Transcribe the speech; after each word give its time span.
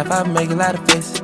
Laugh, 0.00 0.26
I 0.26 0.32
make 0.32 0.48
a 0.48 0.54
lot 0.54 0.74
of 0.74 0.86
faces. 0.88 1.20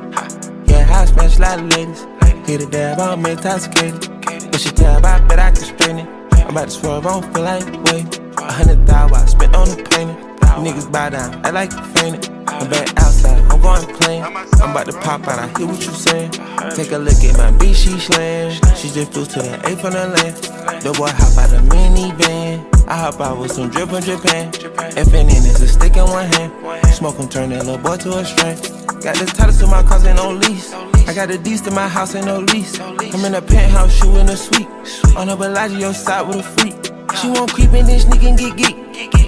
Yeah, 0.67 0.85
I 0.91 1.05
smash 1.05 1.37
a 1.37 1.41
lot 1.41 1.59
of 1.59 1.65
ladies. 1.73 2.05
Hit 2.45 2.61
a 2.61 2.67
dab, 2.67 2.99
I'm 2.99 3.25
intoxicated. 3.25 4.07
But 4.51 4.59
she 4.59 4.69
tab, 4.69 5.03
I 5.03 5.19
bet 5.25 5.39
I 5.39 5.49
can 5.49 5.63
straighten 5.63 5.97
it. 5.99 6.07
I'm 6.33 6.51
about 6.51 6.65
to 6.65 6.69
swerve, 6.69 7.07
I 7.07 7.19
don't 7.19 7.33
feel 7.33 7.43
like 7.43 7.65
wait. 7.85 8.19
A 8.37 8.51
hundred 8.51 8.85
thousand 8.85 9.17
I 9.17 9.25
spent 9.25 9.55
on 9.55 9.67
the 9.69 9.77
painting. 9.77 10.15
Niggas 10.61 10.91
buy 10.91 11.09
down, 11.09 11.43
I 11.43 11.49
like 11.49 11.71
to 11.71 11.81
faint 11.97 12.17
it. 12.17 12.29
I'm 12.47 12.69
back 12.69 12.89
outside, 12.97 13.41
I'm 13.51 13.59
going 13.61 13.95
plain. 13.95 14.21
I'm 14.21 14.71
about 14.71 14.85
to 14.85 14.93
pop 14.99 15.27
out, 15.27 15.39
I 15.39 15.47
hear 15.57 15.65
what 15.65 15.83
you 15.83 15.91
saying. 15.93 16.31
Take 16.75 16.91
a 16.91 16.99
look 16.99 17.17
at 17.23 17.35
my 17.35 17.51
bitch, 17.57 17.75
she 17.75 17.97
slam. 17.97 18.51
She 18.75 18.89
just 18.89 19.11
flew 19.11 19.25
to 19.25 19.39
the 19.41 19.55
A 19.65 19.75
from 19.75 19.93
the 19.93 20.07
lane. 20.07 20.81
The 20.81 20.93
boy 20.93 21.09
hop 21.09 21.35
out 21.35 21.49
the 21.49 21.57
minivan. 21.65 22.77
I 22.87 22.95
hop 22.95 23.19
out 23.19 23.39
with 23.39 23.51
some 23.51 23.69
drip 23.69 23.89
from 23.89 24.01
Japan. 24.01 24.51
FNN 24.51 25.29
is 25.29 25.61
a 25.61 25.67
stick 25.67 25.97
in 25.97 26.05
one 26.05 26.27
hand. 26.33 26.53
Smoke 26.93 27.17
him, 27.17 27.29
turn 27.29 27.49
that 27.49 27.65
little 27.65 27.77
boy 27.77 27.97
to 27.97 28.17
a 28.17 28.25
strain. 28.25 28.76
Got 29.07 29.15
the 29.19 29.25
titles 29.25 29.59
to 29.59 29.67
my 29.67 29.83
cars 29.83 30.03
and 30.03 30.17
no 30.17 30.31
lease. 30.31 30.73
I 30.73 31.13
got 31.13 31.29
the 31.29 31.37
D's 31.37 31.61
to 31.61 31.71
my 31.71 31.87
house 31.87 32.13
and 32.13 32.25
no 32.25 32.39
lease. 32.41 32.77
I'm 32.77 33.23
in 33.23 33.35
a 33.35 33.41
penthouse, 33.41 33.95
shoe 33.95 34.17
in 34.17 34.27
a 34.27 34.35
suite. 34.35 34.67
On 35.15 35.29
a 35.29 35.37
Bellagio 35.37 35.93
side 35.93 36.27
with 36.27 36.35
a 36.35 36.43
freak. 36.43 36.75
She 37.15 37.29
won't 37.29 37.53
creep 37.53 37.71
in 37.71 37.85
this 37.85 38.03
nigga 38.03 38.27
and 38.27 38.37
get 38.37 38.57
geek. 38.57 38.75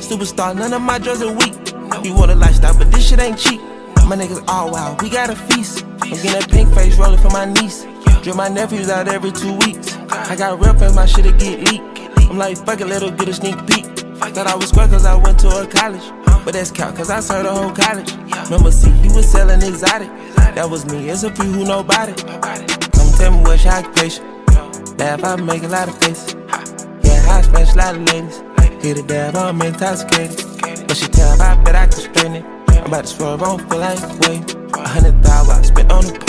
Superstar, 0.03 0.53
none 0.53 0.73
of 0.73 0.81
my 0.81 0.99
drugs 0.99 1.21
are 1.21 1.31
weak. 1.31 1.55
You 2.03 2.13
want 2.13 2.29
a 2.29 2.35
lifestyle, 2.35 2.77
but 2.77 2.91
this 2.91 3.07
shit 3.07 3.21
ain't 3.21 3.39
cheap. 3.39 3.61
My 4.05 4.17
niggas 4.17 4.43
all 4.49 4.69
wild, 4.69 5.01
we 5.01 5.09
got 5.09 5.29
a 5.29 5.35
feast. 5.37 5.85
I'm 6.01 6.09
getting 6.09 6.43
a 6.43 6.45
pink 6.45 6.73
face 6.75 6.97
rolling 6.97 7.21
for 7.21 7.29
my 7.29 7.45
niece. 7.45 7.87
Drip 8.21 8.35
my 8.35 8.49
nephews 8.49 8.89
out 8.89 9.07
every 9.07 9.31
two 9.31 9.53
weeks. 9.59 9.95
I 10.09 10.35
got 10.35 10.59
real 10.59 10.77
friends, 10.77 10.93
my 10.93 11.05
shit'll 11.05 11.31
get 11.31 11.71
leaked. 11.71 12.19
I'm 12.29 12.37
like, 12.37 12.57
fuck 12.65 12.81
it, 12.81 12.87
let 12.87 13.01
her 13.01 13.11
get 13.11 13.29
a 13.29 13.33
sneak 13.33 13.55
peek. 13.65 13.89
Thought 14.39 14.45
I 14.45 14.55
was 14.55 14.69
square 14.69 14.87
cause 14.87 15.05
I 15.05 15.15
went 15.15 15.39
to 15.39 15.47
a 15.47 15.65
college. 15.65 16.03
But 16.45 16.53
that's 16.53 16.71
count 16.71 16.95
cause 16.95 17.09
I 17.09 17.19
served 17.19 17.47
the 17.47 17.53
whole 17.53 17.71
college. 17.71 18.11
Remember, 18.49 18.71
see, 18.71 18.91
he 18.91 19.09
was 19.09 19.29
selling 19.29 19.61
exotic. 19.61 20.09
That 20.55 20.69
was 20.69 20.85
me, 20.85 21.09
it's 21.09 21.23
a 21.23 21.31
few 21.31 21.45
who 21.45 21.63
it. 21.63 22.25
Come 22.93 23.11
tell 23.17 23.31
me 23.31 23.41
what's 23.41 23.63
your 23.63 23.73
occupation. 23.73 24.25
Laugh, 24.97 25.23
I 25.23 25.35
make 25.35 25.63
a 25.63 25.67
lot 25.67 25.87
of 25.87 25.97
faces. 25.99 26.35
Yeah, 27.03 27.23
I 27.29 27.41
smash 27.41 27.73
a 27.73 27.77
lot 27.77 27.95
of 27.95 28.01
ladies. 28.03 28.43
Hit 28.83 28.97
a 28.97 29.03
dab, 29.03 29.35
I'm 29.35 29.61
intoxicated. 29.61 30.45
But 30.87 30.97
she 30.97 31.07
tell 31.07 31.41
I 31.41 31.55
bet 31.63 31.75
I 31.75 31.85
can 31.85 31.91
straighten 31.91 32.35
it. 32.35 32.45
I'm 32.69 32.85
about 32.87 33.01
to 33.01 33.07
swerve, 33.07 33.41
I 33.41 33.45
don't 33.45 33.69
feel 33.69 33.79
like. 33.79 33.99
A 34.73 34.87
hundred 34.87 35.23
thousand 35.23 35.55
I 35.55 35.61
spent 35.61 35.91
on 35.91 36.05
the. 36.05 36.28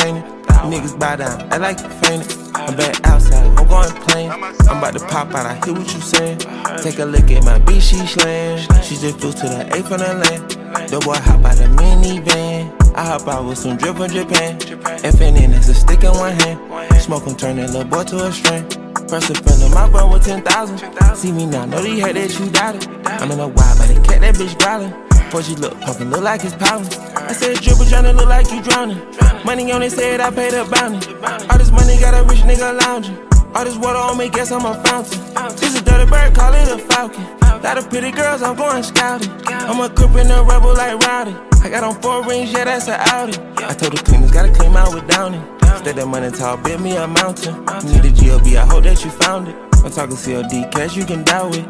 Niggas 0.68 0.98
buy 0.98 1.16
down, 1.16 1.52
I 1.52 1.56
like 1.56 1.78
to 1.78 1.88
faint. 1.88 2.36
I'm 2.54 2.76
back 2.76 3.04
outside, 3.06 3.46
I'm 3.58 3.66
going 3.66 3.90
plain. 4.02 4.30
I'm 4.30 4.78
about 4.78 4.92
to 4.92 5.00
pop 5.06 5.34
out, 5.34 5.46
I 5.46 5.54
hear 5.64 5.72
what 5.72 5.92
you 5.92 6.00
saying. 6.00 6.38
Take 6.82 6.98
a 6.98 7.04
look 7.04 7.30
at 7.30 7.44
my 7.44 7.58
bitch, 7.60 7.80
she 7.80 8.06
slam. 8.06 8.58
She 8.82 8.96
just 8.96 9.18
flew 9.20 9.32
to 9.32 9.48
the 9.48 9.68
A 9.72 9.82
from 9.82 9.98
the 9.98 10.14
land. 10.14 10.50
The 10.90 11.00
boy 11.00 11.14
hop 11.14 11.44
out 11.44 11.56
the 11.56 11.64
minivan. 11.64 12.76
I 12.94 13.04
hop 13.06 13.26
out 13.26 13.44
with 13.46 13.58
some 13.58 13.76
drip 13.76 13.96
from 13.96 14.10
Japan. 14.10 14.58
FNN 14.58 15.58
is 15.58 15.68
a 15.68 15.74
stick 15.74 16.04
in 16.04 16.12
one 16.12 16.32
hand. 16.40 16.60
Smoke 17.00 17.26
him, 17.26 17.36
turn 17.36 17.56
that 17.56 17.70
little 17.70 17.84
boy 17.84 18.04
to 18.04 18.26
a 18.26 18.32
strain. 18.32 18.68
First 19.08 19.30
offender, 19.30 19.74
my 19.74 19.88
bro 19.88 20.12
with 20.12 20.24
10,000. 20.24 21.16
See 21.16 21.32
me 21.32 21.46
now, 21.46 21.64
know 21.64 21.82
they 21.82 21.98
had 21.98 22.16
that 22.16 22.38
you 22.38 22.50
doubted. 22.50 22.86
I'm 23.06 23.30
in 23.30 23.40
a 23.40 23.48
wild, 23.48 23.78
but 23.78 23.88
they 23.88 23.94
kept 23.94 24.20
that 24.20 24.34
bitch 24.34 24.58
growling. 24.58 25.09
Before 25.30 25.44
she 25.44 25.54
look, 25.54 25.80
pumpkin 25.82 26.10
look 26.10 26.22
like 26.22 26.42
it's 26.42 26.56
pounding. 26.56 26.92
I 27.14 27.32
said, 27.32 27.54
dribble 27.58 27.84
tryna 27.84 28.16
look 28.16 28.26
like 28.26 28.50
you 28.50 28.60
drowning. 28.64 28.98
Money 29.44 29.70
on 29.70 29.80
it, 29.80 29.92
said 29.92 30.18
I 30.18 30.28
paid 30.32 30.54
a 30.54 30.64
bounty. 30.64 31.14
All 31.48 31.56
this 31.56 31.70
money 31.70 31.96
got 32.00 32.18
a 32.18 32.24
rich 32.24 32.40
nigga 32.40 32.76
lounging. 32.82 33.16
All 33.54 33.64
this 33.64 33.76
water 33.76 34.00
on 34.00 34.18
me, 34.18 34.28
guess 34.28 34.50
I'm 34.50 34.66
a 34.66 34.74
fountain. 34.82 35.20
This 35.54 35.78
a 35.78 35.84
dirty 35.84 36.10
bird, 36.10 36.34
call 36.34 36.52
it 36.52 36.66
a 36.66 36.78
falcon. 36.78 37.22
Lot 37.62 37.78
of 37.78 37.88
pretty 37.88 38.10
girls, 38.10 38.42
I'm 38.42 38.56
going 38.56 38.82
scouting. 38.82 39.30
I'm 39.46 39.78
a 39.78 39.88
crip 39.88 40.10
in 40.16 40.32
a 40.32 40.42
rebel 40.42 40.74
like 40.74 40.98
Rowdy. 41.06 41.36
I 41.62 41.68
got 41.68 41.84
on 41.84 42.02
four 42.02 42.24
rings, 42.24 42.50
yeah, 42.50 42.64
that's 42.64 42.88
a 42.88 42.98
Audi. 43.14 43.38
I 43.58 43.72
told 43.74 43.92
the 43.92 44.02
cleaners, 44.02 44.32
gotta 44.32 44.52
clean 44.52 44.74
out 44.74 44.92
with 44.92 45.06
Downy. 45.06 45.40
Stay 45.78 45.92
that 45.92 46.06
money 46.08 46.32
tall, 46.32 46.56
build 46.56 46.80
me 46.80 46.96
a 46.96 47.06
mountain. 47.06 47.54
Need 47.86 48.04
a 48.04 48.10
GLB, 48.10 48.56
I 48.56 48.66
hope 48.66 48.82
that 48.82 49.04
you 49.04 49.12
found 49.12 49.46
it. 49.46 49.54
I'm 49.84 49.92
talking 49.92 50.16
CLD 50.16 50.72
cash, 50.72 50.96
you 50.96 51.04
can 51.04 51.22
doubt 51.22 51.56
it. 51.56 51.64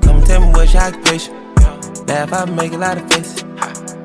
Come 0.00 0.24
tell 0.24 0.40
me 0.40 0.46
what's 0.54 0.72
your 0.72 0.84
occupation. 0.84 1.43
Laugh, 2.06 2.32
I 2.32 2.44
make 2.44 2.72
a 2.72 2.76
lot 2.76 2.98
of 2.98 3.10
faces. 3.10 3.42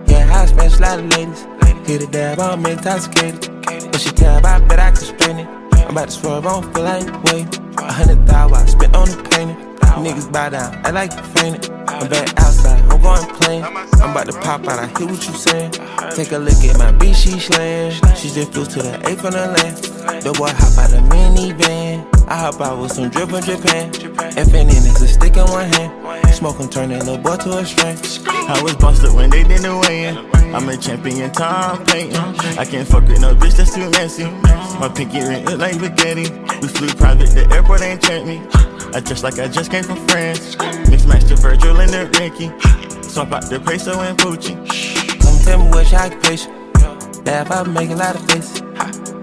Yeah, 0.08 0.30
I 0.34 0.46
smash 0.46 0.78
a 0.78 0.82
lot 0.82 1.00
of 1.00 1.06
ladies. 1.10 1.46
Hit 1.88 2.04
a 2.04 2.08
dab, 2.08 2.40
I'm 2.40 2.66
intoxicated. 2.66 3.50
But 3.64 4.00
she 4.00 4.12
tab, 4.12 4.46
I 4.46 4.60
bet 4.60 4.80
I 4.80 4.92
can 4.92 4.98
strain 4.98 5.40
it. 5.40 5.48
I'm 5.74 5.92
about 5.92 6.09
to 6.09 6.12
swerve, 6.12 6.46
I 6.46 6.62
don't 6.62 6.74
feel 6.74 6.84
like 6.84 7.24
wait. 7.24 7.59
A 7.78 7.92
hundred 7.92 8.28
thousand 8.28 8.58
I 8.58 8.66
spent 8.66 8.96
on 8.96 9.09
the 9.09 9.30
painting. 9.30 9.66
Niggas 10.00 10.32
buy 10.32 10.48
down, 10.50 10.80
I 10.86 10.92
like 10.92 11.09
to 11.12 11.24
faint 11.24 11.66
it. 11.66 11.72
I'm 11.90 12.08
back 12.08 12.30
outside, 12.40 12.80
I'm 12.90 13.02
going 13.02 13.26
plain. 13.36 13.64
I'm 13.64 14.12
about 14.12 14.28
to 14.28 14.34
pop 14.40 14.66
out, 14.68 14.80
I 14.80 14.88
hear 14.98 15.08
what 15.08 15.28
you 15.28 15.34
saying. 15.34 15.72
Take 16.16 16.32
a 16.32 16.38
look 16.38 16.64
at 16.64 16.78
my 16.78 16.94
bitch, 16.94 17.16
she 17.16 17.38
slam. 17.38 17.92
She 18.16 18.30
just 18.30 18.54
flew 18.54 18.66
to 18.66 18.82
the 18.82 18.96
A 19.09 19.16
from 19.18 19.32
the 19.32 19.48
land. 19.48 20.24
The 20.24 20.32
boy 20.32 20.48
hop 20.48 20.78
out 20.78 20.90
the 20.92 21.02
minivan. 21.09 22.08
I 22.30 22.38
hop 22.38 22.62
out 22.62 22.80
with 22.80 22.94
some 22.94 23.09
drip 23.09 23.30
from 23.30 23.42
Japan. 23.42 23.92
FNN 23.92 24.70
is 24.70 25.02
a 25.02 25.08
stick 25.08 25.36
in 25.36 25.44
one 25.52 25.68
hand. 25.74 25.99
Smoke 26.40 26.58
him, 26.62 26.70
turn 26.70 26.88
that 26.88 27.04
little 27.04 27.18
boy 27.18 27.36
to 27.36 27.58
a 27.58 27.66
strain. 27.66 27.98
I 28.48 28.64
was 28.64 28.74
busted 28.76 29.12
when 29.12 29.30
they 29.30 29.44
didn't 29.44 29.78
weigh 29.82 30.06
in. 30.08 30.16
I'm 30.56 30.70
a 30.70 30.78
champion, 30.78 31.30
Tom 31.34 31.84
Payton. 31.84 32.16
I 32.58 32.64
can't 32.64 32.88
fuck 32.88 33.06
with 33.10 33.20
no 33.20 33.36
bitch 33.36 33.58
that's 33.58 33.76
too 33.76 33.90
messy. 33.90 34.24
My 34.80 34.88
pinky 34.88 35.20
ring 35.20 35.44
look 35.44 35.60
like 35.60 35.74
spaghetti. 35.74 36.32
We 36.62 36.70
flew 36.70 36.88
private, 36.96 37.28
the 37.36 37.46
airport 37.52 37.82
ain't 37.82 38.02
checked 38.02 38.26
me. 38.26 38.40
I 38.96 39.02
dress 39.02 39.22
like 39.22 39.38
I 39.38 39.50
just 39.50 39.70
came 39.70 39.84
from 39.84 39.98
France. 40.08 40.56
Mix 40.90 41.06
match 41.06 41.26
the 41.26 41.36
Virgil 41.36 41.78
and 41.82 41.92
the 41.92 42.08
Ricky. 42.18 42.48
Swap 43.04 43.34
out 43.34 43.50
the 43.50 43.60
peso 43.60 44.00
and 44.00 44.18
Poochie. 44.18 44.56
Come 45.20 45.44
tell 45.44 45.60
me 45.60 45.70
what's 45.72 45.92
your 45.92 46.00
occupation. 46.00 46.54
Laugh, 47.26 47.52
I 47.52 47.64
make 47.64 47.90
a 47.90 47.96
lot 47.96 48.16
of 48.16 48.26
faces. 48.32 48.62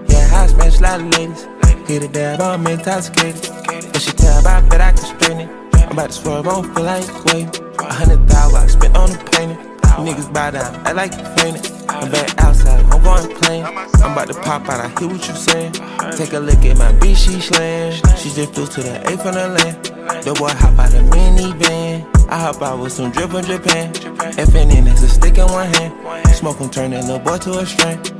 Yeah, 0.05 0.29
I 0.37 0.45
smash 0.45 0.77
a 0.77 0.83
lot 0.83 1.01
of 1.01 1.07
ladies. 1.17 1.47
Hit 1.87 2.03
a 2.03 2.07
dab, 2.09 2.41
I'm 2.41 2.67
intoxicated. 2.67 3.41
But 3.65 4.01
she 4.03 4.11
tab, 4.11 4.45
I 4.45 4.61
bet 4.69 4.81
I 4.81 4.91
can 4.91 4.97
straighten 4.99 5.49
it. 5.49 5.56
About 5.97 6.11
to 6.11 6.13
swerve, 6.13 6.47
I 6.47 6.51
don't 6.51 6.75
feel 6.75 6.83
like 6.83 7.25
wait. 7.25 7.59
A 7.79 7.91
hundred 7.91 8.29
thousand 8.29 8.59
I 8.59 8.67
spent 8.67 8.95
on 8.95 9.09
the 9.09 9.17
painting. 9.31 9.57
Niggas 10.05 10.31
buy 10.31 10.51
down, 10.51 10.85
I 10.85 10.91
like 10.91 11.09
to 11.09 11.25
faint 11.41 11.57
it. 11.57 11.71
I'm 11.89 12.11
back 12.11 12.37
outside, 12.37 12.85
I'm 12.93 13.01
going 13.01 13.35
plain. 13.37 13.65
I'm 13.65 14.11
about 14.11 14.27
to 14.27 14.35
pop 14.35 14.69
out, 14.69 14.79
I 14.79 14.89
hear 14.99 15.07
what 15.07 15.27
you 15.27 15.33
saying. 15.33 15.73
Take 16.15 16.33
a 16.33 16.39
look 16.39 16.63
at 16.65 16.77
my 16.77 16.91
bitch, 17.01 17.15
she 17.15 17.41
slam. 17.41 17.93
She 18.15 18.29
just 18.29 18.53
flew 18.53 18.67
to 18.67 18.83
the 18.83 19.11
A 19.11 19.17
from 19.17 19.33
the 19.33 19.47
land. 19.47 20.23
The 20.23 20.35
boy 20.35 20.49
hop 20.49 20.77
out 20.77 20.91
the 20.91 20.99
minivan. 20.99 22.29
I 22.29 22.41
hop 22.41 22.61
out 22.61 22.77
with 22.77 22.93
some 22.93 23.09
drip 23.09 23.31
from 23.31 23.45
Japan. 23.45 23.91
FNN 24.37 24.93
is 24.93 25.01
a 25.01 25.09
stick 25.09 25.39
in 25.39 25.47
one 25.47 25.67
hand. 25.73 26.27
Smoke 26.35 26.59
turn 26.71 26.91
that 26.91 27.05
little 27.05 27.17
boy 27.17 27.39
to 27.39 27.57
a 27.57 27.65
strain. 27.65 28.16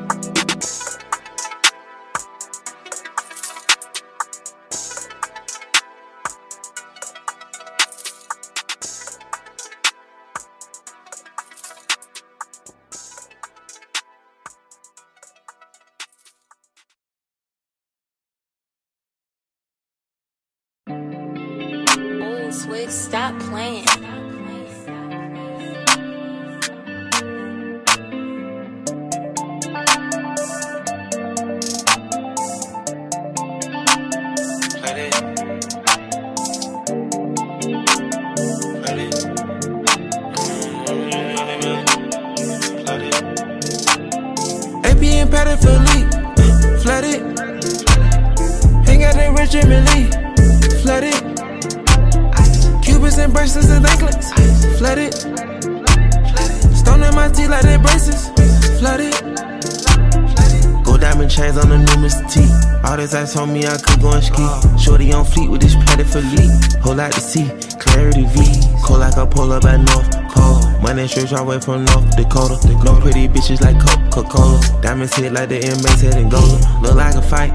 Straight 71.28 71.40
all 71.42 71.46
way 71.48 71.60
from 71.60 71.84
North 71.84 72.16
Dakota. 72.16 72.56
No 72.86 73.02
pretty 73.02 73.28
bitches 73.28 73.60
like 73.60 73.78
Coca-Cola. 73.84 74.62
Diamonds 74.82 75.14
hit 75.14 75.34
like 75.34 75.50
the 75.50 75.60
inmates 75.60 76.00
head 76.00 76.16
and 76.16 76.32
gold. 76.32 76.62
Look 76.82 76.96
like 76.96 77.16
a 77.16 77.22
fight, 77.22 77.52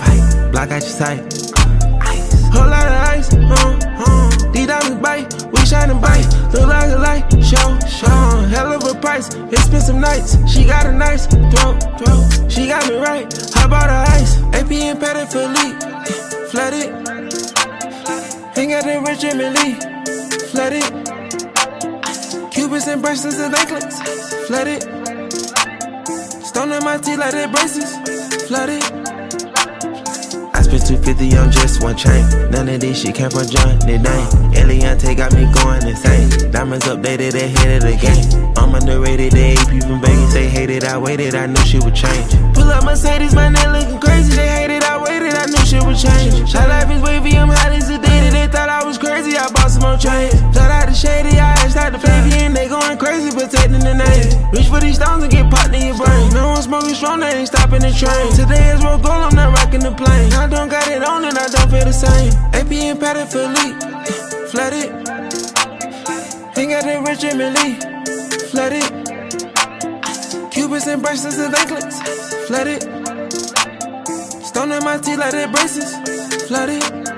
fight. 0.00 0.50
Block 0.50 0.70
out 0.70 0.80
your 0.80 0.96
sight. 0.96 1.20
Whole 2.56 2.64
lot 2.64 2.86
of 2.86 2.96
ice, 3.12 3.34
uh, 3.34 3.76
uh. 4.00 4.52
These 4.52 4.68
diamonds 4.68 5.02
bite, 5.02 5.28
we 5.52 5.66
shining 5.66 6.00
bright. 6.00 6.24
Look 6.54 6.68
like 6.68 6.88
a 6.88 6.96
light. 6.96 7.28
show, 7.44 7.68
show. 7.84 8.48
Hell 8.48 8.72
of 8.72 8.84
a 8.88 8.98
price, 8.98 9.28
expensive 9.52 9.96
nights. 9.96 10.38
She 10.50 10.64
got 10.64 10.86
a 10.86 10.92
nice 10.92 11.26
throat, 11.26 11.76
throat. 12.00 12.50
She 12.50 12.66
got 12.66 12.88
me 12.88 12.96
right. 12.96 13.28
How 13.52 13.66
about 13.66 13.90
her 13.90 14.04
ice? 14.16 14.38
AP 14.56 14.72
and 14.72 14.98
Patek 14.98 15.28
Philippe, 15.30 16.48
flooded. 16.48 16.88
Hang 18.56 18.72
out 18.72 18.86
in 18.86 19.04
Richard 19.04 19.36
Mille, 19.36 19.76
flooded. 20.48 21.15
Cubans 22.66 22.88
and 22.88 23.00
bracelets 23.00 23.38
and 23.38 23.54
anklets, 23.54 24.00
flooded. 24.48 24.82
Stone 26.44 26.72
in 26.72 26.82
my 26.82 26.98
teeth 26.98 27.16
like 27.16 27.30
they 27.30 27.46
braces, 27.46 27.94
flooded. 28.48 28.82
I 30.52 30.62
spent 30.62 30.84
250 30.84 31.36
on 31.36 31.52
just 31.52 31.80
one 31.80 31.96
chain. 31.96 32.26
None 32.50 32.68
of 32.68 32.80
this 32.80 33.02
shit 33.02 33.14
came 33.14 33.30
from 33.30 33.46
Johnny 33.46 33.98
Dang. 34.02 34.26
Eliantte 34.50 35.16
got 35.16 35.32
me 35.34 35.46
going 35.62 35.86
insane. 35.86 36.50
Diamonds 36.50 36.86
updated 36.86 37.34
ahead 37.34 37.84
of 37.84 37.88
the 37.88 37.96
game. 38.02 38.52
I'm 38.56 38.74
underrated, 38.74 39.30
the 39.30 39.54
AP 39.54 39.86
from. 39.86 40.00
They 40.32 40.48
hated, 40.48 40.82
I 40.82 40.98
waited, 40.98 41.36
I 41.36 41.46
knew 41.46 41.62
she 41.62 41.78
would 41.78 41.94
change. 41.94 42.32
Pull 42.52 42.64
up 42.64 42.82
Mercedes, 42.82 43.32
my 43.32 43.48
neck 43.48 43.68
looking 43.68 44.00
crazy. 44.00 44.34
They 44.34 44.48
hated, 44.48 44.82
I 44.82 45.00
waited, 45.00 45.34
I 45.34 45.46
knew 45.46 45.64
shit 45.64 45.84
would 45.84 45.96
change. 45.96 46.52
My 46.52 46.66
life 46.66 46.90
is 46.90 47.00
wavy, 47.00 47.38
I'm 47.38 47.46
hot 47.46 47.70
as. 47.70 47.95
They 48.46 48.52
thought 48.52 48.68
I 48.70 48.86
was 48.86 48.96
crazy, 48.96 49.34
I 49.36 49.50
bought 49.50 49.74
some 49.74 49.82
more 49.82 49.98
chains. 49.98 50.38
Flat 50.54 50.70
out 50.70 50.86
the 50.86 50.94
shady, 50.94 51.34
I 51.34 51.50
asked 51.66 51.74
out 51.74 51.90
the 51.90 51.98
baby, 51.98 52.46
and 52.46 52.54
they 52.54 52.68
going 52.68 52.96
crazy, 52.96 53.34
protecting 53.34 53.82
the 53.82 53.98
name. 53.98 54.30
Reach 54.54 54.70
for 54.70 54.78
these 54.78 55.02
stones 55.02 55.26
and 55.26 55.32
get 55.34 55.50
popped 55.50 55.74
in 55.74 55.90
your 55.90 55.98
brain. 55.98 56.30
No 56.30 56.54
one 56.54 56.62
smoking 56.62 56.94
strong, 56.94 57.18
they 57.18 57.42
ain't 57.42 57.50
stopping 57.50 57.82
the 57.82 57.90
train. 57.90 58.30
Today 58.38 58.70
is 58.70 58.78
roll 58.86 59.02
gold, 59.02 59.18
I'm 59.26 59.34
not 59.34 59.50
rocking 59.50 59.82
the 59.82 59.90
plane. 59.90 60.30
I 60.38 60.46
don't 60.46 60.70
got 60.70 60.86
it 60.86 61.02
on 61.02 61.26
and 61.26 61.34
I 61.34 61.50
don't 61.50 61.66
feel 61.74 61.90
the 61.90 61.90
same. 61.90 62.30
AP 62.54 62.70
and 62.70 63.02
Patek 63.02 63.26
Philippe, 63.34 63.82
flooded. 64.54 64.94
Hang 66.54 66.70
out 66.70 66.86
in 66.86 67.02
Richard 67.02 67.34
Mille, 67.34 67.74
flooded. 68.54 68.86
Cubans 70.54 70.86
and 70.86 71.02
bracelets 71.02 71.38
and 71.42 71.50
anklets, 71.50 71.98
flooded. 72.46 72.86
Stone 74.46 74.70
in 74.70 74.84
my 74.86 74.98
teeth 75.02 75.18
like 75.18 75.34
they 75.34 75.50
braces, 75.50 75.98
flooded. 76.46 77.15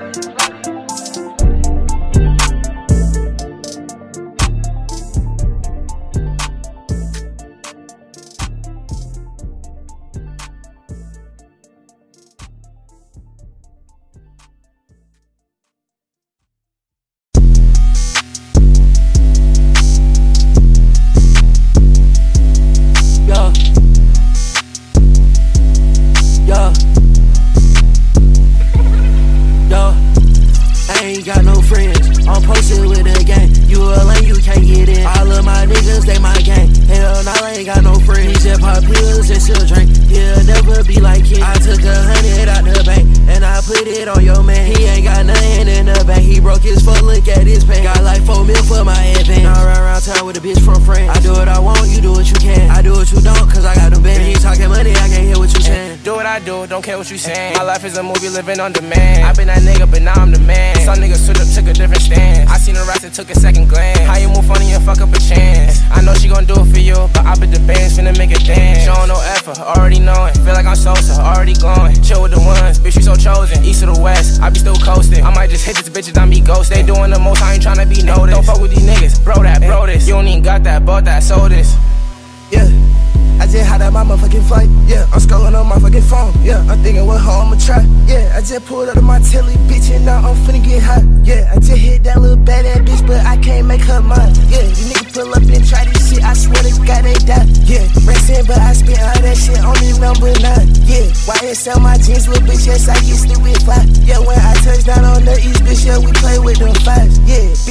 Out 84.39 84.45
motherfucking 84.45 84.47
flight. 84.47 84.69
Yeah, 84.87 85.05
I'm 85.11 85.19
scrolling 85.19 85.59
on 85.59 85.67
my 85.67 85.79
fucking 85.79 86.01
phone. 86.01 86.33
Yeah, 86.43 86.59
I'm 86.69 86.81
thinking 86.83 87.05
what 87.05 87.19
hoe 87.21 87.41
I'ma 87.41 87.57
try. 87.59 87.83
Yeah, 88.07 88.33
I 88.35 88.41
just 88.41 88.65
pulled 88.65 88.89
up 88.89 88.95
to 88.95 89.01
my 89.01 89.19
telly, 89.19 89.53
bitch, 89.67 89.93
and 89.93 90.05
now 90.05 90.17
I'm 90.17 90.35
finna 90.45 90.63
get 90.63 90.81
hot. 90.83 91.03
Yeah, 91.23 91.51
I 91.51 91.55
just 91.59 91.77
hit 91.77 92.03
that 92.03 92.19
little 92.21 92.37
bad 92.37 92.65
ass 92.65 92.79
bitch, 92.79 93.05
but 93.07 93.25
I 93.25 93.37
can't 93.37 93.67
make 93.67 93.81
her 93.81 94.01
mine. 94.01 94.33
Yeah, 94.49 94.63
you 94.63 94.85
niggas 94.89 95.13
pull 95.13 95.29
up 95.29 95.43
and 95.43 95.65
try 95.67 95.85
this 95.85 96.09
shit, 96.09 96.23
I 96.23 96.33
swear 96.33 96.63
to 96.63 96.73
God 96.85 97.03
they 97.05 97.13
die. 97.25 97.45
Yeah, 97.65 97.85
racing, 98.05 98.45
but 98.47 98.57
I 98.57 98.73
spent 98.73 98.99
all 98.99 99.21
that 99.21 99.37
shit 99.37 99.59
on 99.61 99.77
this 99.79 99.97
number 99.99 100.31
nine. 100.41 100.67
Yeah, 100.89 101.05
YSL 101.29 101.81
my 101.81 101.97
jeans, 101.97 102.27
little 102.27 102.47
bitch, 102.47 102.65
yes, 102.65 102.89
I 102.89 102.97
get 103.05 103.17
stupid 103.17 103.61
fly. 103.63 103.85
Yeah, 104.05 104.19
when 104.19 104.39
I 104.39 104.53
touch 104.65 104.83
down 104.85 105.05
on 105.05 105.25
the 105.25 105.37
east, 105.37 105.61
bitch, 105.61 105.85
yeah, 105.85 105.99
we 105.99 106.11
play 106.13 106.39
with 106.39 106.57
them 106.57 106.73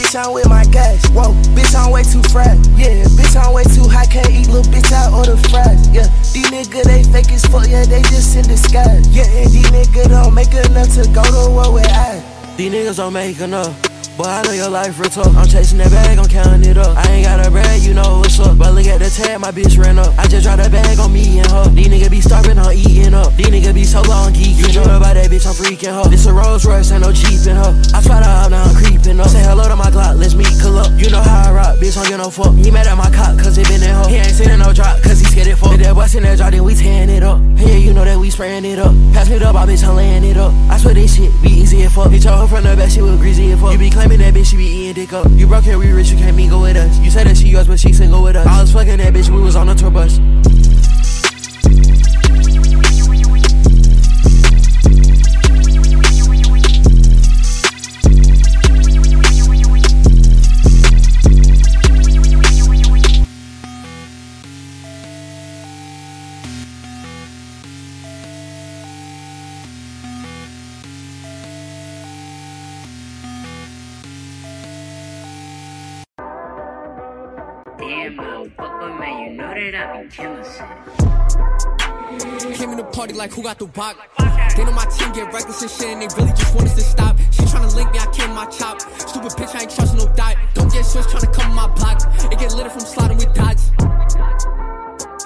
bitch, 0.08 0.24
I'm 0.24 0.32
with 0.32 0.48
my 0.48 0.64
guys. 0.64 1.04
Whoa, 1.10 1.32
bitch, 1.54 1.74
I'm 1.74 1.92
way 1.92 2.02
too 2.02 2.22
fried. 2.30 2.58
Yeah, 2.76 3.04
bitch, 3.16 3.36
I'm 3.36 3.52
way 3.52 3.64
too 3.64 3.88
high, 3.88 4.06
can't 4.06 4.30
eat, 4.30 4.48
little 4.48 4.62
bitch, 4.72 4.90
out 4.92 5.12
I 5.12 5.18
order 5.18 5.36
fries. 5.48 5.88
Yeah, 5.88 6.08
these 6.32 6.48
niggas, 6.50 6.84
they 6.84 7.02
fake 7.04 7.32
as 7.32 7.44
fuck, 7.46 7.68
yeah, 7.68 7.84
they 7.84 8.02
just 8.02 8.36
in 8.36 8.46
disguise. 8.46 9.06
Yeah, 9.08 9.24
and 9.24 9.50
these 9.50 9.70
niggas 9.70 10.08
don't 10.08 10.34
make 10.34 10.52
enough 10.52 10.88
to 10.94 11.04
go 11.12 11.22
to 11.22 11.50
war 11.50 11.72
with 11.72 11.88
I. 11.88 12.22
These 12.56 12.72
niggas 12.72 12.96
don't 12.96 13.12
make 13.12 13.38
enough. 13.40 13.87
Boy, 14.18 14.26
I 14.26 14.42
know 14.42 14.50
your 14.50 14.68
life 14.68 14.98
real 14.98 15.08
tough. 15.08 15.30
I'm 15.36 15.46
chasing 15.46 15.78
that 15.78 15.94
bag, 15.94 16.18
I'm 16.18 16.26
counting 16.26 16.68
it 16.68 16.76
up. 16.76 16.96
I 16.98 17.06
ain't 17.06 17.24
got 17.24 17.38
a 17.38 17.52
brag, 17.52 17.82
you 17.82 17.94
know 17.94 18.18
what's 18.18 18.34
up. 18.40 18.58
But 18.58 18.74
look 18.74 18.90
at 18.90 18.98
the 18.98 19.06
tag, 19.06 19.38
my 19.38 19.52
bitch 19.52 19.78
ran 19.78 19.96
up. 19.96 20.10
I 20.18 20.26
just 20.26 20.42
dropped 20.42 20.58
a 20.58 20.68
bag 20.68 20.98
on 20.98 21.12
me 21.12 21.38
and 21.38 21.46
her. 21.46 21.70
These 21.70 21.86
niggas 21.86 22.10
be 22.10 22.20
starving, 22.20 22.58
I'm 22.58 22.74
eating 22.74 23.14
up. 23.14 23.30
These 23.38 23.46
niggas 23.46 23.74
be 23.74 23.84
so 23.84 24.02
long 24.10 24.34
geeking. 24.34 24.74
You 24.74 24.82
know 24.82 24.98
about 24.98 25.14
that 25.14 25.30
bitch, 25.30 25.46
I'm 25.46 25.54
freaking 25.54 25.94
her. 25.94 26.10
This 26.10 26.26
a 26.26 26.34
Rolls 26.34 26.66
Royce, 26.66 26.90
ain't 26.90 27.06
no 27.06 27.12
Jeep 27.12 27.46
in 27.46 27.54
her. 27.54 27.70
I 27.94 28.02
try 28.02 28.18
to 28.18 28.26
out, 28.26 28.50
now 28.50 28.66
I'm 28.66 28.74
creeping 28.74 29.20
up. 29.20 29.30
Say 29.30 29.38
hello 29.38 29.70
to 29.70 29.76
my 29.76 29.86
Glock, 29.86 30.18
let's 30.18 30.34
meet, 30.34 30.50
pull 30.58 30.82
up. 30.82 30.90
You 30.98 31.14
know 31.14 31.22
how 31.22 31.50
I 31.50 31.54
rock, 31.54 31.78
bitch, 31.78 31.94
don't 31.94 32.10
get 32.10 32.18
no 32.18 32.26
fuck. 32.26 32.58
He 32.58 32.74
mad 32.74 32.90
at 32.90 32.98
my 32.98 33.14
cock, 33.14 33.38
cause 33.38 33.54
it 33.54 33.70
been 33.70 33.86
in 33.86 33.94
her. 33.94 34.08
He 34.10 34.18
ain't 34.18 34.34
sending 34.34 34.58
no 34.58 34.74
drop, 34.74 34.98
cause 34.98 35.22
he 35.22 35.30
scared 35.30 35.46
it 35.46 35.62
fuck. 35.62 35.78
If 35.78 35.86
that 35.86 35.94
boy 35.94 36.10
in 36.10 36.26
that 36.26 36.38
drop, 36.38 36.50
then 36.50 36.64
we 36.64 36.74
tearing 36.74 37.06
it 37.06 37.22
up. 37.22 37.38
Yeah, 37.54 37.78
you 37.78 37.94
know 37.94 38.02
that 38.04 38.18
we 38.18 38.30
spraying 38.30 38.64
it 38.64 38.80
up. 38.80 38.90
Pass 39.14 39.30
me 39.30 39.38
the 39.38 39.46
ball, 39.52 39.62
bitch, 39.62 39.86
I'm 39.86 39.94
laying 39.94 40.24
it 40.24 40.36
up. 40.36 40.50
I 40.66 40.76
swear 40.78 40.94
this 40.94 41.14
shit 41.14 41.30
be 41.38 41.50
easy 41.50 41.82
as 41.82 41.94
fuck. 41.94 42.10
Bitch, 42.10 42.26
hoe 42.26 42.48
from 42.48 42.64
the 42.64 42.74
back, 42.74 42.90
she 42.90 43.00
was 43.00 43.14
greasy 43.18 43.52
as 43.52 43.60
fuck. 43.60 43.72
You 43.72 43.78
be 43.78 43.90
claiming 43.90 44.07
that 44.16 44.34
bitch, 44.34 44.46
she 44.46 44.56
be 44.56 44.64
eating 44.64 44.94
dick 44.94 45.12
up. 45.12 45.26
You 45.32 45.46
broke 45.46 45.64
here, 45.64 45.78
we 45.78 45.90
rich, 45.92 46.10
you 46.10 46.16
can't 46.16 46.36
mingle 46.36 46.62
with 46.62 46.76
us. 46.76 46.98
You 46.98 47.10
say 47.10 47.24
that 47.24 47.36
she 47.36 47.48
yours, 47.48 47.66
but 47.66 47.78
she 47.78 47.92
single 47.92 48.22
with 48.22 48.36
us. 48.36 48.46
I 48.46 48.60
was 48.60 48.72
fucking 48.72 48.98
that 48.98 49.12
bitch, 49.12 49.28
we 49.28 49.40
was 49.40 49.56
on 49.56 49.66
the 49.66 49.74
tour 49.74 49.90
bus. 49.90 50.18
Party 83.08 83.18
like 83.18 83.32
who 83.32 83.42
got 83.42 83.58
the 83.58 83.66
rock. 83.66 83.96
They 84.56 84.64
know 84.64 84.72
my 84.72 84.84
team 84.86 85.12
get 85.12 85.32
reckless 85.32 85.62
and 85.62 85.70
shit, 85.70 85.88
and 85.88 86.02
they 86.02 86.08
really 86.16 86.32
just 86.32 86.54
want 86.54 86.66
us 86.66 86.74
to 86.74 86.82
stop. 86.82 87.16
She 87.30 87.42
tryna 87.42 87.74
link 87.74 87.92
me, 87.92 87.98
I 87.98 88.06
kill 88.12 88.28
my 88.28 88.46
chop. 88.46 88.80
Stupid 88.80 89.32
bitch, 89.32 89.54
I 89.54 89.62
ain't 89.62 89.70
trusting 89.70 89.98
no 89.98 90.06
dot. 90.14 90.36
Don't 90.54 90.72
get 90.72 90.84
switched 90.84 91.08
tryna 91.08 91.32
come 91.32 91.54
my 91.54 91.66
block. 91.74 92.02
It 92.32 92.38
get 92.38 92.54
lit 92.54 92.70
from 92.70 92.80
sliding 92.80 93.18
with 93.18 93.32
dots. 93.34 93.70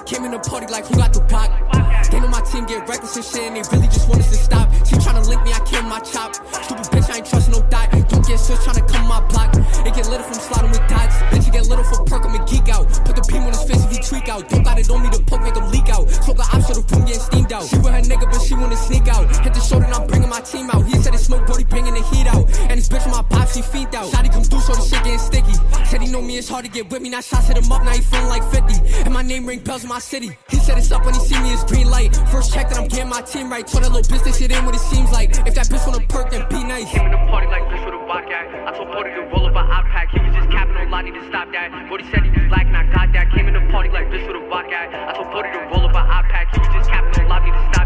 Came 0.06 0.24
in 0.24 0.32
the 0.32 0.38
party 0.38 0.66
like 0.66 0.86
who 0.86 0.96
got 0.96 1.12
the 1.12 1.20
rock. 1.30 1.81
They 2.12 2.20
know 2.20 2.28
my 2.28 2.42
team 2.42 2.66
get 2.66 2.86
reckless 2.86 3.16
and 3.16 3.24
shit, 3.24 3.48
and 3.48 3.56
they 3.56 3.64
really 3.72 3.88
just 3.88 4.06
want 4.06 4.20
us 4.20 4.28
to 4.28 4.36
stop. 4.36 4.68
She 4.84 4.96
tryna 5.00 5.26
link 5.26 5.42
me, 5.44 5.52
I 5.52 5.60
kill 5.64 5.82
my 5.88 5.98
chop. 6.00 6.36
Stupid 6.36 6.84
bitch, 6.92 7.08
I 7.08 7.16
ain't 7.16 7.26
trust 7.26 7.48
no 7.48 7.64
dot. 7.72 7.88
Don't 8.12 8.20
get 8.28 8.38
switched 8.38 8.68
tryna 8.68 8.86
come 8.86 9.08
my 9.08 9.24
block. 9.32 9.56
It 9.56 9.94
get 9.96 10.06
lit 10.12 10.20
from 10.20 10.34
sliding 10.34 10.72
with 10.72 10.84
dots. 10.92 11.16
Bitch, 11.32 11.46
you 11.46 11.52
get 11.52 11.66
little 11.68 11.84
for 11.84 12.04
perk, 12.04 12.26
I'm 12.28 12.36
a 12.36 12.44
geek 12.44 12.68
out. 12.68 12.84
Put 13.08 13.16
the 13.16 13.24
beam 13.32 13.48
on 13.48 13.56
his 13.56 13.64
face 13.64 13.82
if 13.84 13.90
he 13.90 13.98
tweak 14.04 14.28
out. 14.28 14.46
Don't 14.50 14.62
got 14.62 14.78
it 14.78 14.90
on 14.90 15.02
me 15.02 15.08
to 15.08 15.24
poke, 15.24 15.40
make 15.40 15.56
him 15.56 15.70
leak 15.72 15.88
out. 15.88 16.04
Smoke 16.10 16.38
a 16.38 16.46
op 16.52 16.60
so 16.60 16.74
the 16.76 16.84
room 16.92 17.06
getting 17.08 17.24
steamed 17.24 17.52
out. 17.52 17.64
She 17.64 17.76
with 17.80 17.96
her 17.96 18.04
nigga, 18.04 18.28
but 18.28 18.42
she 18.44 18.54
wanna 18.60 18.76
sneak 18.76 19.08
out. 19.08 19.24
Hit 19.40 19.54
the 19.54 19.60
shoulder, 19.60 19.86
and 19.86 19.94
I'm 19.94 20.06
bringing 20.06 20.28
my 20.28 20.40
team 20.44 20.68
out. 20.68 20.84
He 20.84 21.00
said 21.00 21.16
he 21.16 21.18
smoke, 21.18 21.46
bro, 21.46 21.56
he 21.56 21.64
bringing 21.64 21.94
the 21.94 22.04
heat 22.12 22.26
out. 22.26 22.44
And 22.68 22.76
this 22.76 22.88
bitch 22.92 23.08
with 23.08 23.16
my 23.16 23.24
pop, 23.24 23.48
she 23.48 23.62
feet 23.62 23.94
out. 23.94 24.12
Shotty 24.12 24.30
come 24.30 24.44
through, 24.44 24.60
so 24.60 24.74
the 24.76 24.84
shit 24.84 25.00
getting 25.00 25.18
sticky. 25.18 25.56
Said 25.88 26.02
he 26.02 26.12
know 26.12 26.20
me 26.20 26.36
it's 26.36 26.48
hard 26.48 26.66
to 26.66 26.70
get 26.70 26.90
with 26.90 27.00
me. 27.00 27.08
Now 27.08 27.20
shots 27.20 27.48
hit 27.48 27.56
him 27.56 27.72
up, 27.72 27.84
now 27.84 27.92
he 27.92 28.02
feeling 28.02 28.28
like 28.28 28.44
50. 28.52 29.00
And 29.04 29.14
my 29.14 29.22
name 29.22 29.46
ring 29.46 29.60
bells 29.60 29.82
in 29.84 29.88
my 29.88 29.98
city. 29.98 30.36
He 30.50 30.56
said 30.56 30.76
it's 30.76 30.92
up 30.92 31.04
when 31.04 31.14
he 31.14 31.20
see 31.20 31.40
me, 31.40 31.52
it's 31.52 31.64
green 31.64 31.88
light. 31.88 32.01
First 32.30 32.52
check 32.52 32.68
that 32.70 32.78
I'm 32.78 32.88
getting 32.88 33.08
my 33.08 33.22
team 33.22 33.50
right. 33.50 33.66
Told 33.66 33.84
that 33.84 33.92
little 33.92 34.08
bitch 34.08 34.24
this 34.24 34.38
shit 34.38 34.50
in 34.50 34.64
what 34.64 34.74
it 34.74 34.80
seems 34.80 35.10
like. 35.12 35.30
If 35.46 35.54
that 35.54 35.66
bitch 35.68 35.86
wanna 35.86 36.04
perk, 36.08 36.30
then 36.30 36.48
be 36.48 36.64
nice. 36.64 36.90
Came 36.90 37.06
in 37.06 37.12
the 37.12 37.22
party 37.30 37.46
like 37.46 37.62
bitch 37.70 37.84
with 37.84 37.94
a 37.94 38.02
vodka. 38.06 38.38
I 38.66 38.72
told 38.76 38.88
Porty 38.88 39.14
to 39.14 39.22
roll 39.30 39.46
up 39.46 39.56
an 39.56 39.66
iPad. 39.70 40.10
He 40.10 40.18
was 40.18 40.34
just 40.34 40.50
capping 40.50 40.76
on 40.76 40.90
lie, 40.90 41.02
need 41.02 41.14
to 41.14 41.26
stop 41.28 41.52
that. 41.52 41.70
Brody 41.88 42.04
said 42.10 42.24
he 42.24 42.30
was 42.30 42.48
black 42.48 42.66
and 42.66 42.76
I 42.76 42.84
got 42.90 43.12
that. 43.12 43.30
Came 43.32 43.48
in 43.48 43.54
the 43.54 43.64
party 43.70 43.90
like 43.90 44.08
bitch 44.08 44.26
with 44.26 44.36
a 44.36 44.44
vodka. 44.48 44.88
I 44.90 45.12
told 45.14 45.28
Porty 45.30 45.52
to 45.52 45.60
roll 45.70 45.86
up 45.86 45.94
an 45.94 46.06
iPad. 46.08 46.50
He 46.50 46.58
was 46.58 46.72
just 46.74 46.90
capping 46.90 47.14
on 47.22 47.28
lie, 47.28 47.44
need 47.44 47.52
to 47.52 47.62
stop 47.70 47.74
that. 47.74 47.81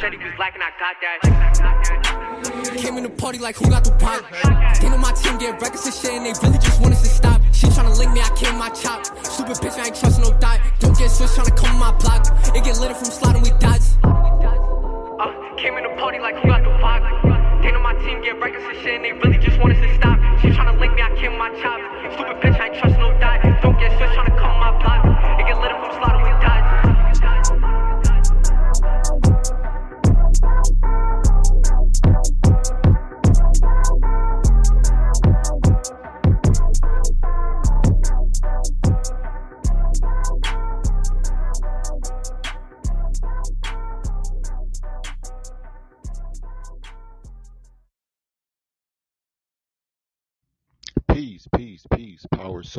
Said 0.00 0.12
he 0.12 0.18
was 0.18 0.32
black 0.36 0.54
and 0.54 0.64
I 0.64 0.72
got 0.80 0.96
that. 1.04 1.20
Came 2.78 2.96
in 2.96 3.02
the 3.02 3.10
party 3.10 3.38
like 3.38 3.56
who 3.56 3.68
got 3.68 3.84
the 3.84 3.92
pot? 4.00 4.24
They 4.80 4.88
know 4.88 4.96
my 4.96 5.12
team 5.12 5.36
get 5.36 5.60
records 5.60 5.84
and 5.84 5.94
shit 5.94 6.12
and 6.12 6.24
they 6.24 6.32
really 6.40 6.56
just 6.56 6.80
want 6.80 6.94
us 6.94 7.02
to 7.02 7.08
stop. 7.08 7.42
She 7.52 7.66
tryna 7.66 7.92
link 7.98 8.12
me, 8.12 8.22
I 8.22 8.30
came 8.34 8.56
my 8.56 8.70
chop. 8.70 9.04
Stupid 9.26 9.60
bitch, 9.60 9.76
I 9.76 9.88
ain't 9.88 9.96
trusting 9.96 10.24
no 10.24 10.32
dot. 10.40 10.58
Don't 10.78 10.96
get 10.96 11.10
switched 11.10 11.34
tryna 11.36 11.54
come 11.54 11.76
on 11.76 11.92
my 11.92 11.92
block. 11.98 12.24
It 12.56 12.64
get 12.64 12.80
lit 12.80 12.96
from 12.96 13.12
sliding 13.12 13.42
with 13.42 13.58
dots. 13.60 13.98
Uh, 14.02 15.36
came 15.60 15.76
in 15.76 15.84
the 15.84 15.92
party 16.00 16.18
like 16.18 16.36
who 16.36 16.48
got 16.48 16.64
the 16.64 16.72
pot? 16.80 17.04
They 17.60 17.70
know 17.70 17.82
my 17.82 17.92
team 18.00 18.22
get 18.22 18.40
records 18.40 18.64
and 18.64 18.78
shit 18.80 18.94
and 18.96 19.04
they 19.04 19.12
really 19.12 19.36
just 19.36 19.60
want 19.60 19.76
us 19.76 19.80
to 19.84 19.94
stop. 19.96 20.09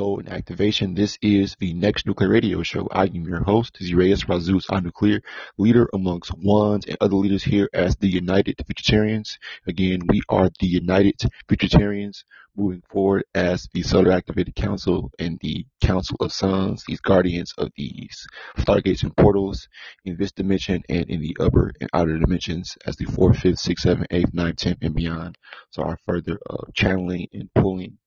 Soul, 0.01 0.17
and 0.17 0.29
activation. 0.29 0.95
This 0.95 1.19
is 1.21 1.55
the 1.59 1.75
Next 1.75 2.07
Nuclear 2.07 2.31
Radio 2.31 2.63
Show. 2.63 2.87
I 2.91 3.03
am 3.03 3.23
your 3.23 3.43
host, 3.43 3.77
Zirayas 3.79 4.25
Razus 4.25 4.65
our 4.71 4.81
Nuclear, 4.81 5.21
leader 5.59 5.87
amongst 5.93 6.35
ones 6.39 6.87
and 6.87 6.97
other 6.99 7.17
leaders 7.17 7.43
here 7.43 7.69
as 7.71 7.97
the 7.97 8.07
United 8.07 8.55
Futurtarians. 8.65 9.37
Again, 9.67 9.99
we 10.09 10.23
are 10.27 10.49
the 10.59 10.65
United 10.65 11.19
Futurtarians 11.47 12.23
moving 12.57 12.81
forward 12.89 13.25
as 13.35 13.69
the 13.75 13.83
Solar 13.83 14.11
Activated 14.11 14.55
Council 14.55 15.11
and 15.19 15.37
the 15.39 15.67
Council 15.81 16.17
of 16.19 16.33
Suns, 16.33 16.83
these 16.87 17.01
guardians 17.01 17.53
of 17.59 17.69
these 17.77 18.25
stargates 18.57 19.03
and 19.03 19.15
portals 19.15 19.69
in 20.03 20.17
this 20.17 20.31
dimension 20.31 20.81
and 20.89 21.11
in 21.11 21.21
the 21.21 21.37
upper 21.39 21.73
and 21.79 21.91
outer 21.93 22.17
dimensions 22.17 22.75
as 22.87 22.95
the 22.95 23.05
4th, 23.05 23.35
5th, 23.35 23.69
6th, 23.69 23.85
7th, 23.85 24.07
8th, 24.07 24.33
9th, 24.33 24.55
10th, 24.55 24.77
and 24.81 24.95
beyond. 24.95 25.37
So 25.69 25.83
our 25.83 25.99
further 26.07 26.39
uh, 26.49 26.65
channeling 26.73 27.27
and 27.33 27.53
pulling 27.53 27.99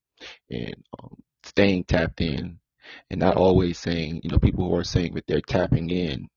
and 0.50 0.74
um, 0.98 1.18
staying 1.44 1.84
tapped 1.84 2.20
in 2.20 2.58
and 3.10 3.20
not 3.20 3.36
always 3.36 3.78
saying, 3.78 4.20
you 4.22 4.30
know, 4.30 4.38
people 4.38 4.68
who 4.68 4.76
are 4.76 4.84
saying 4.84 5.14
that 5.14 5.26
they're 5.26 5.40
tapping 5.40 5.90
in, 5.90 6.28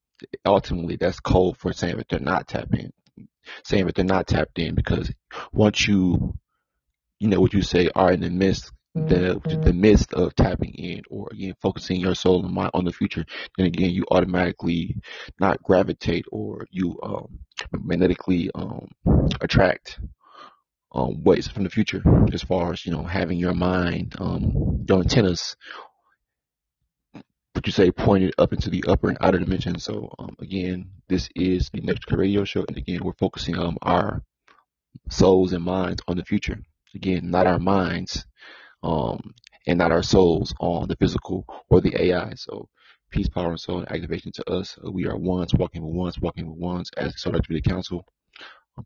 ultimately 0.46 0.96
that's 0.96 1.20
code 1.20 1.58
for 1.58 1.74
saying 1.74 1.98
that 1.98 2.08
they're 2.10 2.20
not 2.20 2.48
tapping, 2.48 2.92
saying 3.64 3.86
that 3.86 3.96
they're 3.96 4.06
not 4.06 4.28
tapped 4.28 4.60
in 4.60 4.76
because 4.76 5.12
once 5.52 5.88
you, 5.88 6.36
you 7.20 7.28
know, 7.28 7.40
what 7.40 7.54
you 7.54 7.62
say 7.62 7.90
are 7.96 8.12
in 8.12 8.22
the 8.22 8.30
midst, 8.30 8.72
the 8.96 9.40
the 9.64 9.74
midst 9.74 10.12
of 10.16 10.34
tapping 10.34 10.74
in 10.74 11.04
or 11.12 11.30
again 11.32 11.54
focusing 11.62 12.00
your 12.00 12.16
soul 12.16 12.44
and 12.44 12.52
mind 12.52 12.72
on 12.74 12.84
the 12.84 12.92
future, 12.92 13.26
then 13.56 13.68
again 13.68 13.92
you 13.92 14.06
automatically 14.10 14.96
not 15.40 15.62
gravitate 15.62 16.26
or 16.32 16.66
you 16.72 17.00
um, 17.04 17.40
magnetically 17.72 18.50
um, 18.56 18.88
attract 19.40 20.00
um, 20.98 21.24
ways 21.24 21.48
from 21.48 21.64
the 21.64 21.70
future 21.70 22.04
as 22.34 22.44
far 22.44 22.74
as 22.74 22.86
you 22.86 22.92
know 22.92 23.04
having 23.04 23.40
your 23.40 23.56
mind 23.56 24.16
um, 24.20 24.86
your 24.90 25.00
antennas 25.00 25.56
what 27.54 27.66
you 27.66 27.72
say 27.74 27.92
pointed 27.92 28.34
up 28.38 28.54
into 28.54 28.70
the 28.70 28.84
upper 28.88 29.10
and 29.10 29.18
outer 29.22 29.40
dimension 29.40 29.80
so 29.80 30.14
um, 30.20 30.36
again 30.40 30.90
this 31.10 31.30
is 31.36 31.70
the 31.74 31.82
next 31.82 32.12
radio 32.12 32.44
show 32.46 32.66
and 32.68 32.78
again 32.78 33.02
we're 33.04 33.14
focusing 33.20 33.58
on 33.58 33.78
our 33.84 34.24
souls 35.10 35.54
and 35.54 35.64
minds 35.64 36.02
on 36.08 36.18
the 36.18 36.26
future. 36.26 36.60
Again 36.96 37.32
not 37.32 37.48
our 37.48 37.60
minds 37.60 38.26
um, 38.84 39.34
and 39.68 39.78
not 39.78 39.92
our 39.92 40.04
souls 40.04 40.54
on 40.60 40.88
the 40.88 40.96
physical 40.98 41.46
or 41.70 41.82
the 41.82 41.96
ai 42.02 42.34
so 42.36 42.70
peace 43.12 43.30
power 43.30 43.52
and 43.52 43.60
soul 43.60 43.80
and 43.80 43.92
activation 43.92 44.32
to 44.34 44.52
us. 44.52 44.78
We 44.84 45.08
are 45.08 45.18
ones 45.18 45.54
walking 45.54 45.84
with 45.84 45.96
ones 45.96 46.20
walking 46.20 46.50
with 46.50 46.60
ones 46.60 46.90
as 46.98 47.14
the 47.14 47.20
solar 47.20 47.38
activity 47.38 47.70
council 47.70 48.06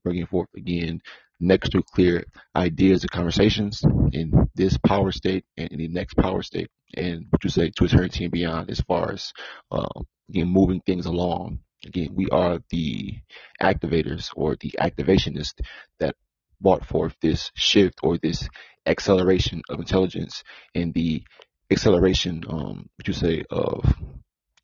bringing 0.03 0.25
forth 0.25 0.50
again 0.55 1.01
next 1.39 1.69
to 1.69 1.81
clear 1.83 2.24
ideas 2.55 3.03
and 3.03 3.12
conversations 3.12 3.81
in 4.13 4.50
this 4.55 4.77
power 4.77 5.12
state 5.12 5.43
and 5.57 5.71
in 5.71 5.79
the 5.79 5.88
next 5.88 6.15
power 6.15 6.43
state, 6.43 6.69
and 6.95 7.25
what 7.29 7.43
you 7.43 7.50
say 7.50 7.71
to 7.75 7.86
eternity 7.86 8.25
and 8.25 8.31
beyond, 8.31 8.69
as 8.69 8.79
far 8.81 9.12
as 9.12 9.33
um, 9.71 10.05
again 10.29 10.48
moving 10.48 10.81
things 10.81 11.05
along. 11.05 11.60
Again, 11.86 12.10
we 12.13 12.27
are 12.31 12.60
the 12.69 13.15
activators 13.62 14.29
or 14.36 14.55
the 14.60 14.75
activationists 14.79 15.62
that 16.00 16.15
brought 16.62 16.86
forth 16.86 17.15
this 17.21 17.51
shift 17.55 18.00
or 18.03 18.19
this 18.19 18.48
acceleration 18.86 19.63
of 19.67 19.79
intelligence 19.79 20.43
and 20.75 20.93
the 20.93 21.24
acceleration, 21.71 22.43
um, 22.48 22.88
what 22.98 23.07
you 23.07 23.13
say 23.13 23.43
of 23.50 23.83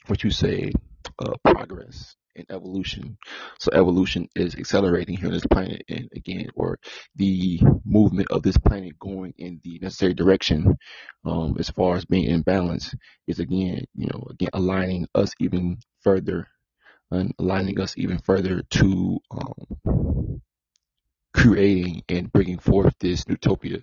what 0.05 0.23
you 0.23 0.29
say, 0.29 0.71
uh, 1.19 1.33
progress 1.43 2.15
and 2.37 2.45
evolution. 2.51 3.17
So 3.59 3.71
evolution 3.73 4.29
is 4.35 4.55
accelerating 4.55 5.17
here 5.17 5.27
on 5.27 5.33
this 5.33 5.45
planet, 5.47 5.83
and 5.89 6.09
again, 6.15 6.47
or 6.55 6.79
the 7.15 7.59
movement 7.85 8.31
of 8.31 8.43
this 8.43 8.57
planet 8.57 8.99
going 8.99 9.33
in 9.37 9.59
the 9.63 9.79
necessary 9.81 10.13
direction, 10.13 10.77
um, 11.25 11.55
as 11.59 11.69
far 11.69 11.95
as 11.97 12.05
being 12.05 12.25
in 12.25 12.41
balance, 12.41 12.93
is 13.27 13.39
again, 13.39 13.85
you 13.95 14.07
know, 14.07 14.27
again 14.29 14.49
aligning 14.53 15.07
us 15.15 15.31
even 15.39 15.77
further, 16.01 16.47
and 17.11 17.33
aligning 17.39 17.79
us 17.79 17.97
even 17.97 18.19
further 18.19 18.63
to 18.69 19.19
um, 19.31 20.41
creating 21.37 22.03
and 22.09 22.33
bringing 22.33 22.57
forth 22.57 22.95
this 22.99 23.23
utopia. 23.27 23.77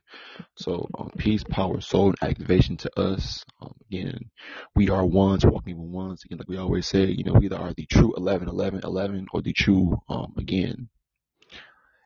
So, 0.57 0.89
um, 0.99 1.11
peace, 1.17 1.45
power, 1.45 1.81
soul, 1.81 2.09
and 2.09 2.31
activation 2.31 2.77
to 2.79 3.01
us. 3.01 3.45
Um, 3.63 3.75
again, 3.91 4.31
we 4.75 4.91
are 4.91 5.07
ones 5.07 5.47
walking 5.47 5.79
with 5.79 5.89
ones. 5.91 6.23
Again, 6.25 6.39
like 6.39 6.49
we 6.49 6.59
always 6.59 6.87
say, 6.87 7.05
you 7.07 7.23
know, 7.23 7.35
we 7.35 7.47
either 7.47 7.57
are 7.57 7.73
the 7.73 7.87
true 7.87 8.13
11, 8.17 8.49
11, 8.49 8.81
11, 8.83 9.27
or 9.33 9.41
the 9.41 9.53
true, 9.53 9.97
um, 10.09 10.35
again, 10.37 10.89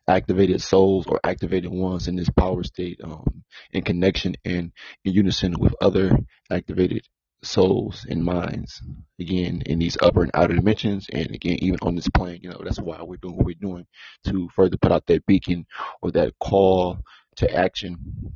activated 0.07 0.61
souls 0.61 1.07
or 1.07 1.19
activated 1.23 1.71
ones 1.71 2.07
in 2.07 2.15
this 2.15 2.29
power 2.29 2.63
state, 2.63 2.99
um, 3.03 3.43
in 3.71 3.83
connection 3.83 4.35
and 4.45 4.71
in 5.03 5.13
unison 5.13 5.55
with 5.59 5.73
other 5.81 6.15
activated 6.51 7.01
souls 7.43 8.05
and 8.09 8.23
minds. 8.23 8.81
Again 9.19 9.63
in 9.65 9.79
these 9.79 9.97
upper 10.01 10.23
and 10.23 10.31
outer 10.33 10.55
dimensions 10.55 11.07
and 11.11 11.31
again 11.31 11.57
even 11.61 11.79
on 11.81 11.95
this 11.95 12.09
plane 12.09 12.39
you 12.41 12.49
know 12.49 12.61
that's 12.63 12.79
why 12.79 13.01
we're 13.03 13.17
doing 13.17 13.35
what 13.35 13.45
we're 13.45 13.55
doing 13.59 13.85
to 14.25 14.49
further 14.55 14.77
put 14.77 14.91
out 14.91 15.05
that 15.07 15.25
beacon 15.25 15.65
or 16.01 16.11
that 16.11 16.33
call 16.39 16.99
to 17.37 17.53
action 17.53 18.31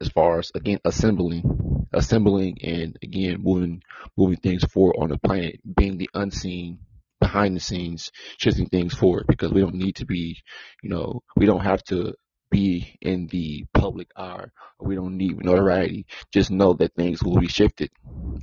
as 0.00 0.08
far 0.08 0.38
as 0.38 0.52
again 0.54 0.78
assembling 0.84 1.86
assembling 1.92 2.58
and 2.62 2.96
again 3.02 3.38
moving 3.42 3.82
moving 4.16 4.36
things 4.36 4.64
forward 4.64 4.96
on 4.98 5.08
the 5.08 5.18
planet 5.18 5.60
being 5.76 5.98
the 5.98 6.10
unseen 6.14 6.78
behind 7.20 7.56
the 7.56 7.60
scenes 7.60 8.10
shifting 8.38 8.66
things 8.66 8.94
forward 8.94 9.24
because 9.28 9.52
we 9.52 9.60
don't 9.60 9.74
need 9.74 9.96
to 9.96 10.06
be 10.06 10.38
you 10.82 10.90
know 10.90 11.22
we 11.36 11.46
don't 11.46 11.64
have 11.64 11.82
to 11.84 12.14
be 12.54 12.98
in 13.02 13.28
the 13.28 13.66
public 13.74 14.08
eye 14.16 14.46
we 14.80 14.94
don't 14.96 15.16
need 15.18 15.44
notoriety 15.44 16.06
just 16.32 16.50
know 16.50 16.74
that 16.74 16.94
things 16.94 17.22
will 17.22 17.38
be 17.40 17.48
shifted 17.48 17.90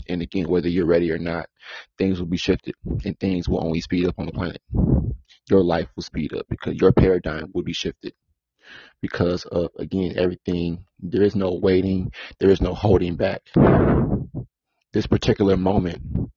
and 0.09 0.21
again, 0.21 0.49
whether 0.49 0.69
you're 0.69 0.85
ready 0.85 1.11
or 1.11 1.17
not, 1.17 1.49
things 1.97 2.19
will 2.19 2.27
be 2.27 2.37
shifted 2.37 2.75
and 3.05 3.19
things 3.19 3.47
will 3.49 3.65
only 3.65 3.81
speed 3.81 4.07
up 4.07 4.15
on 4.19 4.27
the 4.27 4.33
planet. 4.33 4.61
Your 5.49 5.63
life 5.63 5.89
will 5.95 6.03
speed 6.03 6.33
up 6.35 6.47
because 6.49 6.75
your 6.75 6.91
paradigm 6.91 7.51
will 7.53 7.63
be 7.63 7.73
shifted 7.73 8.13
because 9.01 9.45
of, 9.45 9.69
again, 9.79 10.15
everything. 10.17 10.85
There 10.99 11.23
is 11.23 11.35
no 11.35 11.53
waiting, 11.61 12.11
there 12.39 12.51
is 12.51 12.61
no 12.61 12.73
holding 12.73 13.15
back. 13.15 13.41
This 14.93 15.07
particular 15.07 15.57
moment 15.57 16.31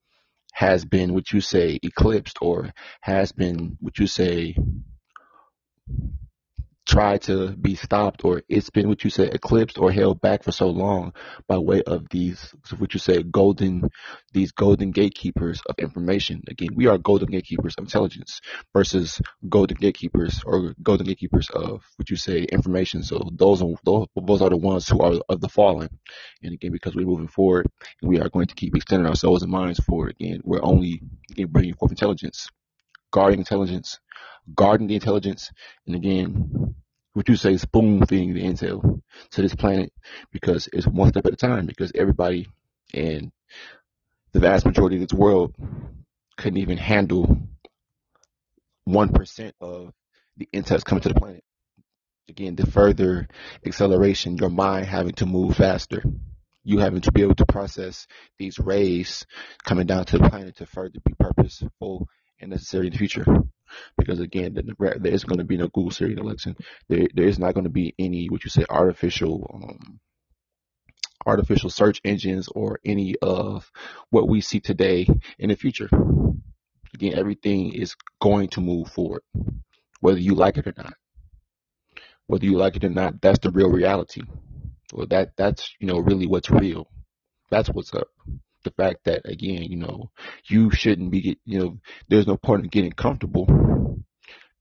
has 0.53 0.85
been 0.85 1.15
what 1.15 1.33
you 1.33 1.41
say 1.41 1.79
eclipsed 1.83 2.39
or 2.41 2.73
has 3.01 3.33
been 3.33 3.77
what 3.81 3.99
you 3.99 4.07
say 4.07 4.57
tried 6.87 7.23
to 7.23 7.51
be 7.57 7.75
stopped 7.75 8.25
or 8.25 8.43
it's 8.49 8.71
been 8.71 8.89
what 8.89 9.05
you 9.05 9.11
said 9.11 9.35
eclipsed 9.35 9.79
or 9.79 9.91
held 9.91 10.21
back 10.21 10.43
for 10.43 10.53
so 10.53 10.69
long 10.69 11.13
by 11.49 11.57
way 11.57 11.83
of 11.83 12.09
these 12.11 12.55
what 12.79 12.93
you 12.93 13.01
say 13.01 13.23
golden 13.23 13.89
these 14.33 14.53
golden 14.53 14.91
gatekeepers 14.91 15.63
of 15.69 15.77
information. 15.79 16.43
Again 16.49 16.71
we 16.75 16.87
are 16.87 16.99
golden 16.99 17.31
gatekeepers 17.31 17.75
of 17.79 17.85
intelligence 17.85 18.41
versus 18.75 19.21
golden 19.49 19.79
gatekeepers 19.79 20.43
or 20.45 20.75
golden 20.83 21.07
gatekeepers 21.07 21.49
of 21.51 21.83
what 21.97 22.11
you 22.11 22.17
say 22.17 22.43
information. 22.43 23.03
So 23.03 23.31
those 23.33 23.63
are 23.63 23.69
those, 23.85 24.07
those 24.15 24.43
are 24.43 24.51
the 24.51 24.57
ones 24.57 24.89
who 24.89 25.01
are 25.01 25.15
of 25.29 25.41
the 25.41 25.49
fallen. 25.49 25.89
And 26.43 26.53
again 26.53 26.73
because 26.73 26.95
we're 26.95 27.07
moving 27.07 27.29
forward 27.29 27.67
and 28.03 28.11
we 28.11 28.21
are 28.21 28.29
going 28.29 28.47
to 28.47 28.55
keep 28.55 28.77
extending 28.77 29.09
our 29.09 29.17
souls 29.17 29.43
and 29.43 29.51
minds 29.51 29.81
forward. 29.81 30.17
Again 30.21 30.41
we're 30.45 30.63
only 30.63 31.01
again 31.31 31.47
bringing 31.47 31.75
forth 31.75 31.93
intelligence 31.93 32.49
guarding 33.15 33.39
intelligence 33.39 33.99
guarding 34.55 34.87
the 34.89 34.95
intelligence, 34.95 35.51
and 35.87 35.97
again, 35.97 36.75
what 37.13 37.29
you 37.29 37.37
say, 37.37 37.57
spoon 37.57 38.05
feeding 38.07 38.35
the 38.35 38.43
intel 38.43 39.01
to 39.31 39.43
this 39.43 39.55
planet 39.55 39.93
because 40.33 40.69
it's 40.73 40.87
one 40.87 41.09
step 41.09 41.27
at 41.27 41.33
a 41.33 41.37
time. 41.37 41.67
Because 41.67 41.93
everybody 41.95 42.49
and 42.93 43.31
the 44.33 44.41
vast 44.41 44.67
majority 44.67 44.97
of 44.97 45.09
this 45.09 45.17
world 45.17 45.55
couldn't 46.37 46.59
even 46.59 46.77
handle 46.77 47.39
one 48.85 49.11
percent 49.11 49.55
of 49.61 49.93
the 50.37 50.49
intel 50.53 50.85
coming 50.85 51.03
to 51.03 51.09
the 51.09 51.15
planet. 51.15 51.45
Again, 52.29 52.57
the 52.57 52.67
further 52.67 53.29
acceleration, 53.65 54.39
your 54.39 54.51
mind 54.51 54.87
having 54.87 55.13
to 55.15 55.27
move 55.27 55.57
faster, 55.57 56.03
you 56.65 56.79
having 56.79 57.03
to 57.03 57.13
be 57.13 57.23
able 57.23 57.35
to 57.37 57.47
process 57.47 58.07
these 58.39 58.59
rays 58.59 59.27
coming 59.63 59.87
down 59.87 60.07
to 60.07 60.19
the 60.19 60.29
planet 60.29 60.57
to 60.57 60.67
further 60.67 60.99
be 61.05 61.13
purposeful 61.19 62.09
and 62.45 62.53
necessary 62.53 62.87
in 62.87 62.93
the 62.93 62.99
future 62.99 63.27
because 63.97 64.21
again, 64.21 64.55
there 64.79 65.13
is 65.13 65.25
going 65.25 65.39
to 65.39 65.45
be 65.45 65.57
no 65.57 65.69
Google 65.69 65.91
Siri 65.91 66.15
Alexa. 66.15 66.55
There, 66.89 67.07
there 67.15 67.27
is 67.27 67.39
not 67.39 67.55
going 67.55 67.65
to 67.65 67.71
be 67.71 67.95
any 67.99 68.29
what 68.29 68.45
you 68.45 68.51
say 68.51 68.65
artificial, 68.69 69.51
um, 69.53 70.01
artificial 71.27 71.71
search 71.71 72.01
engines 72.05 72.49
or 72.55 72.79
any 72.85 73.17
of 73.21 73.71
what 74.11 74.29
we 74.29 74.41
see 74.41 74.61
today 74.61 75.09
in 75.39 75.49
the 75.49 75.57
future. 75.57 75.89
Again, 76.95 77.15
everything 77.17 77.75
is 77.75 77.97
going 78.21 78.49
to 78.51 78.61
move 78.61 78.89
forward, 78.89 79.23
whether 80.01 80.19
you 80.19 80.35
like 80.35 80.59
it 80.59 80.67
or 80.67 80.75
not. 80.77 80.95
Whether 82.27 82.47
you 82.47 82.57
like 82.57 82.77
it 82.77 82.85
or 82.85 82.91
not, 82.91 83.21
that's 83.21 83.41
the 83.41 83.51
real 83.51 83.71
reality. 83.71 84.23
Well, 84.93 85.07
that 85.09 85.33
that's 85.37 85.75
you 85.81 85.87
know 85.87 85.99
really 85.99 86.27
what's 86.27 86.51
real. 86.51 86.89
That's 87.51 87.69
what's 87.69 87.93
up 87.93 88.09
the 88.65 88.71
fact 88.73 89.05
that 89.05 89.23
again, 89.25 89.63
you 89.65 89.77
know, 89.77 90.11
you 90.49 90.71
shouldn't 90.71 91.11
be, 91.11 91.39
you 91.45 91.59
know, 91.59 91.79
there's 92.09 92.27
no 92.27 92.37
point 92.37 92.65
in 92.65 92.69
getting 92.69 92.93
comfortable 92.93 93.47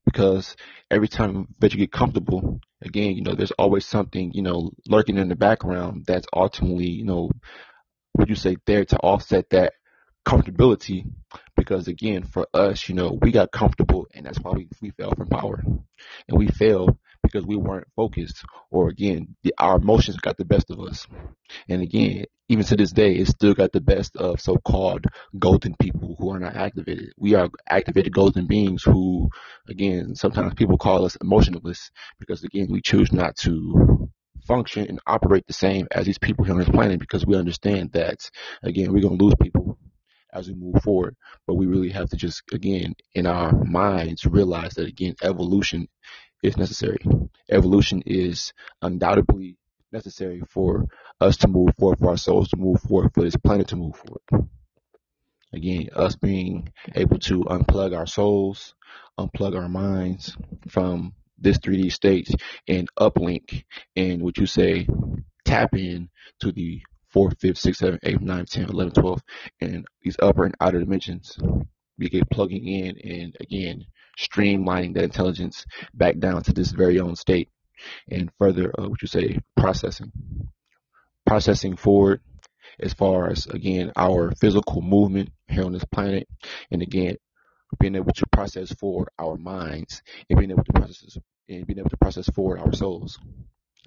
because 0.05 0.55
every 0.91 1.07
time 1.07 1.47
that 1.59 1.73
you 1.73 1.79
get 1.79 1.91
comfortable, 1.91 2.59
again, 2.81 3.15
you 3.15 3.23
know, 3.23 3.33
there's 3.33 3.51
always 3.51 3.85
something, 3.85 4.31
you 4.33 4.41
know, 4.41 4.71
lurking 4.87 5.17
in 5.17 5.29
the 5.29 5.35
background 5.35 6.03
that's 6.05 6.27
ultimately, 6.33 6.89
you 6.89 7.05
know, 7.05 7.31
would 8.17 8.29
you 8.29 8.35
say 8.35 8.57
there 8.65 8.85
to 8.85 8.97
offset 8.97 9.49
that 9.49 9.73
comfortability? 10.25 11.05
Because 11.55 11.87
again 11.87 12.23
for 12.23 12.47
us 12.53 12.87
you 12.89 12.95
know 12.95 13.17
we 13.21 13.31
got 13.31 13.51
comfortable 13.51 14.07
and 14.13 14.25
that's 14.25 14.39
why 14.39 14.51
we, 14.51 14.67
we 14.81 14.91
fell 14.91 15.13
from 15.15 15.27
power. 15.27 15.63
And 16.27 16.37
we 16.37 16.47
failed 16.47 16.97
because 17.21 17.45
we 17.45 17.55
weren't 17.55 17.87
focused 17.95 18.43
or 18.69 18.89
again 18.89 19.35
the, 19.43 19.53
our 19.57 19.77
emotions 19.77 20.17
got 20.17 20.37
the 20.37 20.45
best 20.45 20.69
of 20.71 20.79
us. 20.79 21.07
And 21.69 21.81
again 21.81 22.25
even 22.49 22.65
to 22.65 22.75
this 22.75 22.91
day 22.91 23.15
it 23.15 23.27
still 23.27 23.53
got 23.53 23.71
the 23.71 23.81
best 23.81 24.15
of 24.17 24.39
so-called 24.39 25.05
golden 25.39 25.75
people 25.79 26.15
who 26.19 26.31
are 26.31 26.39
not 26.39 26.55
activated 26.55 27.11
we 27.17 27.35
are 27.35 27.49
activated 27.69 28.13
golden 28.13 28.47
beings 28.47 28.83
who 28.83 29.29
again 29.69 30.15
sometimes 30.15 30.53
people 30.55 30.77
call 30.77 31.05
us 31.05 31.17
emotionless 31.21 31.91
because 32.19 32.43
again 32.43 32.67
we 32.69 32.81
choose 32.81 33.11
not 33.11 33.35
to 33.35 34.09
function 34.47 34.85
and 34.87 34.99
operate 35.07 35.45
the 35.47 35.53
same 35.53 35.87
as 35.91 36.05
these 36.05 36.17
people 36.17 36.43
here 36.43 36.53
on 36.53 36.59
this 36.59 36.69
planet 36.69 36.99
because 36.99 37.25
we 37.25 37.37
understand 37.37 37.91
that 37.93 38.29
again 38.63 38.91
we're 38.91 39.01
going 39.01 39.17
to 39.17 39.23
lose 39.23 39.35
people 39.41 39.77
as 40.33 40.47
we 40.47 40.55
move 40.55 40.81
forward. 40.83 41.15
But 41.47 41.55
we 41.55 41.67
really 41.67 41.89
have 41.89 42.09
to 42.09 42.17
just, 42.17 42.43
again, 42.51 42.95
in 43.13 43.27
our 43.27 43.53
minds, 43.63 44.25
realize 44.25 44.73
that, 44.75 44.87
again, 44.87 45.15
evolution 45.23 45.87
is 46.43 46.57
necessary. 46.57 46.99
Evolution 47.49 48.03
is 48.05 48.53
undoubtedly 48.81 49.57
necessary 49.93 50.41
for 50.49 50.85
us 51.21 51.37
to 51.37 51.47
move 51.47 51.69
forward, 51.79 51.99
for 51.99 52.09
our 52.09 52.17
souls 52.17 52.49
to 52.49 52.57
move 52.57 52.81
forward, 52.81 53.13
for 53.13 53.23
this 53.23 53.37
planet 53.37 53.67
to 53.69 53.75
move 53.75 53.95
forward. 53.95 54.49
Again, 55.53 55.89
us 55.95 56.15
being 56.15 56.73
able 56.95 57.19
to 57.19 57.41
unplug 57.41 57.95
our 57.95 58.07
souls, 58.07 58.73
unplug 59.19 59.55
our 59.55 59.69
minds 59.69 60.35
from 60.67 61.13
this 61.37 61.59
3D 61.59 61.91
state 61.91 62.29
and 62.67 62.89
uplink 62.99 63.63
and 63.95 64.21
what 64.21 64.37
you 64.37 64.47
say, 64.47 64.87
tap 65.45 65.75
in 65.75 66.09
to 66.39 66.51
the 66.51 66.81
fourth, 67.11 67.39
fifth, 67.39 67.59
sixth, 67.59 67.81
seventh, 67.81 68.01
eighth, 68.03 68.21
ninth, 68.21 68.49
tenth, 68.49 68.71
eleventh, 68.71 68.95
twelfth, 68.95 69.23
and 69.61 69.85
these 70.01 70.17
upper 70.19 70.45
and 70.45 70.55
outer 70.59 70.79
dimensions. 70.79 71.37
We 71.99 72.09
get 72.09 72.29
plugging 72.31 72.67
in 72.67 72.97
and 72.97 73.37
again 73.39 73.85
streamlining 74.19 74.95
that 74.95 75.03
intelligence 75.03 75.65
back 75.93 76.17
down 76.17 76.43
to 76.43 76.53
this 76.53 76.71
very 76.71 76.99
own 76.99 77.15
state, 77.15 77.49
and 78.09 78.31
further, 78.39 78.71
uh, 78.77 78.87
what 78.89 79.01
you 79.01 79.07
say, 79.07 79.39
processing, 79.57 80.11
processing 81.25 81.75
forward 81.75 82.21
as 82.79 82.93
far 82.93 83.29
as 83.29 83.45
again 83.47 83.91
our 83.95 84.31
physical 84.39 84.81
movement 84.81 85.29
here 85.47 85.63
on 85.63 85.73
this 85.73 85.85
planet, 85.85 86.27
and 86.71 86.81
again 86.81 87.15
being 87.79 87.95
able 87.95 88.13
to 88.13 88.25
process 88.31 88.71
forward 88.73 89.09
our 89.19 89.37
minds 89.37 90.01
and 90.29 90.37
being 90.39 90.51
able 90.51 90.63
to 90.63 90.73
process 90.73 91.17
and 91.49 91.65
being 91.67 91.79
able 91.79 91.89
to 91.89 91.97
process 91.97 92.29
forward 92.29 92.59
our 92.59 92.73
souls. 92.73 93.19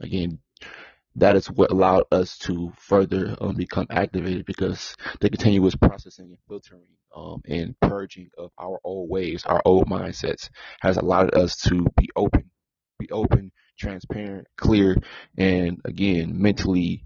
Again, 0.01 0.39
that 1.17 1.37
is 1.37 1.51
what 1.51 1.71
allowed 1.71 2.05
us 2.13 2.37
to 2.39 2.73
further 2.77 3.37
um, 3.41 3.57
become 3.57 3.87
activated 3.91 4.45
because 4.45 4.95
the 5.21 5.31
continuous 5.31 5.75
processing 5.75 6.27
and 6.27 6.39
filtering 6.47 6.87
um, 7.15 7.41
and 7.47 7.75
purging 7.81 8.29
of 8.37 8.51
our 8.59 8.79
old 8.85 9.09
ways, 9.09 9.45
our 9.47 9.63
old 9.65 9.89
mindsets, 9.89 10.51
has 10.81 10.99
allowed 10.99 11.35
us 11.35 11.57
to 11.63 11.87
be 11.97 12.11
open, 12.15 12.51
be 12.99 13.11
open, 13.11 13.53
transparent, 13.79 14.47
clear, 14.57 14.97
and 15.37 15.81
again, 15.85 16.41
mentally 16.41 17.05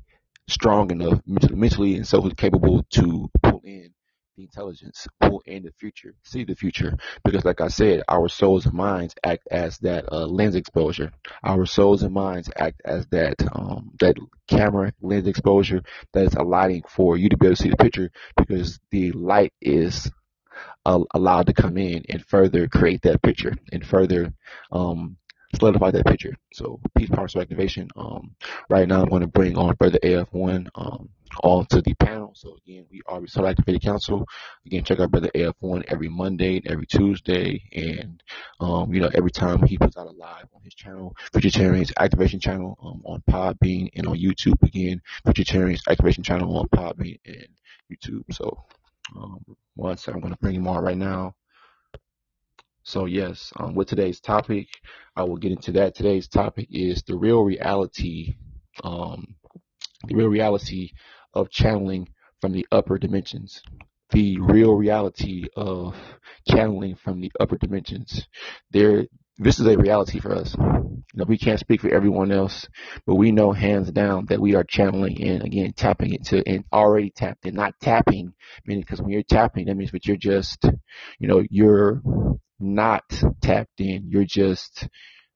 strong 0.49 0.91
enough, 0.91 1.21
mentally 1.27 1.97
and 1.97 2.07
so 2.07 2.29
capable 2.31 2.85
to 2.91 3.31
pull 3.43 3.61
in 3.65 3.93
the 4.37 4.45
intelligence, 4.45 5.07
pull 5.21 5.43
in 5.47 5.63
the 5.63 5.73
future, 5.79 6.15
see 6.25 6.45
the 6.45 6.55
future. 6.55 6.97
Because, 7.25 7.45
like 7.45 7.61
I 7.61 7.69
said, 7.69 8.03
our 8.09 8.29
souls 8.29 8.67
and 8.67 8.75
minds 8.75 9.15
act 9.25 9.47
as 9.51 9.79
that 9.79 10.11
uh, 10.11 10.27
lens 10.27 10.55
exposure. 10.55 11.13
Our 11.45 11.67
souls 11.67 12.03
and 12.03 12.15
minds 12.15 12.51
act 12.57 12.81
as 12.85 13.07
that 13.09 13.37
um, 13.53 13.93
that 14.01 14.17
camera 14.49 14.93
lens 15.01 15.27
exposure 15.29 15.83
that 16.13 16.27
is 16.27 16.35
aligning 16.35 16.83
for 16.89 17.17
you 17.17 17.29
to 17.29 17.37
be 17.37 17.47
able 17.47 17.57
to 17.57 17.63
see 17.63 17.71
the 17.71 17.77
picture 17.77 18.11
because 18.37 18.79
the 18.91 19.13
light 19.13 19.53
is 19.61 20.11
allowed 20.85 21.47
to 21.47 21.53
come 21.53 21.77
in 21.77 22.05
and 22.09 22.25
further 22.27 22.69
create 22.69 23.03
that 23.03 23.23
picture 23.23 23.55
and 23.73 23.87
further 23.87 24.33
um, 24.73 25.17
solidify 25.59 25.91
that 25.91 26.07
picture. 26.07 26.37
So 26.53 26.81
peace, 26.97 27.11
power, 27.11 27.29
so 27.29 27.41
activation. 27.41 27.89
Um, 27.97 28.35
right 28.69 28.87
now 28.87 29.03
I'm 29.03 29.09
going 29.09 29.23
to 29.23 29.29
bring 29.29 29.57
on 29.57 29.75
Brother 29.75 29.99
AF1 30.03 30.69
um, 30.75 31.09
on 31.43 31.67
to 31.67 31.81
the 31.81 31.95
panel. 31.95 32.33
So 32.35 32.57
again, 32.57 32.87
we 32.91 33.03
are 33.07 33.27
Soul 33.27 33.47
Activated 33.47 33.83
Council. 33.83 34.27
Again, 34.67 34.85
check 34.85 35.01
out 35.01 35.11
Brother 35.11 35.31
AF1 35.35 35.85
every 35.89 36.09
Monday 36.09 36.63
every 36.67 36.87
Tuesday, 36.87 37.63
and 37.73 38.23
um, 38.61 38.93
you 38.93 39.01
know 39.01 39.11
every 39.15 39.31
time 39.31 39.63
he 39.63 39.79
puts 39.79 39.97
out 39.97 40.07
a 40.07 40.11
live 40.11 40.47
on 40.55 40.63
his 40.63 40.75
channel, 40.75 41.15
Futurtarians 41.33 41.93
Activation 41.99 42.41
Channel 42.41 42.77
um, 42.83 43.03
on 43.05 43.23
Podbean 43.31 43.91
and 43.95 44.07
on 44.07 44.19
YouTube. 44.19 44.61
Again, 44.63 45.01
Futurtarians 45.27 45.83
Activation 45.89 46.23
Channel 46.23 46.57
on 46.57 46.69
Podbean 46.69 47.19
and 47.27 47.49
YouTube. 47.91 48.25
So 48.33 48.65
um, 49.17 49.45
second, 49.97 50.15
I'm 50.15 50.21
going 50.21 50.33
to 50.33 50.39
bring 50.41 50.57
him 50.57 50.69
on 50.69 50.83
right 50.83 50.97
now. 50.97 51.35
So 52.91 53.05
yes, 53.05 53.53
um, 53.57 53.77
with 53.77 53.87
today's 53.87 54.19
topic, 54.19 54.67
I 55.15 55.23
will 55.23 55.37
get 55.37 55.53
into 55.53 55.71
that. 55.75 55.95
Today's 55.95 56.27
topic 56.27 56.67
is 56.73 57.05
the 57.07 57.17
real 57.17 57.45
reality, 57.45 58.35
um, 58.83 59.37
the 60.09 60.17
real 60.17 60.27
reality 60.27 60.91
of 61.33 61.51
channeling 61.51 62.09
from 62.41 62.51
the 62.51 62.67
upper 62.73 62.99
dimensions. 62.99 63.63
The 64.11 64.41
real 64.41 64.75
reality 64.75 65.45
of 65.55 65.95
channeling 66.49 66.97
from 66.97 67.21
the 67.21 67.31
upper 67.39 67.59
dimensions. 67.59 68.27
There, 68.73 69.07
this 69.39 69.61
is 69.61 69.69
a 69.69 69.79
reality 69.79 70.19
for 70.19 70.35
us. 70.35 70.57
You 70.59 71.05
know, 71.15 71.27
we 71.29 71.39
can't 71.39 71.61
speak 71.61 71.83
for 71.83 71.95
everyone 71.95 72.33
else, 72.33 72.67
but 73.07 73.15
we 73.15 73.31
know 73.31 73.53
hands 73.53 73.93
down 73.93 74.27
that 74.31 74.41
we 74.41 74.57
are 74.57 74.65
channeling 74.65 75.23
and 75.23 75.45
again 75.45 75.75
tapping 75.77 76.13
into 76.13 76.43
and 76.45 76.65
already 76.73 77.11
tapped 77.11 77.47
and 77.47 77.55
Not 77.55 77.75
tapping, 77.81 78.33
meaning 78.67 78.83
because 78.83 79.01
when 79.01 79.11
you're 79.11 79.23
tapping, 79.23 79.67
that 79.67 79.77
means 79.77 79.93
that 79.93 80.07
you're 80.07 80.17
just, 80.17 80.65
you 81.21 81.29
know, 81.29 81.45
you're 81.51 82.03
not 82.61 83.05
tapped 83.41 83.81
in. 83.81 84.09
You're 84.09 84.25
just, 84.25 84.87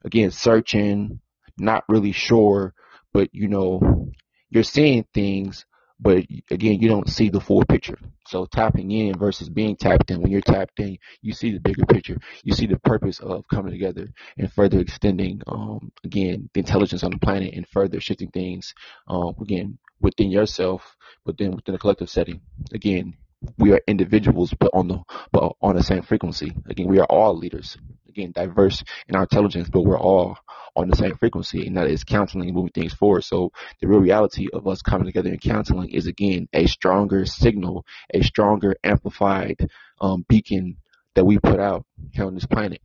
again, 0.05 0.31
searching, 0.31 1.21
not 1.59 1.85
really 1.89 2.13
sure, 2.13 2.75
but 3.13 3.31
you 3.33 3.49
know, 3.49 4.11
you're 4.51 4.63
seeing 4.63 5.07
things, 5.15 5.65
but 6.01 6.25
again, 6.51 6.81
you 6.81 6.89
don't 6.89 7.09
see 7.09 7.31
the 7.31 7.41
full 7.41 7.65
picture. 7.65 7.99
So 8.27 8.47
tapping 8.47 8.91
in 8.91 9.19
versus 9.19 9.49
being 9.49 9.77
tapped 9.77 10.11
in. 10.11 10.21
When 10.21 10.31
you're 10.31 10.41
tapped 10.41 10.81
in, 10.81 10.99
you 11.23 11.33
see 11.33 11.53
the 11.53 11.61
bigger 11.61 11.85
picture. 11.87 12.19
You 12.43 12.53
see 12.55 12.67
the 12.67 12.79
purpose 12.79 13.21
of 13.21 13.45
coming 13.49 13.73
together 13.73 14.09
and 14.39 14.53
further 14.53 14.81
extending, 14.81 15.43
um, 15.47 15.93
again, 16.05 16.51
the 16.55 16.61
intelligence 16.61 17.05
on 17.05 17.11
the 17.11 17.19
planet 17.19 17.55
and 17.55 17.69
further 17.69 18.01
shifting 18.01 18.31
things, 18.31 18.75
um, 19.09 19.35
again, 19.41 19.79
within 20.01 20.31
yourself, 20.31 20.97
but 21.25 21.39
then 21.39 21.55
within 21.55 21.75
a 21.75 21.79
collective 21.79 22.11
setting. 22.11 22.41
Again, 22.73 23.15
we 23.59 23.72
are 23.72 23.80
individuals, 23.87 24.54
but 24.59 24.70
on 24.74 24.88
the 24.88 25.02
but 25.33 25.54
on 25.61 25.76
the 25.76 25.83
same 25.83 26.02
frequency. 26.02 26.52
Again, 26.68 26.88
we 26.88 26.98
are 26.98 27.07
all 27.07 27.37
leaders. 27.37 27.76
Again, 28.09 28.33
diverse 28.33 28.83
in 29.09 29.16
our 29.16 29.22
intelligence, 29.22 29.68
but 29.68 29.83
we're 29.83 29.98
all 29.98 30.38
on 30.76 30.88
the 30.88 30.96
same 30.96 31.16
frequency, 31.16 31.66
and 31.66 31.76
that 31.76 31.88
is 31.88 32.04
counseling 32.04 32.46
and 32.46 32.54
moving 32.54 32.72
things 32.72 32.94
forward. 32.94 33.22
So 33.24 33.50
the 33.80 33.88
real 33.88 34.00
reality 34.00 34.48
of 34.52 34.66
us 34.66 34.83
coming 34.83 35.07
together 35.07 35.30
in 35.30 35.38
counseling 35.38 35.90
is 35.90 36.07
again 36.07 36.48
a 36.52 36.66
stronger 36.66 37.26
signal, 37.26 37.85
a 38.12 38.22
stronger 38.22 38.76
amplified 38.85 39.68
um, 40.00 40.24
beacon 40.28 40.76
that 41.14 41.24
we 41.24 41.38
put 41.38 41.61
out 41.61 41.85
here 42.12 42.25
on 42.27 42.35
this 42.35 42.47
planet. 42.47 42.81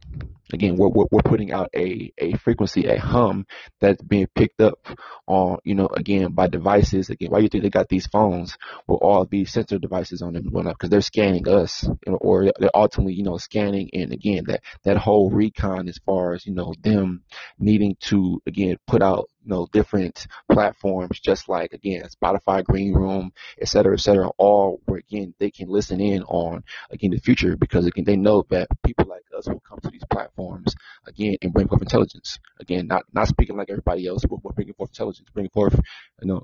Again, 0.52 0.78
we're, 0.78 0.88
we're, 0.88 1.06
we're, 1.12 1.22
putting 1.22 1.52
out 1.52 1.70
a, 1.76 2.12
a 2.18 2.36
frequency, 2.38 2.88
a 2.88 3.00
hum 3.00 3.46
that's 3.80 4.02
being 4.02 4.26
picked 4.34 4.62
up 4.62 4.80
on, 5.28 5.60
you 5.64 5.76
know, 5.76 5.88
again, 5.88 6.32
by 6.32 6.48
devices. 6.48 7.12
Again, 7.12 7.30
why 7.30 7.38
do 7.38 7.44
you 7.44 7.50
think 7.50 7.64
they 7.64 7.70
got 7.70 7.88
these 7.88 8.08
phones 8.08 8.58
with 8.88 9.00
all 9.02 9.26
these 9.26 9.52
sensor 9.52 9.78
devices 9.78 10.24
on 10.24 10.34
them 10.34 10.46
and 10.46 10.52
whatnot? 10.52 10.74
Because 10.74 10.90
they're 10.90 11.02
scanning 11.02 11.48
us, 11.48 11.84
you 11.84 12.12
know, 12.12 12.18
or 12.18 12.52
they're 12.58 12.72
ultimately, 12.74 13.14
you 13.14 13.24
know, 13.24 13.38
scanning. 13.38 13.92
And 13.94 14.12
again, 14.12 14.46
that, 14.48 14.62
that 14.86 14.98
whole 14.98 15.30
recon 15.30 15.88
as 15.88 16.00
far 16.00 16.34
as, 16.34 16.48
you 16.48 16.54
know, 16.54 16.74
them 16.82 17.22
needing 17.60 17.96
to, 18.02 18.42
again, 18.48 18.78
put 18.88 19.04
out 19.04 19.30
you 19.44 19.52
know, 19.52 19.68
different 19.72 20.28
platforms, 20.52 21.20
just 21.20 21.48
like 21.48 21.74
again, 21.74 22.04
Spotify, 22.22 22.64
Green 22.64 22.94
Room, 22.94 23.32
et 23.60 23.68
cetera, 23.68 23.94
et 23.94 24.00
cetera, 24.00 24.30
all 24.38 24.82
where 24.86 25.00
again 25.00 25.34
they 25.40 25.50
can 25.50 25.70
listen 25.70 26.00
in 26.02 26.24
on 26.24 26.64
again 26.92 27.12
the 27.12 27.20
future 27.20 27.56
because 27.56 27.86
again 27.86 28.06
they 28.06 28.18
know 28.18 28.46
that 28.50 28.68
people 28.84 29.06
like 29.10 29.24
us 29.38 29.48
will 29.48 29.62
come 29.62 29.80
to 29.82 29.92
these 29.92 30.06
platforms 30.12 30.76
again 31.08 31.38
and 31.42 31.54
bring 31.54 31.68
forth 31.68 31.82
intelligence. 31.82 32.40
Again, 32.62 32.88
not 32.88 33.06
not 33.14 33.30
speaking 33.30 33.58
like 33.58 33.72
everybody 33.72 34.08
else, 34.08 34.26
but 34.26 34.44
we're 34.44 34.54
bringing 34.54 34.76
forth 34.76 34.92
intelligence, 34.92 35.30
bringing 35.34 35.52
forth 35.52 35.80
you 36.22 36.30
know 36.30 36.44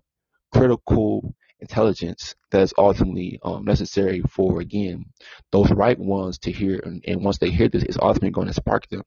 critical 0.53 1.35
intelligence 1.61 2.35
that 2.51 2.61
is 2.61 2.73
ultimately 2.77 3.39
um, 3.43 3.65
necessary 3.65 4.21
for 4.29 4.61
again 4.61 5.05
those 5.51 5.71
right 5.71 5.99
ones 5.99 6.39
to 6.39 6.51
hear 6.51 6.79
and, 6.85 7.03
and 7.07 7.23
once 7.23 7.39
they 7.39 7.49
hear 7.51 7.69
this 7.69 7.83
it's 7.83 7.97
ultimately 8.01 8.31
going 8.31 8.47
to 8.47 8.53
spark 8.53 8.87
them 8.89 9.03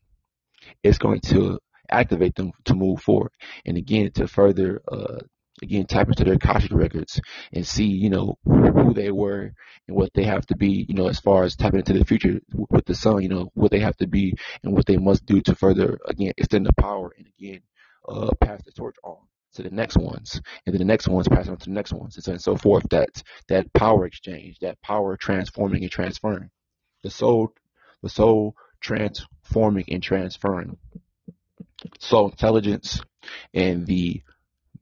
it's 0.85 0.99
going 0.99 1.21
to 1.21 1.61
activate 1.91 2.35
them 2.37 2.53
to 2.67 2.75
move 2.75 3.01
forward. 3.03 3.33
And 3.67 3.77
again, 3.77 4.11
to 4.13 4.29
further, 4.29 4.83
uh, 4.91 5.21
again, 5.63 5.87
tap 5.87 6.09
into 6.09 6.25
their 6.25 6.35
Akashic 6.35 6.73
records 6.73 7.21
and 7.53 7.67
see, 7.67 7.87
you 7.87 8.11
know, 8.11 8.39
who 8.45 8.95
they 8.95 9.11
were 9.11 9.53
and 9.87 9.97
what 9.97 10.13
they 10.15 10.25
have 10.25 10.47
to 10.47 10.57
be, 10.57 10.87
you 10.89 10.95
know, 10.95 11.09
as 11.09 11.21
far 11.21 11.45
as 11.45 11.57
tapping 11.57 11.81
into 11.81 11.93
the 11.93 12.05
future 12.05 12.41
with 12.71 12.85
the 12.85 12.95
sun, 12.95 13.23
you 13.23 13.29
know, 13.29 13.51
what 13.55 13.71
they 13.71 13.81
have 13.81 13.97
to 13.99 14.07
be 14.07 14.35
and 14.63 14.73
what 14.73 14.87
they 14.87 14.97
must 14.97 15.27
do 15.27 15.41
to 15.43 15.55
further, 15.55 15.99
again, 16.07 16.33
extend 16.37 16.67
the 16.67 16.73
power 16.75 17.13
and 17.17 17.27
again, 17.39 17.61
uh, 18.09 18.31
pass 18.41 18.63
the 18.65 18.73
torch 18.73 18.97
on 19.05 19.19
to 19.55 19.63
the 19.63 19.71
next 19.71 19.97
ones, 19.97 20.41
and 20.67 20.75
then 20.75 20.79
the 20.79 20.85
next 20.85 21.09
ones 21.09 21.27
pass 21.29 21.49
on 21.49 21.57
to 21.57 21.67
the 21.67 21.75
next 21.75 21.93
ones, 21.93 22.17
and 22.17 22.25
so, 22.25 22.33
and 22.33 22.43
so 22.43 22.57
forth. 22.57 22.85
That 22.91 23.23
that 23.49 23.73
power 23.73 24.07
exchange, 24.07 24.59
that 24.61 24.81
power 24.83 25.17
transforming 25.17 25.83
and 25.83 25.91
transferring, 25.91 26.51
the 27.03 27.11
soul, 27.11 27.55
the 28.03 28.09
soul 28.09 28.55
transforming 28.81 29.87
and 29.89 30.03
transferring 30.03 30.77
soul 31.99 32.29
intelligence 32.29 33.01
and 33.55 33.87
the 33.87 34.23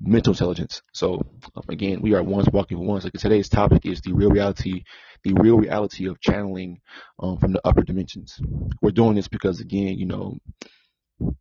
mental 0.00 0.32
intelligence. 0.32 0.82
So 0.92 1.22
um, 1.54 1.62
again, 1.68 2.00
we 2.02 2.14
are 2.14 2.22
ones 2.22 2.48
walking 2.52 2.78
with 2.78 2.88
ones. 2.88 3.04
Like 3.04 3.14
today's 3.14 3.48
topic 3.48 3.86
is 3.86 4.00
the 4.00 4.12
real 4.12 4.30
reality, 4.30 4.84
the 5.24 5.34
real 5.34 5.56
reality 5.56 6.08
of 6.08 6.20
channeling 6.20 6.80
um, 7.18 7.38
from 7.38 7.52
the 7.52 7.60
upper 7.64 7.82
dimensions. 7.82 8.38
We're 8.82 8.90
doing 8.90 9.14
this 9.14 9.28
because 9.28 9.60
again, 9.60 9.98
you 9.98 10.06
know, 10.06 10.38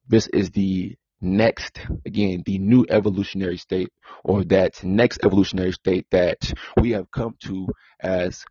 this 0.07 0.27
is 0.27 0.51
the 0.51 0.95
next, 1.21 1.79
again, 2.05 2.43
the 2.45 2.59
new 2.59 2.85
evolutionary 2.89 3.57
state 3.57 3.89
or 4.23 4.43
that 4.45 4.83
next 4.83 5.19
evolutionary 5.23 5.71
state 5.71 6.05
that 6.11 6.53
we 6.79 6.91
have 6.91 7.09
come 7.11 7.35
to 7.45 7.67
as 7.99 8.43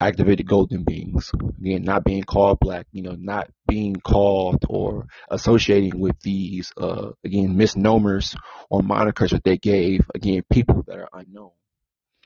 activated 0.00 0.46
golden 0.46 0.84
beings. 0.84 1.30
Again, 1.60 1.82
not 1.82 2.04
being 2.04 2.22
called 2.22 2.60
black, 2.60 2.86
you 2.92 3.02
know, 3.02 3.16
not 3.18 3.50
being 3.66 3.96
called 3.96 4.64
or 4.68 5.06
associating 5.30 5.98
with 5.98 6.20
these, 6.20 6.72
uh, 6.76 7.10
again, 7.24 7.56
misnomers 7.56 8.36
or 8.70 8.80
monikers 8.80 9.30
that 9.30 9.44
they 9.44 9.58
gave, 9.58 10.08
again, 10.14 10.42
people 10.50 10.84
that 10.86 10.98
are 10.98 11.08
unknown. 11.12 11.50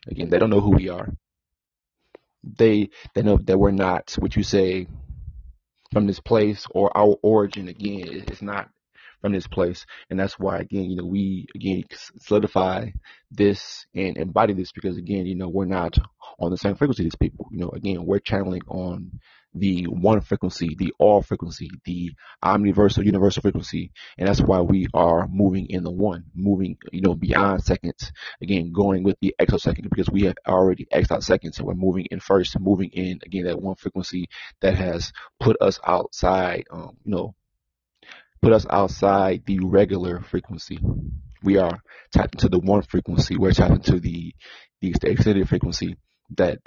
Again, 0.06 0.30
they 0.30 0.38
don't 0.38 0.50
know 0.50 0.60
who 0.60 0.76
we 0.76 0.88
are. 0.88 1.08
They, 2.44 2.90
they 3.14 3.22
know 3.22 3.38
that 3.38 3.58
we're 3.58 3.70
not 3.70 4.14
what 4.18 4.36
you 4.36 4.42
say 4.42 4.88
from 5.92 6.06
this 6.06 6.20
place 6.20 6.66
or 6.70 6.96
our 6.96 7.16
origin, 7.22 7.68
again, 7.68 8.24
it's 8.26 8.42
not 8.42 8.68
from 9.22 9.32
this 9.32 9.46
place. 9.46 9.86
And 10.10 10.20
that's 10.20 10.38
why, 10.38 10.58
again, 10.58 10.90
you 10.90 10.96
know, 10.96 11.06
we, 11.06 11.46
again, 11.54 11.84
solidify 12.20 12.90
this 13.30 13.86
and 13.94 14.18
embody 14.18 14.52
this 14.52 14.72
because, 14.72 14.98
again, 14.98 15.24
you 15.24 15.36
know, 15.36 15.48
we're 15.48 15.64
not 15.64 15.96
on 16.38 16.50
the 16.50 16.58
same 16.58 16.74
frequency 16.74 17.06
as 17.06 17.14
people. 17.14 17.46
You 17.50 17.60
know, 17.60 17.70
again, 17.70 18.04
we're 18.04 18.18
channeling 18.18 18.62
on 18.68 19.20
the 19.54 19.84
one 19.84 20.20
frequency, 20.20 20.74
the 20.78 20.92
all 20.98 21.22
frequency, 21.22 21.70
the 21.84 22.12
omniversal, 22.42 23.04
universal 23.04 23.42
frequency. 23.42 23.92
And 24.18 24.28
that's 24.28 24.40
why 24.40 24.60
we 24.60 24.86
are 24.94 25.28
moving 25.28 25.66
in 25.68 25.84
the 25.84 25.90
one, 25.90 26.24
moving, 26.34 26.78
you 26.90 27.02
know, 27.02 27.14
beyond 27.14 27.62
seconds. 27.62 28.12
Again, 28.42 28.72
going 28.72 29.02
with 29.02 29.16
the 29.20 29.34
exosecond 29.38 29.88
because 29.90 30.10
we 30.10 30.22
have 30.22 30.36
already 30.46 30.86
x 30.90 31.10
out 31.10 31.22
seconds 31.22 31.58
and 31.58 31.66
we're 31.66 31.74
moving 31.74 32.06
in 32.10 32.20
first, 32.20 32.58
moving 32.58 32.90
in, 32.90 33.20
again, 33.24 33.44
that 33.44 33.60
one 33.60 33.76
frequency 33.76 34.26
that 34.60 34.74
has 34.74 35.12
put 35.38 35.56
us 35.60 35.78
outside, 35.86 36.64
um, 36.70 36.96
you 37.04 37.12
know, 37.12 37.34
put 38.42 38.52
us 38.52 38.66
outside 38.68 39.42
the 39.46 39.60
regular 39.60 40.20
frequency. 40.20 40.78
We 41.42 41.58
are 41.58 41.80
tapped 42.12 42.34
into 42.34 42.48
the 42.48 42.58
one 42.58 42.82
frequency. 42.82 43.36
We're 43.36 43.52
tapped 43.52 43.74
into 43.74 44.00
the, 44.00 44.34
the 44.80 44.94
extended 45.04 45.48
frequency 45.48 45.96
that 46.36 46.58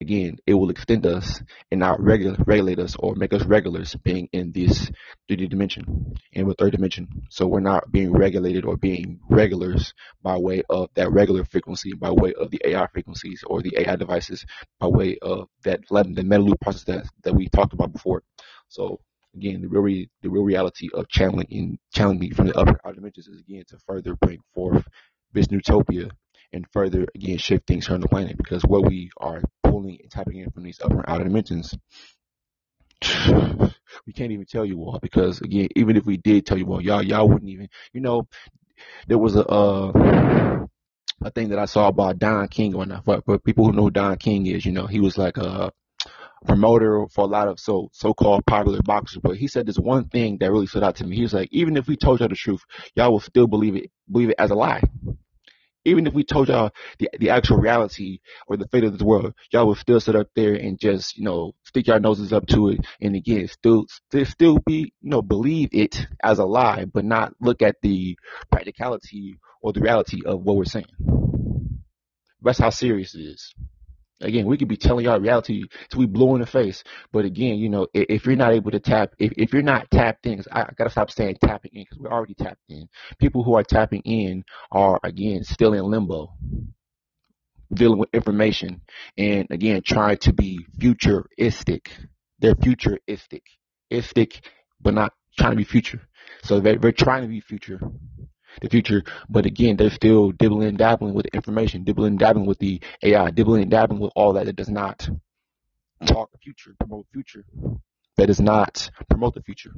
again, 0.00 0.36
it 0.46 0.54
will 0.54 0.70
extend 0.70 1.06
us 1.06 1.42
and 1.70 1.80
not 1.80 2.00
regular, 2.00 2.36
regulate 2.46 2.78
us 2.78 2.96
or 2.98 3.14
make 3.14 3.32
us 3.32 3.44
regulars 3.44 3.94
being 3.94 4.28
in 4.32 4.52
this 4.52 4.90
3D 5.30 5.48
dimension 5.48 6.14
and 6.34 6.46
with 6.46 6.58
third 6.58 6.72
dimension. 6.72 7.08
So 7.30 7.46
we're 7.46 7.60
not 7.60 7.90
being 7.90 8.12
regulated 8.12 8.64
or 8.64 8.76
being 8.76 9.20
regulars 9.30 9.94
by 10.22 10.36
way 10.36 10.62
of 10.68 10.90
that 10.94 11.12
regular 11.12 11.44
frequency, 11.44 11.94
by 11.94 12.10
way 12.10 12.34
of 12.34 12.50
the 12.50 12.60
AI 12.64 12.86
frequencies 12.88 13.42
or 13.46 13.62
the 13.62 13.74
AI 13.78 13.96
devices, 13.96 14.44
by 14.78 14.88
way 14.88 15.18
of 15.22 15.48
that 15.64 15.80
the 15.88 16.22
meta 16.22 16.42
loop 16.42 16.60
process 16.60 16.84
that, 16.84 17.06
that 17.24 17.34
we 17.34 17.48
talked 17.48 17.72
about 17.72 17.92
before. 17.92 18.22
So 18.68 19.00
again, 19.36 19.60
the 19.62 19.68
real 19.68 20.06
the 20.22 20.30
real 20.30 20.42
reality 20.42 20.88
of 20.92 21.08
channeling 21.08 21.46
in 21.50 21.78
channeling 21.94 22.34
from 22.34 22.48
the 22.48 22.58
upper 22.58 22.80
outer 22.84 22.96
dimensions 22.96 23.28
is 23.28 23.40
again 23.40 23.64
to 23.68 23.78
further 23.86 24.14
bring 24.16 24.40
forth 24.54 24.86
this 25.32 25.46
utopia 25.50 26.08
and 26.52 26.66
further 26.72 27.06
again 27.14 27.38
shift 27.38 27.66
things 27.66 27.86
here 27.86 27.94
on 27.94 28.00
the 28.00 28.08
planet. 28.08 28.36
Because 28.36 28.62
what 28.64 28.86
we 28.86 29.10
are 29.18 29.42
pulling 29.62 29.98
and 30.02 30.10
tapping 30.10 30.38
in 30.38 30.50
from 30.50 30.64
these 30.64 30.80
upper 30.80 30.96
and 30.96 31.04
outer 31.08 31.24
dimensions 31.24 31.76
we 34.06 34.12
can't 34.14 34.32
even 34.32 34.46
tell 34.46 34.64
you 34.64 34.78
all. 34.80 34.98
Because 35.00 35.40
again 35.40 35.68
even 35.76 35.96
if 35.96 36.06
we 36.06 36.16
did 36.16 36.46
tell 36.46 36.58
you 36.58 36.66
all 36.66 36.82
y'all 36.82 37.02
y'all 37.02 37.28
wouldn't 37.28 37.50
even 37.50 37.68
you 37.92 38.00
know 38.00 38.26
there 39.06 39.18
was 39.18 39.36
a 39.36 39.46
uh 39.46 40.66
a 41.22 41.30
thing 41.30 41.48
that 41.48 41.58
I 41.58 41.64
saw 41.64 41.88
about 41.88 42.18
Don 42.18 42.46
King 42.48 42.74
or 42.74 42.84
not 42.84 43.04
for, 43.04 43.22
for 43.22 43.38
people 43.38 43.64
who 43.64 43.72
know 43.72 43.90
Don 43.90 44.16
King 44.16 44.46
is 44.46 44.64
you 44.64 44.72
know 44.72 44.86
he 44.86 45.00
was 45.00 45.16
like 45.18 45.36
a 45.36 45.72
promoter 46.44 47.06
for 47.08 47.24
a 47.24 47.28
lot 47.28 47.48
of 47.48 47.58
so 47.58 47.88
so-called 47.92 48.44
popular 48.46 48.80
boxers, 48.82 49.20
but 49.22 49.36
he 49.36 49.48
said 49.48 49.66
this 49.66 49.78
one 49.78 50.08
thing 50.08 50.38
that 50.38 50.50
really 50.50 50.66
stood 50.66 50.82
out 50.82 50.96
to 50.96 51.06
me. 51.06 51.16
He 51.16 51.22
was 51.22 51.34
like, 51.34 51.48
even 51.52 51.76
if 51.76 51.86
we 51.86 51.96
told 51.96 52.20
y'all 52.20 52.28
the 52.28 52.34
truth, 52.34 52.62
y'all 52.94 53.12
will 53.12 53.20
still 53.20 53.46
believe 53.46 53.76
it, 53.76 53.90
believe 54.10 54.30
it 54.30 54.36
as 54.38 54.50
a 54.50 54.54
lie. 54.54 54.82
Even 55.84 56.06
if 56.06 56.14
we 56.14 56.24
told 56.24 56.48
y'all 56.48 56.72
the 56.98 57.08
the 57.18 57.30
actual 57.30 57.58
reality 57.58 58.18
or 58.48 58.56
the 58.56 58.66
fate 58.68 58.82
of 58.84 58.92
this 58.92 59.02
world, 59.02 59.34
y'all 59.52 59.68
would 59.68 59.78
still 59.78 60.00
sit 60.00 60.16
up 60.16 60.28
there 60.34 60.54
and 60.54 60.80
just 60.80 61.16
you 61.16 61.24
know 61.24 61.54
stick 61.64 61.86
your 61.86 62.00
noses 62.00 62.32
up 62.32 62.46
to 62.48 62.70
it, 62.70 62.80
and 63.00 63.14
again 63.14 63.46
still 63.46 63.86
still 64.08 64.24
still 64.24 64.58
be 64.66 64.92
you 65.00 65.10
know 65.10 65.22
believe 65.22 65.68
it 65.72 66.06
as 66.22 66.40
a 66.40 66.44
lie, 66.44 66.86
but 66.86 67.04
not 67.04 67.34
look 67.40 67.62
at 67.62 67.76
the 67.82 68.18
practicality 68.50 69.36
or 69.62 69.72
the 69.72 69.80
reality 69.80 70.22
of 70.26 70.42
what 70.42 70.56
we're 70.56 70.64
saying. 70.64 70.86
That's 72.42 72.58
how 72.58 72.70
serious 72.70 73.14
it 73.14 73.20
is. 73.20 73.54
Again, 74.20 74.46
we 74.46 74.56
could 74.56 74.68
be 74.68 74.78
telling 74.78 75.04
y'all 75.04 75.20
reality 75.20 75.64
till 75.90 76.00
we 76.00 76.06
blow 76.06 76.34
in 76.34 76.40
the 76.40 76.46
face. 76.46 76.82
But 77.12 77.26
again, 77.26 77.58
you 77.58 77.68
know, 77.68 77.86
if, 77.92 78.06
if 78.08 78.26
you're 78.26 78.36
not 78.36 78.54
able 78.54 78.70
to 78.70 78.80
tap, 78.80 79.14
if, 79.18 79.32
if 79.36 79.52
you're 79.52 79.62
not 79.62 79.90
tapped 79.90 80.26
in, 80.26 80.42
I, 80.50 80.62
I 80.62 80.70
gotta 80.76 80.90
stop 80.90 81.10
saying 81.10 81.36
tapping 81.44 81.72
in 81.74 81.82
because 81.82 81.98
we're 81.98 82.12
already 82.12 82.34
tapped 82.34 82.62
in. 82.68 82.88
People 83.18 83.44
who 83.44 83.54
are 83.56 83.62
tapping 83.62 84.02
in 84.02 84.44
are 84.72 84.98
again 85.02 85.44
still 85.44 85.74
in 85.74 85.84
limbo, 85.84 86.32
dealing 87.72 87.98
with 87.98 88.08
information, 88.14 88.80
and 89.18 89.48
again 89.50 89.82
trying 89.84 90.16
to 90.18 90.32
be 90.32 90.64
futuristic. 90.80 91.90
They're 92.38 92.54
futuristic, 92.54 93.44
istic, 93.92 94.40
but 94.80 94.94
not 94.94 95.12
trying 95.38 95.52
to 95.52 95.56
be 95.56 95.64
future. 95.64 96.00
So 96.42 96.60
they're, 96.60 96.76
they're 96.76 96.92
trying 96.92 97.22
to 97.22 97.28
be 97.28 97.40
future 97.40 97.80
the 98.60 98.68
future. 98.68 99.02
But 99.28 99.46
again, 99.46 99.76
they're 99.76 99.90
still 99.90 100.32
dibbling 100.32 100.76
dabbling 100.76 101.14
with 101.14 101.26
information, 101.26 101.84
dibbling 101.84 102.16
dabbling 102.16 102.46
with 102.46 102.58
the 102.58 102.80
AI, 103.02 103.30
dibbling 103.30 103.68
dabbling 103.68 104.00
with 104.00 104.12
all 104.14 104.34
that 104.34 104.46
that 104.46 104.56
does 104.56 104.68
not 104.68 105.08
talk 106.04 106.30
future, 106.42 106.74
promote 106.78 107.06
future, 107.12 107.44
that 108.16 108.26
does 108.26 108.40
not 108.40 108.90
promote 109.08 109.34
the 109.34 109.42
future 109.42 109.72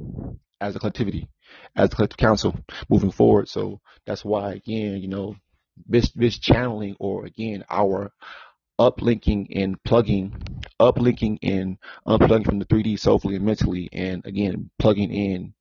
as 0.61 0.77
a 0.77 0.79
collectivity, 0.79 1.29
as 1.77 1.91
a 1.91 1.97
collective 1.97 2.19
council 2.19 2.55
moving 2.89 3.11
forward. 3.11 3.49
So 3.49 3.81
that's 4.07 4.25
why 4.25 4.53
again, 4.53 4.99
you 4.99 5.09
know, 5.09 5.37
this 5.87 6.11
this 6.13 6.39
channeling 6.39 6.97
or 6.99 7.25
again 7.25 7.65
our 7.71 8.13
uplinking 8.79 9.49
and 9.55 9.83
plugging, 9.83 10.37
uplinking 10.81 11.39
and 11.43 11.79
unplugging 12.07 12.45
from 12.45 12.59
the 12.59 12.67
3D 12.67 12.99
soulfully 12.99 13.37
and 13.37 13.45
mentally, 13.45 13.89
and 13.93 14.25
again 14.27 14.71
plugging 14.79 15.13
in 15.13 15.55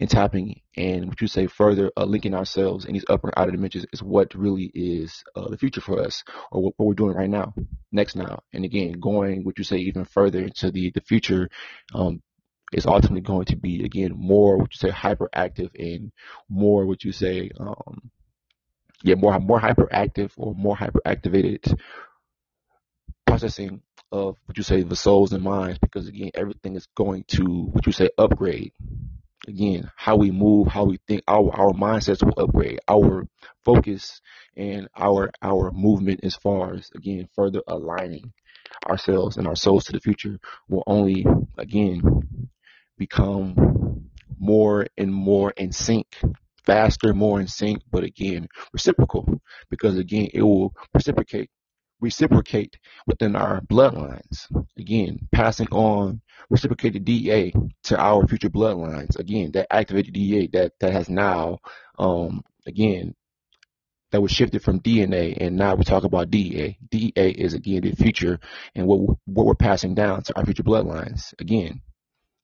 and 0.00 0.08
tapping 0.08 0.60
and 0.76 1.06
what 1.06 1.20
you 1.20 1.28
say 1.28 1.46
further 1.46 1.92
uh, 1.96 2.04
linking 2.04 2.34
ourselves 2.34 2.86
in 2.86 2.94
these 2.94 3.04
upper 3.08 3.28
and 3.28 3.34
outer 3.36 3.50
dimensions 3.52 3.86
is 3.92 4.02
what 4.02 4.34
really 4.34 4.70
is 4.74 5.22
uh, 5.36 5.48
the 5.48 5.58
future 5.58 5.82
for 5.82 6.00
us 6.00 6.24
or 6.50 6.62
what, 6.62 6.74
what, 6.78 6.86
we're 6.86 6.94
doing 6.94 7.14
right 7.14 7.28
now 7.28 7.54
next 7.92 8.16
now. 8.16 8.42
And 8.52 8.64
again 8.64 8.92
going 8.92 9.44
what 9.44 9.58
you 9.58 9.64
say 9.64 9.76
even 9.76 10.04
further 10.06 10.40
into 10.40 10.70
the 10.70 10.90
the 10.90 11.02
future 11.02 11.50
um, 11.94 12.22
is 12.72 12.86
ultimately 12.86 13.20
going 13.20 13.44
to 13.46 13.56
be 13.56 13.84
again 13.84 14.14
more 14.16 14.56
what 14.56 14.72
you 14.72 14.78
say 14.78 14.90
hyperactive 14.90 15.70
and 15.78 16.12
more 16.48 16.86
what 16.86 17.04
you 17.04 17.12
say 17.12 17.50
um, 17.60 18.10
yeah 19.02 19.16
more 19.16 19.38
more 19.38 19.60
hyperactive 19.60 20.32
or 20.36 20.54
more 20.54 20.76
hyperactivated 20.76 21.78
processing 23.26 23.82
of 24.12 24.36
what 24.46 24.56
you 24.56 24.62
say 24.62 24.82
the 24.82 24.96
souls 24.96 25.32
and 25.32 25.42
minds 25.42 25.78
because 25.78 26.08
again 26.08 26.30
everything 26.34 26.74
is 26.74 26.86
going 26.96 27.24
to 27.28 27.44
what 27.72 27.86
you 27.86 27.92
say 27.92 28.08
upgrade 28.18 28.72
again 29.48 29.90
how 29.96 30.16
we 30.16 30.30
move 30.30 30.68
how 30.68 30.84
we 30.84 30.98
think 31.08 31.22
our 31.28 31.50
our 31.54 31.72
mindsets 31.72 32.22
will 32.24 32.44
upgrade 32.44 32.78
our 32.88 33.26
focus 33.64 34.20
and 34.56 34.88
our 34.96 35.30
our 35.42 35.70
movement 35.72 36.20
as 36.22 36.36
far 36.36 36.74
as 36.74 36.90
again 36.94 37.28
further 37.34 37.62
aligning 37.68 38.32
ourselves 38.88 39.36
and 39.36 39.46
our 39.46 39.56
souls 39.56 39.84
to 39.84 39.92
the 39.92 40.00
future 40.00 40.38
will 40.68 40.84
only 40.86 41.26
again 41.58 42.02
become 42.98 44.10
more 44.38 44.86
and 44.96 45.12
more 45.12 45.52
in 45.56 45.72
sync 45.72 46.06
faster 46.66 47.14
more 47.14 47.40
in 47.40 47.46
sync 47.46 47.82
but 47.90 48.04
again 48.04 48.46
reciprocal 48.72 49.40
because 49.70 49.98
again 49.98 50.28
it 50.34 50.42
will 50.42 50.74
reciprocate 50.94 51.50
reciprocate 52.00 52.78
within 53.06 53.36
our 53.36 53.60
bloodlines. 53.60 54.46
Again, 54.78 55.28
passing 55.32 55.68
on 55.68 56.20
reciprocated 56.48 57.04
DA 57.04 57.52
to 57.84 57.98
our 57.98 58.26
future 58.26 58.50
bloodlines. 58.50 59.18
Again, 59.18 59.52
that 59.52 59.72
activated 59.72 60.14
DA 60.14 60.48
that, 60.52 60.72
that 60.80 60.92
has 60.92 61.08
now, 61.08 61.58
um, 61.98 62.42
again, 62.66 63.14
that 64.12 64.20
was 64.20 64.32
shifted 64.32 64.62
from 64.62 64.80
DNA 64.80 65.36
and 65.40 65.56
now 65.56 65.74
we 65.76 65.84
talk 65.84 66.04
about 66.04 66.30
DA. 66.30 66.76
DA 66.90 67.30
is 67.30 67.54
again 67.54 67.82
the 67.82 67.92
future 67.92 68.40
and 68.74 68.86
what, 68.86 69.16
what 69.26 69.46
we're 69.46 69.54
passing 69.54 69.94
down 69.94 70.22
to 70.22 70.36
our 70.36 70.44
future 70.44 70.64
bloodlines. 70.64 71.32
Again, 71.38 71.82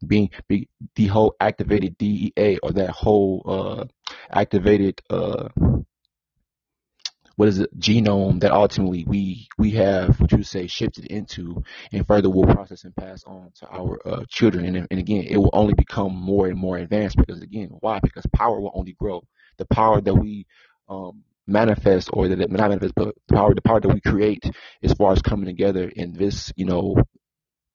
being 0.07 0.31
be, 0.49 0.69
the 0.95 1.07
whole 1.07 1.35
activated 1.41 1.97
DEA 1.99 2.59
or 2.63 2.73
that 2.73 2.91
whole 2.91 3.43
uh, 3.47 3.85
activated 4.31 5.01
uh, 5.11 5.49
what 7.37 7.49
is 7.49 7.59
it 7.59 7.79
genome 7.79 8.41
that 8.41 8.51
ultimately 8.51 9.05
we 9.07 9.47
we 9.59 9.73
have 9.73 10.19
what 10.21 10.33
you 10.33 10.43
say 10.43 10.67
shifted 10.67 11.05
into 11.05 11.63
and 11.93 12.07
further 12.07 12.31
will 12.31 12.47
process 12.47 12.85
and 12.85 12.97
pass 12.97 13.23
on 13.25 13.51
to 13.57 13.69
our 13.69 14.01
uh, 14.07 14.25
children? 14.29 14.65
And, 14.65 14.89
and 14.91 15.01
again 15.01 15.25
it 15.25 15.37
will 15.37 15.51
only 15.53 15.75
become 15.75 16.17
more 16.17 16.49
and 16.49 16.59
more 16.59 16.79
advanced 16.79 17.17
because 17.17 17.43
again 17.43 17.71
why? 17.81 18.01
Because 18.03 18.27
power 18.35 18.59
will 18.59 18.73
only 18.75 18.97
grow. 18.99 19.23
The 19.59 19.67
power 19.67 20.01
that 20.01 20.15
we 20.15 20.47
um, 20.89 21.23
manifest 21.47 22.11
or 22.13 22.29
that 22.29 22.39
not 22.39 22.51
manifest 22.51 22.95
but 22.97 23.15
the 23.29 23.35
power 23.35 23.55
the 23.55 23.63
power 23.63 23.81
that 23.81 23.93
we 23.93 24.01
create 24.01 24.51
as 24.83 24.93
far 24.95 25.13
as 25.13 25.23
coming 25.23 25.47
together 25.47 25.89
in 25.89 26.13
this 26.13 26.53
you 26.57 26.65
know 26.65 26.97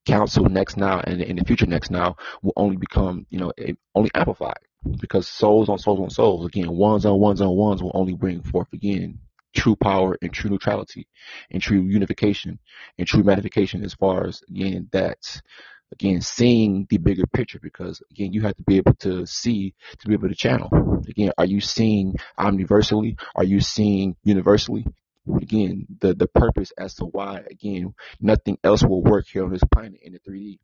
council 0.06 0.44
next 0.44 0.76
now 0.76 1.00
and 1.00 1.22
in 1.22 1.36
the 1.36 1.44
future 1.44 1.66
next 1.66 1.90
now 1.90 2.16
will 2.42 2.52
only 2.56 2.76
become 2.76 3.26
you 3.30 3.38
know 3.38 3.52
only 3.94 4.10
amplified. 4.14 4.58
Because 5.00 5.28
souls 5.28 5.68
on 5.68 5.78
souls 5.78 6.00
on 6.00 6.10
souls 6.10 6.46
again 6.46 6.68
ones 6.72 7.06
on 7.06 7.20
ones 7.20 7.40
on 7.40 7.56
ones 7.56 7.80
will 7.80 7.92
only 7.94 8.14
bring 8.14 8.42
forth 8.42 8.66
again 8.72 9.20
true 9.54 9.76
power 9.76 10.16
and 10.22 10.32
true 10.32 10.50
neutrality 10.50 11.06
and 11.50 11.62
true 11.62 11.82
unification 11.82 12.58
and 12.98 13.06
true 13.06 13.22
magnification 13.22 13.84
as 13.84 13.94
far 13.94 14.26
as 14.26 14.42
again 14.48 14.88
that 14.92 15.40
again 15.92 16.20
seeing 16.20 16.86
the 16.90 16.98
bigger 16.98 17.26
picture 17.26 17.58
because 17.62 18.02
again 18.10 18.32
you 18.32 18.42
have 18.42 18.56
to 18.56 18.62
be 18.62 18.76
able 18.76 18.94
to 18.94 19.26
see 19.26 19.74
to 19.98 20.08
be 20.08 20.14
able 20.14 20.28
to 20.28 20.34
channel. 20.34 21.02
Again 21.08 21.32
are 21.38 21.46
you 21.46 21.60
seeing 21.60 22.14
omniversally? 22.38 23.16
Are 23.34 23.44
you 23.44 23.60
seeing 23.60 24.16
universally? 24.24 24.86
Again 25.40 25.86
the 26.00 26.14
the 26.14 26.26
purpose 26.26 26.72
as 26.78 26.94
to 26.96 27.04
why 27.04 27.42
again 27.50 27.94
nothing 28.20 28.58
else 28.64 28.82
will 28.82 29.02
work 29.02 29.26
here 29.32 29.44
on 29.44 29.52
this 29.52 29.62
planet 29.72 30.00
in 30.02 30.12
the 30.12 30.18
3d 30.20 30.58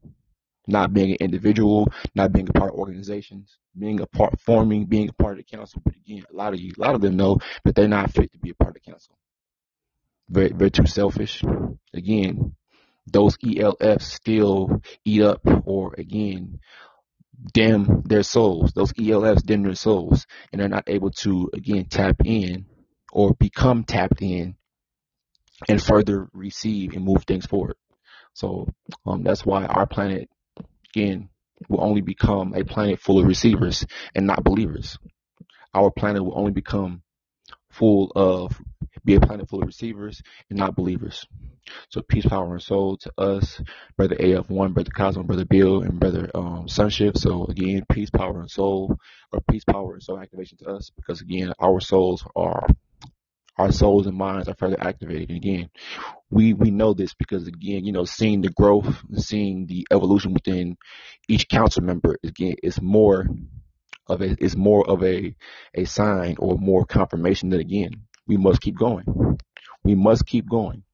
not 0.68 0.92
being 0.92 1.10
an 1.10 1.16
individual, 1.20 1.88
not 2.14 2.32
being 2.32 2.48
a 2.48 2.52
part 2.52 2.72
of 2.72 2.78
organizations, 2.78 3.56
being 3.76 4.00
a 4.00 4.06
part 4.06 4.38
forming, 4.40 4.84
being 4.84 5.08
a 5.08 5.12
part 5.12 5.38
of 5.38 5.38
the 5.38 5.56
council. 5.56 5.80
But 5.84 5.94
again, 5.96 6.24
a 6.30 6.36
lot 6.36 6.54
of 6.54 6.60
you, 6.60 6.72
a 6.76 6.80
lot 6.80 6.94
of 6.94 7.00
them 7.00 7.16
know 7.16 7.38
that 7.64 7.74
they're 7.74 7.88
not 7.88 8.12
fit 8.12 8.32
to 8.32 8.38
be 8.38 8.50
a 8.50 8.54
part 8.54 8.76
of 8.76 8.82
the 8.82 8.90
council. 8.90 9.16
Very, 10.28 10.52
very 10.52 10.70
too 10.70 10.86
selfish. 10.86 11.42
Again, 11.94 12.54
those 13.06 13.36
ELFs 13.38 14.02
still 14.02 14.82
eat 15.04 15.22
up 15.22 15.40
or 15.64 15.94
again 15.96 16.60
dim 17.54 18.02
their 18.04 18.22
souls. 18.22 18.72
Those 18.72 18.92
ELFs 18.92 19.44
dim 19.44 19.62
their 19.62 19.74
souls 19.74 20.26
and 20.52 20.60
they're 20.60 20.68
not 20.68 20.84
able 20.88 21.10
to 21.22 21.50
again 21.54 21.86
tap 21.86 22.16
in 22.24 22.66
or 23.12 23.34
become 23.34 23.84
tapped 23.84 24.20
in 24.20 24.56
and 25.68 25.82
further 25.82 26.28
receive 26.32 26.94
and 26.94 27.04
move 27.04 27.24
things 27.24 27.46
forward. 27.46 27.76
So 28.34 28.68
um, 29.06 29.22
that's 29.22 29.44
why 29.44 29.64
our 29.64 29.86
planet 29.86 30.28
again, 30.94 31.28
will 31.68 31.82
only 31.82 32.00
become 32.00 32.54
a 32.54 32.64
planet 32.64 33.00
full 33.00 33.18
of 33.18 33.26
receivers 33.26 33.86
and 34.14 34.26
not 34.26 34.44
believers. 34.44 34.98
Our 35.74 35.90
planet 35.90 36.24
will 36.24 36.38
only 36.38 36.52
become 36.52 37.02
full 37.70 38.12
of, 38.14 38.60
be 39.04 39.14
a 39.14 39.20
planet 39.20 39.48
full 39.48 39.62
of 39.62 39.66
receivers 39.66 40.22
and 40.50 40.58
not 40.58 40.76
believers. 40.76 41.26
So 41.90 42.00
peace, 42.02 42.24
power, 42.24 42.52
and 42.52 42.62
soul 42.62 42.96
to 42.98 43.12
us, 43.18 43.60
brother 43.96 44.16
AF1, 44.16 44.74
brother 44.74 44.90
Cosmo, 44.96 45.22
brother 45.22 45.44
Bill, 45.44 45.82
and 45.82 46.00
brother 46.00 46.30
um, 46.34 46.66
Sunship. 46.68 47.18
So 47.18 47.44
again, 47.44 47.84
peace, 47.92 48.10
power, 48.10 48.40
and 48.40 48.50
soul, 48.50 48.96
or 49.32 49.40
peace, 49.50 49.64
power, 49.64 49.94
and 49.94 50.02
soul 50.02 50.18
activation 50.18 50.58
to 50.58 50.70
us, 50.70 50.90
because 50.96 51.20
again, 51.20 51.52
our 51.60 51.80
souls 51.80 52.26
are 52.34 52.66
our 53.58 53.72
souls 53.72 54.06
and 54.06 54.16
minds 54.16 54.48
are 54.48 54.54
further 54.54 54.80
activated. 54.80 55.30
And 55.30 55.36
again, 55.36 55.70
we 56.30 56.52
we 56.52 56.70
know 56.70 56.94
this 56.94 57.14
because 57.14 57.46
again, 57.46 57.84
you 57.84 57.92
know, 57.92 58.04
seeing 58.04 58.40
the 58.40 58.50
growth, 58.50 59.02
seeing 59.16 59.66
the 59.66 59.86
evolution 59.90 60.32
within 60.34 60.76
each 61.28 61.48
council 61.48 61.82
member 61.82 62.16
again 62.24 62.54
is 62.62 62.80
more 62.80 63.26
of 64.06 64.22
a 64.22 64.36
is 64.42 64.56
more 64.56 64.88
of 64.88 65.02
a 65.02 65.34
a 65.74 65.84
sign 65.84 66.36
or 66.38 66.56
more 66.56 66.84
confirmation 66.86 67.50
that 67.50 67.60
again 67.60 67.90
we 68.26 68.36
must 68.36 68.60
keep 68.60 68.78
going. 68.78 69.38
We 69.82 69.94
must 69.94 70.26
keep 70.26 70.48
going. 70.48 70.84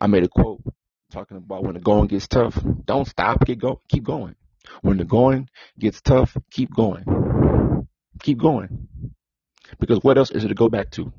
I 0.00 0.06
made 0.06 0.22
a 0.22 0.28
quote 0.28 0.62
talking 1.10 1.36
about 1.36 1.64
when 1.64 1.74
the 1.74 1.80
going 1.80 2.06
gets 2.06 2.28
tough, 2.28 2.58
don't 2.84 3.06
stop, 3.06 3.44
get 3.44 3.58
go, 3.58 3.80
keep 3.88 4.04
going. 4.04 4.34
When 4.82 4.96
the 4.96 5.04
going 5.04 5.48
gets 5.78 6.00
tough, 6.00 6.36
keep 6.50 6.74
going, 6.74 7.86
keep 8.22 8.38
going. 8.38 8.88
Because 9.78 10.00
what 10.02 10.18
else 10.18 10.30
is 10.30 10.44
it 10.44 10.48
to 10.48 10.54
go 10.54 10.68
back 10.68 10.90
to? 10.92 11.12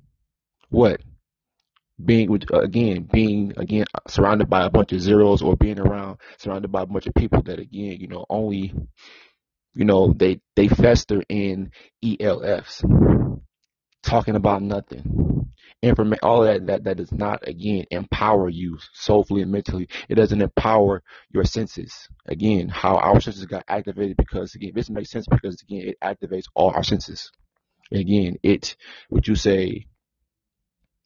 What? 0.69 1.01
Being 2.03 2.29
with 2.29 2.43
uh, 2.53 2.59
again 2.59 3.09
being 3.11 3.53
again 3.57 3.85
surrounded 4.07 4.49
by 4.49 4.65
a 4.65 4.69
bunch 4.69 4.91
of 4.93 5.01
zeros 5.01 5.41
or 5.41 5.55
being 5.55 5.79
around 5.79 6.19
surrounded 6.37 6.71
by 6.71 6.83
a 6.83 6.85
bunch 6.85 7.07
of 7.07 7.15
people 7.15 7.41
that 7.43 7.59
again 7.59 7.97
you 7.99 8.07
know 8.07 8.23
only 8.29 8.71
you 9.73 9.85
know 9.85 10.13
they 10.13 10.39
they 10.55 10.67
fester 10.67 11.23
in 11.27 11.71
ELFs 12.03 12.83
talking 14.03 14.35
about 14.35 14.61
nothing. 14.61 15.51
Information 15.83 16.19
all 16.23 16.41
that 16.41 16.65
that 16.67 16.83
that 16.85 16.97
does 16.97 17.11
not 17.11 17.47
again 17.47 17.85
empower 17.91 18.49
you 18.49 18.77
soulfully 18.93 19.41
and 19.43 19.51
mentally. 19.51 19.87
It 20.09 20.15
doesn't 20.15 20.41
empower 20.41 21.03
your 21.29 21.43
senses. 21.43 22.07
Again 22.25 22.67
how 22.69 22.97
our 22.97 23.21
senses 23.21 23.45
got 23.45 23.63
activated 23.67 24.17
because 24.17 24.55
again 24.55 24.71
this 24.73 24.89
makes 24.89 25.11
sense 25.11 25.27
because 25.29 25.61
again 25.61 25.89
it 25.89 25.97
activates 26.03 26.45
all 26.55 26.71
our 26.71 26.83
senses. 26.83 27.31
Again 27.91 28.37
it 28.43 28.75
would 29.09 29.27
you 29.27 29.35
say 29.35 29.85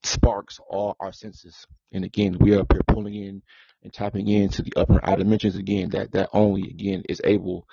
sparks 0.04 0.60
all 0.70 0.96
our 1.00 1.14
senses. 1.14 1.68
And 1.94 2.06
again, 2.06 2.38
we 2.40 2.56
are 2.56 2.62
up 2.62 2.74
here 2.74 2.82
pulling 2.88 3.16
in 3.16 3.44
and 3.84 3.94
tapping 3.94 4.28
into 4.28 4.64
the 4.64 4.74
upper 4.78 5.00
outer 5.04 5.24
dimensions 5.24 5.56
again. 5.58 5.92
That 5.92 6.14
that 6.14 6.30
only 6.34 6.70
again 6.70 7.04
is 7.10 7.22
able 7.24 7.68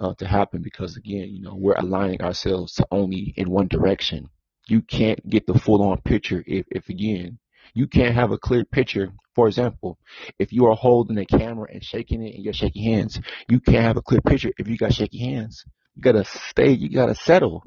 uh, 0.00 0.14
to 0.16 0.26
happen 0.26 0.62
because 0.62 0.96
again, 0.96 1.30
you 1.30 1.42
know, 1.42 1.56
we're 1.56 1.74
aligning 1.74 2.22
ourselves 2.22 2.74
to 2.74 2.88
only 2.90 3.34
in 3.36 3.50
one 3.50 3.68
direction. 3.68 4.30
You 4.68 4.82
can't 4.82 5.28
get 5.28 5.46
the 5.46 5.58
full 5.58 5.82
on 5.82 6.00
picture 6.02 6.44
if, 6.46 6.66
if 6.70 6.88
again, 6.88 7.38
you 7.74 7.88
can't 7.88 8.14
have 8.14 8.32
a 8.32 8.38
clear 8.38 8.64
picture. 8.64 9.12
For 9.34 9.48
example, 9.48 9.98
if 10.38 10.52
you 10.52 10.66
are 10.66 10.76
holding 10.76 11.18
a 11.18 11.26
camera 11.26 11.68
and 11.72 11.84
shaking 11.84 12.22
it 12.22 12.34
and 12.36 12.44
you're 12.44 12.54
shaking 12.54 12.84
hands, 12.84 13.20
you 13.48 13.60
can't 13.60 13.84
have 13.84 13.96
a 13.98 14.02
clear 14.02 14.20
picture 14.22 14.52
if 14.58 14.68
you 14.68 14.78
got 14.78 14.94
shaky 14.94 15.20
hands. 15.20 15.64
You 15.96 16.02
gotta 16.02 16.24
stay, 16.24 16.70
you 16.72 16.90
gotta 16.90 17.14
settle 17.16 17.64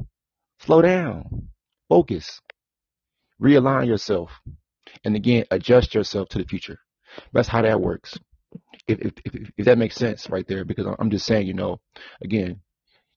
Slow 0.60 0.82
down. 0.82 1.50
Focus. 1.90 2.42
Realign 3.42 3.88
yourself. 3.88 4.32
And 5.04 5.16
again, 5.16 5.46
adjust 5.52 5.94
yourself 5.94 6.30
to 6.30 6.38
the 6.38 6.46
future. 6.46 6.80
That's 7.34 7.48
how 7.48 7.62
that 7.62 7.82
works. 7.82 8.18
If, 8.88 9.00
if, 9.00 9.14
if, 9.26 9.52
if 9.58 9.66
that 9.66 9.78
makes 9.78 9.96
sense 9.96 10.30
right 10.30 10.48
there, 10.48 10.64
because 10.66 10.88
I'm 11.00 11.10
just 11.10 11.26
saying, 11.26 11.48
you 11.48 11.54
know, 11.54 11.80
again, 12.24 12.62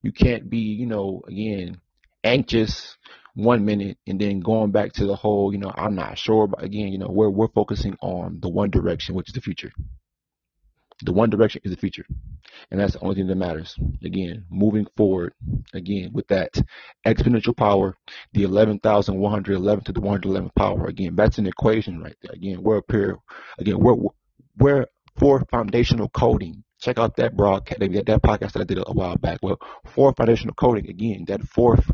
you 0.03 0.13
can't 0.13 0.49
be, 0.49 0.59
you 0.59 0.87
know, 0.87 1.23
again, 1.27 1.81
anxious 2.25 2.97
one 3.35 3.65
minute 3.65 3.99
and 4.07 4.21
then 4.21 4.41
going 4.41 4.73
back 4.73 4.93
to 4.95 5.07
the 5.07 5.15
whole, 5.15 5.53
you 5.53 5.59
know, 5.59 5.73
I'm 5.75 5.95
not 5.95 6.19
sure. 6.19 6.47
But 6.49 6.65
again, 6.65 6.89
you 6.89 6.99
know, 6.99 7.09
we're, 7.11 7.31
we're 7.31 7.49
focusing 7.49 7.97
on 8.01 8.39
the 8.41 8.49
one 8.49 8.71
direction, 8.71 9.15
which 9.15 9.29
is 9.29 9.35
the 9.35 9.41
future. 9.41 9.73
The 11.03 11.13
one 11.13 11.31
direction 11.31 11.63
is 11.65 11.71
the 11.71 11.77
future. 11.77 12.07
And 12.71 12.81
that's 12.81 12.95
the 12.95 13.01
only 13.01 13.15
thing 13.15 13.29
that 13.29 13.37
matters. 13.37 13.77
Again, 14.03 14.45
moving 14.51 14.87
forward, 14.97 15.33
again, 15.73 16.11
with 16.13 16.27
that 16.29 16.61
exponential 17.07 17.57
power, 17.57 17.97
the 18.33 18.43
11,111 18.43 19.85
to 19.85 19.93
the 19.93 20.01
111th 20.01 20.55
power. 20.57 20.87
Again, 20.87 21.15
that's 21.15 21.39
an 21.39 21.47
equation 21.47 22.03
right 22.03 22.17
there. 22.23 22.33
Again, 22.33 22.63
we're 22.63 22.79
up 22.79 22.91
here. 22.91 23.19
Again, 23.59 23.79
we're, 23.79 23.97
we're 24.57 24.87
for 25.19 25.45
foundational 25.51 26.09
coding. 26.09 26.65
Check 26.81 26.99
out 26.99 27.17
that 27.17 27.37
broadcast, 27.37 27.81
that, 27.81 28.07
that 28.07 28.23
podcast 28.23 28.53
that 28.53 28.61
I 28.61 28.65
did 28.65 28.79
a 28.79 28.93
while 28.93 29.17
back. 29.17 29.39
Well, 29.43 29.59
for 29.85 30.13
foundational 30.13 30.55
coding, 30.55 30.89
again, 30.89 31.25
that 31.29 31.43
fourth 31.43 31.91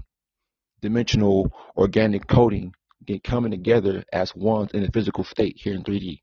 dimensional 0.80 1.50
organic 1.76 2.26
coding, 2.26 2.74
again, 3.02 3.20
coming 3.24 3.50
together 3.50 4.04
as 4.12 4.30
one 4.30 4.68
in 4.74 4.84
a 4.84 4.90
physical 4.90 5.24
state 5.24 5.56
here 5.58 5.74
in 5.74 5.82
3D. 5.82 6.20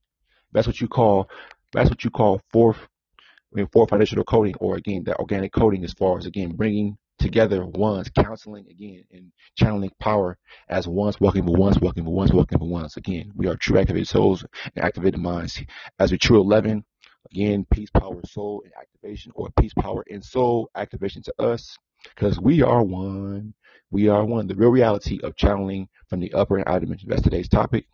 That's 0.52 0.68
what 0.68 0.82
you 0.82 0.88
call 0.88 1.30
that's 1.74 1.90
what 1.90 2.04
you 2.04 2.10
call 2.10 2.42
fourth, 2.52 2.78
I 2.78 3.58
mean, 3.58 3.68
fourth 3.72 3.90
foundational 3.90 4.24
coding, 4.24 4.56
or 4.60 4.76
again, 4.76 5.04
that 5.06 5.18
organic 5.18 5.52
coding 5.54 5.84
as 5.84 5.94
far 5.94 6.18
as 6.18 6.26
again 6.26 6.56
bringing 6.56 6.98
together 7.20 7.66
ones, 7.66 8.10
counseling 8.10 8.66
again, 8.70 9.04
and 9.12 9.32
channeling 9.56 9.92
power 10.00 10.38
as 10.68 10.88
ones 10.88 11.20
walking 11.20 11.46
for 11.46 11.54
ones, 11.54 11.80
walking 11.80 12.04
for 12.04 12.14
ones, 12.14 12.34
walking 12.34 12.58
for 12.58 12.68
ones. 12.68 12.98
Again, 12.98 13.32
we 13.36 13.48
are 13.48 13.56
true 13.56 13.78
activated 13.78 14.08
souls 14.08 14.44
and 14.76 14.84
activated 14.84 15.20
minds. 15.20 15.62
As 16.00 16.12
we 16.12 16.18
true 16.18 16.42
11, 16.42 16.84
again, 17.32 17.66
peace, 17.72 17.90
power, 17.92 18.20
soul, 18.26 18.64
and 18.66 18.74
activation, 18.80 19.32
or 19.36 19.50
peace, 19.60 19.74
power, 19.80 20.04
and 20.10 20.24
soul 20.24 20.70
activation 20.76 21.22
to 21.24 21.34
us, 21.40 21.78
because 22.16 22.40
we 22.40 22.64
are 22.64 22.84
one. 22.84 23.54
We 23.92 24.08
are 24.08 24.26
one. 24.26 24.48
The 24.48 24.56
real 24.56 24.70
reality 24.70 25.20
of 25.24 25.36
channeling 25.36 25.90
from 26.10 26.22
the 26.22 26.34
upper 26.34 26.58
and 26.58 26.68
outer 26.68 26.82
dimensions. 26.82 27.10
That's 27.10 27.22
today's 27.22 27.50
topic. 27.50 27.86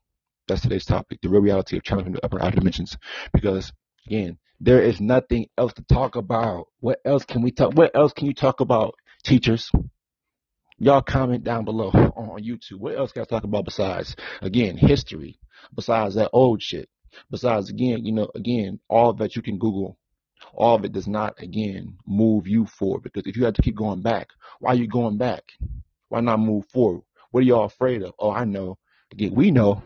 That's 0.48 0.62
today's 0.62 0.86
topic, 0.86 1.20
the 1.22 1.30
real 1.30 1.42
reality 1.42 1.78
of 1.78 1.84
channeling 1.84 2.14
the 2.14 2.24
upper 2.24 2.42
outer 2.42 2.56
dimensions. 2.56 2.98
Because 3.34 3.74
again, 4.06 4.38
there 4.60 4.82
is 4.82 5.02
nothing 5.02 5.48
else 5.58 5.74
to 5.74 5.84
talk 5.84 6.16
about. 6.16 6.68
What 6.80 7.00
else 7.06 7.26
can 7.26 7.42
we 7.42 7.52
talk? 7.52 7.74
What 7.74 7.96
else 7.96 8.14
can 8.14 8.28
you 8.28 8.34
talk 8.34 8.62
about, 8.62 8.96
teachers? 9.24 9.72
Y'all 10.80 11.02
comment 11.02 11.44
down 11.44 11.66
below 11.66 11.90
on 12.16 12.44
YouTube. 12.44 12.80
What 12.80 12.98
else 12.98 13.12
can 13.12 13.24
I 13.24 13.26
talk 13.26 13.44
about 13.44 13.66
besides 13.66 14.16
again 14.42 14.78
history? 14.78 15.40
Besides 15.76 16.16
that 16.16 16.30
old 16.34 16.62
shit. 16.62 16.90
Besides 17.30 17.70
again, 17.70 18.06
you 18.06 18.14
know, 18.14 18.30
again, 18.36 18.80
all 18.88 19.14
that 19.14 19.36
you 19.36 19.42
can 19.42 19.58
Google. 19.58 19.98
All 20.54 20.76
of 20.76 20.86
it 20.86 20.92
does 20.92 21.08
not 21.08 21.42
again 21.42 21.98
move 22.06 22.48
you 22.48 22.68
forward. 22.68 23.04
Because 23.04 23.24
if 23.26 23.36
you 23.36 23.46
have 23.46 23.56
to 23.56 23.62
keep 23.62 23.76
going 23.76 24.02
back, 24.02 24.30
why 24.60 24.72
are 24.72 24.76
you 24.76 24.88
going 24.88 25.18
back? 25.18 25.44
Why 26.10 26.22
not 26.22 26.40
move 26.40 26.66
forward? 26.72 27.02
What 27.32 27.42
are 27.42 27.46
y'all 27.46 27.66
afraid 27.66 28.04
of? 28.04 28.14
Oh, 28.20 28.32
I 28.32 28.46
know. 28.46 28.78
Again, 29.12 29.34
we 29.34 29.52
know 29.52 29.82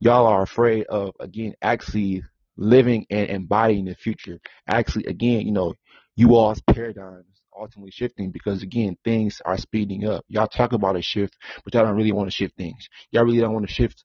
y'all 0.00 0.26
are 0.26 0.42
afraid 0.42 0.86
of 0.86 1.14
again 1.20 1.54
actually 1.62 2.22
living 2.56 3.06
and 3.10 3.30
embodying 3.30 3.84
the 3.84 3.94
future. 3.94 4.40
Actually, 4.66 5.06
again, 5.06 5.42
you 5.42 5.52
know, 5.52 5.74
you 6.16 6.34
all's 6.34 6.60
paradigms 6.62 7.24
ultimately 7.58 7.90
shifting 7.90 8.30
because 8.30 8.62
again, 8.62 8.96
things 9.04 9.40
are 9.44 9.58
speeding 9.58 10.06
up. 10.06 10.24
Y'all 10.28 10.46
talk 10.46 10.72
about 10.72 10.96
a 10.96 11.02
shift, 11.02 11.36
but 11.64 11.74
y'all 11.74 11.84
don't 11.84 11.96
really 11.96 12.12
want 12.12 12.28
to 12.28 12.34
shift 12.34 12.56
things. 12.56 12.88
Y'all 13.10 13.24
really 13.24 13.40
don't 13.40 13.54
want 13.54 13.66
to 13.66 13.72
shift 13.72 14.04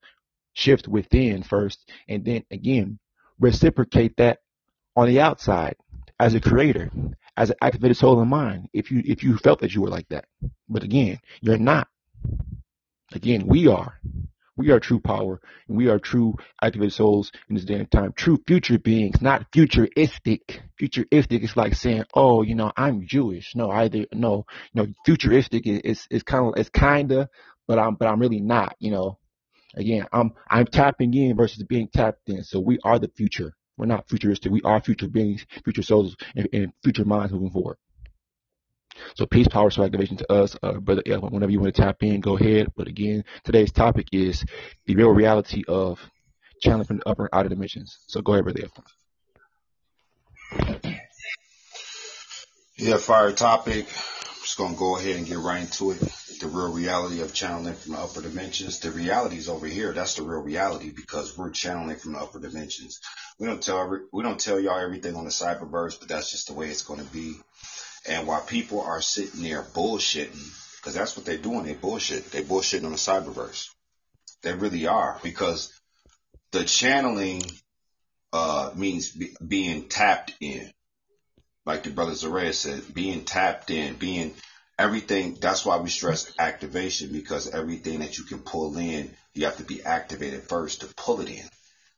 shift 0.56 0.88
within 0.88 1.42
first 1.42 1.90
and 2.08 2.24
then 2.24 2.44
again 2.52 3.00
reciprocate 3.40 4.16
that 4.18 4.40
on 4.96 5.08
the 5.08 5.20
outside 5.20 5.76
as 6.20 6.36
a 6.36 6.40
creator, 6.40 6.92
as 7.36 7.50
an 7.50 7.56
activated 7.62 7.98
soul 7.98 8.20
and 8.20 8.30
mind, 8.30 8.70
if 8.74 8.92
you 8.92 9.02
if 9.06 9.24
you 9.24 9.38
felt 9.38 9.60
that 9.60 9.74
you 9.74 9.82
were 9.82 9.90
like 9.90 10.08
that. 10.10 10.26
But 10.70 10.84
again, 10.84 11.20
you're 11.42 11.58
not. 11.58 11.88
Again, 13.14 13.46
we 13.48 13.68
are. 13.68 14.00
We 14.56 14.70
are 14.70 14.80
true 14.80 15.00
power, 15.00 15.42
and 15.68 15.78
we 15.78 15.90
are 15.90 15.98
true 15.98 16.36
activated 16.62 16.94
souls 16.94 17.32
in 17.50 17.56
this 17.56 17.66
day 17.66 17.76
and 17.76 17.90
time. 17.90 18.14
True 18.16 18.40
future 18.46 18.78
beings, 18.78 19.20
not 19.20 19.48
futuristic. 19.52 20.62
Futuristic 20.78 21.44
is 21.44 21.58
like 21.58 21.74
saying, 21.74 22.04
"Oh, 22.14 22.44
you 22.44 22.54
know, 22.54 22.72
I'm 22.78 23.08
Jewish." 23.08 23.56
No, 23.56 23.72
either 23.72 24.06
no, 24.14 24.46
you 24.74 24.84
know, 24.84 24.88
futuristic 25.06 25.66
is 25.66 25.80
is, 25.80 26.08
is 26.12 26.24
kind 26.24 26.48
of 26.48 26.54
it's 26.58 26.70
kinda, 26.70 27.30
but 27.68 27.80
I'm 27.80 27.96
but 27.96 28.08
I'm 28.08 28.20
really 28.20 28.42
not. 28.42 28.76
You 28.80 28.92
know, 28.92 29.18
again, 29.76 30.06
I'm 30.14 30.34
I'm 30.48 30.68
tapping 30.68 31.14
in 31.16 31.36
versus 31.36 31.64
being 31.64 31.88
tapped 31.88 32.30
in. 32.30 32.44
So 32.44 32.60
we 32.60 32.78
are 32.84 33.00
the 33.00 33.12
future. 33.16 33.56
We're 33.78 33.88
not 33.88 34.08
futuristic. 34.08 34.52
We 34.52 34.62
are 34.62 34.80
future 34.82 35.08
beings, 35.08 35.48
future 35.64 35.82
souls, 35.82 36.16
and, 36.36 36.48
and 36.54 36.74
future 36.84 37.06
minds 37.06 37.34
moving 37.34 37.50
forward. 37.50 37.78
So 39.16 39.26
peace, 39.26 39.48
power, 39.48 39.70
soul 39.70 39.86
activation 39.86 40.18
to 40.18 40.32
us, 40.32 40.56
uh, 40.64 40.74
brother. 40.74 41.04
Whenever 41.06 41.52
you 41.52 41.60
want 41.60 41.76
to 41.76 41.82
tap 41.82 42.04
in, 42.04 42.22
go 42.22 42.38
ahead. 42.38 42.68
But 42.76 42.88
again, 42.88 43.24
today's 43.44 43.72
topic 43.72 44.08
is 44.12 44.44
the 44.86 44.96
real 44.96 45.10
reality 45.10 45.64
of 45.68 46.00
channeling 46.62 46.86
from 46.86 46.98
the 46.98 47.10
upper 47.10 47.24
and 47.24 47.30
outer 47.34 47.50
dimensions. 47.50 47.98
So 48.08 48.22
go 48.22 48.34
ahead, 48.34 48.46
brother. 48.46 48.70
Yeah, 52.78 52.98
fire 52.98 53.32
topic. 53.32 53.86
I'm 53.86 54.42
just 54.42 54.58
gonna 54.58 54.76
go 54.76 54.98
ahead 54.98 55.16
and 55.16 55.26
get 55.26 55.38
right 55.38 55.62
into 55.62 55.92
it. 55.92 56.00
The 56.40 56.48
real 56.48 56.74
reality 56.74 57.22
of 57.22 57.34
channeling 57.34 57.76
from 57.76 57.94
the 57.94 58.00
upper 58.00 58.22
dimensions. 58.22 58.80
The 58.80 58.92
reality 58.92 59.38
is 59.38 59.48
over 59.48 59.68
here. 59.68 59.94
That's 59.94 60.16
the 60.16 60.24
real 60.24 60.42
reality 60.42 60.92
because 60.94 61.38
we're 61.38 61.52
channeling 61.52 61.98
from 61.98 62.14
the 62.14 62.20
upper 62.20 62.40
dimensions. 62.40 63.00
We 63.40 63.48
don't 63.48 63.62
tell 63.62 63.80
every, 63.82 64.00
we 64.12 64.24
don't 64.24 64.40
tell 64.40 64.60
y'all 64.60 64.80
everything 64.80 65.16
on 65.16 65.24
the 65.24 65.30
cyberverse, 65.30 66.00
but 66.00 66.10
that's 66.10 66.32
just 66.32 66.48
the 66.48 66.54
way 66.54 66.70
it's 66.70 66.82
gonna 66.82 67.04
be. 67.04 67.36
And 68.08 68.28
while 68.28 68.42
people 68.42 68.82
are 68.82 69.02
sitting 69.02 69.44
there 69.44 69.64
bullshitting, 69.64 70.78
because 70.78 70.94
that's 70.94 71.16
what 71.16 71.26
they're 71.26 71.38
doing, 71.38 71.64
they 71.64 71.74
bullshit. 71.74 72.32
They 72.32 72.44
bullshitting 72.44 72.86
on 72.86 72.92
the 72.92 72.98
cyberverse. 72.98 73.70
They 74.42 74.54
really 74.54 74.88
are 74.88 75.20
because 75.24 75.72
the 76.52 76.66
channeling 76.66 77.44
uh, 78.34 78.72
means 78.76 79.12
be, 79.12 79.36
being 79.46 79.88
tapped 79.88 80.34
in. 80.42 80.70
Like 81.66 81.84
the 81.84 81.92
brother 81.92 82.12
Zarea 82.12 82.54
said, 82.54 82.94
being 82.94 83.24
tapped 83.24 83.70
in, 83.70 83.96
being 83.96 84.34
everything. 84.78 85.38
That's 85.40 85.66
why 85.66 85.78
we 85.78 85.90
stress 85.90 86.34
activation 86.38 87.14
because 87.14 87.50
everything 87.50 88.00
that 88.00 88.18
you 88.18 88.26
can 88.26 88.40
pull 88.40 88.78
in, 88.78 89.12
you 89.34 89.46
have 89.46 89.58
to 89.58 89.64
be 89.64 89.82
activated 89.84 90.44
first 90.44 90.82
to 90.82 90.88
pull 90.96 91.22
it 91.22 91.30
in. 91.30 91.46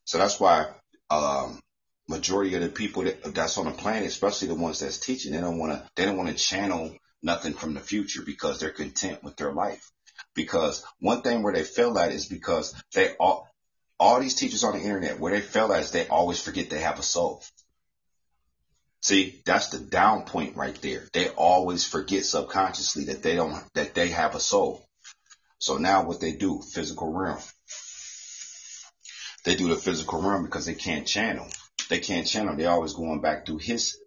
So 0.03 0.19
that's 0.19 0.39
why 0.39 0.67
um, 1.09 1.59
majority 2.07 2.55
of 2.55 2.61
the 2.61 2.69
people 2.69 3.03
that, 3.03 3.33
that's 3.33 3.57
on 3.57 3.65
the 3.65 3.71
planet, 3.71 4.07
especially 4.07 4.47
the 4.47 4.55
ones 4.55 4.79
that's 4.79 4.99
teaching, 4.99 5.33
they 5.33 5.41
don't 5.41 5.57
want 5.57 5.73
to 5.73 5.89
they 5.95 6.05
don't 6.05 6.17
want 6.17 6.29
to 6.29 6.35
channel 6.35 6.95
nothing 7.21 7.53
from 7.53 7.73
the 7.73 7.79
future 7.79 8.21
because 8.25 8.59
they're 8.59 8.69
content 8.69 9.23
with 9.23 9.35
their 9.35 9.51
life. 9.51 9.91
Because 10.33 10.85
one 10.99 11.21
thing 11.21 11.43
where 11.43 11.53
they 11.53 11.63
fail 11.63 11.97
at 11.97 12.11
is 12.11 12.27
because 12.27 12.79
they 12.93 13.15
all 13.19 13.49
all 13.99 14.19
these 14.19 14.35
teachers 14.35 14.63
on 14.63 14.73
the 14.73 14.83
internet 14.83 15.19
where 15.19 15.33
they 15.33 15.41
fail 15.41 15.71
at 15.73 15.81
is 15.81 15.91
they 15.91 16.07
always 16.07 16.41
forget 16.41 16.69
they 16.69 16.79
have 16.79 16.99
a 16.99 17.03
soul. 17.03 17.43
See, 19.01 19.41
that's 19.45 19.69
the 19.69 19.79
down 19.79 20.23
point 20.23 20.55
right 20.55 20.79
there. 20.81 21.07
They 21.13 21.29
always 21.29 21.85
forget 21.85 22.25
subconsciously 22.25 23.05
that 23.05 23.23
they 23.23 23.35
don't 23.35 23.63
that 23.73 23.93
they 23.93 24.09
have 24.09 24.35
a 24.35 24.39
soul. 24.39 24.85
So 25.57 25.77
now 25.77 26.05
what 26.05 26.19
they 26.19 26.33
do, 26.33 26.61
physical 26.61 27.11
realm. 27.11 27.39
They 29.45 29.55
do 29.55 29.69
the 29.69 29.75
physical 29.75 30.21
realm 30.21 30.43
because 30.43 30.65
they 30.65 30.73
can't 30.73 31.07
channel 31.07 31.47
they 31.89 31.99
can't 31.99 32.27
channel. 32.27 32.55
They're 32.55 32.69
always 32.69 32.93
going 32.93 33.21
back 33.21 33.45
through 33.45 33.59
his 33.59 33.97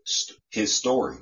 his 0.51 0.75
story. 0.75 1.17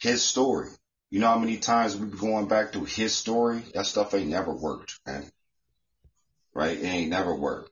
His 0.00 0.22
story. 0.22 0.68
You 1.10 1.20
know 1.20 1.28
how 1.28 1.38
many 1.38 1.56
times 1.56 1.96
we 1.96 2.06
be 2.06 2.18
going 2.18 2.48
back 2.48 2.72
through 2.72 2.84
his 2.84 3.14
story? 3.14 3.62
That 3.74 3.86
stuff 3.86 4.14
ain't 4.14 4.28
never 4.28 4.54
worked, 4.54 5.00
man. 5.06 5.30
Right? 6.54 6.78
It 6.78 6.84
ain't 6.84 7.10
never 7.10 7.34
worked. 7.34 7.70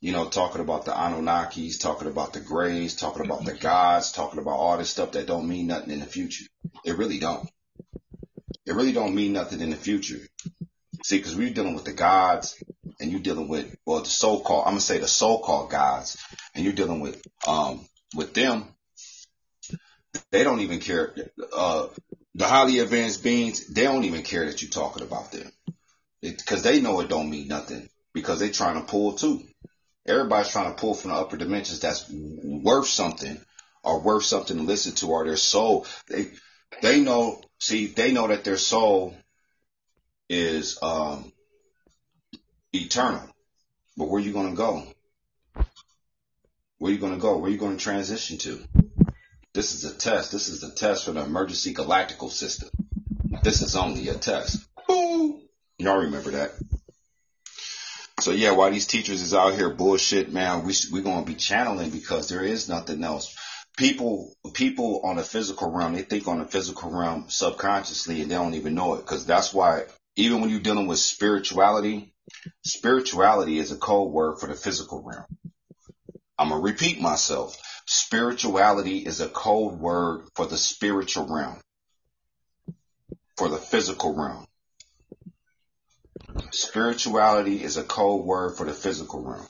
You 0.00 0.10
know, 0.10 0.28
talking 0.28 0.60
about 0.60 0.84
the 0.84 0.90
Anunnakis, 0.90 1.80
talking 1.80 2.08
about 2.08 2.32
the 2.32 2.40
Greys, 2.40 2.96
talking 2.96 3.24
about 3.24 3.44
the 3.44 3.54
gods, 3.54 4.10
talking 4.10 4.40
about 4.40 4.58
all 4.58 4.76
this 4.76 4.90
stuff 4.90 5.12
that 5.12 5.28
don't 5.28 5.48
mean 5.48 5.68
nothing 5.68 5.92
in 5.92 6.00
the 6.00 6.06
future. 6.06 6.44
It 6.84 6.98
really 6.98 7.20
don't. 7.20 7.48
It 8.66 8.74
really 8.74 8.92
don't 8.92 9.14
mean 9.14 9.32
nothing 9.32 9.60
in 9.60 9.70
the 9.70 9.76
future. 9.76 10.18
See, 11.04 11.18
because 11.18 11.34
we're 11.34 11.52
dealing 11.52 11.74
with 11.74 11.84
the 11.84 11.92
gods, 11.92 12.62
and 13.00 13.10
you're 13.10 13.20
dealing 13.20 13.48
with, 13.48 13.76
well, 13.84 14.02
the 14.02 14.08
so-called, 14.08 14.66
I'm 14.66 14.72
gonna 14.72 14.80
say 14.80 14.98
the 14.98 15.08
so-called 15.08 15.70
gods, 15.70 16.16
and 16.54 16.64
you're 16.64 16.74
dealing 16.74 17.00
with, 17.00 17.20
um, 17.46 17.86
with 18.14 18.34
them, 18.34 18.66
they 20.30 20.44
don't 20.44 20.60
even 20.60 20.78
care. 20.78 21.12
Uh, 21.52 21.88
the 22.34 22.46
highly 22.46 22.78
advanced 22.78 23.24
beings, 23.24 23.66
they 23.66 23.82
don't 23.82 24.04
even 24.04 24.22
care 24.22 24.46
that 24.46 24.62
you're 24.62 24.70
talking 24.70 25.02
about 25.02 25.32
them, 25.32 25.50
because 26.20 26.62
they 26.62 26.80
know 26.80 27.00
it 27.00 27.08
don't 27.08 27.30
mean 27.30 27.48
nothing, 27.48 27.88
because 28.14 28.38
they're 28.38 28.50
trying 28.50 28.80
to 28.80 28.86
pull 28.86 29.14
too. 29.14 29.42
Everybody's 30.06 30.52
trying 30.52 30.72
to 30.72 30.80
pull 30.80 30.94
from 30.94 31.10
the 31.10 31.16
upper 31.16 31.36
dimensions 31.36 31.80
that's 31.80 32.08
worth 32.10 32.86
something, 32.86 33.40
or 33.82 34.00
worth 34.00 34.24
something 34.24 34.56
to 34.56 34.62
listen 34.62 34.92
to, 34.92 35.08
or 35.08 35.24
their 35.24 35.36
soul. 35.36 35.86
They, 36.08 36.30
they 36.80 37.00
know, 37.00 37.40
see, 37.58 37.86
they 37.88 38.12
know 38.12 38.28
that 38.28 38.44
their 38.44 38.56
soul 38.56 39.16
is 40.32 40.78
um, 40.82 41.30
eternal. 42.72 43.28
But 43.96 44.08
where 44.08 44.20
are 44.20 44.24
you 44.24 44.32
gonna 44.32 44.54
go? 44.54 44.86
Where 46.78 46.90
you 46.90 46.98
gonna 46.98 47.18
go? 47.18 47.36
Where 47.36 47.50
you 47.50 47.58
gonna 47.58 47.76
transition 47.76 48.38
to? 48.38 48.58
This 49.52 49.74
is 49.74 49.84
a 49.84 49.94
test. 49.94 50.32
This 50.32 50.48
is 50.48 50.62
a 50.62 50.74
test 50.74 51.04
for 51.04 51.12
the 51.12 51.22
emergency 51.22 51.74
galactical 51.74 52.30
system. 52.30 52.70
This 53.42 53.60
is 53.60 53.76
only 53.76 54.08
a 54.08 54.14
test. 54.14 54.66
Boom. 54.88 55.42
Y'all 55.78 55.98
remember 55.98 56.30
that? 56.30 56.52
So 58.20 58.30
yeah, 58.30 58.52
while 58.52 58.70
these 58.70 58.86
teachers 58.86 59.20
is 59.20 59.34
out 59.34 59.54
here 59.54 59.68
bullshit, 59.68 60.32
man, 60.32 60.64
we 60.64 60.72
we 60.90 61.02
gonna 61.02 61.26
be 61.26 61.34
channeling 61.34 61.90
because 61.90 62.28
there 62.28 62.44
is 62.44 62.70
nothing 62.70 63.04
else. 63.04 63.36
People 63.76 64.34
people 64.54 65.02
on 65.04 65.16
the 65.16 65.22
physical 65.22 65.70
realm, 65.70 65.92
they 65.92 66.02
think 66.02 66.26
on 66.26 66.38
the 66.38 66.46
physical 66.46 66.90
realm 66.90 67.26
subconsciously 67.28 68.22
and 68.22 68.30
they 68.30 68.34
don't 68.34 68.54
even 68.54 68.74
know 68.74 68.94
it 68.94 69.02
because 69.02 69.26
that's 69.26 69.52
why 69.52 69.84
even 70.16 70.40
when 70.40 70.50
you're 70.50 70.60
dealing 70.60 70.86
with 70.86 70.98
spirituality, 70.98 72.12
spirituality 72.64 73.58
is 73.58 73.72
a 73.72 73.76
code 73.76 74.12
word 74.12 74.38
for 74.38 74.46
the 74.46 74.54
physical 74.54 75.02
realm. 75.02 75.26
I'm 76.38 76.50
gonna 76.50 76.60
repeat 76.60 77.00
myself. 77.00 77.56
Spirituality 77.86 78.98
is 78.98 79.20
a 79.20 79.28
code 79.28 79.78
word 79.78 80.26
for 80.34 80.46
the 80.46 80.58
spiritual 80.58 81.26
realm, 81.32 81.60
for 83.36 83.48
the 83.48 83.58
physical 83.58 84.14
realm. 84.14 84.46
Spirituality 86.52 87.62
is 87.62 87.76
a 87.76 87.84
code 87.84 88.24
word 88.24 88.56
for 88.56 88.66
the 88.66 88.72
physical 88.72 89.22
realm. 89.22 89.46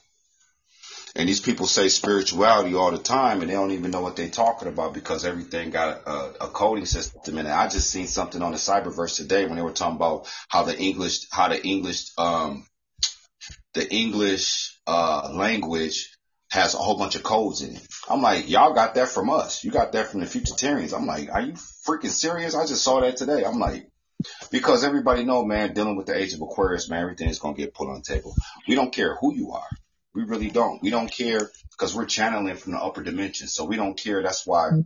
And 1.15 1.29
these 1.29 1.41
people 1.41 1.67
say 1.67 1.89
spirituality 1.89 2.75
all 2.75 2.91
the 2.91 2.99
time 2.99 3.43
and 3.43 3.51
they 3.51 3.55
don't 3.55 3.73
even 3.73 3.91
know 3.91 4.01
what 4.01 4.17
they're 4.17 4.31
talking 4.31 4.69
about 4.69 4.95
because 4.95 5.27
everything 5.27 5.71
got 5.71 6.03
a, 6.07 6.45
a, 6.45 6.49
coding 6.49 6.87
system 6.87 7.37
in 7.37 7.47
it. 7.47 7.51
I 7.51 7.69
just 7.69 7.91
seen 7.91 8.07
something 8.07 8.41
on 8.41 8.53
the 8.53 8.59
cyberverse 8.59 9.17
today 9.17 9.45
when 9.45 9.57
they 9.57 9.63
were 9.63 9.73
talking 9.73 9.97
about 9.97 10.27
how 10.49 10.63
the 10.63 10.79
English, 10.79 11.27
how 11.31 11.49
the 11.49 11.63
English, 11.63 12.13
um, 12.17 12.67
the 13.75 13.87
English, 13.93 14.79
uh, 14.87 15.31
language 15.35 16.17
has 16.51 16.75
a 16.75 16.79
whole 16.79 16.97
bunch 16.97 17.15
of 17.15 17.23
codes 17.23 17.63
in 17.63 17.77
it. 17.77 17.87
I'm 18.09 18.23
like, 18.23 18.49
y'all 18.49 18.75
got 18.75 18.95
that 18.95 19.09
from 19.09 19.29
us. 19.29 19.65
You 19.65 19.71
got 19.71 19.93
that 19.93 20.09
from 20.09 20.21
the 20.21 20.27
Futurtarians. 20.27 20.97
I'm 20.97 21.07
like, 21.07 21.31
are 21.31 21.43
you 21.43 21.53
freaking 21.53 22.11
serious? 22.11 22.55
I 22.55 22.67
just 22.67 22.85
saw 22.85 23.01
that 23.01 23.17
today. 23.17 23.45
I'm 23.45 23.59
like, 23.59 23.87
because 24.51 24.85
everybody 24.85 25.25
know, 25.25 25.45
man, 25.45 25.75
dealing 25.75 25.97
with 25.97 26.07
the 26.07 26.17
age 26.17 26.33
of 26.35 26.43
Aquarius, 26.43 26.89
man, 26.89 27.03
everything 27.03 27.29
is 27.29 27.39
to 27.39 27.55
get 27.55 27.75
put 27.75 27.89
on 27.89 28.03
the 28.05 28.15
table. 28.15 28.35
We 28.69 28.75
don't 28.75 28.93
care 28.93 29.17
who 29.21 29.35
you 29.35 29.53
are. 29.53 29.69
We 30.15 30.25
really 30.25 30.51
don't. 30.51 30.83
We 30.83 30.91
don't 30.91 31.11
care 31.11 31.51
because 31.71 31.95
we're 31.95 32.07
channeling 32.07 32.57
from 32.57 32.73
the 32.73 32.79
upper 32.79 33.03
dimension. 33.03 33.49
So 33.49 33.65
we 33.65 33.77
don't 33.77 33.99
care. 33.99 34.23
That's 34.23 34.47
why 34.47 34.71
mm-hmm. 34.73 34.81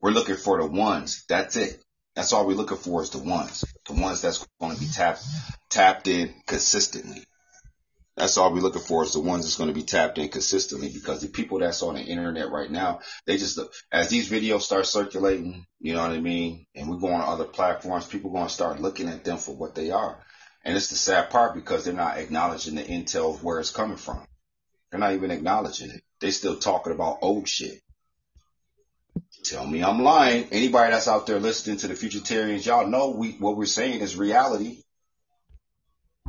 we're 0.00 0.10
looking 0.10 0.36
for 0.36 0.60
the 0.60 0.66
ones. 0.66 1.24
That's 1.28 1.56
it. 1.56 1.82
That's 2.16 2.32
all 2.32 2.46
we're 2.46 2.54
looking 2.54 2.76
for 2.76 3.02
is 3.02 3.10
the 3.10 3.18
ones. 3.18 3.64
The 3.86 3.94
ones 3.94 4.20
that's 4.20 4.46
going 4.60 4.74
to 4.74 4.80
be 4.80 4.88
tapped, 4.88 5.24
tapped 5.68 6.08
in 6.08 6.34
consistently. 6.46 7.24
That's 8.16 8.36
all 8.36 8.52
we're 8.52 8.60
looking 8.60 8.82
for 8.82 9.04
is 9.04 9.12
the 9.12 9.20
ones 9.20 9.44
that's 9.44 9.56
going 9.56 9.70
to 9.70 9.74
be 9.74 9.84
tapped 9.84 10.18
in 10.18 10.28
consistently 10.28 10.90
because 10.92 11.22
the 11.22 11.28
people 11.28 11.60
that's 11.60 11.82
on 11.82 11.94
the 11.94 12.02
internet 12.02 12.50
right 12.50 12.70
now, 12.70 13.00
they 13.24 13.36
just, 13.38 13.58
as 13.90 14.10
these 14.10 14.28
videos 14.28 14.62
start 14.62 14.86
circulating, 14.86 15.64
you 15.78 15.94
know 15.94 16.02
what 16.02 16.10
I 16.10 16.20
mean? 16.20 16.66
And 16.74 16.90
we 16.90 16.98
go 16.98 17.06
on 17.12 17.22
other 17.22 17.44
platforms, 17.44 18.06
people 18.06 18.30
going 18.30 18.48
to 18.48 18.52
start 18.52 18.80
looking 18.80 19.08
at 19.08 19.24
them 19.24 19.38
for 19.38 19.56
what 19.56 19.74
they 19.74 19.90
are. 19.90 20.22
And 20.64 20.76
it's 20.76 20.88
the 20.88 20.96
sad 20.96 21.30
part 21.30 21.54
because 21.54 21.84
they're 21.84 21.94
not 21.94 22.18
acknowledging 22.18 22.74
the 22.74 22.82
intel 22.82 23.34
of 23.34 23.42
where 23.42 23.60
it's 23.60 23.70
coming 23.70 23.96
from. 23.96 24.22
They're 24.90 25.00
not 25.00 25.14
even 25.14 25.30
acknowledging 25.30 25.90
it. 25.90 26.02
They 26.20 26.30
still 26.30 26.56
talking 26.56 26.92
about 26.92 27.18
old 27.22 27.48
shit. 27.48 27.80
Tell 29.44 29.66
me 29.66 29.82
I'm 29.82 30.02
lying. 30.02 30.48
Anybody 30.50 30.92
that's 30.92 31.08
out 31.08 31.26
there 31.26 31.38
listening 31.38 31.78
to 31.78 31.88
the 31.88 31.94
Futurtarians, 31.94 32.66
y'all 32.66 32.86
know 32.86 33.10
we, 33.10 33.32
what 33.32 33.56
we're 33.56 33.66
saying 33.66 34.00
is 34.00 34.16
reality. 34.16 34.82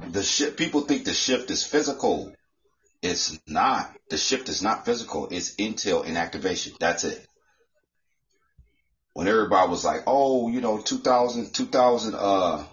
The 0.08 0.24
shift, 0.24 0.58
people 0.58 0.82
think 0.82 1.04
the 1.04 1.14
shift 1.14 1.52
is 1.52 1.66
physical. 1.66 2.34
It's 3.02 3.40
not. 3.48 3.94
The 4.10 4.18
shift 4.18 4.48
is 4.48 4.62
not 4.62 4.86
physical. 4.86 5.28
It's 5.30 5.56
intel 5.56 6.06
and 6.06 6.18
activation. 6.18 6.74
That's 6.80 7.04
it. 7.04 7.26
When 9.14 9.28
everybody 9.28 9.70
was 9.70 9.84
like, 9.84 10.04
oh, 10.08 10.48
you 10.50 10.62
know, 10.62 10.80
2000, 10.80 11.54
2000, 11.54 12.16
uh, 12.16 12.64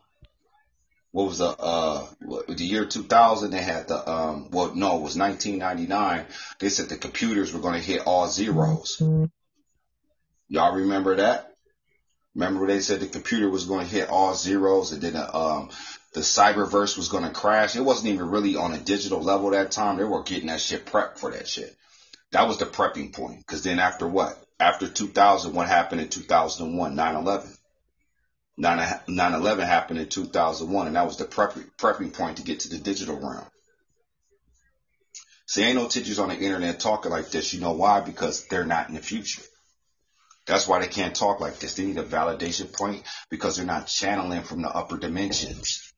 what 1.12 1.26
was 1.26 1.38
the 1.38 1.48
uh 1.48 2.06
the 2.48 2.64
year 2.64 2.84
2000 2.84 3.50
they 3.50 3.62
had 3.62 3.88
the 3.88 4.10
um 4.10 4.50
well 4.50 4.74
no 4.74 4.98
it 4.98 5.02
was 5.02 5.16
1999 5.16 6.26
they 6.58 6.68
said 6.68 6.88
the 6.88 6.96
computers 6.96 7.52
were 7.52 7.60
going 7.60 7.74
to 7.74 7.86
hit 7.86 8.02
all 8.06 8.28
zeros. 8.28 9.02
Y'all 10.48 10.76
remember 10.76 11.16
that? 11.16 11.54
Remember 12.34 12.60
when 12.60 12.68
they 12.68 12.80
said 12.80 13.00
the 13.00 13.06
computer 13.06 13.50
was 13.50 13.64
going 13.64 13.86
to 13.86 13.92
hit 13.92 14.08
all 14.08 14.34
zeros 14.34 14.92
and 14.92 15.02
then 15.02 15.14
the, 15.14 15.36
um 15.36 15.70
the 16.14 16.20
cyberverse 16.20 16.96
was 16.96 17.08
going 17.08 17.24
to 17.24 17.30
crash? 17.30 17.76
It 17.76 17.82
wasn't 17.82 18.08
even 18.14 18.30
really 18.30 18.56
on 18.56 18.72
a 18.72 18.78
digital 18.78 19.20
level 19.20 19.50
that 19.50 19.70
time. 19.70 19.98
They 19.98 20.04
were 20.04 20.22
getting 20.22 20.48
that 20.48 20.60
shit 20.60 20.86
prepped 20.86 21.18
for 21.18 21.30
that 21.30 21.48
shit. 21.48 21.76
That 22.32 22.48
was 22.48 22.58
the 22.58 22.66
prepping 22.66 23.14
point 23.14 23.38
because 23.38 23.62
then 23.62 23.78
after 23.78 24.06
what? 24.06 24.38
After 24.60 24.88
2000 24.88 25.54
what 25.54 25.68
happened 25.68 26.00
in 26.00 26.08
2001 26.08 26.94
9-11 26.96 27.57
9-11 28.58 29.66
happened 29.66 30.00
in 30.00 30.08
2001, 30.08 30.86
and 30.88 30.96
that 30.96 31.06
was 31.06 31.16
the 31.16 31.24
prepping, 31.24 31.70
prepping 31.78 32.12
point 32.12 32.38
to 32.38 32.42
get 32.42 32.60
to 32.60 32.68
the 32.68 32.78
digital 32.78 33.16
realm. 33.16 33.46
See, 35.46 35.62
ain't 35.62 35.76
no 35.76 35.88
teachers 35.88 36.18
on 36.18 36.28
the 36.28 36.36
internet 36.36 36.80
talking 36.80 37.10
like 37.10 37.30
this. 37.30 37.54
You 37.54 37.60
know 37.60 37.72
why? 37.72 38.00
Because 38.00 38.46
they're 38.48 38.66
not 38.66 38.88
in 38.88 38.94
the 38.94 39.00
future. 39.00 39.42
That's 40.46 40.66
why 40.66 40.80
they 40.80 40.88
can't 40.88 41.14
talk 41.14 41.40
like 41.40 41.58
this. 41.58 41.74
They 41.74 41.86
need 41.86 41.98
a 41.98 42.02
validation 42.02 42.72
point 42.72 43.02
because 43.30 43.56
they're 43.56 43.64
not 43.64 43.86
channeling 43.86 44.42
from 44.42 44.62
the 44.62 44.68
upper 44.68 44.98
dimensions. 44.98 45.92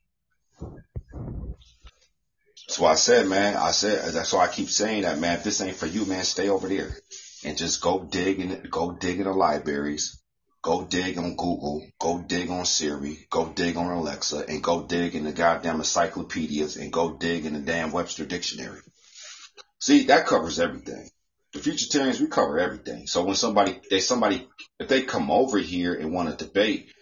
So 2.68 2.84
I 2.84 2.94
said, 2.94 3.26
man, 3.26 3.56
I 3.56 3.72
said, 3.72 4.12
that's 4.12 4.32
why 4.32 4.44
I 4.44 4.48
keep 4.48 4.68
saying 4.68 5.02
that, 5.02 5.18
man, 5.18 5.38
if 5.38 5.44
this 5.44 5.60
ain't 5.60 5.76
for 5.76 5.86
you, 5.86 6.04
man, 6.04 6.22
stay 6.24 6.48
over 6.48 6.68
there 6.68 6.96
and 7.44 7.56
just 7.56 7.80
go 7.80 8.00
dig 8.00 8.38
in, 8.38 8.66
go 8.70 8.92
dig 8.92 9.18
in 9.18 9.24
the 9.24 9.32
libraries 9.32 10.19
Go 10.62 10.84
dig 10.84 11.16
on 11.16 11.36
Google, 11.36 11.86
go 11.98 12.18
dig 12.18 12.50
on 12.50 12.66
Siri, 12.66 13.26
go 13.30 13.48
dig 13.48 13.78
on 13.78 13.86
Alexa, 13.86 14.44
and 14.46 14.62
go 14.62 14.82
dig 14.82 15.14
in 15.14 15.24
the 15.24 15.32
goddamn 15.32 15.76
encyclopedias 15.76 16.76
and 16.76 16.92
go 16.92 17.16
dig 17.16 17.46
in 17.46 17.54
the 17.54 17.60
damn 17.60 17.92
Webster 17.92 18.26
dictionary. 18.26 18.80
See, 19.78 20.04
that 20.06 20.26
covers 20.26 20.60
everything. 20.60 21.08
The 21.54 21.60
Futurtarians, 21.60 22.20
we 22.20 22.26
cover 22.26 22.58
everything. 22.58 23.06
So 23.06 23.24
when 23.24 23.36
somebody, 23.36 23.80
they 23.88 24.00
somebody, 24.00 24.46
if 24.78 24.88
they 24.88 25.02
come 25.02 25.30
over 25.30 25.56
here 25.56 25.94
and 25.94 26.12
want 26.12 26.38
to 26.38 26.44
debate, 26.44 26.92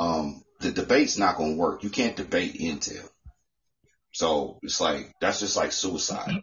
um, 0.00 0.42
the 0.58 0.72
debate's 0.72 1.16
not 1.16 1.36
going 1.36 1.52
to 1.52 1.58
work. 1.58 1.84
You 1.84 1.90
can't 1.90 2.16
debate 2.16 2.54
Intel. 2.54 3.08
So 4.12 4.58
it's 4.62 4.80
like, 4.80 5.14
that's 5.20 5.38
just 5.40 5.56
like 5.56 5.70
suicide. 5.70 6.42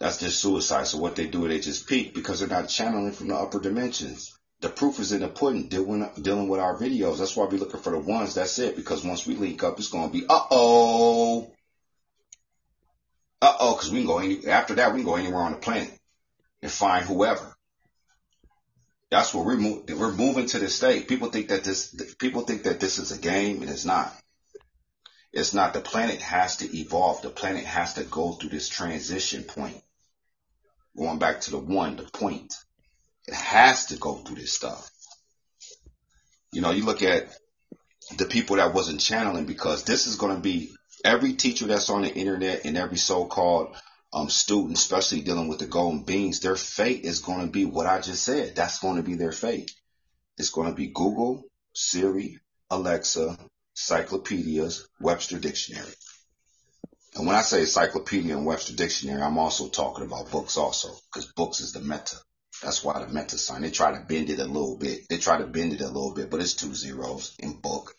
That's 0.00 0.18
just 0.18 0.40
suicide. 0.40 0.88
So 0.88 0.98
what 0.98 1.14
they 1.14 1.28
do, 1.28 1.46
they 1.46 1.60
just 1.60 1.86
peak 1.86 2.14
because 2.14 2.40
they're 2.40 2.48
not 2.48 2.68
channeling 2.68 3.12
from 3.12 3.28
the 3.28 3.36
upper 3.36 3.60
dimensions 3.60 4.36
the 4.60 4.68
proof 4.68 4.98
is 5.00 5.12
in 5.12 5.20
the 5.20 5.28
pudding 5.28 5.68
dealing, 5.68 6.08
dealing 6.20 6.48
with 6.48 6.60
our 6.60 6.76
videos. 6.76 7.18
That's 7.18 7.36
why 7.36 7.46
we're 7.46 7.58
looking 7.58 7.80
for 7.80 7.90
the 7.90 7.98
ones. 7.98 8.34
That's 8.34 8.58
it. 8.58 8.76
Because 8.76 9.04
once 9.04 9.26
we 9.26 9.34
link 9.34 9.62
up, 9.62 9.78
it's 9.78 9.88
going 9.88 10.10
to 10.10 10.12
be, 10.12 10.26
uh-oh. 10.28 11.50
Uh-oh. 13.40 13.74
Because 13.74 13.90
we 13.90 13.98
can 13.98 14.06
go 14.06 14.18
any, 14.18 14.46
after 14.46 14.74
that, 14.74 14.92
we 14.92 15.00
can 15.00 15.06
go 15.06 15.16
anywhere 15.16 15.42
on 15.42 15.52
the 15.52 15.58
planet 15.58 15.90
and 16.62 16.70
find 16.70 17.06
whoever. 17.06 17.54
That's 19.10 19.34
where 19.34 19.44
we're, 19.44 19.56
mo- 19.56 19.82
we're 19.88 20.12
moving 20.12 20.46
to 20.46 20.58
this 20.58 20.74
state. 20.74 21.08
People 21.08 21.30
think 21.30 21.48
that 21.48 21.64
this, 21.64 21.94
people 22.18 22.42
think 22.42 22.64
that 22.64 22.80
this 22.80 22.98
is 22.98 23.12
a 23.12 23.18
game 23.18 23.62
and 23.62 23.70
it's 23.70 23.86
not. 23.86 24.14
It's 25.32 25.54
not. 25.54 25.72
The 25.72 25.80
planet 25.80 26.20
has 26.20 26.58
to 26.58 26.76
evolve. 26.76 27.22
The 27.22 27.30
planet 27.30 27.64
has 27.64 27.94
to 27.94 28.04
go 28.04 28.32
through 28.32 28.50
this 28.50 28.68
transition 28.68 29.44
point. 29.44 29.80
Going 30.96 31.18
back 31.18 31.40
to 31.42 31.52
the 31.52 31.58
one, 31.58 31.96
the 31.96 32.02
point. 32.02 32.54
Has 33.32 33.86
to 33.86 33.96
go 33.96 34.14
through 34.16 34.36
this 34.36 34.52
stuff. 34.52 34.90
You 36.52 36.60
know, 36.60 36.72
you 36.72 36.84
look 36.84 37.02
at 37.02 37.28
the 38.16 38.26
people 38.26 38.56
that 38.56 38.74
wasn't 38.74 39.00
channeling 39.00 39.46
because 39.46 39.84
this 39.84 40.06
is 40.06 40.16
going 40.16 40.34
to 40.34 40.40
be 40.40 40.72
every 41.04 41.34
teacher 41.34 41.66
that's 41.66 41.90
on 41.90 42.02
the 42.02 42.12
internet 42.12 42.64
and 42.64 42.76
every 42.76 42.96
so-called 42.96 43.76
um, 44.12 44.28
student, 44.28 44.76
especially 44.76 45.20
dealing 45.20 45.48
with 45.48 45.60
the 45.60 45.66
golden 45.66 46.02
beings, 46.02 46.40
their 46.40 46.56
fate 46.56 47.04
is 47.04 47.20
going 47.20 47.40
to 47.40 47.46
be 47.46 47.64
what 47.64 47.86
I 47.86 48.00
just 48.00 48.24
said. 48.24 48.56
That's 48.56 48.80
going 48.80 48.96
to 48.96 49.02
be 49.02 49.14
their 49.14 49.32
fate. 49.32 49.72
It's 50.36 50.50
going 50.50 50.68
to 50.68 50.74
be 50.74 50.88
Google, 50.88 51.44
Siri, 51.72 52.38
Alexa, 52.70 53.38
encyclopedias, 53.76 54.88
Webster 55.00 55.38
Dictionary. 55.38 55.92
And 57.16 57.26
when 57.26 57.36
I 57.36 57.42
say 57.42 57.60
encyclopedia 57.60 58.36
and 58.36 58.46
Webster 58.46 58.74
Dictionary, 58.74 59.22
I'm 59.22 59.38
also 59.38 59.68
talking 59.68 60.04
about 60.04 60.30
books 60.30 60.56
also, 60.56 60.88
because 61.12 61.30
books 61.32 61.60
is 61.60 61.72
the 61.72 61.80
meta. 61.80 62.16
That's 62.62 62.84
why 62.84 62.98
the 63.00 63.08
meta 63.08 63.38
sign. 63.38 63.62
They 63.62 63.70
try 63.70 63.92
to 63.92 64.04
bend 64.06 64.28
it 64.28 64.38
a 64.38 64.44
little 64.44 64.76
bit. 64.76 65.08
They 65.08 65.16
try 65.16 65.38
to 65.38 65.46
bend 65.46 65.72
it 65.72 65.80
a 65.80 65.86
little 65.86 66.12
bit, 66.14 66.30
but 66.30 66.40
it's 66.40 66.54
two 66.54 66.74
zeros 66.74 67.34
in 67.38 67.54
book. 67.54 67.94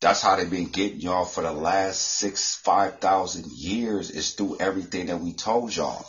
That's 0.00 0.20
how 0.20 0.34
they've 0.34 0.50
been 0.50 0.66
getting 0.66 1.00
y'all 1.00 1.24
for 1.24 1.42
the 1.42 1.52
last 1.52 2.00
six, 2.00 2.56
five 2.56 2.98
thousand 2.98 3.46
years 3.52 4.10
is 4.10 4.32
through 4.32 4.56
everything 4.58 5.06
that 5.06 5.20
we 5.20 5.32
told 5.32 5.74
y'all. 5.74 6.04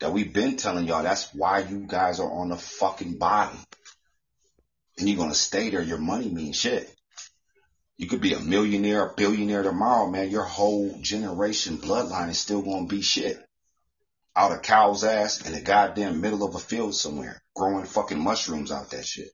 That 0.00 0.12
we've 0.12 0.32
been 0.32 0.56
telling 0.56 0.86
y'all. 0.86 1.02
That's 1.02 1.34
why 1.34 1.60
you 1.60 1.84
guys 1.86 2.20
are 2.20 2.30
on 2.30 2.50
the 2.50 2.56
fucking 2.56 3.16
bottom. 3.16 3.58
And 4.98 5.08
you're 5.08 5.18
gonna 5.18 5.34
stay 5.34 5.70
there. 5.70 5.82
Your 5.82 5.98
money 5.98 6.28
means 6.28 6.56
shit. 6.56 6.94
You 7.96 8.08
could 8.08 8.20
be 8.20 8.34
a 8.34 8.40
millionaire, 8.40 9.06
a 9.06 9.14
billionaire 9.14 9.62
tomorrow, 9.62 10.10
man. 10.10 10.30
Your 10.30 10.44
whole 10.44 10.98
generation 11.00 11.78
bloodline 11.78 12.28
is 12.28 12.38
still 12.38 12.60
gonna 12.60 12.86
be 12.86 13.00
shit. 13.00 13.42
Out 14.36 14.52
of 14.52 14.62
cow's 14.62 15.02
ass 15.02 15.44
in 15.46 15.52
the 15.52 15.60
goddamn 15.60 16.20
middle 16.20 16.44
of 16.44 16.54
a 16.54 16.58
field 16.58 16.94
somewhere, 16.94 17.42
growing 17.54 17.84
fucking 17.84 18.20
mushrooms 18.20 18.70
out 18.70 18.90
that 18.90 19.04
shit. 19.04 19.30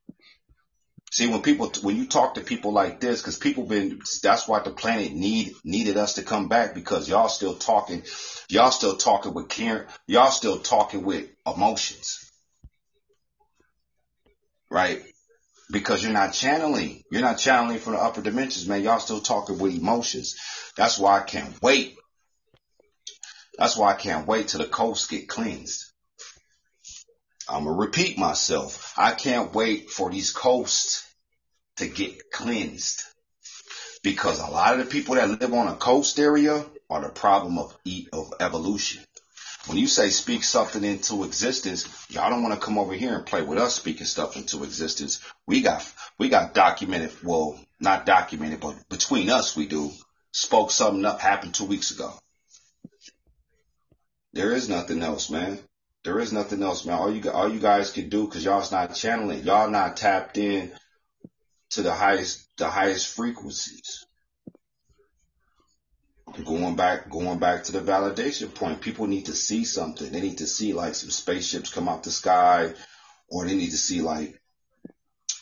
See, 1.12 1.28
when 1.28 1.42
people, 1.42 1.70
when 1.82 1.96
you 1.96 2.06
talk 2.06 2.34
to 2.34 2.40
people 2.40 2.72
like 2.72 3.00
this, 3.00 3.22
cause 3.22 3.38
people 3.38 3.64
been, 3.64 4.00
that's 4.22 4.48
why 4.48 4.60
the 4.60 4.70
planet 4.70 5.12
need, 5.12 5.52
needed 5.64 5.96
us 5.96 6.14
to 6.14 6.22
come 6.22 6.48
back 6.48 6.74
because 6.74 7.08
y'all 7.08 7.28
still 7.28 7.54
talking, 7.54 8.02
y'all 8.48 8.70
still 8.70 8.96
talking 8.96 9.32
with 9.32 9.48
care, 9.48 9.86
y'all 10.06 10.30
still 10.30 10.58
talking 10.58 11.04
with 11.04 11.28
emotions. 11.46 12.30
Right? 14.70 15.02
Because 15.70 16.02
you're 16.02 16.12
not 16.12 16.32
channeling, 16.32 17.02
you're 17.10 17.22
not 17.22 17.38
channeling 17.38 17.78
from 17.78 17.94
the 17.94 18.00
upper 18.00 18.20
dimensions, 18.20 18.66
man. 18.66 18.82
Y'all 18.82 18.98
still 18.98 19.20
talking 19.20 19.58
with 19.58 19.74
emotions. 19.74 20.36
That's 20.76 20.98
why 20.98 21.20
I 21.20 21.22
can't 21.22 21.60
wait. 21.62 21.96
That's 23.58 23.76
why 23.76 23.92
I 23.92 23.96
can't 23.96 24.26
wait 24.26 24.48
till 24.48 24.60
the 24.60 24.66
coast 24.66 25.10
get 25.10 25.28
cleansed. 25.28 25.92
I'm 27.48 27.64
gonna 27.64 27.76
repeat 27.76 28.18
myself. 28.18 28.92
I 28.96 29.12
can't 29.12 29.54
wait 29.54 29.90
for 29.90 30.10
these 30.10 30.32
coasts 30.32 31.04
to 31.76 31.86
get 31.86 32.30
cleansed 32.32 33.02
because 34.02 34.40
a 34.40 34.50
lot 34.50 34.74
of 34.74 34.80
the 34.80 34.90
people 34.90 35.14
that 35.14 35.40
live 35.40 35.52
on 35.52 35.68
a 35.68 35.76
coast 35.76 36.18
area 36.18 36.64
are 36.90 37.00
the 37.02 37.08
problem 37.08 37.58
of 37.58 37.76
of 38.12 38.34
evolution. 38.40 39.02
When 39.66 39.78
you 39.78 39.88
say 39.88 40.10
speak 40.10 40.44
something 40.44 40.84
into 40.84 41.24
existence, 41.24 41.88
y'all 42.08 42.30
don't 42.30 42.42
want 42.42 42.54
to 42.54 42.64
come 42.64 42.78
over 42.78 42.94
here 42.94 43.14
and 43.14 43.26
play 43.26 43.42
with 43.42 43.58
us 43.58 43.74
speaking 43.74 44.06
stuff 44.06 44.36
into 44.36 44.62
existence. 44.62 45.20
We 45.46 45.62
got 45.62 45.92
we 46.18 46.28
got 46.28 46.54
documented, 46.54 47.12
well, 47.24 47.58
not 47.80 48.06
documented, 48.06 48.60
but 48.60 48.88
between 48.88 49.30
us 49.30 49.56
we 49.56 49.66
do. 49.66 49.90
Spoke 50.32 50.70
something 50.70 51.04
up 51.04 51.20
happened 51.20 51.54
two 51.54 51.64
weeks 51.64 51.90
ago. 51.90 52.12
There 54.36 54.52
is 54.52 54.68
nothing 54.68 55.02
else, 55.02 55.30
man. 55.30 55.58
There 56.04 56.20
is 56.20 56.30
nothing 56.30 56.62
else, 56.62 56.84
man. 56.84 56.98
All 56.98 57.10
you 57.10 57.30
all 57.30 57.50
you 57.50 57.58
guys 57.58 57.90
can 57.90 58.10
do, 58.10 58.28
cause 58.28 58.44
y'all's 58.44 58.70
not 58.70 58.94
channeling, 58.94 59.44
y'all 59.44 59.70
not 59.70 59.96
tapped 59.96 60.36
in 60.36 60.72
to 61.70 61.80
the 61.80 61.94
highest 61.94 62.46
the 62.58 62.68
highest 62.68 63.16
frequencies. 63.16 64.04
Going 66.44 66.76
back 66.76 67.08
going 67.08 67.38
back 67.38 67.64
to 67.64 67.72
the 67.72 67.80
validation 67.80 68.54
point, 68.54 68.82
people 68.82 69.06
need 69.06 69.24
to 69.24 69.32
see 69.32 69.64
something. 69.64 70.12
They 70.12 70.20
need 70.20 70.38
to 70.38 70.46
see 70.46 70.74
like 70.74 70.94
some 70.96 71.10
spaceships 71.10 71.72
come 71.72 71.88
out 71.88 72.02
the 72.02 72.10
sky, 72.10 72.74
or 73.30 73.46
they 73.46 73.54
need 73.54 73.70
to 73.70 73.78
see 73.78 74.02
like, 74.02 74.38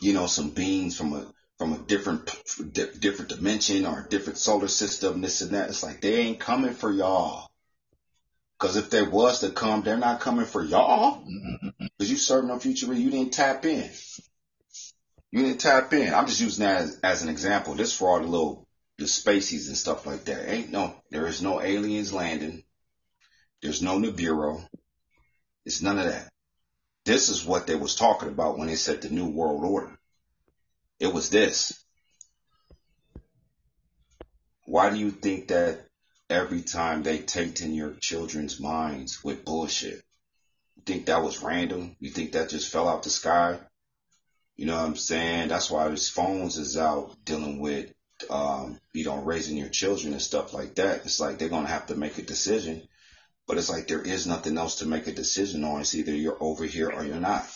you 0.00 0.12
know, 0.12 0.28
some 0.28 0.50
beings 0.50 0.96
from 0.96 1.14
a 1.14 1.26
from 1.58 1.72
a 1.72 1.78
different 1.78 2.30
different 2.72 3.28
dimension 3.28 3.86
or 3.86 4.02
a 4.02 4.08
different 4.08 4.38
solar 4.38 4.68
system, 4.68 5.20
this 5.20 5.40
and 5.40 5.50
that. 5.50 5.70
It's 5.70 5.82
like 5.82 6.00
they 6.00 6.14
ain't 6.18 6.38
coming 6.38 6.74
for 6.74 6.92
y'all. 6.92 7.48
Because 8.64 8.76
if 8.76 8.88
there 8.88 9.10
was 9.10 9.40
to 9.40 9.50
come, 9.50 9.82
they're 9.82 9.98
not 9.98 10.20
coming 10.20 10.46
for 10.46 10.64
y'all. 10.64 11.22
Because 11.98 12.10
you 12.10 12.16
serving 12.16 12.48
no 12.48 12.58
future, 12.58 12.90
you 12.94 13.10
didn't 13.10 13.34
tap 13.34 13.66
in. 13.66 13.90
You 15.30 15.42
didn't 15.42 15.60
tap 15.60 15.92
in. 15.92 16.14
I'm 16.14 16.26
just 16.26 16.40
using 16.40 16.64
that 16.64 16.80
as, 16.80 17.00
as 17.02 17.22
an 17.22 17.28
example. 17.28 17.74
This 17.74 17.94
for 17.94 18.08
all 18.08 18.20
the 18.20 18.26
little 18.26 18.66
the 18.96 19.04
spacies 19.04 19.68
and 19.68 19.76
stuff 19.76 20.06
like 20.06 20.24
that. 20.24 20.50
Ain't 20.50 20.70
no, 20.70 20.94
there 21.10 21.26
is 21.26 21.42
no 21.42 21.60
aliens 21.60 22.10
landing. 22.10 22.64
There's 23.60 23.82
no 23.82 23.98
Nibiru. 23.98 24.66
It's 25.66 25.82
none 25.82 25.98
of 25.98 26.06
that. 26.06 26.30
This 27.04 27.28
is 27.28 27.44
what 27.44 27.66
they 27.66 27.74
was 27.74 27.94
talking 27.94 28.30
about 28.30 28.56
when 28.56 28.68
they 28.68 28.76
said 28.76 29.02
the 29.02 29.10
new 29.10 29.28
world 29.28 29.62
order. 29.62 29.94
It 30.98 31.12
was 31.12 31.28
this. 31.28 31.84
Why 34.64 34.88
do 34.88 34.96
you 34.96 35.10
think 35.10 35.48
that 35.48 35.84
every 36.30 36.62
time 36.62 37.02
they 37.02 37.18
taint 37.18 37.60
in 37.60 37.74
your 37.74 37.94
children's 37.94 38.60
minds 38.60 39.22
with 39.22 39.44
bullshit. 39.44 40.02
You 40.76 40.82
think 40.84 41.06
that 41.06 41.22
was 41.22 41.42
random? 41.42 41.96
You 42.00 42.10
think 42.10 42.32
that 42.32 42.48
just 42.48 42.72
fell 42.72 42.88
out 42.88 43.02
the 43.02 43.10
sky? 43.10 43.60
You 44.56 44.66
know 44.66 44.76
what 44.76 44.86
I'm 44.86 44.96
saying? 44.96 45.48
That's 45.48 45.70
why 45.70 45.90
his 45.90 46.08
phones 46.08 46.56
is 46.56 46.76
out 46.76 47.16
dealing 47.24 47.60
with, 47.60 47.92
um, 48.30 48.78
you 48.92 49.04
know, 49.04 49.16
raising 49.22 49.56
your 49.56 49.68
children 49.68 50.12
and 50.12 50.22
stuff 50.22 50.52
like 50.52 50.76
that. 50.76 51.04
It's 51.04 51.20
like 51.20 51.38
they're 51.38 51.48
going 51.48 51.66
to 51.66 51.72
have 51.72 51.86
to 51.86 51.96
make 51.96 52.18
a 52.18 52.22
decision, 52.22 52.86
but 53.46 53.58
it's 53.58 53.70
like 53.70 53.88
there 53.88 54.02
is 54.02 54.26
nothing 54.26 54.56
else 54.56 54.76
to 54.76 54.86
make 54.86 55.06
a 55.06 55.12
decision 55.12 55.64
on. 55.64 55.80
It's 55.80 55.94
either 55.94 56.12
you're 56.12 56.42
over 56.42 56.64
here 56.64 56.90
or 56.90 57.04
you're 57.04 57.16
not. 57.16 57.46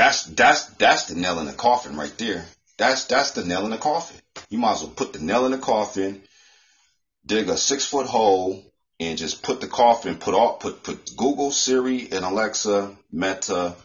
That's 0.00 0.24
that's 0.24 0.64
that's 0.76 1.08
the 1.08 1.14
nail 1.14 1.40
in 1.40 1.46
the 1.46 1.52
coffin 1.52 1.94
right 1.94 2.16
there. 2.16 2.46
That's 2.78 3.04
that's 3.04 3.32
the 3.32 3.44
nail 3.44 3.66
in 3.66 3.70
the 3.70 3.76
coffin. 3.76 4.18
You 4.48 4.56
might 4.56 4.72
as 4.72 4.80
well 4.80 4.92
put 4.92 5.12
the 5.12 5.18
nail 5.18 5.44
in 5.44 5.52
the 5.52 5.58
coffin, 5.58 6.22
dig 7.26 7.50
a 7.50 7.58
six 7.58 7.84
foot 7.84 8.06
hole, 8.06 8.64
and 8.98 9.18
just 9.18 9.42
put 9.42 9.60
the 9.60 9.66
coffin, 9.66 10.16
put 10.16 10.32
all 10.32 10.54
put 10.54 10.82
put 10.82 11.14
Google, 11.18 11.50
Siri, 11.50 12.08
and 12.10 12.24
Alexa, 12.24 12.96
Meta, 13.12 13.76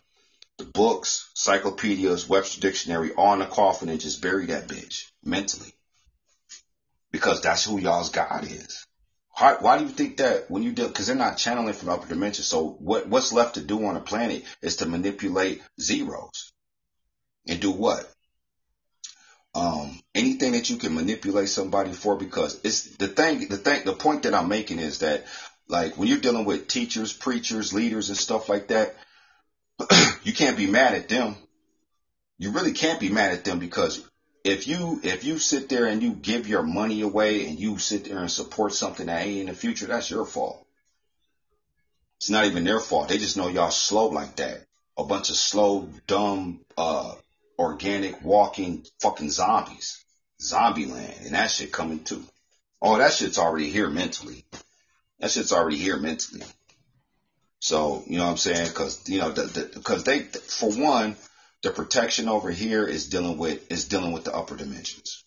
the 0.57 0.63
books, 0.63 1.29
encyclopedias, 1.33 2.29
Webster 2.29 2.61
Dictionary 2.61 3.11
on 3.17 3.39
the 3.39 3.45
coffin 3.45 3.89
and 3.89 3.99
just 3.99 4.21
bury 4.21 4.45
that 4.45 4.69
bitch 4.69 5.11
mentally. 5.21 5.73
Because 7.11 7.41
that's 7.41 7.65
who 7.65 7.77
y'all's 7.77 8.09
God 8.09 8.45
is. 8.45 8.84
Why, 9.37 9.57
why 9.59 9.77
do 9.77 9.83
you 9.83 9.89
think 9.89 10.17
that 10.17 10.49
when 10.49 10.63
you 10.63 10.71
do, 10.71 10.87
cause 10.89 11.07
they're 11.07 11.15
not 11.15 11.37
channeling 11.37 11.73
from 11.73 11.89
upper 11.89 12.07
dimensions. 12.07 12.47
So 12.47 12.77
what, 12.79 13.07
what's 13.07 13.33
left 13.33 13.55
to 13.55 13.61
do 13.61 13.85
on 13.85 13.97
a 13.97 14.01
planet 14.01 14.43
is 14.61 14.77
to 14.77 14.85
manipulate 14.85 15.61
zeros 15.79 16.53
and 17.47 17.59
do 17.59 17.71
what? 17.71 18.09
Um, 19.53 19.99
anything 20.13 20.53
that 20.53 20.69
you 20.69 20.77
can 20.77 20.95
manipulate 20.95 21.49
somebody 21.49 21.91
for 21.91 22.17
because 22.17 22.59
it's 22.63 22.95
the 22.97 23.07
thing, 23.07 23.47
the 23.47 23.57
thing, 23.57 23.85
the 23.85 23.93
point 23.93 24.23
that 24.23 24.33
I'm 24.33 24.49
making 24.49 24.79
is 24.79 24.99
that 24.99 25.25
like 25.67 25.97
when 25.97 26.07
you're 26.07 26.19
dealing 26.19 26.45
with 26.45 26.67
teachers, 26.67 27.13
preachers, 27.13 27.73
leaders 27.73 28.09
and 28.09 28.17
stuff 28.17 28.49
like 28.49 28.67
that, 28.67 28.95
you 30.23 30.33
can't 30.33 30.57
be 30.57 30.67
mad 30.67 30.93
at 30.93 31.09
them. 31.09 31.35
You 32.37 32.51
really 32.51 32.73
can't 32.73 32.99
be 32.99 33.09
mad 33.09 33.33
at 33.33 33.45
them 33.45 33.59
because 33.59 34.05
if 34.45 34.67
you 34.67 34.99
if 35.01 35.23
you 35.23 35.39
sit 35.39 35.69
there 35.69 35.87
and 35.87 36.03
you 36.03 36.13
give 36.13 36.47
your 36.47 36.61
money 36.61 37.01
away 37.01 37.47
and 37.47 37.59
you 37.59 37.79
sit 37.79 38.05
there 38.05 38.19
and 38.19 38.29
support 38.29 38.73
something 38.73 39.07
that 39.07 39.25
ain't 39.25 39.41
in 39.41 39.45
the 39.47 39.53
future, 39.53 39.87
that's 39.87 40.09
your 40.09 40.23
fault. 40.23 40.63
It's 42.17 42.29
not 42.29 42.45
even 42.45 42.63
their 42.63 42.79
fault. 42.79 43.09
They 43.09 43.17
just 43.17 43.37
know 43.37 43.47
y'all 43.47 43.71
slow 43.71 44.07
like 44.07 44.35
that. 44.35 44.65
A 44.97 45.03
bunch 45.03 45.31
of 45.31 45.35
slow, 45.35 45.89
dumb, 46.05 46.61
uh, 46.77 47.15
organic 47.57 48.23
walking 48.23 48.85
fucking 49.01 49.31
zombies. 49.31 50.05
Zombie 50.39 50.85
land. 50.85 51.15
And 51.25 51.33
that 51.33 51.49
shit 51.49 51.71
coming 51.71 52.03
too. 52.03 52.23
Oh, 52.81 52.99
that 52.99 53.13
shit's 53.13 53.39
already 53.39 53.71
here 53.71 53.89
mentally. 53.89 54.45
That 55.19 55.31
shit's 55.31 55.53
already 55.53 55.77
here 55.77 55.97
mentally. 55.97 56.43
So, 57.59 58.03
you 58.05 58.19
know 58.19 58.25
what 58.25 58.31
I'm 58.31 58.37
saying? 58.37 58.73
Cause, 58.73 59.09
you 59.09 59.19
know, 59.19 59.31
the, 59.31 59.43
the, 59.43 59.79
cause 59.79 60.03
they, 60.03 60.19
for 60.19 60.69
one, 60.71 61.15
the 61.63 61.71
protection 61.71 62.29
over 62.29 62.51
here 62.51 62.85
is 62.85 63.09
dealing 63.09 63.37
with, 63.37 63.71
is 63.71 63.87
dealing 63.87 64.11
with 64.11 64.23
the 64.23 64.35
upper 64.35 64.55
dimensions. 64.55 65.23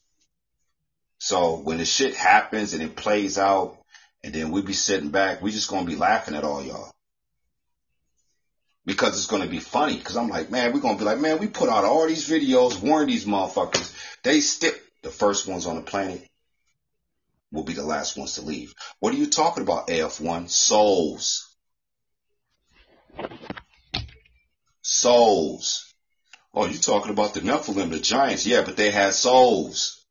So 1.18 1.56
when 1.56 1.78
the 1.78 1.84
shit 1.84 2.14
happens 2.14 2.74
and 2.74 2.82
it 2.82 2.96
plays 2.96 3.38
out 3.38 3.76
and 4.22 4.32
then 4.32 4.50
we 4.50 4.62
be 4.62 4.72
sitting 4.72 5.10
back, 5.10 5.42
we 5.42 5.50
just 5.50 5.68
gonna 5.68 5.86
be 5.86 5.96
laughing 5.96 6.34
at 6.34 6.44
all 6.44 6.62
y'all. 6.62 6.92
Because 8.84 9.16
it's 9.16 9.26
gonna 9.26 9.46
be 9.46 9.58
funny. 9.58 9.98
Cause 9.98 10.16
I'm 10.16 10.28
like, 10.28 10.50
man, 10.50 10.72
we're 10.72 10.80
gonna 10.80 10.98
be 10.98 11.04
like, 11.04 11.18
man, 11.18 11.38
we 11.38 11.48
put 11.48 11.68
out 11.68 11.84
all 11.84 12.06
these 12.06 12.28
videos, 12.28 12.80
warn 12.80 13.08
these 13.08 13.26
motherfuckers. 13.26 13.94
They 14.22 14.40
still, 14.40 14.72
the 15.02 15.10
first 15.10 15.46
ones 15.46 15.66
on 15.66 15.76
the 15.76 15.82
planet 15.82 16.26
will 17.52 17.64
be 17.64 17.72
the 17.72 17.84
last 17.84 18.16
ones 18.16 18.34
to 18.34 18.42
leave. 18.42 18.74
What 19.00 19.12
are 19.12 19.18
you 19.18 19.26
talking 19.26 19.62
about, 19.62 19.88
AF1? 19.88 20.48
Souls. 20.48 21.56
Souls. 24.82 25.87
Oh, 26.60 26.66
you 26.66 26.76
talking 26.76 27.12
about 27.12 27.34
the 27.34 27.40
Nephilim, 27.40 27.90
the 27.90 28.00
giants. 28.00 28.44
Yeah, 28.44 28.62
but 28.62 28.76
they 28.76 28.90
had 28.90 29.14
souls. 29.14 30.04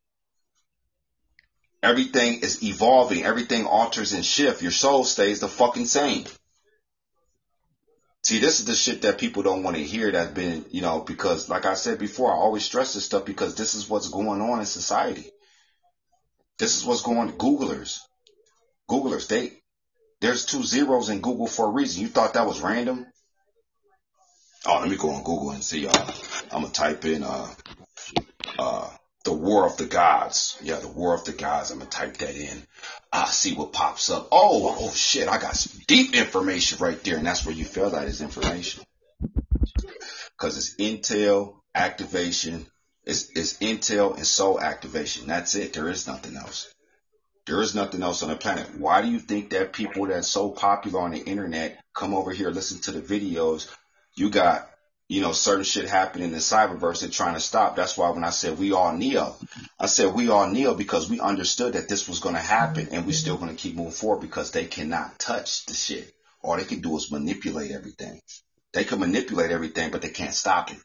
Everything 1.84 2.40
is 2.40 2.64
evolving. 2.64 3.26
Everything 3.26 3.66
alters 3.66 4.14
and 4.14 4.26
shifts. 4.26 4.62
Your 4.62 4.72
soul 4.72 5.04
stays 5.04 5.42
the 5.42 5.50
fucking 5.50 5.88
same. 5.88 6.24
See, 8.24 8.40
this 8.40 8.62
is 8.62 8.66
the 8.66 8.76
shit 8.76 9.02
that 9.02 9.18
people 9.18 9.44
don't 9.44 9.62
want 9.62 9.76
to 9.76 9.84
hear 9.84 10.10
that's 10.10 10.32
been, 10.32 10.64
you 10.72 10.82
know, 10.82 11.02
because 11.02 11.50
like 11.50 11.66
I 11.66 11.74
said 11.74 12.00
before, 12.00 12.32
I 12.32 12.38
always 12.38 12.64
stress 12.64 12.94
this 12.94 13.04
stuff 13.04 13.26
because 13.26 13.56
this 13.56 13.76
is 13.76 13.90
what's 13.90 14.08
going 14.08 14.40
on 14.40 14.60
in 14.62 14.66
society. 14.66 15.30
This 16.60 16.78
is 16.78 16.86
what's 16.86 17.02
going 17.02 17.18
on. 17.18 17.32
Googlers. 17.34 18.00
Googlers, 18.90 19.28
they, 19.28 19.52
there's 20.22 20.46
two 20.46 20.64
zeros 20.64 21.10
in 21.10 21.20
Google 21.20 21.48
for 21.48 21.66
a 21.66 21.72
reason. 21.72 22.04
You 22.04 22.08
thought 22.08 22.36
that 22.36 22.48
was 22.48 22.62
random? 22.62 23.06
Oh, 24.66 24.80
let 24.80 24.90
me 24.90 24.98
go 24.98 25.12
on 25.12 25.24
Google 25.24 25.52
and 25.52 25.64
see. 25.64 25.88
Uh, 25.88 26.12
I'm 26.52 26.62
gonna 26.62 26.70
type 26.70 27.06
in 27.06 27.24
uh, 27.24 27.48
uh, 28.58 28.90
the 29.24 29.34
War 29.34 29.66
of 29.66 29.78
the 29.78 29.86
Gods. 29.86 30.58
Yeah, 30.62 30.78
the 30.78 30.88
War 30.88 31.14
of 31.14 31.24
the 31.24 31.34
Gods. 31.34 31.72
I'm 31.72 31.80
gonna 31.80 31.90
type 31.90 32.18
that 32.18 32.36
in. 32.36 32.64
I 33.12 33.26
see 33.26 33.54
what 33.54 33.74
pops 33.74 34.10
up. 34.10 34.28
Oh, 34.32 34.76
oh 34.80 34.92
shit! 34.92 35.28
I 35.28 35.38
got 35.38 35.56
some 35.56 35.82
deep 35.88 36.16
information 36.16 36.80
right 36.80 37.02
there, 37.04 37.18
and 37.18 37.26
that's 37.26 37.46
where 37.46 37.56
you 37.56 37.66
feel 37.66 37.92
that 37.92 38.08
is 38.08 38.22
information. 38.22 38.84
Cause 40.38 40.58
it's 40.58 40.76
intel 40.76 41.56
activation. 41.74 42.68
It's, 43.04 43.30
it's 43.32 43.58
intel 43.58 44.16
and 44.16 44.28
soul 44.28 44.60
activation. 44.60 45.28
That's 45.28 45.56
it. 45.56 45.74
There 45.74 45.90
is 45.90 46.08
nothing 46.08 46.36
else. 46.36 46.72
There 47.48 47.62
is 47.62 47.74
nothing 47.74 48.04
else 48.04 48.22
on 48.22 48.30
the 48.30 48.36
planet. 48.36 48.78
Why 48.78 49.02
do 49.02 49.08
you 49.08 49.20
think 49.20 49.52
that 49.52 49.74
people 49.74 50.08
that's 50.08 50.28
so 50.28 50.52
popular 50.52 51.00
on 51.00 51.12
the 51.12 51.20
internet 51.20 51.82
come 51.96 52.14
over 52.14 52.32
here, 52.32 52.50
listen 52.50 52.82
to 52.82 52.92
the 52.92 53.02
videos? 53.02 53.68
You 54.18 54.32
got, 54.32 54.68
you 55.08 55.22
know, 55.22 55.32
certain 55.32 55.64
shit 55.64 55.88
happening 55.88 56.30
in 56.30 56.32
the 56.34 56.40
cyberverse 56.40 57.02
they're 57.02 57.10
trying 57.10 57.36
to 57.36 57.40
stop. 57.40 57.76
That's 57.76 57.96
why 57.96 58.10
when 58.10 58.24
I 58.24 58.32
said 58.32 58.58
we 58.58 58.72
all 58.74 58.92
Neo, 58.92 59.36
I 59.80 59.86
said 59.86 60.16
we 60.16 60.30
all 60.30 60.50
Neo 60.50 60.74
because 60.74 61.08
we 61.08 61.20
understood 61.20 61.74
that 61.74 61.88
this 61.88 62.10
was 62.10 62.20
going 62.20 62.34
to 62.34 62.42
happen 62.42 62.90
and 62.92 63.06
we 63.06 63.14
still 63.14 63.38
going 63.38 63.56
to 63.56 63.62
keep 63.62 63.76
moving 63.76 63.92
forward 63.92 64.22
because 64.22 64.50
they 64.50 64.66
cannot 64.66 65.20
touch 65.20 65.68
the 65.68 65.76
shit. 65.76 66.12
All 66.42 66.58
they 66.58 66.66
can 66.66 66.82
do 66.82 66.98
is 66.98 67.12
manipulate 67.12 67.72
everything. 67.72 68.20
They 68.74 68.84
can 68.86 69.00
manipulate 69.00 69.52
everything, 69.52 69.92
but 69.92 70.02
they 70.02 70.10
can't 70.10 70.34
stop 70.34 70.72
it. 70.72 70.78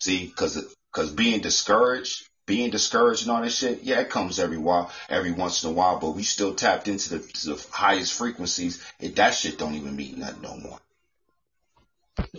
See, 0.00 0.26
because 0.26 0.74
because 0.92 1.10
being 1.10 1.40
discouraged, 1.40 2.28
being 2.44 2.70
discouraged 2.70 3.22
and 3.22 3.30
all 3.30 3.42
that 3.42 3.50
shit, 3.52 3.84
yeah, 3.84 4.00
it 4.00 4.10
comes 4.10 4.38
every 4.38 4.58
while, 4.58 4.92
every 5.08 5.32
once 5.32 5.64
in 5.64 5.70
a 5.70 5.72
while, 5.72 5.98
but 5.98 6.10
we 6.10 6.22
still 6.24 6.54
tapped 6.54 6.88
into 6.88 7.10
the, 7.10 7.18
the 7.18 7.66
highest 7.70 8.14
frequencies. 8.14 8.84
And 9.00 9.16
that 9.16 9.34
shit 9.34 9.58
don't 9.58 9.74
even 9.74 9.96
mean 9.96 10.20
nothing 10.20 10.42
no 10.42 10.56
more. 10.56 10.78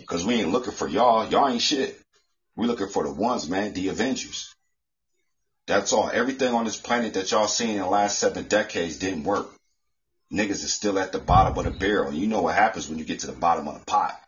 Cause 0.06 0.24
we 0.24 0.34
ain't 0.34 0.50
looking 0.50 0.72
for 0.72 0.88
y'all. 0.88 1.28
Y'all 1.28 1.48
ain't 1.48 1.62
shit. 1.62 2.00
We 2.56 2.66
looking 2.66 2.88
for 2.88 3.04
the 3.04 3.12
ones, 3.12 3.48
man, 3.48 3.72
the 3.72 3.88
Avengers. 3.88 4.54
That's 5.66 5.92
all. 5.92 6.10
Everything 6.12 6.52
on 6.52 6.64
this 6.64 6.80
planet 6.80 7.14
that 7.14 7.30
y'all 7.30 7.46
seen 7.46 7.70
in 7.70 7.78
the 7.78 7.86
last 7.86 8.18
seven 8.18 8.44
decades 8.44 8.98
didn't 8.98 9.24
work. 9.24 9.48
Niggas 10.32 10.64
is 10.64 10.72
still 10.72 10.98
at 10.98 11.12
the 11.12 11.18
bottom 11.18 11.56
of 11.58 11.64
the 11.64 11.70
barrel. 11.70 12.12
You 12.12 12.26
know 12.26 12.42
what 12.42 12.54
happens 12.54 12.88
when 12.88 12.98
you 12.98 13.04
get 13.04 13.20
to 13.20 13.26
the 13.26 13.32
bottom 13.32 13.68
of 13.68 13.78
the 13.78 13.84
pot. 13.84 14.20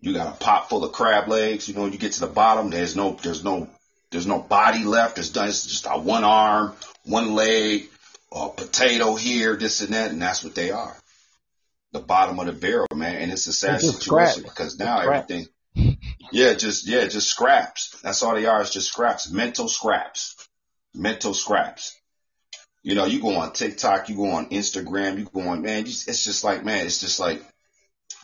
You 0.00 0.12
got 0.12 0.34
a 0.34 0.36
pot 0.36 0.68
full 0.68 0.84
of 0.84 0.92
crab 0.92 1.28
legs. 1.28 1.68
You 1.68 1.74
know, 1.74 1.86
you 1.86 1.98
get 1.98 2.12
to 2.12 2.20
the 2.20 2.26
bottom, 2.26 2.70
there's 2.70 2.96
no, 2.96 3.18
there's 3.22 3.44
no, 3.44 3.68
there's 4.10 4.26
no 4.26 4.38
body 4.38 4.84
left. 4.84 5.16
There's 5.16 5.30
done. 5.30 5.48
it's 5.48 5.66
just 5.66 5.86
a 5.86 5.98
one 5.98 6.24
arm, 6.24 6.74
one 7.04 7.34
leg, 7.34 7.88
a 8.32 8.48
potato 8.48 9.14
here, 9.14 9.56
this 9.56 9.80
and 9.80 9.94
that, 9.94 10.10
and 10.10 10.20
that's 10.20 10.44
what 10.44 10.54
they 10.54 10.70
are. 10.70 10.96
The 11.96 12.02
bottom 12.02 12.38
of 12.38 12.46
the 12.46 12.52
barrel, 12.52 12.86
man. 12.94 13.16
And 13.16 13.32
it's 13.32 13.46
a 13.46 13.52
sad 13.52 13.76
It's 13.76 13.90
situation 13.90 14.42
because 14.42 14.78
now 14.78 14.98
everything, 14.98 15.46
yeah, 16.30 16.52
just, 16.52 16.86
yeah, 16.86 17.06
just 17.06 17.28
scraps. 17.28 17.98
That's 18.02 18.22
all 18.22 18.34
they 18.34 18.44
are 18.44 18.60
is 18.60 18.70
just 18.70 18.88
scraps. 18.88 19.30
Mental 19.30 19.66
scraps. 19.66 20.36
Mental 20.94 21.32
scraps. 21.32 21.96
You 22.82 22.94
know, 22.94 23.06
you 23.06 23.20
go 23.22 23.36
on 23.36 23.52
TikTok, 23.52 24.10
you 24.10 24.16
go 24.16 24.30
on 24.32 24.50
Instagram, 24.50 25.18
you 25.18 25.24
go 25.24 25.48
on, 25.48 25.62
man, 25.62 25.84
it's 25.86 26.24
just 26.24 26.44
like, 26.44 26.64
man, 26.64 26.84
it's 26.84 27.00
just 27.00 27.18
like, 27.18 27.42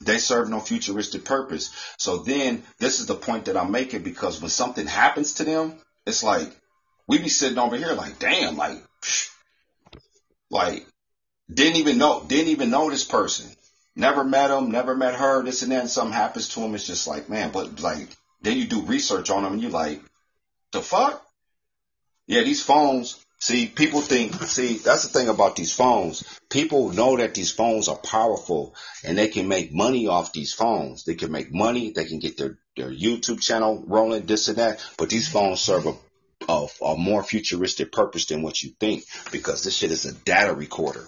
they 0.03 0.19
serve 0.19 0.51
no 0.51 0.61
futuristic 0.61 1.25
purpose. 1.25 1.71
So 1.97 2.19
then 2.19 2.63
this 2.79 3.01
is 3.01 3.07
the 3.07 3.15
point 3.15 3.47
that 3.47 3.57
I'm 3.57 3.71
making 3.71 4.03
because 4.03 4.41
when 4.41 4.51
something 4.51 4.87
happens 4.87 5.35
to 5.35 5.45
them, 5.45 5.75
it's 6.07 6.23
like 6.23 6.55
we 7.09 7.19
be 7.19 7.29
sitting 7.29 7.59
over 7.59 7.77
here 7.77 7.95
like, 7.95 8.19
damn, 8.19 8.57
like, 8.57 8.83
like 10.51 10.87
didn't 11.53 11.77
even 11.77 11.99
know, 11.99 12.23
didn't 12.27 12.49
even 12.49 12.71
know 12.71 12.91
this 12.91 13.05
person, 13.05 13.51
never 13.97 14.25
met 14.25 14.51
him, 14.51 14.71
never 14.71 14.95
met 14.95 15.15
her, 15.15 15.43
this 15.43 15.63
and 15.63 15.73
that. 15.73 15.89
Something 15.89 16.15
happens 16.15 16.49
to 16.51 16.61
him. 16.61 16.75
It's 16.75 16.87
just 16.87 17.07
like, 17.07 17.29
man, 17.29 17.51
but 17.51 17.81
like 17.81 18.09
then 18.43 18.59
you 18.59 18.67
do 18.67 18.83
research 18.83 19.31
on 19.31 19.45
them 19.45 19.55
and 19.55 19.63
you're 19.63 19.71
like, 19.71 20.01
the 20.73 20.83
fuck? 20.83 21.25
Yeah, 22.27 22.43
these 22.43 22.63
phones. 22.63 23.25
See, 23.39 23.67
people 23.67 24.01
think, 24.01 24.35
see, 24.45 24.75
that's 24.75 25.03
the 25.03 25.09
thing 25.09 25.29
about 25.29 25.57
these 25.57 25.75
phones. 25.75 26.23
People 26.49 26.91
know 26.91 27.17
that 27.17 27.35
these 27.35 27.51
phones 27.51 27.89
are 27.89 27.97
powerful 27.97 28.75
and 29.05 29.19
they 29.19 29.29
can 29.29 29.49
make 29.49 29.73
money 29.73 30.07
off 30.07 30.33
these 30.33 30.53
phones. 30.53 31.05
They 31.05 31.15
can 31.15 31.33
make 31.33 31.53
money. 31.53 31.91
They 31.91 32.05
can 32.05 32.21
get 32.21 32.37
their, 32.37 32.59
their 32.77 32.91
YouTube 32.91 33.41
channel 33.41 33.83
rolling, 33.87 34.27
this 34.27 34.47
and 34.47 34.59
that. 34.59 34.85
But 34.97 35.11
these 35.11 35.29
phones 35.29 35.61
serve 35.61 35.87
a, 35.87 35.95
a, 36.49 36.67
a 36.85 36.97
more 36.97 37.25
futuristic 37.25 37.91
purpose 37.91 38.27
than 38.27 38.43
what 38.43 38.63
you 38.63 38.71
think 38.79 39.05
because 39.33 39.65
this 39.65 39.75
shit 39.75 39.91
is 39.91 40.05
a 40.05 40.15
data 40.15 40.55
recorder. 40.55 41.05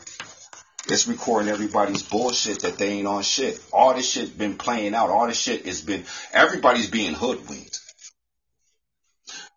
It's 0.86 1.08
recording 1.08 1.48
everybody's 1.48 2.02
bullshit 2.02 2.60
that 2.60 2.76
they 2.76 2.90
ain't 2.90 3.06
on 3.06 3.22
shit. 3.22 3.58
All 3.72 3.94
this 3.94 4.10
shit 4.10 4.36
been 4.36 4.58
playing 4.58 4.94
out. 4.94 5.08
All 5.08 5.26
this 5.26 5.40
shit 5.40 5.64
has 5.64 5.80
been, 5.80 6.04
everybody's 6.32 6.90
being 6.90 7.14
hoodwinked. 7.14 7.80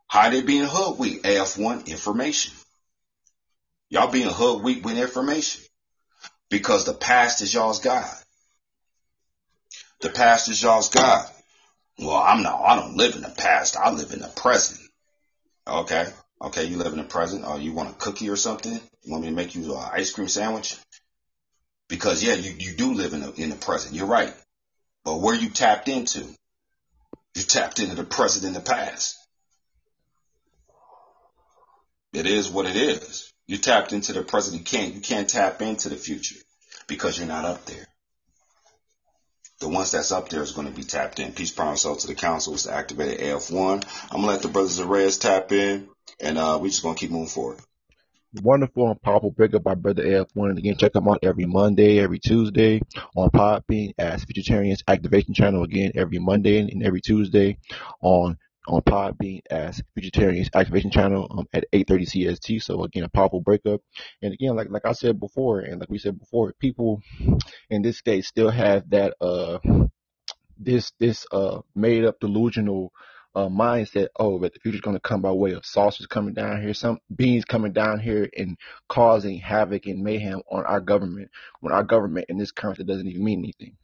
How 0.08 0.30
they 0.30 0.42
being 0.42 0.66
hoodwinked? 0.66 1.26
AF1 1.26 1.88
information. 1.88 2.54
Y'all 3.90 4.10
being 4.10 4.30
hoodwinked 4.30 4.86
with 4.86 4.98
information 4.98 5.64
because 6.50 6.86
the 6.86 6.94
past 6.94 7.42
is 7.42 7.54
y'all's 7.54 7.80
God. 7.80 8.10
The 10.00 10.10
past 10.10 10.48
is 10.48 10.64
y'all's 10.64 10.90
God. 10.90 11.26
Well, 12.00 12.16
I'm 12.16 12.42
not, 12.42 12.62
I 12.62 12.78
don't 12.78 12.96
live 12.96 13.16
in 13.16 13.22
the 13.22 13.34
past. 13.38 13.76
I 13.76 13.92
live 13.92 14.14
in 14.14 14.20
the 14.20 14.28
present. 14.30 14.80
Okay. 15.68 16.08
Okay. 16.42 16.66
You 16.66 16.78
live 16.78 16.94
in 16.94 17.00
the 17.00 17.04
present. 17.04 17.44
Oh, 17.46 17.58
you 17.58 17.74
want 17.74 17.90
a 17.90 17.94
cookie 17.94 18.30
or 18.30 18.38
something? 18.38 18.80
You 19.04 19.12
want 19.12 19.24
me 19.24 19.30
to 19.30 19.36
make 19.36 19.56
you 19.56 19.76
an 19.76 19.90
ice 19.92 20.12
cream 20.12 20.30
sandwich? 20.30 20.78
Because 21.90 22.24
yeah, 22.24 22.34
you, 22.34 22.54
you 22.58 22.74
do 22.74 22.94
live 22.94 23.14
in 23.14 23.22
the, 23.22 23.34
in 23.34 23.50
the 23.50 23.56
present. 23.56 23.96
You're 23.96 24.08
right. 24.08 24.34
But 25.06 25.22
where 25.22 25.36
you 25.36 25.50
tapped 25.50 25.88
into? 25.88 26.26
You 27.36 27.44
tapped 27.44 27.80
into 27.80 27.96
the 27.96 28.04
present 28.04 28.46
and 28.46 28.56
the 28.56 28.62
past. 28.62 29.16
It 32.14 32.26
is 32.26 32.50
what 32.50 32.66
it 32.66 32.76
is. 32.76 33.32
You 33.46 33.58
tapped 33.58 33.94
into 33.94 34.12
the 34.12 34.24
present. 34.24 34.58
You 34.58 34.64
can't, 34.64 34.96
you 34.96 35.02
can't 35.02 35.30
tap 35.30 35.62
into 35.62 35.90
the 35.90 35.96
future 35.96 36.40
because 36.88 37.18
you're 37.18 37.28
not 37.28 37.46
up 37.46 37.66
there. 37.66 37.88
The 39.60 39.70
ones 39.70 39.92
that's 39.92 40.12
up 40.12 40.30
there 40.30 40.44
is 40.44 40.52
going 40.52 40.68
to 40.68 40.74
be 40.74 40.84
tapped 40.84 41.20
in. 41.20 41.32
Peace, 41.32 41.58
and 41.58 41.80
soul 41.80 41.96
to 41.96 42.08
the 42.08 42.16
council 42.16 42.54
is 42.54 42.68
activated 42.68 43.20
AF1. 43.20 43.86
I'm 44.12 44.22
going 44.22 44.24
to 44.24 44.28
let 44.28 44.42
the 44.42 44.50
brothers 44.50 44.80
of 44.80 44.90
Reyes 44.90 45.18
tap 45.18 45.52
in 45.52 45.90
and, 46.20 46.38
uh, 46.38 46.60
we 46.62 46.70
just 46.70 46.84
going 46.84 46.96
to 46.96 47.00
keep 47.00 47.12
moving 47.12 47.28
forward. 47.28 47.60
Wonderful 48.34 48.90
and 48.92 49.02
powerful 49.02 49.32
breakup 49.32 49.64
by 49.64 49.74
Brother 49.76 50.04
F1. 50.04 50.58
Again, 50.58 50.78
check 50.78 50.94
them 50.94 51.08
out 51.08 51.20
every 51.24 51.46
Monday, 51.46 52.00
every 52.00 52.20
Tuesday 52.20 52.82
on 53.16 53.30
Podbean 53.32 53.94
as 53.98 54.24
Futurtarians 54.26 54.84
Activation 54.88 55.34
Channel. 55.34 55.64
Again, 55.64 55.94
every 55.96 56.20
Monday 56.20 56.60
and 56.60 56.84
every 56.84 57.02
Tuesday 57.02 57.58
on 58.02 58.38
on 58.68 58.82
Podbean 58.82 59.42
as 59.50 59.82
Futurtarians 59.98 60.50
Activation 60.54 60.92
Channel 60.92 61.28
um, 61.32 61.48
at 61.54 61.66
8:30 61.74 62.06
CST. 62.06 62.62
So 62.62 62.84
again, 62.84 63.04
a 63.04 63.10
powerful 63.10 63.42
breakup. 63.42 63.82
And 64.22 64.34
again, 64.34 64.56
like 64.56 64.70
like 64.70 64.86
I 64.86 64.92
said 64.92 65.20
before, 65.20 65.62
and 65.62 65.80
like 65.80 65.90
we 65.90 65.98
said 65.98 66.20
before, 66.20 66.54
people 66.60 67.02
in 67.70 67.82
this 67.82 67.98
state 67.98 68.26
still 68.26 68.52
have 68.52 68.90
that 68.92 69.16
uh 69.22 69.60
this 70.58 70.92
this 71.00 71.26
uh 71.32 71.62
made 71.76 72.06
up 72.06 72.20
delusional 72.20 72.92
mindset. 73.46 74.08
Oh, 74.18 74.40
but 74.40 74.54
the 74.54 74.60
future's 74.60 74.82
going 74.82 74.96
to 74.96 75.02
come 75.02 75.22
by 75.22 75.32
way 75.32 75.52
of 75.52 75.66
saucers 75.66 76.08
coming 76.08 76.34
down 76.34 76.62
here, 76.62 76.74
some 76.74 77.00
beings 77.16 77.46
coming 77.46 77.72
down 77.72 78.00
here 78.00 78.30
and 78.38 78.58
causing 78.90 79.40
havoc 79.40 79.86
and 79.86 80.04
mayhem 80.04 80.42
on 80.52 80.66
our 80.66 80.82
government. 80.82 81.30
When 81.60 81.74
our 81.74 81.84
government 81.84 82.28
in 82.30 82.38
this 82.38 82.52
country 82.52 82.84
doesn't 82.84 83.08
even 83.08 83.24
mean 83.24 83.40
anything. 83.40 83.78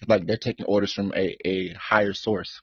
It's 0.00 0.08
like 0.08 0.26
they're 0.26 0.36
taking 0.36 0.66
orders 0.66 0.92
from 0.92 1.12
a, 1.14 1.36
a 1.46 1.74
higher 1.74 2.14
source. 2.14 2.60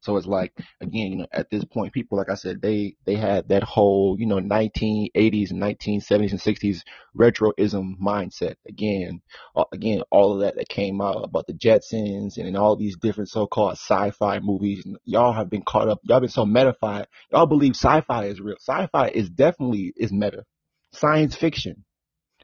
So 0.00 0.16
it's 0.16 0.26
like 0.26 0.52
again, 0.80 1.12
you 1.12 1.16
know, 1.18 1.26
at 1.32 1.50
this 1.50 1.64
point, 1.64 1.92
people 1.92 2.18
like 2.18 2.30
I 2.30 2.34
said, 2.34 2.60
they 2.62 2.96
they 3.04 3.16
had 3.16 3.48
that 3.48 3.62
whole 3.62 4.16
you 4.18 4.26
know 4.26 4.36
1980s 4.36 5.50
and 5.50 5.62
1970s 5.62 6.30
and 6.30 6.40
60s 6.40 6.80
retroism 7.16 7.98
mindset. 7.98 8.54
Again, 8.68 9.20
uh, 9.56 9.64
again, 9.72 10.02
all 10.10 10.34
of 10.34 10.40
that 10.40 10.56
that 10.56 10.68
came 10.68 11.00
out 11.00 11.24
about 11.24 11.46
the 11.46 11.54
Jetsons 11.54 12.36
and, 12.36 12.46
and 12.46 12.56
all 12.56 12.76
these 12.76 12.96
different 12.96 13.30
so-called 13.30 13.72
sci-fi 13.72 14.40
movies. 14.40 14.84
Y'all 15.04 15.32
have 15.32 15.50
been 15.50 15.62
caught 15.62 15.88
up. 15.88 16.00
Y'all 16.04 16.20
been 16.20 16.28
so 16.28 16.44
metafied. 16.44 17.06
Y'all 17.32 17.46
believe 17.46 17.74
sci-fi 17.76 18.26
is 18.26 18.40
real. 18.40 18.56
Sci-fi 18.60 19.08
is 19.08 19.28
definitely 19.28 19.92
is 19.96 20.12
meta. 20.12 20.44
Science 20.92 21.36
fiction 21.36 21.84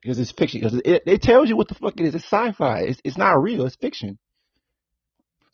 because 0.06 0.18
it's 0.20 0.30
fiction. 0.30 0.60
Because 0.60 0.80
it, 0.84 1.02
it 1.06 1.22
tells 1.22 1.48
you 1.48 1.56
what 1.56 1.68
the 1.68 1.74
fuck 1.74 1.98
it 1.98 2.06
is. 2.06 2.14
It's 2.14 2.24
sci-fi. 2.24 2.82
It's, 2.82 3.00
it's 3.04 3.18
not 3.18 3.42
real. 3.42 3.66
It's 3.66 3.74
fiction. 3.76 4.18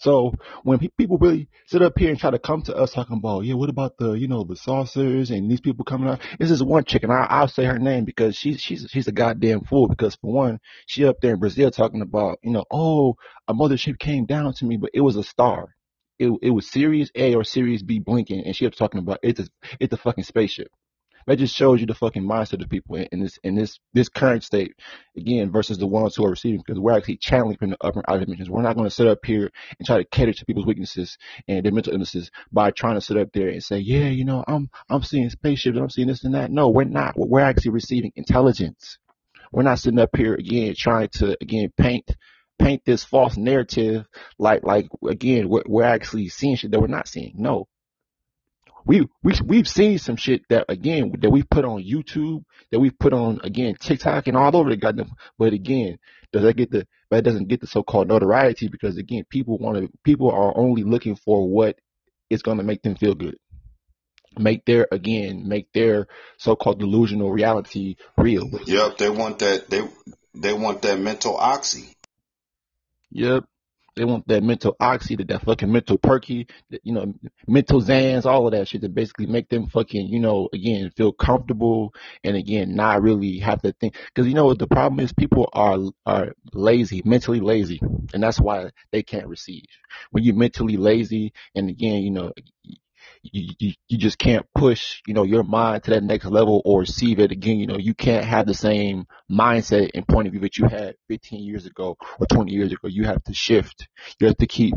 So 0.03 0.34
when 0.64 0.80
pe- 0.80 0.88
people 0.98 1.16
really 1.16 1.48
sit 1.66 1.80
up 1.80 1.96
here 1.96 2.11
and 2.11 2.18
try 2.18 2.30
to 2.32 2.38
come 2.40 2.62
to 2.62 2.74
us 2.76 2.92
talking 2.92 3.16
about, 3.18 3.44
yeah, 3.44 3.55
what 3.55 3.70
about 3.70 3.96
the, 3.98 4.14
you 4.14 4.26
know, 4.26 4.42
the 4.42 4.57
saucers 4.57 5.30
and 5.30 5.48
these 5.48 5.61
people 5.61 5.84
coming 5.84 6.09
out? 6.09 6.20
This 6.40 6.50
is 6.50 6.62
one 6.62 6.84
chick, 6.84 7.05
and 7.05 7.12
I, 7.12 7.26
I'll 7.30 7.46
say 7.46 7.64
her 7.64 7.78
name 7.78 8.05
because 8.05 8.36
she's 8.36 8.61
she's 8.61 8.86
she's 8.90 9.07
a 9.07 9.12
goddamn 9.12 9.61
fool. 9.62 9.86
Because 9.86 10.16
for 10.16 10.32
one, 10.32 10.59
she 10.86 11.07
up 11.07 11.20
there 11.22 11.34
in 11.34 11.40
Brazil 11.40 11.70
talking 11.70 12.03
about, 12.03 12.38
you 12.42 12.50
know, 12.50 12.64
oh, 12.70 13.14
a 13.46 13.55
mothership 13.55 13.98
came 14.00 14.26
down 14.26 14.55
to 14.55 14.64
me, 14.64 14.76
but 14.76 14.90
it 14.92 15.03
was 15.03 15.16
a 15.16 15.22
star. 15.22 15.74
It 16.18 16.32
it 16.42 16.50
was 16.50 16.68
Sirius 16.68 17.11
A 17.14 17.36
or 17.36 17.44
Sirius 17.44 17.82
B 17.82 18.00
blinking, 18.00 18.42
and 18.44 18.57
she 18.57 18.66
up 18.66 18.74
talking 18.74 18.98
about 19.00 19.20
it's 19.22 19.38
a 19.40 19.46
it's 19.78 19.92
a 19.94 19.96
fucking 19.98 20.24
spaceship. 20.24 20.68
That 21.27 21.39
just 21.39 21.55
shows 21.55 21.81
you 21.81 21.87
the 21.87 21.95
fucking 21.95 22.23
mindset 22.23 22.62
of 22.62 22.68
people 22.68 22.97
in, 22.97 23.09
in 23.12 23.20
this 23.20 23.39
in 23.43 23.55
this 23.55 23.79
this 23.93 24.09
current 24.09 24.45
state 24.45 24.75
again 25.16 25.51
versus 25.51 25.79
the 25.79 25.87
ones 25.87 26.16
who 26.16 26.25
are 26.25 26.31
receiving 26.31 26.62
because 26.64 26.81
we're 26.81 26.97
actually 26.97 27.18
channeling 27.18 27.57
from 27.57 27.70
the 27.70 27.77
upper 27.81 28.01
and 28.01 28.07
outer 28.09 28.25
dimensions. 28.25 28.51
We're 28.51 28.62
not 28.62 28.77
going 28.77 28.89
to 28.89 28.95
sit 28.95 29.07
up 29.07 29.25
here 29.25 29.51
and 29.79 29.87
try 29.87 29.99
to 29.99 30.05
cater 30.05 30.33
to 30.33 30.45
people's 30.45 30.66
weaknesses 30.66 31.18
and 31.49 31.64
their 31.64 31.73
mental 31.73 31.93
illnesses 31.93 32.31
by 32.51 32.70
trying 32.70 32.95
to 32.95 33.01
sit 33.01 33.16
up 33.16 33.29
there 33.33 33.49
and 33.49 33.62
say, 33.62 33.79
yeah, 33.79 34.09
you 34.09 34.25
know, 34.25 34.45
I'm 34.47 34.70
I'm 34.91 35.03
seeing 35.03 35.31
spaceships, 35.31 35.79
I'm 35.79 35.91
seeing 35.91 36.09
this 36.09 36.25
and 36.25 36.35
that. 36.35 36.51
No, 36.51 36.68
we're 36.70 36.85
not. 36.85 37.14
We're 37.16 37.41
actually 37.41 37.73
receiving 37.73 38.12
intelligence. 38.16 38.99
We're 39.53 39.62
not 39.62 39.79
sitting 39.79 39.99
up 39.99 40.16
here 40.16 40.35
again 40.35 40.75
trying 40.77 41.09
to 41.14 41.37
again 41.41 41.73
paint 41.77 42.11
paint 42.59 42.83
this 42.85 43.05
false 43.05 43.37
narrative 43.37 44.07
like 44.39 44.62
like 44.62 44.87
again 45.09 45.49
we're, 45.49 45.62
we're 45.66 45.83
actually 45.83 46.29
seeing 46.29 46.55
shit 46.57 46.70
that 46.70 46.81
we're 46.81 46.87
not 46.87 47.09
seeing. 47.09 47.35
No, 47.37 47.66
we 48.85 49.09
we 49.22 49.35
we've 49.45 49.68
seen 49.68 49.99
some 49.99 50.16
shit 50.16 50.43
that 50.49 50.66
again 50.68 51.12
that 51.20 51.30
we've 51.30 51.49
put 51.49 51.64
on 51.64 51.83
YouTube, 51.83 52.45
that 52.70 52.80
we've 52.80 52.99
put 52.99 53.12
on 53.12 53.41
again 53.45 53.76
TikTok 53.78 54.26
and 54.26 54.37
all 54.37 54.57
over 54.57 54.70
the 54.70 54.76
goddamn. 54.76 55.12
But 55.39 55.53
again, 55.53 55.99
does 56.33 56.43
that 56.43 56.57
get 56.57 56.70
the? 56.70 56.87
But 57.11 57.18
it 57.18 57.24
doesn't 57.24 57.49
get 57.49 57.61
the 57.61 57.66
so-called 57.66 58.09
notoriety 58.09 58.68
because 58.68 58.97
again, 58.97 59.24
people 59.28 59.59
want 59.59 59.76
to. 59.78 59.91
People 60.03 60.30
are 60.30 60.57
only 60.57 60.83
looking 60.83 61.16
for 61.16 61.49
what 61.49 61.78
is 62.30 62.43
going 62.43 62.59
to 62.59 62.64
make 62.64 62.83
them 62.83 62.97
feel 62.97 63.14
good, 63.14 63.37
make 64.39 64.64
their 64.64 64.89
again 64.91 65.47
make 65.47 65.70
their 65.72 66.07
so-called 66.39 66.80
delusional 66.80 67.30
reality 67.30 67.97
real. 68.16 68.49
Yep, 68.66 68.99
they 68.99 69.11
want 69.11 69.39
that. 69.41 69.68
They 69.68 69.83
they 70.35 70.53
want 70.53 70.83
that 70.83 70.99
mental 70.99 71.37
oxy. 71.37 71.95
Yep. 73.11 73.45
They 73.95 74.05
want 74.05 74.26
that 74.28 74.43
mental 74.43 74.74
oxy, 74.80 75.16
that, 75.16 75.28
that 75.28 75.45
fucking 75.45 75.70
mental 75.70 75.99
perky, 75.99 76.47
that, 76.70 76.80
you 76.84 76.93
know, 76.93 77.12
mental 77.47 77.82
zans, 77.82 78.24
all 78.24 78.47
of 78.47 78.53
that 78.53 78.68
shit 78.68 78.82
to 78.82 78.88
basically 78.88 79.26
make 79.26 79.49
them 79.49 79.66
fucking, 79.68 80.09
you 80.09 80.18
know, 80.18 80.49
again, 80.53 80.90
feel 80.97 81.12
comfortable 81.12 81.95
and 82.24 82.36
again, 82.36 82.74
not 82.74 83.03
really 83.03 83.38
have 83.38 83.61
to 83.62 83.72
think. 83.72 83.97
Cause 84.14 84.26
you 84.26 84.34
know 84.34 84.47
what 84.47 84.59
the 84.59 84.66
problem 84.66 85.01
is? 85.01 85.12
People 85.12 85.49
are, 85.53 85.78
are 86.07 86.32
lazy, 86.55 87.03
mentally 87.05 87.40
lazy. 87.40 87.80
And 88.14 88.22
that's 88.22 88.40
why 88.40 88.70
they 88.93 89.03
can't 89.03 89.26
receive. 89.26 89.64
When 90.11 90.24
you're 90.24 90.34
mentally 90.34 90.76
lazy 90.76 91.32
and 91.55 91.68
again, 91.68 92.03
you 92.03 92.11
know, 92.11 92.32
you, 93.23 93.55
you, 93.59 93.73
you 93.89 93.99
just 93.99 94.18
can't 94.18 94.47
push, 94.55 95.01
you 95.07 95.14
know, 95.14 95.23
your 95.23 95.45
mind 95.45 95.85
to 95.85 95.93
that 95.93 96.03
next 96.03 96.27
level 96.27 96.62
or 96.64 96.81
receive 96.81 97.18
it 97.20 97.33
again. 97.33 97.59
You 97.59 97.66
know, 97.66 97.79
you 97.79 97.95
can't 97.95 98.25
have 98.25 98.47
the 98.47 98.55
same 98.55 99.07
mindset 99.31 99.91
and 99.95 100.07
point 100.07 100.27
of 100.27 100.33
view 100.33 100.41
that 100.43 100.59
you 100.59 100.66
had 100.66 100.97
15 101.09 101.45
years 101.45 101.66
ago 101.66 101.97
or 102.18 102.27
20 102.27 102.53
years 102.53 102.73
ago. 102.73 102.89
You 102.89 103.05
have 103.05 103.23
to 103.25 103.35
shift. 103.35 103.89
You 104.20 104.27
have 104.29 104.37
to 104.39 104.47
keep 104.47 104.75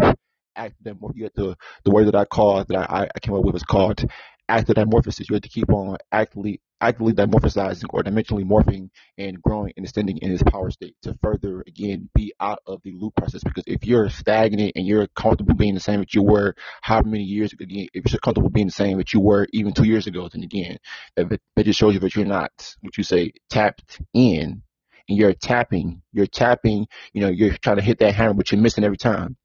acting 0.56 0.98
more. 1.00 1.12
You 1.16 1.26
have 1.26 1.34
to, 1.34 1.56
the 1.84 1.92
word 1.92 2.08
that 2.08 2.16
I 2.16 2.26
called, 2.26 2.68
that 2.70 2.90
I, 2.90 3.08
I 3.14 3.20
came 3.20 3.36
up 3.36 3.44
with 3.44 3.54
was 3.54 3.64
called 3.64 4.06
active 4.48 4.76
dimorphosis. 4.76 5.30
You 5.30 5.36
have 5.36 5.44
to 5.44 5.50
keep 5.50 5.70
on 5.72 5.98
actively 6.12 6.62
actively 6.82 7.14
dimorphosizing 7.14 7.86
or 7.90 8.04
dimensionally 8.04 8.44
morphing 8.44 8.90
and 9.18 9.42
growing 9.42 9.74
and 9.78 9.86
extending 9.86 10.18
in 10.18 10.30
this 10.30 10.44
power 10.44 10.70
state 10.70 10.96
to 11.02 11.18
further 11.24 11.64
again 11.68 12.10
be 12.14 12.34
out 12.40 12.60
of 12.68 12.82
the 12.84 12.92
loop 12.92 13.16
process. 13.16 13.44
Because 13.44 13.64
if 13.66 13.86
you're 13.86 14.10
stagnant 14.10 14.74
and 14.76 14.86
you're 14.86 15.08
comfortable 15.08 15.56
being 15.56 15.74
the 15.74 15.80
same 15.80 16.02
that 16.02 16.14
you 16.14 16.22
were 16.22 16.54
however 16.82 17.08
many 17.08 17.24
years 17.24 17.54
ago, 17.54 17.64
again, 17.64 17.88
if 17.94 18.12
you're 18.12 18.20
comfortable 18.20 18.50
being 18.50 18.68
the 18.68 18.72
same 18.72 18.98
that 18.98 19.14
you 19.14 19.20
were 19.20 19.48
even 19.54 19.74
two 19.74 19.86
years 19.86 20.08
ago, 20.08 20.30
then 20.32 20.44
again, 20.44 20.78
that 21.16 21.40
just 21.60 21.80
shows 21.80 21.94
you 21.94 22.00
that 22.02 22.16
you're 22.16 22.26
not 22.26 22.76
what 22.82 22.98
you 22.98 23.04
say 23.04 23.32
tapped 23.50 24.00
in 24.14 24.62
and 25.08 25.18
you're 25.18 25.34
tapping, 25.34 26.02
you're 26.12 26.28
tapping, 26.28 26.88
you 27.14 27.22
know, 27.22 27.30
you're 27.30 27.56
trying 27.58 27.78
to 27.78 27.82
hit 27.82 28.00
that 28.00 28.16
hammer, 28.16 28.34
but 28.34 28.52
you're 28.52 28.62
missing 28.62 28.84
every 28.84 28.98
time. 28.98 29.38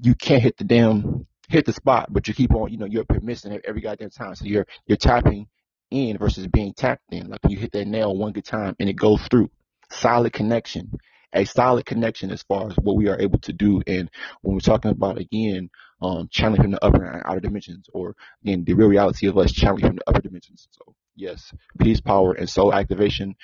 You 0.00 0.14
can't 0.14 0.42
hit 0.42 0.56
the 0.56 0.64
damn 0.64 1.26
hit 1.48 1.64
the 1.66 1.72
spot, 1.72 2.12
but 2.12 2.28
you 2.28 2.34
keep 2.34 2.54
on, 2.54 2.70
you 2.70 2.78
know, 2.78 2.86
you're 2.86 3.04
missing 3.22 3.58
every 3.64 3.80
goddamn 3.80 4.10
time. 4.10 4.34
So 4.34 4.44
you're 4.44 4.66
you're 4.86 4.96
tapping 4.96 5.48
in 5.90 6.18
versus 6.18 6.46
being 6.46 6.72
tapped 6.74 7.02
in. 7.10 7.28
Like 7.28 7.40
you 7.48 7.56
hit 7.56 7.72
that 7.72 7.86
nail 7.86 8.16
one 8.16 8.32
good 8.32 8.44
time 8.44 8.74
and 8.78 8.88
it 8.88 8.94
goes 8.94 9.20
through. 9.28 9.50
Solid 9.90 10.32
connection. 10.32 10.92
A 11.32 11.44
solid 11.44 11.84
connection 11.84 12.30
as 12.30 12.42
far 12.44 12.68
as 12.68 12.76
what 12.76 12.96
we 12.96 13.08
are 13.08 13.20
able 13.20 13.40
to 13.40 13.52
do. 13.52 13.82
And 13.86 14.08
when 14.42 14.54
we're 14.54 14.60
talking 14.60 14.92
about 14.92 15.18
again, 15.18 15.68
um, 16.00 16.28
channeling 16.30 16.62
from 16.62 16.70
the 16.72 16.84
upper 16.84 17.04
and 17.04 17.22
outer 17.24 17.40
dimensions, 17.40 17.88
or 17.92 18.14
again, 18.44 18.64
the 18.64 18.74
real 18.74 18.88
reality 18.88 19.26
of 19.26 19.36
us 19.38 19.52
channeling 19.52 19.86
from 19.86 19.96
the 19.96 20.08
upper 20.08 20.20
dimensions. 20.20 20.68
So 20.70 20.94
yes, 21.16 21.52
peace, 21.78 22.00
power, 22.00 22.34
and 22.34 22.48
soul 22.48 22.72
activation 22.72 23.34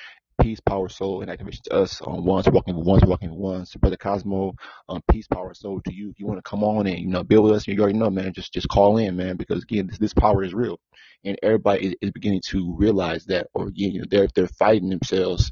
peace, 0.40 0.60
power, 0.60 0.88
soul, 0.88 1.22
and 1.22 1.30
activation 1.30 1.62
to 1.64 1.74
us 1.74 2.00
on 2.00 2.24
ones 2.24 2.48
walking 2.48 2.76
with 2.76 2.86
ones 2.86 3.02
walking 3.04 3.34
ones. 3.34 3.74
Brother 3.76 3.96
Cosmo, 3.96 4.54
um, 4.88 5.02
peace, 5.10 5.26
power, 5.26 5.54
soul 5.54 5.80
to 5.86 5.92
you. 5.92 6.10
If 6.10 6.18
you 6.18 6.26
want 6.26 6.38
to 6.38 6.48
come 6.48 6.64
on 6.64 6.86
and 6.86 6.98
you 6.98 7.06
know 7.06 7.22
build 7.22 7.44
with 7.44 7.54
us, 7.54 7.68
you 7.68 7.78
already 7.80 7.98
know, 7.98 8.10
man. 8.10 8.32
Just 8.32 8.52
just 8.52 8.68
call 8.68 8.98
in, 8.98 9.16
man, 9.16 9.36
because 9.36 9.62
again, 9.62 9.86
this, 9.86 9.98
this 9.98 10.14
power 10.14 10.42
is 10.42 10.54
real, 10.54 10.78
and 11.24 11.38
everybody 11.42 11.86
is, 11.86 11.94
is 12.00 12.10
beginning 12.10 12.42
to 12.48 12.74
realize 12.76 13.24
that, 13.26 13.48
or 13.54 13.70
you 13.74 14.00
know, 14.00 14.04
they're 14.10 14.28
they're 14.34 14.48
fighting 14.48 14.90
themselves, 14.90 15.50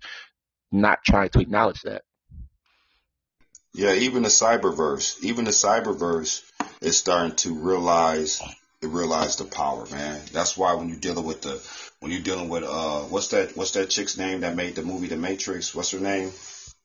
not 0.72 0.98
trying 1.04 1.30
to 1.30 1.40
acknowledge 1.40 1.82
that. 1.82 2.02
Yeah, 3.74 3.92
even 3.92 4.22
the 4.22 4.28
cyberverse, 4.28 5.22
even 5.22 5.44
the 5.44 5.50
cyberverse 5.50 6.42
is 6.80 6.98
starting 6.98 7.36
to 7.36 7.54
realize 7.54 8.42
realize 8.82 9.36
the 9.36 9.44
power, 9.44 9.86
man. 9.90 10.20
That's 10.32 10.56
why 10.56 10.74
when 10.74 10.88
you're 10.88 10.98
dealing 10.98 11.24
with 11.24 11.42
the 11.42 11.56
when 12.00 12.12
you're 12.12 12.20
dealing 12.20 12.48
with 12.48 12.64
uh 12.64 13.00
what's 13.00 13.28
that 13.28 13.56
what's 13.56 13.72
that 13.72 13.90
chick's 13.90 14.16
name 14.16 14.40
that 14.40 14.56
made 14.56 14.74
the 14.74 14.82
movie 14.82 15.08
The 15.08 15.16
Matrix? 15.16 15.74
What's 15.74 15.90
her 15.90 16.00
name? 16.00 16.32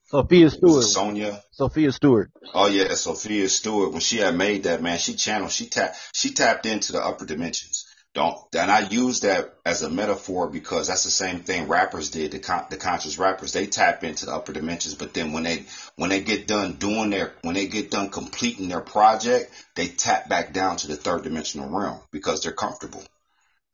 Sophia 0.06 0.50
Stewart. 0.50 0.84
Sonya. 0.84 1.42
Sophia 1.50 1.90
Stewart. 1.90 2.30
Oh 2.52 2.68
yeah, 2.68 2.94
Sophia 2.94 3.48
Stewart. 3.48 3.92
When 3.92 4.00
she 4.00 4.18
had 4.18 4.36
made 4.36 4.64
that 4.64 4.82
man, 4.82 4.98
she 4.98 5.14
channeled, 5.14 5.50
she 5.50 5.66
tapped, 5.66 5.96
she 6.12 6.30
tapped 6.30 6.66
into 6.66 6.92
the 6.92 7.04
upper 7.04 7.24
dimensions. 7.24 7.86
Don't, 8.12 8.38
and 8.54 8.70
I 8.70 8.86
use 8.88 9.20
that 9.20 9.54
as 9.66 9.82
a 9.82 9.90
metaphor 9.90 10.48
because 10.48 10.86
that's 10.86 11.02
the 11.02 11.10
same 11.10 11.40
thing 11.40 11.66
rappers 11.66 12.10
did. 12.10 12.30
The 12.30 12.38
con- 12.38 12.66
the 12.70 12.76
conscious 12.76 13.18
rappers 13.18 13.52
they 13.52 13.66
tap 13.66 14.04
into 14.04 14.26
the 14.26 14.32
upper 14.32 14.52
dimensions, 14.52 14.94
but 14.94 15.14
then 15.14 15.32
when 15.32 15.42
they 15.42 15.64
when 15.96 16.10
they 16.10 16.20
get 16.20 16.46
done 16.46 16.74
doing 16.74 17.10
their 17.10 17.32
when 17.42 17.56
they 17.56 17.66
get 17.66 17.90
done 17.90 18.10
completing 18.10 18.68
their 18.68 18.82
project, 18.82 19.50
they 19.74 19.88
tap 19.88 20.28
back 20.28 20.52
down 20.52 20.76
to 20.76 20.86
the 20.86 20.96
third 20.96 21.24
dimensional 21.24 21.68
realm 21.68 21.98
because 22.12 22.42
they're 22.42 22.52
comfortable. 22.52 23.02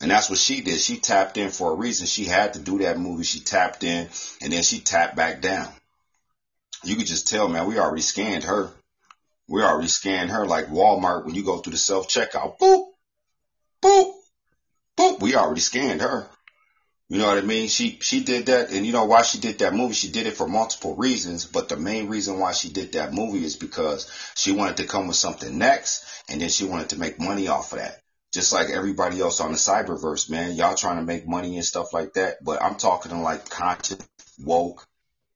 And 0.00 0.10
that's 0.10 0.30
what 0.30 0.38
she 0.38 0.62
did. 0.62 0.80
She 0.80 0.98
tapped 0.98 1.36
in 1.36 1.50
for 1.50 1.72
a 1.72 1.74
reason. 1.74 2.06
She 2.06 2.24
had 2.24 2.54
to 2.54 2.58
do 2.58 2.78
that 2.78 2.98
movie. 2.98 3.24
She 3.24 3.40
tapped 3.40 3.84
in 3.84 4.08
and 4.40 4.52
then 4.52 4.62
she 4.62 4.80
tapped 4.80 5.14
back 5.14 5.42
down. 5.42 5.70
You 6.82 6.96
could 6.96 7.06
just 7.06 7.28
tell, 7.28 7.48
man, 7.48 7.66
we 7.66 7.78
already 7.78 8.02
scanned 8.02 8.44
her. 8.44 8.70
We 9.46 9.62
already 9.62 9.88
scanned 9.88 10.30
her 10.30 10.46
like 10.46 10.68
Walmart 10.68 11.26
when 11.26 11.34
you 11.34 11.42
go 11.44 11.58
through 11.58 11.72
the 11.72 11.78
self 11.78 12.08
checkout. 12.08 12.58
Boop, 12.58 12.86
boop, 13.82 14.12
boop. 14.96 15.20
We 15.20 15.34
already 15.34 15.60
scanned 15.60 16.00
her. 16.00 16.26
You 17.10 17.18
know 17.18 17.26
what 17.26 17.38
I 17.38 17.42
mean? 17.42 17.68
She 17.68 17.98
she 18.00 18.22
did 18.22 18.46
that, 18.46 18.70
and 18.70 18.86
you 18.86 18.92
know 18.92 19.04
why 19.04 19.22
she 19.22 19.40
did 19.40 19.58
that 19.58 19.74
movie? 19.74 19.94
She 19.94 20.12
did 20.12 20.28
it 20.28 20.36
for 20.36 20.46
multiple 20.46 20.94
reasons, 20.94 21.44
but 21.44 21.68
the 21.68 21.76
main 21.76 22.06
reason 22.06 22.38
why 22.38 22.52
she 22.52 22.70
did 22.70 22.92
that 22.92 23.12
movie 23.12 23.44
is 23.44 23.56
because 23.56 24.08
she 24.36 24.52
wanted 24.52 24.76
to 24.76 24.86
come 24.86 25.08
with 25.08 25.16
something 25.16 25.58
next, 25.58 26.04
and 26.28 26.40
then 26.40 26.48
she 26.48 26.64
wanted 26.64 26.90
to 26.90 27.00
make 27.00 27.18
money 27.18 27.48
off 27.48 27.72
of 27.72 27.80
that 27.80 27.99
just 28.32 28.52
like 28.52 28.70
everybody 28.70 29.20
else 29.20 29.40
on 29.40 29.52
the 29.52 29.58
cyberverse, 29.58 30.30
man. 30.30 30.54
Y'all 30.54 30.74
trying 30.76 30.96
to 30.98 31.02
make 31.04 31.26
money 31.28 31.56
and 31.56 31.64
stuff 31.64 31.92
like 31.92 32.14
that. 32.14 32.44
But 32.44 32.62
I'm 32.62 32.76
talking 32.76 33.12
to 33.12 33.18
like 33.18 33.48
conscious, 33.50 33.98
woke, 34.38 34.86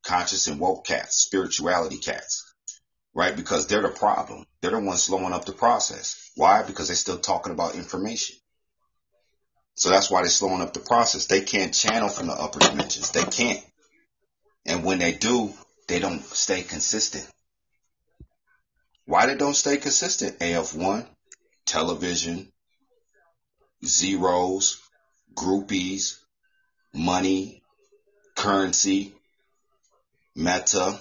conscious 0.05 0.47
and 0.49 0.61
woke 0.61 0.86
cats, 0.86 1.16
spirituality 1.16 1.99
cats. 1.99 2.42
right? 3.14 3.36
Because 3.36 3.66
they're 3.66 3.82
the 3.82 3.88
problem. 3.88 4.45
They're 4.61 4.72
the 4.72 4.80
ones 4.80 5.03
slowing 5.03 5.32
up 5.32 5.45
the 5.45 5.53
process. 5.53 6.30
Why? 6.36 6.62
Because 6.62 6.88
they're 6.88 6.97
still 6.97 7.18
talking 7.18 7.53
about 7.53 7.76
information. 7.76 8.36
So 9.76 9.90
that's 9.90 10.11
why 10.11 10.22
they're 10.22 10.30
slowing 10.30 10.61
up 10.61 10.74
the 10.74 10.80
process. 10.80 11.26
They 11.26 11.40
can't 11.42 11.74
channel 11.74 12.09
from 12.09 12.28
the 12.28 12.34
upper 12.34 12.61
dimensions. 12.61 13.11
They 13.11 13.24
can't. 13.24 13.64
And 14.66 14.84
when 14.84 14.99
they 14.99 15.12
do, 15.12 15.53
they 15.88 15.99
don't 15.99 16.22
stay 16.22 16.62
consistent. 16.62 17.28
Why 19.07 19.26
they 19.26 19.36
don't 19.36 19.55
stay 19.55 19.76
consistent? 19.76 20.38
AF1, 20.40 21.07
television, 21.66 22.53
zeros, 23.85 24.81
groupies, 25.35 26.18
money, 26.93 27.62
currency, 28.35 29.14
meta, 30.37 30.99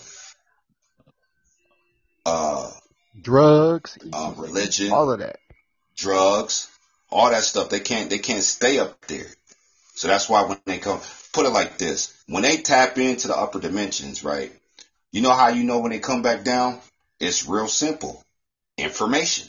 uh, 2.26 2.72
drugs, 3.20 3.98
uh, 4.12 4.34
religion, 4.38 4.92
all 4.92 5.12
of 5.12 5.20
that, 5.20 5.38
drugs, 5.96 6.68
all 7.10 7.30
that 7.30 7.44
stuff. 7.44 7.70
They 7.70 7.80
can't 7.80 8.10
they 8.10 8.20
can't 8.20 8.44
stay 8.44 8.80
up 8.80 9.06
there. 9.08 9.28
So 9.96 10.08
that's 10.08 10.28
why 10.28 10.44
when 10.46 10.60
they 10.66 10.80
come, 10.80 11.00
put 11.34 11.46
it 11.46 11.50
like 11.52 11.78
this: 11.78 12.14
when 12.28 12.44
they 12.44 12.58
tap 12.58 12.98
into 12.98 13.28
the 13.28 13.38
upper 13.38 13.60
dimensions, 13.60 14.24
right? 14.24 14.52
You 15.12 15.22
know 15.22 15.34
how 15.34 15.50
you 15.50 15.64
know 15.64 15.80
when 15.80 15.92
they 15.92 16.00
come 16.00 16.24
back 16.24 16.44
down? 16.44 16.80
It's 17.20 17.48
real 17.48 17.68
simple. 17.68 18.24
Information. 18.78 19.48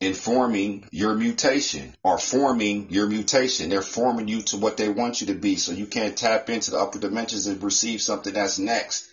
Informing 0.00 0.86
your 0.92 1.14
mutation 1.14 1.94
or 2.04 2.18
forming 2.18 2.90
your 2.90 3.08
mutation. 3.08 3.68
They're 3.68 3.82
forming 3.82 4.28
you 4.28 4.42
to 4.42 4.56
what 4.56 4.76
they 4.76 4.88
want 4.88 5.20
you 5.20 5.28
to 5.28 5.34
be 5.34 5.56
so 5.56 5.72
you 5.72 5.86
can't 5.86 6.16
tap 6.16 6.48
into 6.48 6.70
the 6.70 6.78
upper 6.78 7.00
dimensions 7.00 7.46
and 7.46 7.62
receive 7.62 8.00
something 8.00 8.32
that's 8.32 8.58
next. 8.58 9.12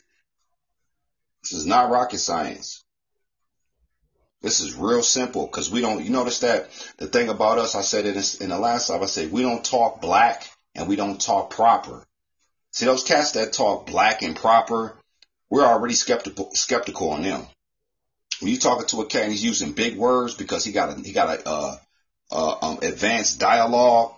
This 1.41 1.53
is 1.53 1.65
not 1.65 1.89
rocket 1.89 2.19
science. 2.19 2.83
This 4.41 4.59
is 4.59 4.75
real 4.75 5.01
simple 5.01 5.47
because 5.47 5.71
we 5.71 5.81
don't, 5.81 6.03
you 6.03 6.11
notice 6.11 6.39
that 6.39 6.69
the 6.97 7.07
thing 7.07 7.29
about 7.29 7.57
us, 7.57 7.73
I 7.73 7.81
said 7.81 8.05
it 8.05 8.41
in 8.41 8.49
the 8.49 8.59
last 8.59 8.87
time, 8.87 9.01
I 9.01 9.07
said 9.07 9.31
we 9.31 9.41
don't 9.41 9.65
talk 9.65 10.01
black 10.01 10.47
and 10.75 10.87
we 10.87 10.95
don't 10.95 11.19
talk 11.19 11.49
proper. 11.49 12.05
See 12.69 12.85
those 12.85 13.03
cats 13.03 13.31
that 13.31 13.53
talk 13.53 13.87
black 13.87 14.21
and 14.21 14.35
proper, 14.35 14.99
we're 15.49 15.65
already 15.65 15.95
skeptical, 15.95 16.51
skeptical 16.53 17.09
on 17.09 17.23
them. 17.23 17.47
When 18.39 18.51
you 18.51 18.57
talking 18.57 18.87
to 18.87 19.01
a 19.01 19.05
cat 19.05 19.23
and 19.23 19.31
he's 19.31 19.43
using 19.43 19.71
big 19.71 19.95
words 19.95 20.33
because 20.33 20.63
he 20.63 20.71
got 20.71 20.97
a, 20.97 21.01
he 21.01 21.13
got 21.13 21.39
a, 21.39 21.47
uh, 21.47 21.77
uh, 22.31 22.55
um, 22.61 22.79
advanced 22.81 23.39
dialogue, 23.39 24.13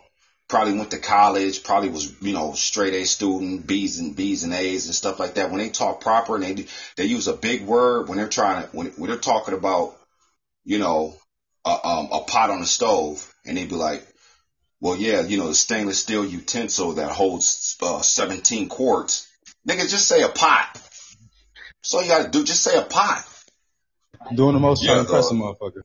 probably 0.47 0.73
went 0.73 0.91
to 0.91 0.97
college, 0.97 1.63
probably 1.63 1.89
was, 1.89 2.21
you 2.21 2.33
know, 2.33 2.53
straight 2.53 2.93
A 2.93 3.05
student, 3.05 3.67
B's 3.67 3.99
and 3.99 4.15
B's 4.15 4.43
and 4.43 4.53
A's 4.53 4.85
and 4.85 4.95
stuff 4.95 5.19
like 5.19 5.35
that. 5.35 5.51
When 5.51 5.59
they 5.59 5.69
talk 5.69 6.01
proper 6.01 6.35
and 6.35 6.43
they, 6.43 6.65
they 6.95 7.05
use 7.05 7.27
a 7.27 7.33
big 7.33 7.65
word 7.65 8.07
when 8.07 8.17
they're 8.17 8.29
trying 8.29 8.63
to, 8.63 8.69
when, 8.69 8.87
when 8.91 9.09
they're 9.09 9.19
talking 9.19 9.53
about, 9.53 9.95
you 10.63 10.79
know, 10.79 11.15
a, 11.65 11.87
um, 11.87 12.09
a 12.11 12.21
pot 12.21 12.49
on 12.49 12.61
the 12.61 12.65
stove 12.65 13.33
and 13.45 13.57
they'd 13.57 13.69
be 13.69 13.75
like, 13.75 14.05
well, 14.79 14.95
yeah, 14.95 15.21
you 15.21 15.37
know, 15.37 15.47
the 15.47 15.55
stainless 15.55 15.99
steel 15.99 16.23
utensil 16.23 16.93
that 16.93 17.11
holds, 17.11 17.75
uh, 17.81 18.01
17 18.01 18.69
quarts. 18.69 19.27
Nigga, 19.67 19.89
just 19.89 20.07
say 20.07 20.21
a 20.21 20.29
pot. 20.29 20.81
So 21.81 21.99
you 21.99 22.07
gotta 22.07 22.29
do, 22.29 22.43
just 22.43 22.63
say 22.63 22.77
a 22.77 22.83
pot. 22.83 23.25
Doing 24.35 24.53
the 24.53 24.59
most 24.59 24.83
Yeah, 24.83 24.93
trying 24.93 25.05
to 25.05 25.11
impress 25.11 25.29
the- 25.29 25.35
a 25.35 25.37
motherfucker. 25.37 25.81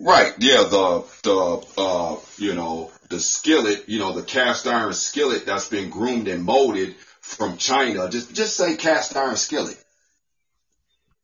Right. 0.00 0.34
Yeah. 0.38 0.64
The 0.64 1.04
the 1.22 1.66
uh 1.78 2.16
you 2.36 2.54
know 2.54 2.90
the 3.08 3.18
skillet, 3.18 3.88
you 3.88 3.98
know 3.98 4.12
the 4.12 4.22
cast 4.22 4.66
iron 4.66 4.92
skillet 4.92 5.46
that's 5.46 5.68
been 5.68 5.90
groomed 5.90 6.28
and 6.28 6.44
molded 6.44 6.96
from 7.20 7.56
China. 7.56 8.08
Just 8.10 8.34
just 8.34 8.56
say 8.56 8.76
cast 8.76 9.16
iron 9.16 9.36
skillet. 9.36 9.82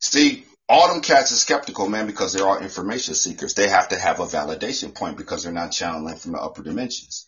See, 0.01 0.45
all 0.69 0.89
them 0.89 1.03
cats 1.03 1.33
are 1.33 1.37
skeptical, 1.37 1.89
man, 1.89 2.07
because 2.07 2.33
they're 2.33 2.47
all 2.47 2.59
information 2.59 3.15
seekers. 3.15 3.55
They 3.55 3.69
have 3.69 3.91
to 3.91 3.99
have 3.99 4.21
a 4.21 4.27
validation 4.27 4.95
point 4.95 5.17
because 5.17 5.43
they're 5.43 5.53
not 5.53 5.73
channeling 5.73 6.17
from 6.17 6.33
the 6.33 6.41
upper 6.41 6.63
dimensions. 6.63 7.27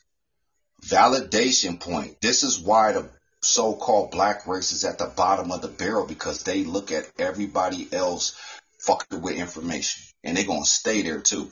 Validation 0.82 1.78
point. 1.78 2.20
This 2.20 2.42
is 2.42 2.58
why 2.58 2.92
the 2.92 3.08
so-called 3.42 4.10
black 4.10 4.46
race 4.46 4.72
is 4.72 4.84
at 4.84 4.98
the 4.98 5.06
bottom 5.06 5.52
of 5.52 5.60
the 5.60 5.68
barrel 5.68 6.06
because 6.06 6.42
they 6.42 6.64
look 6.64 6.90
at 6.90 7.10
everybody 7.18 7.86
else 7.92 8.34
fucking 8.86 9.20
with 9.20 9.36
information 9.36 10.02
and 10.24 10.36
they're 10.36 10.44
gonna 10.44 10.64
stay 10.64 11.02
there 11.02 11.20
too. 11.20 11.50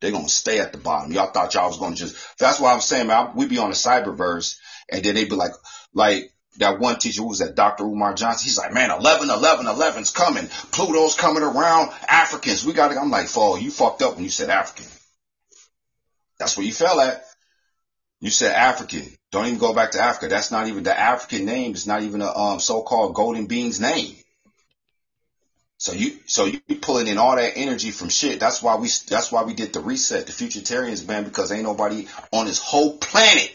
They're 0.00 0.12
gonna 0.12 0.28
stay 0.28 0.58
at 0.60 0.72
the 0.72 0.78
bottom. 0.78 1.12
Y'all 1.12 1.32
thought 1.32 1.54
y'all 1.54 1.68
was 1.68 1.78
gonna 1.78 1.96
just. 1.96 2.16
That's 2.38 2.60
why 2.60 2.72
I'm 2.72 2.80
saying, 2.80 3.06
man. 3.06 3.32
We 3.34 3.46
be 3.46 3.58
on 3.58 3.70
the 3.70 3.76
cyberverse, 3.76 4.56
and 4.90 5.04
then 5.04 5.14
they 5.14 5.24
be 5.24 5.34
like, 5.34 5.52
like 5.94 6.32
that 6.58 6.78
one 6.78 6.98
teacher 6.98 7.22
who 7.22 7.28
was 7.28 7.38
that 7.38 7.54
Dr. 7.54 7.84
Umar 7.84 8.14
Johnson. 8.14 8.44
He's 8.44 8.58
like, 8.58 8.72
man, 8.72 8.90
11, 8.90 9.30
11, 9.30 9.66
11's 9.66 10.10
coming. 10.10 10.48
Pluto's 10.72 11.14
coming 11.14 11.42
around. 11.42 11.90
Africans, 12.08 12.64
we 12.64 12.72
got 12.72 12.92
to. 12.92 13.00
I'm 13.00 13.10
like, 13.10 13.26
fall, 13.26 13.58
you 13.58 13.70
fucked 13.70 14.02
up 14.02 14.14
when 14.14 14.24
you 14.24 14.30
said 14.30 14.50
African. 14.50 14.86
That's 16.38 16.56
where 16.56 16.66
you 16.66 16.72
fell 16.72 17.00
at. 17.00 17.24
You 18.20 18.30
said 18.30 18.54
African. 18.54 19.02
Don't 19.32 19.46
even 19.46 19.58
go 19.58 19.74
back 19.74 19.92
to 19.92 20.00
Africa. 20.00 20.28
That's 20.28 20.50
not 20.50 20.68
even 20.68 20.82
the 20.82 20.98
African 20.98 21.46
name. 21.46 21.72
It's 21.72 21.86
not 21.86 22.02
even 22.02 22.22
a 22.22 22.32
um, 22.34 22.60
so-called 22.60 23.14
golden 23.14 23.46
beans 23.46 23.80
name. 23.80 24.16
So 25.78 25.92
you, 25.92 26.18
so 26.26 26.46
you 26.46 26.60
pulling 26.80 27.06
in 27.06 27.18
all 27.18 27.36
that 27.36 27.52
energy 27.56 27.90
from 27.90 28.08
shit. 28.08 28.40
That's 28.40 28.62
why 28.62 28.76
we, 28.76 28.88
that's 29.08 29.30
why 29.30 29.42
we 29.44 29.54
did 29.54 29.72
the 29.72 29.80
reset, 29.80 30.26
the 30.26 30.32
Futurtarians, 30.32 31.06
man, 31.06 31.24
because 31.24 31.52
ain't 31.52 31.64
nobody 31.64 32.06
on 32.32 32.46
this 32.46 32.58
whole 32.58 32.96
planet 32.96 33.54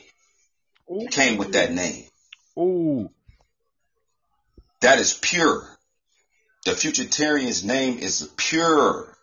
came 1.09 1.38
with 1.38 1.53
that 1.53 1.74
name. 1.74 2.05
Ooh. 2.59 3.09
That 4.82 4.99
is 4.99 5.13
pure. 5.13 5.67
The 6.65 6.72
Futurtarian's 6.72 7.63
name 7.63 7.97
is 7.97 8.30
pure. 8.38 9.17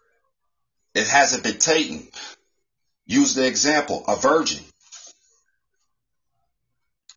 It 0.95 1.07
hasn't 1.07 1.45
been 1.45 1.59
taken. 1.59 2.09
Use 3.07 3.35
the 3.35 3.47
example, 3.47 4.05
a 4.09 4.17
virgin. 4.17 4.63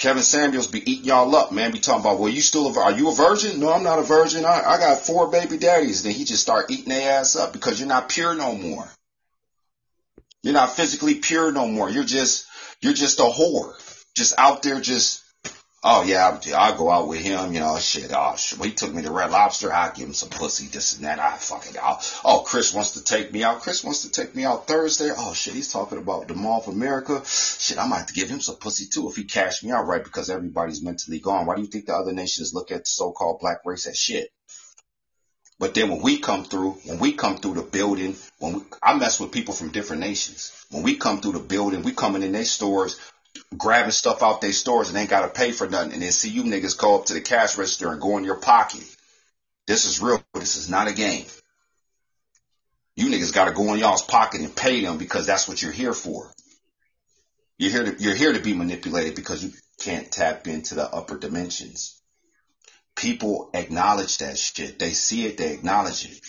Kevin 0.02 0.24
Samuels 0.24 0.66
be 0.66 0.92
eating 0.92 1.06
y'all 1.06 1.36
up, 1.36 1.52
man. 1.52 1.72
Be 1.72 1.78
talking 1.78 2.02
about, 2.02 2.18
well, 2.18 2.34
you 2.34 2.42
still 2.42 2.76
a, 2.76 2.80
are 2.80 2.92
you 2.92 3.10
a 3.10 3.14
virgin? 3.14 3.60
No, 3.60 3.72
I'm 3.72 3.84
not 3.84 4.00
a 4.00 4.02
virgin. 4.02 4.46
I, 4.46 4.64
I 4.66 4.78
got 4.80 4.98
four 4.98 5.28
baby 5.28 5.60
daddies. 5.60 6.02
Then 6.02 6.14
he 6.14 6.26
just 6.26 6.42
start 6.42 6.72
eating 6.72 6.90
their 6.90 7.20
ass 7.20 7.36
up 7.36 7.54
because 7.54 7.80
you're 7.80 7.88
not 7.88 8.10
pure 8.10 8.34
no 8.34 8.56
more. 8.56 8.88
You're 10.42 10.56
not 10.56 10.76
physically 10.76 11.14
pure 11.20 11.52
no 11.52 11.68
more. 11.68 11.88
You're 11.88 12.04
just, 12.04 12.48
you're 12.82 12.94
just 12.94 13.20
a 13.20 13.26
whore. 13.26 13.74
Just 14.16 14.34
out 14.40 14.64
there 14.64 14.82
just, 14.82 15.21
oh 15.84 16.04
yeah, 16.04 16.40
I'll, 16.56 16.78
go 16.78 16.92
out 16.92 17.08
with 17.08 17.22
him, 17.22 17.54
you 17.54 17.60
know, 17.60 17.78
shit. 17.80 18.12
Uh, 18.12 18.32
oh, 18.32 18.36
shit. 18.36 18.60
Well, 18.60 18.70
he 18.70 18.76
took 18.76 18.94
me 18.94 19.02
to 19.02 19.12
Red 19.12 19.32
Lobster. 19.32 19.74
I'll 19.74 19.94
give 19.94 20.08
him 20.08 20.14
some 20.14 20.30
pussy, 20.30 20.68
this 20.68 20.96
and 20.96 21.06
that. 21.06 21.20
I 21.20 21.38
fucking, 21.38 21.76
I'll, 21.82 22.02
oh, 22.24 22.44
Chris 22.46 22.74
wants 22.74 22.92
to 22.94 23.04
take 23.04 23.32
me 23.34 23.44
out. 23.44 23.62
Chris 23.62 23.84
wants 23.84 24.04
to 24.04 24.12
take 24.12 24.36
me 24.36 24.46
out 24.46 24.68
Thursday. 24.68 25.10
Oh 25.16 25.34
shit, 25.34 25.54
he's 25.54 25.72
talking 25.72 25.98
about 25.98 26.28
the 26.28 26.36
Mall 26.36 26.62
of 26.62 26.68
America. 26.68 27.22
Shit, 27.26 27.80
I 27.80 27.88
might 27.88 28.00
have 28.00 28.08
to 28.08 28.14
give 28.14 28.30
him 28.30 28.42
some 28.42 28.58
pussy 28.58 28.88
too 28.88 29.10
if 29.10 29.16
he 29.16 29.24
cash 29.24 29.64
me 29.64 29.72
out 29.72 29.88
right 29.88 30.04
because 30.04 30.30
everybody's 30.30 30.84
mentally 30.84 31.20
gone. 31.20 31.46
Why 31.46 31.56
do 31.56 31.62
you 31.62 31.68
think 31.68 31.88
the 31.88 31.96
other 31.96 32.14
nations 32.14 32.54
look 32.54 32.72
at 32.72 32.86
the 32.86 32.90
so-called 32.90 33.40
black 33.40 33.60
race 33.66 33.88
as 33.88 33.98
shit? 33.98 34.30
But 35.62 35.76
then 35.76 35.92
when 35.92 36.02
we 36.02 36.18
come 36.18 36.44
through, 36.44 36.72
when 36.86 36.98
we 36.98 37.14
come 37.14 37.38
through 37.38 37.54
the 37.54 37.62
building, 37.62 38.16
when 38.40 38.54
we, 38.54 38.62
I 38.82 38.98
mess 38.98 39.20
with 39.20 39.32
people 39.32 39.54
from 39.54 39.72
different 39.72 40.02
nations. 40.02 40.52
When 40.72 40.82
we 40.82 40.96
come 40.96 41.22
through 41.22 41.34
the 41.34 41.40
building, 41.40 41.84
we 41.84 41.92
coming 41.92 42.24
in 42.24 42.32
their 42.32 42.46
stores, 42.46 43.00
grabbing 43.58 43.92
stuff 43.92 44.24
out 44.24 44.42
their 44.42 44.52
stores 44.52 44.90
and 44.90 44.98
ain't 44.98 45.10
got 45.10 45.22
to 45.22 45.30
pay 45.40 45.52
for 45.52 45.68
nothing. 45.68 45.94
And 45.94 46.02
then 46.02 46.12
see 46.12 46.30
you 46.30 46.44
niggas 46.44 46.78
go 46.78 46.96
up 46.98 47.06
to 47.06 47.14
the 47.14 47.22
cash 47.22 47.58
register 47.58 47.92
and 47.92 48.02
go 48.02 48.18
in 48.18 48.24
your 48.24 48.40
pocket. 48.40 48.84
This 49.68 49.86
is 49.86 50.02
real. 50.02 50.24
This 50.34 50.56
is 50.58 50.70
not 50.70 50.88
a 50.88 50.94
game. 50.94 51.26
You 52.96 53.08
niggas 53.08 53.34
got 53.34 53.46
to 53.46 53.52
go 53.52 53.74
in 53.74 53.80
y'all's 53.80 54.02
pocket 54.02 54.42
and 54.42 54.56
pay 54.56 54.82
them 54.82 54.98
because 54.98 55.26
that's 55.26 55.48
what 55.48 55.62
you're 55.62 55.72
here 55.72 55.94
for. 55.94 56.32
You're 57.58 57.72
here 57.72 57.86
to, 57.86 58.04
you're 58.04 58.16
here 58.16 58.34
to 58.34 58.40
be 58.40 58.54
manipulated 58.54 59.16
because 59.16 59.44
you 59.44 59.52
can't 59.80 60.12
tap 60.12 60.48
into 60.48 60.76
the 60.76 60.84
upper 60.84 61.18
dimensions. 61.18 62.02
People 62.96 63.50
acknowledge 63.54 64.18
that 64.18 64.38
shit. 64.38 64.78
They 64.78 64.92
see 64.92 65.26
it, 65.26 65.38
they 65.38 65.54
acknowledge 65.54 66.06
it. 66.06 66.20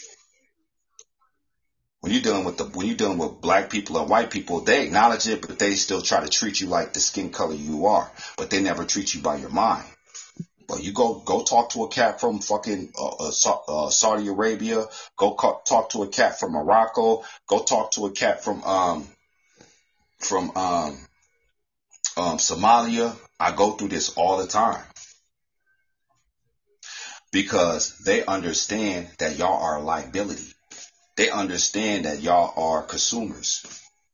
When 2.03 2.11
you're 2.11 2.21
dealing 2.21 2.43
with 2.43 2.59
the 2.59 2.65
when 2.65 2.89
you're 2.89 2.97
dealing 2.97 3.19
with 3.19 3.41
black 3.41 3.71
people 3.71 3.97
or 3.97 4.05
white 4.05 4.33
people, 4.33 4.61
they 4.61 4.85
acknowledge 4.85 5.29
it, 5.29 5.41
but 5.41 5.61
they 5.61 5.75
still 5.75 6.03
try 6.03 6.21
to 6.21 6.29
treat 6.29 6.61
you 6.61 6.67
like 6.67 6.93
the 6.93 6.99
skin 6.99 7.31
color 7.31 7.55
you 7.55 7.87
are. 7.87 8.11
But 8.37 8.51
they 8.51 8.61
never 8.61 8.85
treat 8.85 9.15
you 9.15 9.23
by 9.23 9.37
your 9.37 9.51
mind. 9.51 9.85
But 10.67 10.83
you 10.83 10.93
go 10.93 11.15
go 11.15 11.45
talk 11.45 11.71
to 11.71 11.85
a 11.85 11.89
cat 11.89 12.19
from 12.19 12.41
fucking 12.41 12.93
uh, 12.99 13.31
uh, 13.31 13.31
uh, 13.69 13.91
Saudi 13.91 14.27
Arabia. 14.27 14.85
Go 15.17 15.37
talk 15.37 15.91
to 15.91 16.03
a 16.03 16.09
cat 16.09 16.41
from 16.41 16.53
Morocco. 16.55 17.23
Go 17.47 17.63
talk 17.63 17.93
to 17.93 18.07
a 18.07 18.11
cat 18.11 18.43
from 18.43 18.65
um 18.65 19.07
from 20.19 20.51
um 20.57 20.99
um 22.17 22.39
Somalia. 22.39 23.17
I 23.39 23.55
go 23.55 23.73
through 23.73 23.89
this 23.89 24.11
all 24.17 24.39
the 24.39 24.49
time 24.49 24.83
because 27.31 27.97
they 27.99 28.25
understand 28.25 29.09
that 29.19 29.37
y'all 29.39 29.63
are 29.63 29.77
a 29.77 29.83
liability. 29.83 30.52
They 31.17 31.31
understand 31.31 32.07
that 32.07 32.21
y'all 32.21 32.53
are 32.57 32.83
consumers. 32.83 33.65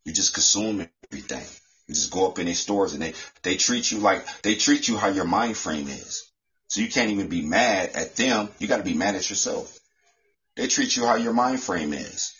You 0.04 0.12
just 0.12 0.34
consume 0.34 0.88
everything. 1.10 1.44
You 1.86 1.94
just 1.94 2.10
go 2.10 2.28
up 2.28 2.38
in 2.38 2.46
their 2.46 2.54
stores 2.54 2.92
and 2.92 3.02
they, 3.02 3.14
they 3.42 3.56
treat 3.56 3.90
you 3.90 3.98
like, 3.98 4.24
they 4.42 4.56
treat 4.56 4.88
you 4.88 4.96
how 4.96 5.08
your 5.08 5.24
mind 5.24 5.56
frame 5.56 5.88
is. 5.88 6.28
So 6.66 6.80
you 6.80 6.88
can't 6.88 7.10
even 7.10 7.28
be 7.28 7.42
mad 7.42 7.90
at 7.94 8.16
them. 8.16 8.48
You 8.58 8.68
got 8.68 8.78
to 8.78 8.82
be 8.82 8.94
mad 8.94 9.14
at 9.14 9.30
yourself. 9.30 9.78
They 10.56 10.66
treat 10.66 10.96
you 10.96 11.06
how 11.06 11.14
your 11.14 11.32
mind 11.32 11.62
frame 11.62 11.92
is. 11.92 12.34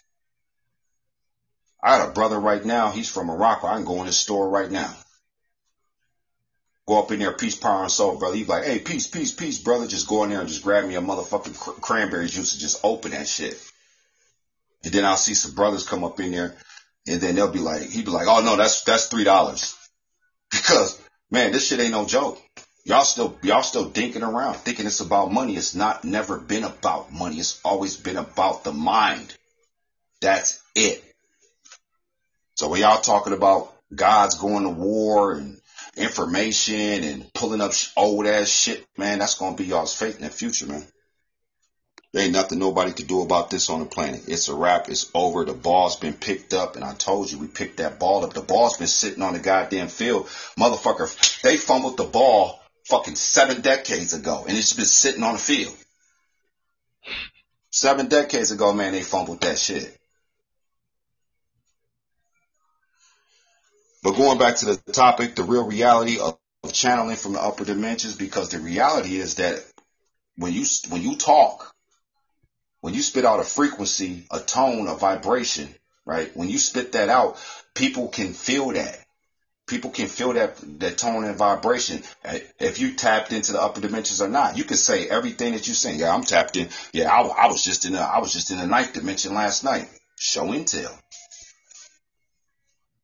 I 1.83 1.99
got 1.99 2.09
a 2.09 2.13
brother 2.13 2.39
right 2.39 2.65
now. 2.65 2.91
He's 2.91 3.09
from 3.09 3.29
Morocco. 3.29 3.69
I 3.69 3.77
can 3.77 3.85
go 3.85 4.01
in 4.01 4.07
his 4.07 4.19
store 4.19 4.49
right 4.49 4.71
now. 4.71 4.93
Go 6.87 6.99
up 6.99 7.13
in 7.13 7.21
there, 7.21 7.33
peace, 7.33 7.55
power, 7.55 7.83
and 7.83 7.93
soul, 7.93 8.19
brother. 8.19 8.35
He's 8.35 8.49
like, 8.49 8.65
hey, 8.65 8.79
peace, 8.79 9.07
peace, 9.07 9.31
peace, 9.31 9.59
brother. 9.59 9.87
Just 9.87 10.09
go 10.09 10.25
in 10.25 10.31
there 10.31 10.41
and 10.41 10.49
just 10.49 10.65
grab 10.65 10.87
me 10.87 10.97
a 10.97 11.01
motherfucking 11.01 11.59
cr- 11.59 11.81
cranberry 11.81 12.27
juice 12.29 12.53
and 12.53 12.61
just 12.61 12.81
open 12.83 13.13
that 13.13 13.29
shit. 13.29 13.63
And 14.85 14.93
then 14.93 15.05
I'll 15.05 15.17
see 15.17 15.35
some 15.35 15.55
brothers 15.55 15.87
come 15.87 16.05
up 16.05 16.21
in 16.21 16.31
there 16.33 16.57
and 17.07 17.21
then 17.21 17.35
they'll 17.35 17.51
be 17.51 17.59
like, 17.59 17.83
he'd 17.83 18.05
be 18.05 18.11
like, 18.11 18.27
oh 18.29 18.43
no, 18.45 18.57
that's, 18.57 18.83
that's 18.85 19.07
three 19.07 19.25
dollars. 19.25 19.75
Because, 20.51 20.99
man, 21.31 21.53
this 21.53 21.69
shit 21.69 21.79
ain't 21.79 21.93
no 21.93 22.07
joke. 22.07 22.41
Y'all 22.87 23.05
still, 23.05 23.39
y'all 23.43 23.63
still 23.63 23.91
dinking 23.91 24.23
around, 24.23 24.55
thinking 24.55 24.87
it's 24.87 25.01
about 25.01 25.31
money. 25.31 25.57
It's 25.57 25.75
not, 25.75 26.05
never 26.05 26.39
been 26.39 26.65
about 26.65 27.13
money. 27.13 27.37
It's 27.37 27.61
always 27.63 27.99
been 27.99 28.17
about 28.17 28.65
the 28.65 28.73
mind. 28.73 29.35
That's 30.23 30.63
it. 30.75 31.05
So 32.55 32.71
when 32.71 32.81
y'all 32.81 33.03
talking 33.03 33.35
about 33.35 33.75
God's 33.95 34.37
going 34.37 34.63
to 34.63 34.71
war 34.71 35.33
and 35.33 35.61
information 35.97 37.05
and 37.05 37.33
pulling 37.35 37.61
up 37.61 37.73
old 37.95 38.27
ass 38.27 38.49
shit, 38.49 38.87
man, 38.97 39.19
that's 39.19 39.39
going 39.39 39.55
to 39.55 39.63
be 39.63 39.69
y'all's 39.69 39.95
fate 39.95 40.17
in 40.17 40.23
the 40.23 40.31
future, 40.31 40.67
man. 40.67 40.87
There 42.13 42.25
ain't 42.25 42.33
nothing 42.33 42.59
nobody 42.59 42.93
can 42.93 43.07
do 43.07 43.21
about 43.21 43.51
this 43.51 43.69
on 43.69 43.81
the 43.81 43.87
planet. 43.87 44.23
It's 44.29 44.49
a 44.49 44.55
wrap. 44.55 44.89
It's 44.89 45.11
over. 45.13 45.45
The 45.45 45.53
ball's 45.53 45.97
been 45.97 46.15
picked 46.15 46.55
up, 46.55 46.75
and 46.75 46.85
I 46.85 46.95
told 46.95 47.31
you 47.31 47.39
we 47.39 47.49
picked 47.49 47.79
that 47.79 47.99
ball 47.99 48.25
up. 48.25 48.33
The 48.33 48.41
ball's 48.41 48.79
been 48.79 48.87
sitting 48.87 49.23
on 49.23 49.35
the 49.35 49.39
goddamn 49.39 49.89
field, 49.89 50.27
motherfucker. 50.59 51.43
They 51.43 51.59
fumbled 51.59 51.99
the 51.99 52.05
ball 52.05 52.63
fucking 52.87 53.17
seven 53.17 53.61
decades 53.61 54.15
ago, 54.15 54.47
and 54.49 54.57
it's 54.57 54.73
been 54.73 54.87
sitting 54.87 55.23
on 55.23 55.35
the 55.35 55.39
field. 55.39 55.77
Seven 57.71 58.07
decades 58.07 58.51
ago, 58.51 58.73
man, 58.73 58.93
they 58.93 59.03
fumbled 59.03 59.43
that 59.43 59.59
shit. 59.59 59.95
But 64.03 64.13
going 64.13 64.39
back 64.39 64.57
to 64.57 64.65
the 64.65 64.93
topic, 64.93 65.35
the 65.35 65.43
real 65.43 65.67
reality 65.67 66.19
of, 66.19 66.39
of 66.65 66.73
channeling 66.73 67.17
from 67.17 67.35
the 67.35 67.43
upper 67.43 67.67
dimensions, 67.67 68.17
because 68.17 68.49
the 68.49 68.59
reality 68.59 69.17
is 69.17 69.35
that 69.35 69.63
when 70.37 70.55
you 70.55 70.65
when 70.89 71.03
you 71.03 71.17
talk, 71.17 71.75
when 72.89 72.95
you 72.95 73.03
spit 73.03 73.27
out 73.27 73.39
a 73.39 73.45
frequency, 73.45 74.25
a 74.31 74.41
tone, 74.41 74.89
a 74.89 74.95
vibration, 74.95 75.69
right? 76.07 76.35
When 76.35 76.49
you 76.49 76.57
spit 76.57 76.93
that 76.93 77.11
out, 77.11 77.37
people 77.75 78.09
can 78.09 78.33
feel 78.33 78.71
that. 78.71 78.99
People 79.67 79.91
can 79.91 80.07
feel 80.07 80.33
that 80.33 80.57
that 80.81 80.97
tone 80.97 81.25
and 81.25 81.37
vibration. 81.37 82.03
Uh, 82.25 82.39
if 82.59 82.81
you 82.81 82.95
tapped 82.95 83.35
into 83.35 83.53
the 83.53 83.61
upper 83.61 83.83
dimensions 83.83 84.23
or 84.23 84.29
not, 84.29 84.57
you 84.57 84.65
can 84.65 84.79
say 84.79 85.07
everything 85.07 85.53
that 85.53 85.67
you're 85.67 85.75
saying. 85.75 85.99
Yeah, 86.01 86.15
I'm 86.15 86.23
tapped 86.23 86.57
in. 86.57 86.71
Yeah, 86.95 87.13
I, 87.13 87.21
I 87.21 87.47
was 87.49 87.63
just 87.63 87.85
in 87.85 87.93
the 87.93 88.01
I 88.01 88.21
was 88.21 88.33
just 88.33 88.51
in 88.51 88.57
the 88.57 88.67
ninth 88.67 88.95
dimension 88.95 89.35
last 89.35 89.65
night. 89.65 89.87
Show 90.17 90.51
and 90.51 90.67
tell. 90.67 90.99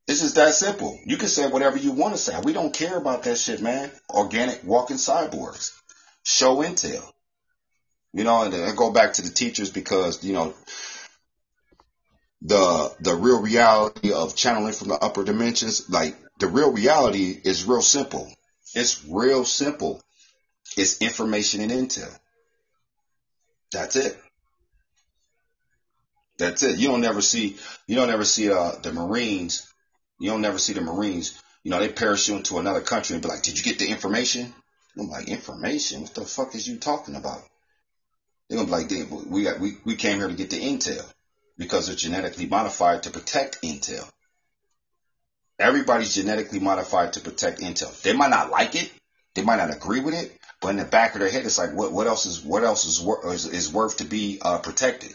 This 0.06 0.22
is 0.22 0.32
that 0.32 0.54
simple. 0.54 0.98
You 1.04 1.18
can 1.18 1.28
say 1.28 1.46
whatever 1.46 1.76
you 1.76 1.92
want 1.92 2.14
to 2.14 2.18
say. 2.18 2.40
We 2.42 2.54
don't 2.54 2.72
care 2.72 2.96
about 2.96 3.24
that 3.24 3.36
shit, 3.36 3.60
man. 3.60 3.90
Organic 4.08 4.64
walking 4.64 4.96
cyborgs. 4.96 5.72
Show 6.22 6.62
intel. 6.62 7.06
You 8.14 8.24
know, 8.24 8.44
and 8.44 8.54
I 8.54 8.74
go 8.74 8.90
back 8.90 9.14
to 9.14 9.22
the 9.22 9.28
teachers 9.28 9.70
because, 9.70 10.22
you 10.22 10.32
know, 10.32 10.54
the 12.42 12.94
the 13.00 13.14
real 13.14 13.42
reality 13.42 14.12
of 14.12 14.36
channeling 14.36 14.72
from 14.72 14.88
the 14.88 14.94
upper 14.94 15.24
dimensions, 15.24 15.90
like 15.90 16.16
the 16.38 16.46
real 16.46 16.72
reality 16.72 17.38
is 17.44 17.64
real 17.64 17.82
simple. 17.82 18.32
It's 18.74 19.04
real 19.04 19.44
simple. 19.44 20.00
It's 20.76 21.02
information 21.02 21.60
and 21.60 21.70
intel. 21.70 22.16
That's 23.72 23.96
it. 23.96 24.16
That's 26.38 26.62
it. 26.62 26.78
You 26.78 26.88
don't 26.88 27.00
never 27.00 27.20
see 27.20 27.56
you 27.86 27.96
don't 27.96 28.10
ever 28.10 28.24
see 28.24 28.50
uh, 28.50 28.72
the 28.82 28.92
Marines 28.92 29.66
you 30.18 30.30
don't 30.30 30.42
never 30.42 30.58
see 30.58 30.72
the 30.72 30.80
Marines, 30.80 31.40
you 31.62 31.70
know, 31.70 31.80
they 31.80 31.88
parachute 31.88 32.38
into 32.38 32.58
another 32.58 32.80
country 32.80 33.14
and 33.14 33.22
be 33.22 33.28
like, 33.28 33.42
did 33.42 33.58
you 33.58 33.64
get 33.64 33.78
the 33.78 33.88
information? 33.88 34.54
I'm 34.98 35.08
like, 35.08 35.28
information? 35.28 36.02
What 36.02 36.14
the 36.14 36.24
fuck 36.24 36.54
is 36.54 36.68
you 36.68 36.78
talking 36.78 37.16
about? 37.16 37.42
They're 38.48 38.58
gonna 38.58 38.66
be 38.66 38.94
like, 38.94 39.10
we 39.26 39.42
got, 39.44 39.58
we, 39.60 39.78
we 39.84 39.96
came 39.96 40.18
here 40.18 40.28
to 40.28 40.34
get 40.34 40.50
the 40.50 40.60
intel 40.60 41.04
because 41.56 41.86
they're 41.86 41.96
genetically 41.96 42.46
modified 42.46 43.04
to 43.04 43.10
protect 43.10 43.62
intel. 43.62 44.08
Everybody's 45.58 46.14
genetically 46.14 46.58
modified 46.58 47.14
to 47.14 47.20
protect 47.20 47.60
intel. 47.60 48.00
They 48.02 48.12
might 48.12 48.30
not 48.30 48.50
like 48.50 48.74
it. 48.74 48.92
They 49.34 49.42
might 49.42 49.56
not 49.56 49.74
agree 49.74 50.00
with 50.00 50.14
it, 50.14 50.36
but 50.60 50.68
in 50.68 50.76
the 50.76 50.84
back 50.84 51.14
of 51.14 51.20
their 51.20 51.30
head, 51.30 51.44
it's 51.44 51.58
like, 51.58 51.74
what, 51.74 51.92
what 51.92 52.06
else 52.06 52.26
is, 52.26 52.40
what 52.40 52.62
else 52.62 52.84
is, 52.86 53.04
is, 53.24 53.46
is 53.46 53.72
worth 53.72 53.96
to 53.96 54.04
be 54.04 54.38
uh, 54.40 54.58
protected? 54.58 55.12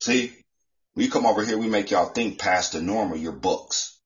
See, 0.00 0.32
we 0.94 1.08
come 1.08 1.26
over 1.26 1.44
here, 1.44 1.58
we 1.58 1.68
make 1.68 1.90
y'all 1.90 2.10
think 2.10 2.38
past 2.38 2.72
the 2.72 2.80
norm 2.80 3.12
of 3.12 3.20
your 3.20 3.32
books, 3.32 3.98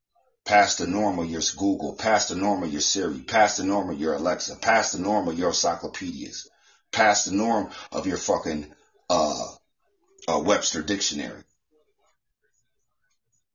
past 0.47 0.79
the 0.79 0.87
norm 0.87 1.19
of 1.19 1.31
your 1.31 1.43
Google, 1.57 1.95
past 1.95 2.31
the 2.31 2.37
norm 2.37 2.63
of 2.63 2.73
your 2.73 2.81
Siri, 2.81 3.21
past 3.21 3.59
the 3.59 3.65
norm 3.65 3.91
of 3.91 4.01
your 4.01 4.15
Alexa, 4.15 4.57
past 4.57 4.95
the 4.95 4.99
norm 4.99 5.29
of 5.29 5.39
your 5.39 5.49
encyclopedias, 5.49 6.49
past 6.95 7.27
the 7.27 7.37
norm 7.37 7.71
of 7.93 8.07
your 8.07 8.17
fucking 8.17 8.67
uh, 9.11 9.47
uh, 10.29 10.41
Webster 10.41 10.83
dictionary. 10.83 11.43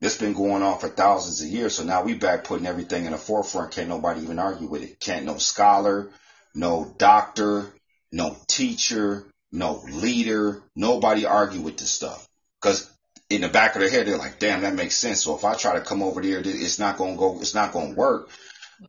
This 0.01 0.17
been 0.17 0.33
going 0.33 0.63
on 0.63 0.79
for 0.79 0.87
thousands 0.87 1.41
of 1.41 1.47
years, 1.47 1.75
so 1.75 1.83
now 1.83 2.03
we 2.03 2.13
back 2.13 2.45
putting 2.45 2.67
everything 2.67 3.05
in 3.05 3.11
the 3.11 3.17
forefront. 3.17 3.71
Can't 3.71 3.89
nobody 3.89 4.21
even 4.21 4.39
argue 4.39 4.67
with 4.67 4.83
it. 4.83 4.99
Can't 4.99 5.25
no 5.25 5.37
scholar, 5.37 6.09
no 6.55 6.93
doctor, 6.97 7.73
no 8.11 8.37
teacher, 8.47 9.25
no 9.51 9.83
leader, 9.89 10.61
nobody 10.75 11.25
argue 11.25 11.61
with 11.61 11.77
this 11.77 11.91
stuff. 11.91 12.27
Cause 12.61 12.89
in 13.29 13.41
the 13.41 13.49
back 13.49 13.75
of 13.75 13.81
their 13.81 13.89
head, 13.89 14.07
they're 14.07 14.17
like, 14.17 14.39
damn, 14.39 14.61
that 14.61 14.73
makes 14.73 14.95
sense. 14.95 15.23
So 15.23 15.35
if 15.35 15.45
I 15.45 15.53
try 15.55 15.75
to 15.75 15.81
come 15.81 16.01
over 16.01 16.21
there, 16.21 16.41
it's 16.43 16.79
not 16.79 16.97
going 16.97 17.13
to 17.13 17.19
go, 17.19 17.39
it's 17.41 17.53
not 17.53 17.73
going 17.73 17.91
to 17.91 17.95
work. 17.95 18.29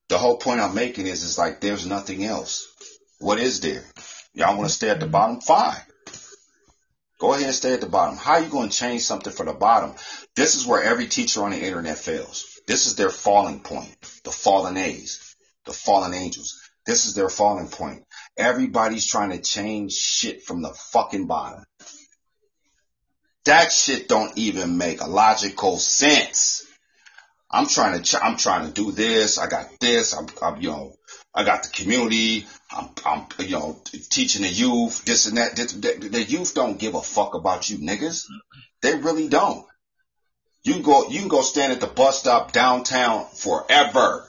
The 0.09 0.19
whole 0.19 0.39
point 0.39 0.61
I'm 0.61 0.75
making 0.75 1.07
is, 1.07 1.23
is 1.23 1.37
like, 1.37 1.61
there's 1.61 1.87
nothing 1.87 2.25
else. 2.25 2.67
What 3.19 3.39
is 3.39 3.61
there? 3.61 3.85
Y'all 4.35 4.57
want 4.57 4.69
to 4.69 4.75
stay 4.75 4.91
at 4.91 5.01
the 5.01 5.07
bottom? 5.07 5.41
Fine. 5.41 5.77
Go 7.19 7.35
ahead 7.35 7.47
and 7.47 7.55
stay 7.55 7.75
at 7.75 7.81
the 7.81 7.89
bottom. 7.89 8.17
How 8.17 8.35
are 8.35 8.41
you 8.41 8.49
going 8.49 8.71
to 8.71 8.77
change 8.77 9.03
something 9.03 9.33
for 9.33 9.45
the 9.45 9.53
bottom? 9.53 9.95
This 10.37 10.55
is 10.55 10.67
where 10.67 10.83
every 10.83 11.07
teacher 11.07 11.43
on 11.43 11.51
the 11.51 11.63
internet 11.63 11.99
fails. 11.99 12.61
This 12.67 12.87
is 12.87 12.95
their 12.95 13.11
falling 13.11 13.61
point. 13.61 13.95
The 14.25 14.31
fallen 14.31 14.77
A's, 14.77 15.37
the 15.67 15.73
fallen 15.73 16.15
angels. 16.15 16.59
This 16.87 17.07
is 17.07 17.15
their 17.15 17.29
falling 17.29 17.69
point. 17.69 18.05
Everybody's 18.39 19.07
trying 19.07 19.31
to 19.31 19.41
change 19.41 19.93
shit 19.93 20.45
from 20.45 20.63
the 20.63 20.73
fucking 20.93 21.27
bottom. 21.27 21.65
That 23.45 23.73
shit 23.73 24.09
don't 24.09 24.37
even 24.39 24.79
make 24.79 25.01
a 25.01 25.07
logical 25.07 25.79
sense. 25.79 26.65
I'm 27.51 27.67
trying 27.67 28.01
to, 28.01 28.25
I'm 28.25 28.37
trying 28.37 28.67
to 28.67 28.73
do 28.73 28.93
this. 28.93 29.39
I 29.39 29.49
got 29.49 29.69
this. 29.81 30.15
I'm, 30.15 30.27
I'm, 30.41 30.61
you 30.63 30.71
know, 30.71 30.95
I 31.35 31.45
got 31.45 31.65
the 31.65 31.71
community. 31.71 32.47
I'm, 32.73 32.89
I'm, 33.05 33.27
you 33.41 33.51
know, 33.51 33.81
teaching 34.11 34.43
the 34.43 34.49
youth 34.49 35.05
this 35.05 35.27
and 35.27 35.39
that. 35.39 35.57
The, 35.57 36.09
the 36.09 36.23
youth 36.23 36.55
don't 36.55 36.79
give 36.79 36.95
a 36.95 37.03
fuck 37.03 37.35
about 37.35 37.69
you 37.69 37.79
niggas. 37.79 38.27
They 38.83 38.95
really 38.95 39.29
don't. 39.29 39.67
You 40.63 40.81
go, 40.81 41.09
you 41.09 41.21
can 41.21 41.29
go 41.29 41.43
stand 41.43 41.73
at 41.73 41.81
the 41.81 41.87
bus 41.87 42.21
stop 42.21 42.53
downtown 42.53 43.27
forever. 43.35 44.27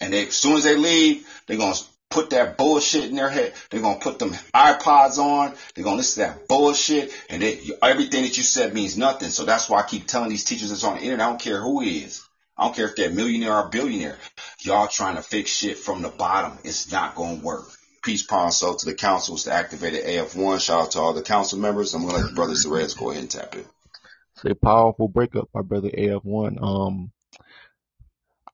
And 0.00 0.12
they, 0.12 0.26
as 0.26 0.34
soon 0.34 0.56
as 0.56 0.64
they 0.64 0.76
leave, 0.76 1.26
they're 1.46 1.58
going 1.58 1.74
to 1.74 1.84
put 2.10 2.30
that 2.30 2.56
bullshit 2.56 3.10
in 3.10 3.16
their 3.16 3.28
head. 3.28 3.52
They're 3.70 3.82
gonna 3.82 3.98
put 3.98 4.18
them 4.18 4.30
iPods 4.54 5.18
on. 5.18 5.54
They're 5.74 5.84
gonna 5.84 5.96
listen 5.96 6.22
to 6.22 6.30
that 6.30 6.48
bullshit, 6.48 7.12
and 7.28 7.42
they, 7.42 7.60
everything 7.82 8.22
that 8.22 8.36
you 8.36 8.42
said 8.42 8.74
means 8.74 8.96
nothing. 8.96 9.30
So 9.30 9.44
that's 9.44 9.68
why 9.68 9.80
I 9.80 9.86
keep 9.86 10.06
telling 10.06 10.30
these 10.30 10.44
teachers 10.44 10.70
that's 10.70 10.84
on 10.84 10.96
the 10.96 11.02
internet. 11.02 11.26
I 11.26 11.30
don't 11.30 11.40
care 11.40 11.60
who 11.60 11.80
he 11.80 11.98
is. 11.98 12.22
I 12.56 12.64
don't 12.64 12.76
care 12.76 12.88
if 12.88 12.96
they're 12.96 13.10
a 13.10 13.12
millionaire 13.12 13.54
or 13.54 13.68
billionaire. 13.68 14.16
Y'all 14.60 14.88
trying 14.88 15.16
to 15.16 15.22
fix 15.22 15.50
shit 15.50 15.78
from 15.78 16.00
the 16.00 16.08
bottom. 16.08 16.58
It's 16.64 16.90
not 16.90 17.14
gonna 17.14 17.42
work. 17.42 17.66
Peace, 18.06 18.24
soul 18.24 18.76
to 18.76 18.86
the 18.86 18.94
council, 18.94 19.34
councils 19.34 19.44
to 19.44 19.52
activate 19.52 19.94
the 19.94 19.98
AF1. 19.98 20.60
Shout 20.60 20.80
out 20.80 20.90
to 20.92 21.00
all 21.00 21.12
the 21.12 21.22
council 21.22 21.58
members. 21.58 21.92
I'm 21.92 22.02
gonna 22.06 22.18
let 22.18 22.34
Brother 22.36 22.54
brothers 22.54 22.94
go 22.94 23.10
ahead 23.10 23.22
and 23.22 23.28
tap 23.28 23.56
in. 23.56 23.64
It's 24.36 24.44
a 24.44 24.54
powerful 24.54 25.08
breakup, 25.08 25.48
my 25.52 25.62
brother 25.62 25.90
AF1. 25.90 26.62
Um, 26.62 27.10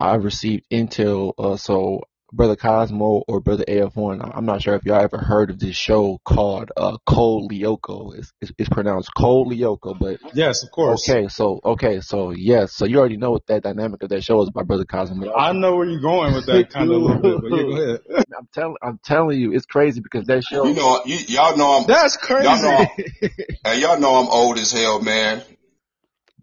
I 0.00 0.14
received 0.14 0.64
intel, 0.70 1.34
uh, 1.36 1.59
so 1.59 2.05
Brother 2.33 2.57
Cosmo 2.57 3.22
or 3.28 3.41
Brother 3.41 3.64
AF1. 3.68 4.30
I'm 4.35 4.47
not 4.47 4.62
sure 4.62 4.74
if 4.74 4.85
y'all 4.85 5.03
ever 5.03 5.18
heard 5.18 5.51
of 5.51 5.59
this 5.59 5.76
show 5.76 6.18
called 6.24 6.72
uh, 6.76 6.97
Code 7.07 7.51
Lyoko. 7.51 8.16
It's, 8.16 8.33
it's, 8.41 8.53
it's, 8.59 8.68
pronounced 8.70 9.11
Code 9.14 9.49
Lyoko, 9.49 9.99
but 9.99 10.18
yes, 10.33 10.62
of 10.62 10.70
course. 10.70 11.09
Okay, 11.09 11.28
so 11.28 11.61
okay, 11.62 12.01
so 12.01 12.30
yes, 12.30 12.72
so 12.72 12.87
you 12.87 12.99
already 12.99 13.18
know 13.18 13.33
what 13.33 13.47
that 13.49 13.62
dynamic 13.62 14.03
of 14.03 14.09
that 14.09 14.24
show 14.24 14.41
is 14.43 14.51
by 14.51 14.62
Brother 14.62 14.87
Cosmo. 14.87 15.33
I 15.35 15.53
know 15.53 15.76
where 15.76 15.87
you're 15.87 16.01
going 16.01 16.35
with 16.35 16.47
that 16.47 16.70
kind 16.70 16.91
of 16.91 16.97
a 16.97 17.05
little 17.05 17.20
bit, 17.20 17.41
but 17.43 17.53
yeah, 17.53 17.62
go 17.62 17.83
ahead. 17.83 18.01
I'm 18.39 18.49
telling, 18.55 18.76
I'm 18.83 19.01
telling 19.05 19.39
you, 19.39 19.53
it's 19.53 19.66
crazy 19.66 20.01
because 20.01 20.26
that 20.26 20.43
show. 20.43 20.66
You 20.66 20.74
know, 20.74 21.03
y- 21.05 21.24
y'all 21.28 21.57
know 21.57 21.80
I'm. 21.80 21.87
That's 21.87 22.16
crazy. 22.16 22.49
Y'all 22.49 22.62
know, 22.62 22.76
I'm, 22.78 23.30
hey, 23.64 23.80
y'all 23.80 24.01
know 24.01 24.16
I'm 24.16 24.28
old 24.28 24.59
as 24.59 24.72
hell, 24.72 25.03
man. 25.03 25.43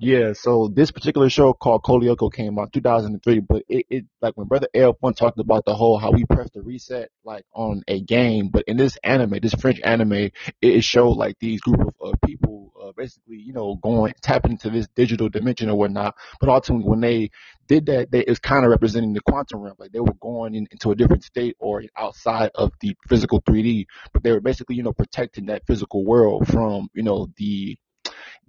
Yeah, 0.01 0.31
so 0.31 0.69
this 0.73 0.91
particular 0.91 1.29
show 1.29 1.51
called 1.51 1.83
Code 1.83 2.03
Lyoko 2.03 2.31
came 2.31 2.57
out 2.57 2.71
2003, 2.71 3.39
but 3.41 3.63
it, 3.67 3.85
it 3.89 4.05
like 4.21 4.37
when 4.37 4.47
Brother 4.47 4.69
L 4.73 4.95
one 5.01 5.13
talked 5.13 5.39
about 5.39 5.65
the 5.65 5.75
whole 5.75 5.97
how 5.97 6.11
we 6.11 6.23
press 6.23 6.49
the 6.51 6.61
reset 6.61 7.09
like 7.25 7.43
on 7.53 7.83
a 7.85 7.99
game, 7.99 8.47
but 8.47 8.63
in 8.65 8.77
this 8.77 8.97
anime, 9.03 9.39
this 9.41 9.53
French 9.55 9.81
anime, 9.83 10.31
it, 10.61 10.85
showed 10.85 11.17
like 11.17 11.35
these 11.41 11.59
group 11.59 11.81
of 11.81 11.93
uh, 12.01 12.17
people 12.25 12.71
uh, 12.81 12.93
basically, 12.95 13.39
you 13.39 13.51
know, 13.51 13.75
going 13.75 14.13
tapping 14.21 14.51
into 14.51 14.69
this 14.69 14.87
digital 14.95 15.27
dimension 15.27 15.69
or 15.69 15.77
whatnot. 15.77 16.15
But 16.39 16.47
ultimately, 16.47 16.87
when 16.87 17.01
they 17.01 17.31
did 17.67 17.87
that, 17.87 18.09
they, 18.09 18.21
it's 18.21 18.39
kind 18.39 18.63
of 18.63 18.71
representing 18.71 19.11
the 19.11 19.19
quantum 19.19 19.59
realm, 19.59 19.75
like 19.79 19.91
they 19.91 19.99
were 19.99 20.13
going 20.21 20.55
in, 20.55 20.65
into 20.71 20.91
a 20.91 20.95
different 20.95 21.25
state 21.25 21.57
or 21.59 21.83
outside 21.97 22.51
of 22.55 22.71
the 22.79 22.95
physical 23.09 23.41
3D, 23.41 23.85
but 24.13 24.23
they 24.23 24.31
were 24.31 24.39
basically, 24.39 24.77
you 24.77 24.83
know, 24.83 24.93
protecting 24.93 25.47
that 25.47 25.67
physical 25.67 26.05
world 26.05 26.47
from, 26.47 26.87
you 26.93 27.03
know, 27.03 27.27
the 27.35 27.77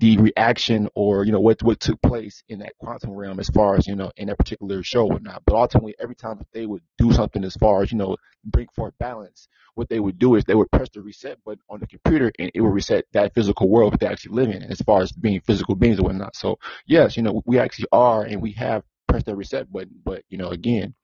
the 0.00 0.16
reaction 0.16 0.88
or 0.94 1.24
you 1.24 1.32
know 1.32 1.40
what 1.40 1.62
what 1.62 1.78
took 1.78 2.00
place 2.00 2.42
in 2.48 2.60
that 2.60 2.72
quantum 2.80 3.10
realm 3.12 3.38
as 3.38 3.50
far 3.50 3.76
as 3.76 3.86
you 3.86 3.94
know 3.94 4.10
in 4.16 4.28
that 4.28 4.38
particular 4.38 4.82
show 4.82 5.06
or 5.06 5.20
not. 5.20 5.42
But 5.44 5.56
ultimately, 5.56 5.94
every 6.00 6.14
time 6.14 6.38
that 6.38 6.46
they 6.52 6.64
would 6.66 6.82
do 6.98 7.12
something 7.12 7.44
as 7.44 7.54
far 7.56 7.82
as 7.82 7.92
you 7.92 7.98
know 7.98 8.16
bring 8.44 8.66
forth 8.74 8.94
balance, 8.98 9.46
what 9.74 9.90
they 9.90 10.00
would 10.00 10.18
do 10.18 10.34
is 10.36 10.44
they 10.44 10.54
would 10.54 10.70
press 10.70 10.88
the 10.92 11.02
reset 11.02 11.42
button 11.44 11.60
on 11.68 11.80
the 11.80 11.86
computer 11.86 12.32
and 12.38 12.50
it 12.54 12.60
would 12.62 12.72
reset 12.72 13.04
that 13.12 13.34
physical 13.34 13.68
world 13.68 13.92
that 13.92 14.00
they 14.00 14.06
actually 14.06 14.34
live 14.34 14.48
in 14.54 14.62
as 14.64 14.80
far 14.80 15.02
as 15.02 15.12
being 15.12 15.40
physical 15.42 15.74
beings 15.74 16.00
or 16.00 16.04
whatnot. 16.04 16.34
So 16.34 16.58
yes, 16.86 17.16
you 17.16 17.22
know 17.22 17.42
we 17.44 17.58
actually 17.58 17.88
are 17.92 18.22
and 18.22 18.40
we 18.40 18.52
have 18.52 18.82
pressed 19.06 19.26
that 19.26 19.36
reset 19.36 19.70
button, 19.70 20.00
but 20.02 20.22
you 20.30 20.38
know 20.38 20.48
again, 20.48 20.94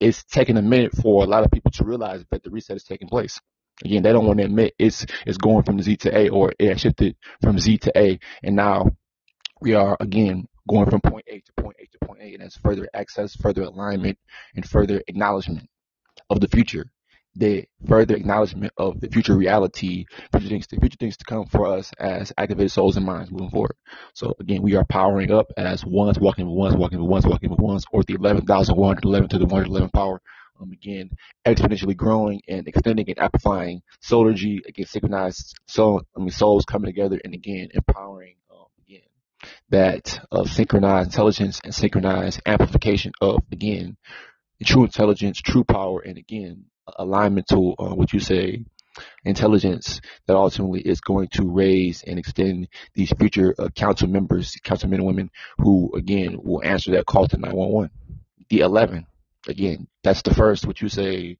it's 0.00 0.24
taking 0.24 0.56
a 0.56 0.62
minute 0.62 0.92
for 1.00 1.22
a 1.22 1.28
lot 1.28 1.44
of 1.44 1.52
people 1.52 1.70
to 1.72 1.84
realize 1.84 2.24
that 2.32 2.42
the 2.42 2.50
reset 2.50 2.76
is 2.76 2.82
taking 2.84 3.08
place. 3.08 3.40
Again, 3.84 4.02
they 4.02 4.12
don't 4.12 4.26
want 4.26 4.38
to 4.38 4.44
admit 4.44 4.74
it's 4.78 5.06
it's 5.26 5.38
going 5.38 5.64
from 5.64 5.80
Z 5.82 5.96
to 5.98 6.16
A 6.16 6.28
or 6.28 6.52
it 6.58 6.78
shifted 6.78 7.16
from 7.42 7.58
Z 7.58 7.78
to 7.78 7.98
A, 7.98 8.18
and 8.42 8.56
now 8.56 8.90
we 9.60 9.74
are 9.74 9.96
again 10.00 10.46
going 10.68 10.88
from 10.88 11.00
point 11.00 11.24
A 11.28 11.40
to 11.40 11.52
point 11.62 11.76
A 11.80 11.86
to 11.86 12.06
point 12.06 12.20
A, 12.20 12.34
and 12.34 12.42
that's 12.42 12.56
further 12.58 12.88
access, 12.94 13.34
further 13.36 13.62
alignment, 13.62 14.18
and 14.54 14.68
further 14.68 15.02
acknowledgement 15.08 15.68
of 16.30 16.40
the 16.40 16.48
future. 16.48 16.86
The 17.34 17.64
further 17.88 18.14
acknowledgement 18.14 18.74
of 18.76 19.00
the 19.00 19.08
future 19.08 19.34
reality, 19.34 20.04
future 20.32 20.48
things, 20.48 20.66
the 20.66 20.76
future 20.76 20.98
things 21.00 21.16
to 21.16 21.24
come 21.24 21.46
for 21.46 21.66
us 21.66 21.90
as 21.98 22.30
activated 22.36 22.70
souls 22.70 22.98
and 22.98 23.06
minds 23.06 23.30
moving 23.30 23.48
forward. 23.48 23.74
So 24.12 24.34
again, 24.38 24.60
we 24.60 24.74
are 24.76 24.84
powering 24.84 25.32
up 25.32 25.46
as 25.56 25.82
ones 25.82 26.18
walking 26.18 26.46
with 26.46 26.58
ones, 26.58 26.76
walking 26.76 27.00
with 27.00 27.08
ones, 27.08 27.26
walking 27.26 27.48
with 27.48 27.58
ones, 27.58 27.86
or 27.90 28.02
the 28.02 28.14
11,111 28.14 29.30
to 29.30 29.38
the 29.38 29.46
111 29.46 29.88
power 29.90 30.20
um, 30.62 30.72
again, 30.72 31.10
exponentially 31.46 31.96
growing 31.96 32.40
and 32.48 32.68
extending 32.68 33.08
and 33.08 33.18
amplifying 33.18 33.82
solargy, 34.02 34.64
again, 34.66 34.86
synchronized 34.86 35.58
soul, 35.66 36.02
I 36.16 36.20
mean, 36.20 36.30
souls 36.30 36.64
coming 36.64 36.86
together 36.86 37.20
and 37.22 37.34
again, 37.34 37.68
empowering, 37.74 38.36
um, 38.50 38.66
again, 38.86 39.02
that 39.70 40.20
uh, 40.30 40.44
synchronized 40.44 41.08
intelligence 41.08 41.60
and 41.64 41.74
synchronized 41.74 42.40
amplification 42.46 43.12
of, 43.20 43.40
again, 43.50 43.96
true 44.64 44.84
intelligence, 44.84 45.40
true 45.40 45.64
power, 45.64 46.00
and 46.00 46.18
again, 46.18 46.66
alignment 46.96 47.46
to 47.48 47.74
uh, 47.78 47.94
what 47.94 48.12
you 48.12 48.20
say, 48.20 48.64
intelligence 49.24 50.00
that 50.26 50.36
ultimately 50.36 50.80
is 50.80 51.00
going 51.00 51.28
to 51.28 51.48
raise 51.50 52.02
and 52.02 52.18
extend 52.18 52.68
these 52.94 53.12
future 53.18 53.54
uh, 53.58 53.68
council 53.70 54.08
members, 54.08 54.54
council 54.62 54.88
men 54.88 55.00
and 55.00 55.06
women 55.06 55.30
who, 55.58 55.90
again, 55.96 56.38
will 56.42 56.62
answer 56.62 56.92
that 56.92 57.06
call 57.06 57.26
to 57.26 57.38
911. 57.38 57.90
The 58.50 58.60
11, 58.60 59.06
again, 59.48 59.88
that's 60.02 60.22
the 60.22 60.34
first, 60.34 60.66
what 60.66 60.80
you 60.80 60.88
say, 60.88 61.38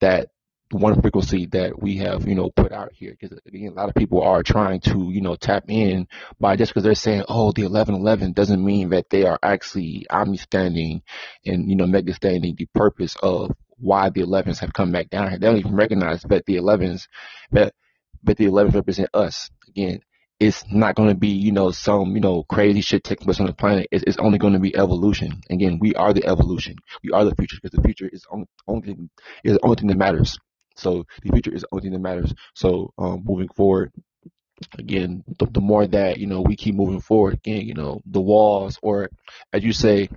that 0.00 0.28
one 0.72 1.00
frequency 1.02 1.46
that 1.46 1.80
we 1.80 1.96
have, 1.96 2.28
you 2.28 2.34
know, 2.34 2.50
put 2.54 2.72
out 2.72 2.92
here. 2.92 3.16
Because 3.18 3.38
again, 3.46 3.72
a 3.72 3.74
lot 3.74 3.88
of 3.88 3.94
people 3.94 4.22
are 4.22 4.42
trying 4.42 4.80
to, 4.80 5.10
you 5.10 5.20
know, 5.20 5.34
tap 5.34 5.64
in 5.68 6.06
by 6.38 6.56
just 6.56 6.70
because 6.70 6.84
they're 6.84 6.94
saying, 6.94 7.24
oh, 7.28 7.52
the 7.52 7.62
1111 7.62 8.32
doesn't 8.32 8.64
mean 8.64 8.90
that 8.90 9.10
they 9.10 9.24
are 9.24 9.38
actually 9.42 10.06
understanding 10.08 11.02
and, 11.44 11.68
you 11.68 11.76
know, 11.76 11.84
understanding 11.84 12.54
the 12.56 12.68
purpose 12.74 13.16
of 13.22 13.50
why 13.78 14.10
the 14.10 14.22
11s 14.22 14.58
have 14.58 14.72
come 14.72 14.92
back 14.92 15.10
down 15.10 15.30
here. 15.30 15.38
They 15.38 15.46
don't 15.46 15.58
even 15.58 15.74
recognize 15.74 16.22
that 16.22 16.46
the 16.46 16.56
11s, 16.56 17.08
that, 17.50 17.74
that 18.24 18.36
the 18.36 18.46
11s 18.46 18.74
represent 18.74 19.08
us. 19.12 19.50
Again, 19.68 20.00
it's 20.40 20.64
not 20.72 20.94
going 20.94 21.10
to 21.10 21.14
be, 21.14 21.28
you 21.28 21.52
know, 21.52 21.70
some, 21.70 22.14
you 22.14 22.20
know, 22.20 22.42
crazy 22.44 22.80
shit 22.80 23.04
taking 23.04 23.26
place 23.26 23.40
on 23.40 23.46
the 23.46 23.52
planet. 23.52 23.86
It's, 23.92 24.02
it's 24.06 24.16
only 24.16 24.38
going 24.38 24.54
to 24.54 24.58
be 24.58 24.74
evolution. 24.74 25.42
Again, 25.50 25.78
we 25.78 25.94
are 25.94 26.14
the 26.14 26.26
evolution. 26.26 26.76
We 27.04 27.10
are 27.12 27.26
the 27.26 27.34
future 27.34 27.58
because 27.62 27.76
the 27.76 27.82
future 27.82 28.08
is 28.10 28.24
only, 28.30 28.46
only 28.66 28.96
is 29.44 29.52
the 29.52 29.60
only 29.62 29.76
thing 29.76 29.88
that 29.88 29.98
matters. 29.98 30.38
So 30.76 31.04
the 31.22 31.30
future 31.30 31.52
is 31.52 31.60
the 31.60 31.68
only 31.72 31.82
thing 31.82 31.92
that 31.92 31.98
matters. 31.98 32.32
So 32.54 32.94
um, 32.96 33.22
moving 33.22 33.48
forward, 33.48 33.92
again, 34.78 35.24
the, 35.38 35.44
the 35.44 35.60
more 35.60 35.86
that 35.86 36.16
you 36.16 36.26
know 36.26 36.40
we 36.40 36.56
keep 36.56 36.74
moving 36.74 37.00
forward, 37.00 37.34
again, 37.34 37.66
you 37.66 37.74
know, 37.74 38.00
the 38.06 38.20
walls, 38.20 38.78
or 38.82 39.10
as 39.52 39.62
you 39.62 39.74
say, 39.74 40.08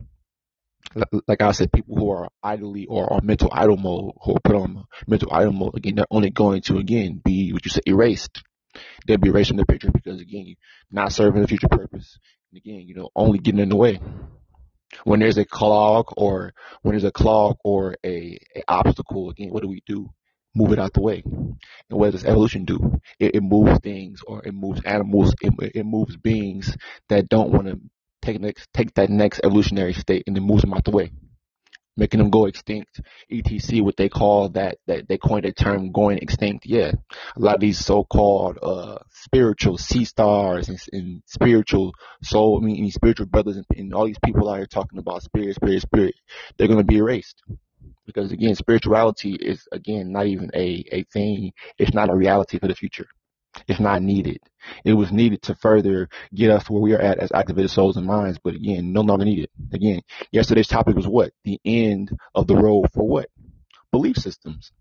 like 1.27 1.41
I 1.41 1.51
said, 1.51 1.71
people 1.73 1.97
who 1.97 2.11
are 2.11 2.29
idly 2.41 2.85
or 2.85 3.11
are 3.11 3.21
mental 3.21 3.49
idle 3.51 3.77
mode, 3.77 4.13
who 4.23 4.35
are 4.35 4.41
put 4.41 4.55
on 4.55 4.85
mental 5.05 5.33
idle 5.33 5.53
mode, 5.53 5.75
again, 5.75 5.95
they're 5.95 6.05
only 6.11 6.29
going 6.29 6.61
to 6.63 6.77
again 6.77 7.21
be 7.23 7.51
what 7.51 7.65
you 7.65 7.71
say 7.71 7.81
erased 7.85 8.41
they'll 9.05 9.17
be 9.17 9.29
erased 9.29 9.49
from 9.49 9.57
the 9.57 9.65
picture 9.65 9.91
because 9.91 10.21
again, 10.21 10.45
you're 10.45 10.55
not 10.91 11.11
serving 11.11 11.41
the 11.41 11.47
future 11.47 11.67
purpose. 11.69 12.17
And 12.51 12.57
again, 12.57 12.81
you 12.81 12.95
know, 12.95 13.09
only 13.15 13.39
getting 13.39 13.59
in 13.59 13.69
the 13.69 13.75
way. 13.75 13.99
When 15.05 15.19
there's 15.19 15.37
a 15.37 15.45
clog 15.45 16.13
or 16.17 16.53
when 16.81 16.93
there's 16.93 17.03
a 17.03 17.11
clog 17.11 17.57
or 17.63 17.95
a, 18.05 18.37
a 18.55 18.63
obstacle, 18.67 19.29
again, 19.31 19.49
what 19.49 19.63
do 19.63 19.69
we 19.69 19.81
do? 19.87 20.09
Move 20.55 20.71
it 20.71 20.79
out 20.79 20.93
the 20.93 21.01
way. 21.01 21.23
And 21.25 21.57
what 21.89 22.11
does 22.11 22.25
evolution 22.25 22.65
do? 22.65 22.99
It, 23.19 23.35
it 23.35 23.41
moves 23.41 23.79
things 23.79 24.21
or 24.25 24.45
it 24.45 24.53
moves 24.53 24.81
animals, 24.85 25.33
it, 25.41 25.53
it 25.75 25.85
moves 25.85 26.15
beings 26.15 26.77
that 27.09 27.27
don't 27.27 27.51
want 27.51 27.67
to 27.67 27.79
take 28.21 28.39
next 28.39 28.67
take 28.73 28.93
that 28.93 29.09
next 29.09 29.41
evolutionary 29.43 29.93
state 29.93 30.23
and 30.27 30.37
it 30.37 30.41
moves 30.41 30.61
them 30.61 30.73
out 30.73 30.85
the 30.85 30.91
way 30.91 31.11
making 31.95 32.19
them 32.19 32.29
go 32.29 32.45
extinct, 32.45 33.01
etc. 33.31 33.83
What 33.83 33.97
they 33.97 34.09
call 34.09 34.49
that, 34.49 34.77
that 34.87 35.07
they 35.07 35.17
coined 35.17 35.45
a 35.45 35.51
term 35.51 35.91
going 35.91 36.17
extinct. 36.19 36.65
Yeah, 36.65 36.91
a 37.35 37.39
lot 37.39 37.55
of 37.55 37.61
these 37.61 37.83
so-called 37.83 38.59
uh, 38.61 38.97
spiritual 39.11 39.77
sea 39.77 40.05
stars 40.05 40.69
and, 40.69 40.79
and 40.91 41.23
spiritual 41.27 41.93
soul, 42.23 42.59
I 42.61 42.65
mean, 42.65 42.89
spiritual 42.91 43.27
brothers 43.27 43.57
and, 43.57 43.65
and 43.75 43.93
all 43.93 44.05
these 44.05 44.19
people 44.23 44.49
out 44.49 44.57
here 44.57 44.65
talking 44.65 44.99
about 44.99 45.23
spirit, 45.23 45.55
spirit, 45.55 45.81
spirit, 45.81 46.15
they're 46.57 46.67
going 46.67 46.79
to 46.79 46.83
be 46.83 46.97
erased. 46.97 47.41
Because 48.05 48.31
again, 48.31 48.55
spirituality 48.55 49.33
is 49.33 49.65
again 49.71 50.11
not 50.11 50.27
even 50.27 50.51
a, 50.53 50.83
a 50.91 51.03
thing. 51.13 51.53
It's 51.77 51.93
not 51.93 52.09
a 52.09 52.15
reality 52.15 52.59
for 52.59 52.67
the 52.67 52.75
future. 52.75 53.07
It's 53.67 53.79
not 53.79 54.01
needed. 54.01 54.39
It 54.83 54.93
was 54.93 55.11
needed 55.11 55.41
to 55.43 55.55
further 55.55 56.09
get 56.33 56.49
us 56.51 56.69
where 56.69 56.81
we 56.81 56.93
are 56.93 57.01
at 57.01 57.19
as 57.19 57.31
activated 57.31 57.71
souls 57.71 57.97
and 57.97 58.05
minds, 58.05 58.39
but 58.43 58.55
again, 58.55 58.93
no 58.93 59.01
longer 59.01 59.25
needed. 59.25 59.49
Again, 59.71 60.01
yesterday's 60.31 60.67
topic 60.67 60.95
was 60.95 61.07
what? 61.07 61.31
The 61.43 61.59
end 61.65 62.11
of 62.33 62.47
the 62.47 62.55
road 62.55 62.87
for 62.93 63.07
what? 63.07 63.29
Belief 63.91 64.17
systems. 64.17 64.71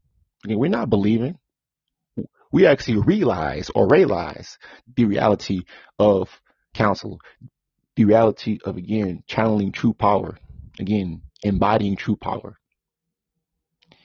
Again, 0.44 0.58
we're 0.58 0.70
not 0.70 0.90
believing. 0.90 1.38
We 2.52 2.66
actually 2.66 2.98
realize 2.98 3.70
or 3.74 3.88
realize 3.88 4.58
the 4.96 5.06
reality 5.06 5.62
of 5.98 6.28
counsel, 6.74 7.20
the 7.96 8.04
reality 8.04 8.58
of 8.64 8.76
again 8.76 9.22
channeling 9.26 9.72
true 9.72 9.94
power, 9.94 10.36
again 10.78 11.22
embodying 11.42 11.96
true 11.96 12.16
power 12.16 12.58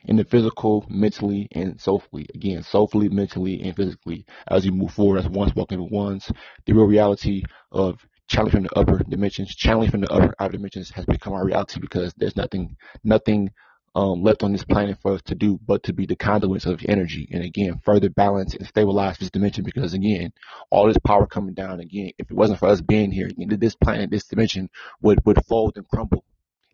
in 0.08 0.16
the 0.16 0.24
physical, 0.24 0.86
mentally, 0.90 1.48
and 1.52 1.80
soulfully. 1.80 2.26
Again, 2.34 2.64
soulfully, 2.64 3.10
mentally, 3.10 3.62
and 3.62 3.76
physically 3.76 4.26
as 4.48 4.66
you 4.66 4.72
move 4.72 4.92
forward 4.92 5.20
as 5.20 5.30
ones 5.30 5.54
walking 5.56 5.82
with 5.82 5.92
ones. 5.92 6.32
The 6.66 6.74
real 6.74 6.86
reality 6.86 7.44
of 7.72 8.00
channeling 8.28 8.52
from 8.52 8.64
the 8.64 8.80
upper 8.80 9.00
dimensions, 9.04 9.54
channeling 9.56 9.92
from 9.92 10.02
the 10.02 10.12
upper 10.12 10.34
outer 10.40 10.54
dimensions 10.54 10.90
has 10.92 11.06
become 11.06 11.34
our 11.34 11.46
reality 11.46 11.80
because 11.80 12.14
there's 12.18 12.36
nothing, 12.36 12.76
nothing 13.04 13.52
um, 13.96 14.22
left 14.22 14.44
on 14.44 14.52
this 14.52 14.64
planet 14.64 15.00
for 15.02 15.14
us 15.14 15.22
to 15.24 15.34
do 15.34 15.60
but 15.66 15.82
to 15.84 15.94
be 15.94 16.06
the 16.06 16.16
conduits 16.16 16.68
of 16.68 16.82
energy 16.88 17.28
and 17.32 17.44
again 17.44 17.82
further 17.84 18.10
balance 18.10 18.54
and 18.54 18.68
stabilize 18.68 19.18
this 19.18 19.32
dimension 19.32 19.64
because 19.64 19.96
again 19.96 20.32
all 20.70 20.86
this 20.86 21.00
power 21.04 21.26
coming 21.26 21.56
down 21.56 21.80
again 21.80 22.12
if 22.20 22.30
it 22.30 22.38
wasn't 22.38 22.60
for 22.60 22.68
us 22.68 22.80
being 22.80 23.12
here 23.12 23.32
this 23.36 23.76
planet 23.76 24.12
this 24.12 24.28
dimension 24.28 24.70
would 25.02 25.20
would 25.26 25.44
fold 25.46 25.74
and 25.78 25.88
crumble 25.88 26.24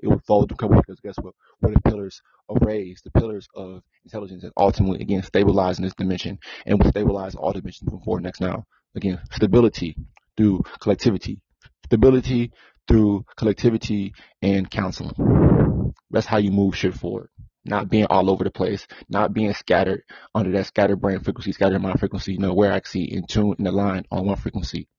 it 0.04 0.10
would 0.10 0.24
fall 0.26 0.46
to 0.46 0.56
cover 0.56 0.76
because 0.76 1.00
guess 1.00 1.16
what? 1.22 1.34
We're 1.62 1.74
the 1.74 1.82
pillars 1.82 2.22
of 2.50 2.58
rays, 2.62 3.02
the 3.04 3.12
pillars 3.12 3.48
of 3.56 3.82
intelligence, 4.04 4.44
and 4.44 4.52
ultimately, 4.58 5.02
again, 5.02 5.24
stabilizing 5.24 5.86
this 5.86 5.96
dimension 5.96 6.40
and 6.66 6.78
will 6.78 6.90
stabilize 6.90 7.36
all 7.36 7.54
dimensions 7.54 7.90
moving 7.90 8.04
forward 8.04 8.24
next 8.24 8.42
now. 8.42 8.66
Again, 8.96 9.20
stability 9.32 9.96
through 10.36 10.62
collectivity, 10.80 11.40
stability 11.86 12.52
through 12.88 13.26
collectivity 13.38 14.14
and 14.42 14.70
counseling. 14.70 15.94
That's 16.12 16.28
how 16.28 16.38
you 16.38 16.52
move 16.52 16.76
shit 16.76 16.94
forward. 16.94 17.30
Not 17.66 17.90
being 17.90 18.06
all 18.10 18.30
over 18.30 18.44
the 18.44 18.52
place, 18.52 18.86
not 19.08 19.34
being 19.34 19.54
scattered 19.54 20.04
under 20.36 20.52
that 20.52 20.66
scattered 20.66 21.00
brain 21.00 21.22
frequency, 21.22 21.54
scattered 21.54 21.82
mind 21.82 22.00
frequency. 22.00 22.38
No, 22.38 22.54
where 22.54 22.74
I 22.74 22.82
see 22.84 23.06
in 23.06 23.26
tune 23.26 23.56
and 23.58 23.68
line 23.74 24.04
on 24.12 24.26
one 24.26 24.36
frequency 24.36 24.90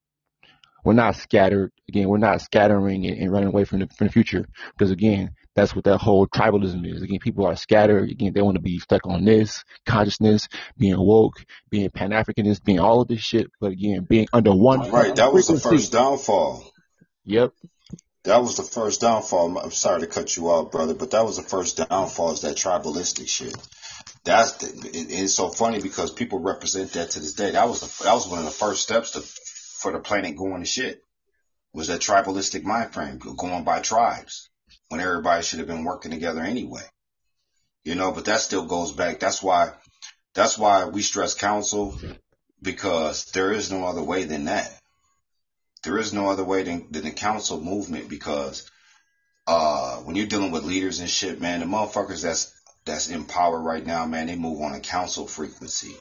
we're 0.85 0.93
not 0.93 1.15
scattered. 1.15 1.71
Again, 1.89 2.07
we're 2.07 2.17
not 2.17 2.41
scattering 2.41 3.05
and, 3.05 3.17
and 3.17 3.31
running 3.31 3.49
away 3.49 3.65
from 3.65 3.79
the, 3.79 3.87
from 3.97 4.07
the 4.07 4.13
future 4.13 4.47
because 4.71 4.91
again, 4.91 5.31
that's 5.55 5.73
what 5.73 5.85
that 5.85 5.97
whole 5.97 6.27
tribalism 6.27 6.85
is. 6.85 7.01
Again, 7.01 7.19
people 7.19 7.45
are 7.45 7.55
scattered. 7.55 8.09
Again, 8.09 8.33
they 8.33 8.41
want 8.41 8.55
to 8.55 8.61
be 8.61 8.77
stuck 8.79 9.07
on 9.07 9.25
this 9.25 9.63
consciousness, 9.85 10.47
being 10.77 10.99
woke, 10.99 11.43
being 11.69 11.89
Pan 11.89 12.11
Africanist, 12.11 12.63
being 12.63 12.79
all 12.79 13.01
of 13.01 13.07
this 13.07 13.21
shit. 13.21 13.47
But 13.59 13.71
again, 13.71 14.05
being 14.07 14.27
under 14.31 14.53
one. 14.53 14.91
Right. 14.91 15.15
That 15.15 15.33
was 15.33 15.47
the 15.47 15.59
first 15.59 15.91
downfall. 15.91 16.71
Yep. 17.23 17.53
That 18.23 18.41
was 18.41 18.57
the 18.57 18.63
first 18.63 19.01
downfall. 19.01 19.57
I'm 19.57 19.71
sorry 19.71 20.01
to 20.01 20.07
cut 20.07 20.35
you 20.35 20.49
off, 20.49 20.71
brother, 20.71 20.93
but 20.93 21.11
that 21.11 21.23
was 21.23 21.37
the 21.37 21.43
first 21.43 21.77
downfall 21.77 22.33
is 22.33 22.41
that 22.41 22.57
tribalistic 22.57 23.29
shit. 23.29 23.55
That's 24.23 24.53
the, 24.53 24.67
it, 24.89 25.07
it's 25.11 25.35
so 25.35 25.49
funny 25.49 25.79
because 25.79 26.11
people 26.11 26.39
represent 26.39 26.93
that 26.93 27.11
to 27.11 27.19
this 27.19 27.33
day. 27.33 27.51
That 27.51 27.69
was 27.69 27.81
the, 27.81 28.03
that 28.03 28.13
was 28.13 28.27
one 28.27 28.39
of 28.39 28.45
the 28.45 28.51
first 28.51 28.81
steps 28.81 29.11
to 29.11 29.21
for 29.85 29.91
the 29.91 29.99
planet 29.99 30.35
going 30.35 30.61
to 30.61 30.65
shit. 30.65 31.03
Was 31.71 31.89
that 31.89 32.01
tribalistic 32.01 32.63
mind 32.63 32.91
frame 32.91 33.19
going 33.19 33.63
by 33.63 33.81
tribes 33.81 34.49
when 34.89 34.99
everybody 34.99 35.43
should 35.43 35.59
have 35.59 35.67
been 35.67 35.83
working 35.83 36.09
together 36.09 36.41
anyway. 36.41 36.81
You 37.83 37.93
know, 37.93 38.11
but 38.11 38.25
that 38.25 38.39
still 38.39 38.65
goes 38.65 38.93
back. 38.93 39.19
That's 39.19 39.43
why 39.43 39.73
that's 40.33 40.57
why 40.57 40.85
we 40.85 41.03
stress 41.03 41.35
council 41.35 41.99
because 42.63 43.25
there 43.25 43.51
is 43.51 43.71
no 43.71 43.85
other 43.85 44.01
way 44.01 44.23
than 44.23 44.45
that. 44.45 44.75
There 45.83 45.99
is 45.99 46.13
no 46.13 46.29
other 46.31 46.43
way 46.43 46.63
than, 46.63 46.87
than 46.89 47.03
the 47.03 47.11
council 47.11 47.61
movement 47.61 48.09
because 48.09 48.67
uh, 49.45 49.97
when 49.97 50.15
you're 50.15 50.25
dealing 50.25 50.49
with 50.49 50.63
leaders 50.63 50.99
and 50.99 51.07
shit, 51.07 51.39
man, 51.39 51.59
the 51.59 51.67
motherfuckers 51.67 52.23
that's 52.23 52.51
that's 52.85 53.11
in 53.11 53.25
power 53.25 53.61
right 53.61 53.85
now, 53.85 54.07
man, 54.07 54.25
they 54.25 54.35
move 54.35 54.61
on 54.61 54.73
a 54.73 54.79
council 54.79 55.27
frequency. 55.27 55.95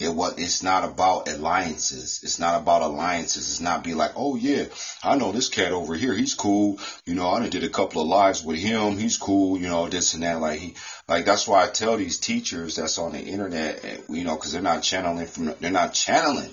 It 0.00 0.14
what 0.14 0.38
it's 0.38 0.62
not 0.62 0.84
about 0.84 1.28
alliances. 1.28 2.20
It's 2.22 2.38
not 2.38 2.60
about 2.60 2.82
alliances. 2.82 3.48
It's 3.48 3.60
not 3.60 3.84
be 3.84 3.94
like, 3.94 4.12
oh 4.16 4.36
yeah, 4.36 4.64
I 5.02 5.16
know 5.16 5.32
this 5.32 5.48
cat 5.48 5.72
over 5.72 5.94
here. 5.94 6.14
He's 6.14 6.34
cool. 6.34 6.78
You 7.06 7.14
know, 7.14 7.28
I 7.28 7.40
done 7.40 7.50
did 7.50 7.64
a 7.64 7.68
couple 7.68 8.02
of 8.02 8.08
lives 8.08 8.44
with 8.44 8.58
him. 8.58 8.98
He's 8.98 9.16
cool. 9.16 9.58
You 9.58 9.68
know, 9.68 9.88
this 9.88 10.14
and 10.14 10.22
that. 10.22 10.40
Like 10.40 10.58
he, 10.58 10.74
like 11.08 11.24
that's 11.24 11.46
why 11.46 11.64
I 11.64 11.68
tell 11.68 11.96
these 11.96 12.18
teachers 12.18 12.76
that's 12.76 12.98
on 12.98 13.12
the 13.12 13.20
internet, 13.20 14.02
you 14.08 14.24
know, 14.24 14.34
because 14.34 14.52
they're 14.52 14.62
not 14.62 14.82
channeling 14.82 15.26
from, 15.26 15.54
they're 15.60 15.70
not 15.70 15.94
channeling 15.94 16.50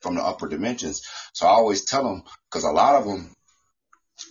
from 0.00 0.14
the 0.16 0.22
upper 0.22 0.48
dimensions. 0.48 1.02
So 1.32 1.46
I 1.46 1.50
always 1.50 1.84
tell 1.84 2.02
them 2.02 2.24
because 2.50 2.64
a 2.64 2.70
lot 2.70 2.96
of 2.96 3.04
them, 3.06 3.30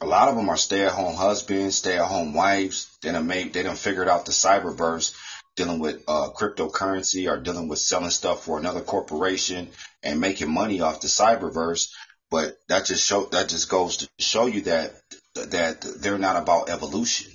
a 0.01 0.05
lot 0.05 0.27
of 0.27 0.35
them 0.35 0.49
are 0.49 0.57
stay-at-home 0.57 1.15
husbands, 1.15 1.75
stay-at-home 1.77 2.33
wives. 2.33 2.95
They 3.01 3.11
done 3.11 3.27
made, 3.27 3.53
they 3.53 3.63
done 3.63 3.75
figured 3.75 4.07
out 4.07 4.25
the 4.25 4.31
cyberverse 4.31 5.15
dealing 5.59 5.79
with 5.79 6.01
uh, 6.07 6.29
cryptocurrency 6.29 7.29
or 7.29 7.37
dealing 7.37 7.67
with 7.67 7.79
selling 7.79 8.09
stuff 8.09 8.45
for 8.45 8.57
another 8.57 8.79
corporation 8.79 9.67
and 10.01 10.21
making 10.21 10.49
money 10.49 10.79
off 10.79 11.01
the 11.01 11.07
cyberverse. 11.07 11.91
But 12.31 12.57
that 12.69 12.85
just 12.85 13.05
show 13.05 13.25
that 13.25 13.49
just 13.49 13.69
goes 13.69 13.97
to 13.97 14.09
show 14.19 14.45
you 14.45 14.61
that 14.61 14.93
that 15.35 15.81
they're 15.97 16.17
not 16.17 16.41
about 16.41 16.69
evolution. 16.69 17.33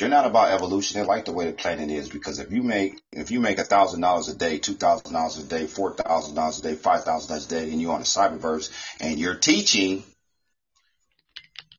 They're 0.00 0.08
not 0.08 0.26
about 0.26 0.50
evolution. 0.50 0.98
They 0.98 1.06
like 1.06 1.26
the 1.26 1.32
way 1.32 1.46
the 1.46 1.52
planet 1.52 1.90
is 1.90 2.08
because 2.08 2.40
if 2.40 2.50
you 2.50 2.64
make 2.64 3.00
if 3.12 3.30
you 3.30 3.38
make 3.38 3.58
a 3.58 3.64
thousand 3.64 4.00
dollars 4.00 4.28
a 4.28 4.36
day, 4.36 4.58
two 4.58 4.74
thousand 4.74 5.12
dollars 5.12 5.38
a 5.38 5.44
day, 5.44 5.66
four 5.66 5.94
thousand 5.94 6.34
dollars 6.34 6.58
a 6.58 6.62
day, 6.62 6.74
five 6.74 7.04
thousand 7.04 7.28
dollars 7.28 7.46
a 7.46 7.50
day, 7.50 7.70
and 7.70 7.80
you're 7.80 7.92
on 7.92 8.00
the 8.00 8.04
cyberverse 8.04 8.72
and 9.00 9.20
you're 9.20 9.36
teaching 9.36 10.02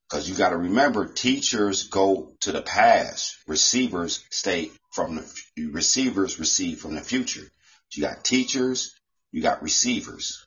because 0.10 0.30
you 0.30 0.36
got 0.36 0.49
to 0.49 0.57
remember, 0.57 1.06
teachers 1.07 1.88
go 1.88 2.32
to 2.41 2.53
the 2.53 2.61
past. 2.61 3.36
Receivers 3.45 4.24
stay 4.30 4.72
from 4.94 5.15
the 5.56 5.68
receivers 5.68 6.40
receive 6.40 6.80
from 6.80 6.95
the 6.95 7.02
future. 7.02 7.49
You 7.94 8.03
got 8.03 8.24
teachers, 8.24 8.95
you 9.32 9.41
got 9.41 9.64
receivers, 9.64 10.45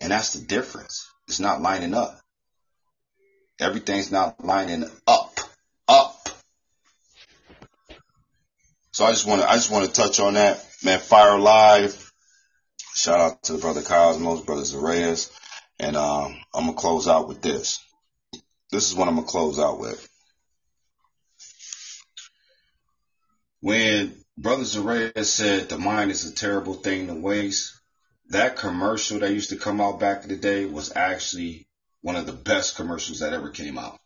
and 0.00 0.10
that's 0.10 0.32
the 0.34 0.44
difference. 0.44 1.08
It's 1.28 1.40
not 1.40 1.62
lining 1.62 1.94
up. 1.94 2.20
Everything's 3.60 4.10
not 4.10 4.44
lining 4.44 4.84
up, 5.06 5.38
up. 5.86 6.28
So 8.90 9.04
I 9.04 9.10
just 9.10 9.26
want 9.26 9.42
to, 9.42 9.48
I 9.48 9.54
just 9.54 9.70
want 9.70 9.86
to 9.86 9.92
touch 9.92 10.18
on 10.18 10.34
that, 10.34 10.64
man. 10.84 10.98
Fire 10.98 11.38
Live. 11.38 12.12
Shout 12.94 13.20
out 13.20 13.42
to 13.44 13.52
the 13.52 13.58
brother 13.58 13.82
Cosmos, 13.82 14.44
brother 14.44 14.62
Zareyas, 14.62 15.30
and 15.78 15.96
um, 15.96 16.36
I'm 16.52 16.66
gonna 16.66 16.74
close 16.74 17.08
out 17.08 17.28
with 17.28 17.40
this. 17.40 17.78
This 18.70 18.90
is 18.90 18.96
what 18.96 19.08
I'm 19.08 19.14
gonna 19.14 19.26
close 19.26 19.58
out 19.58 19.78
with. 19.78 20.08
When 23.62 24.16
Brother 24.36 24.64
Zarea 24.64 25.24
said 25.24 25.68
the 25.68 25.78
mind 25.78 26.10
is 26.10 26.24
a 26.24 26.34
terrible 26.34 26.74
thing 26.74 27.06
to 27.06 27.14
waste, 27.14 27.80
that 28.30 28.56
commercial 28.56 29.20
that 29.20 29.32
used 29.32 29.50
to 29.50 29.56
come 29.56 29.80
out 29.80 30.00
back 30.00 30.24
in 30.24 30.30
the 30.30 30.36
day 30.36 30.64
was 30.64 30.90
actually 30.96 31.68
one 32.00 32.16
of 32.16 32.26
the 32.26 32.32
best 32.32 32.74
commercials 32.74 33.20
that 33.20 33.32
ever 33.32 33.50
came 33.50 33.78
out. 33.78 34.00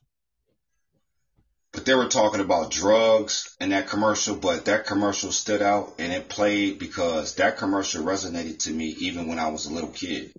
But 1.73 1.87
they 1.87 1.95
were 1.95 2.09
talking 2.09 2.41
about 2.41 2.71
drugs 2.71 3.57
in 3.59 3.71
that 3.71 3.89
commercial, 3.89 4.37
but 4.37 4.67
that 4.67 4.85
commercial 4.85 5.33
stood 5.33 5.63
out 5.63 5.95
and 5.99 6.13
it 6.13 6.29
played 6.29 6.79
because 6.79 7.37
that 7.37 7.57
commercial 7.57 8.05
resonated 8.05 8.59
to 8.65 8.71
me 8.71 8.89
even 9.01 9.27
when 9.27 9.39
I 9.39 9.49
was 9.49 9.65
a 9.65 9.73
little 9.73 9.89
kid. 9.89 10.35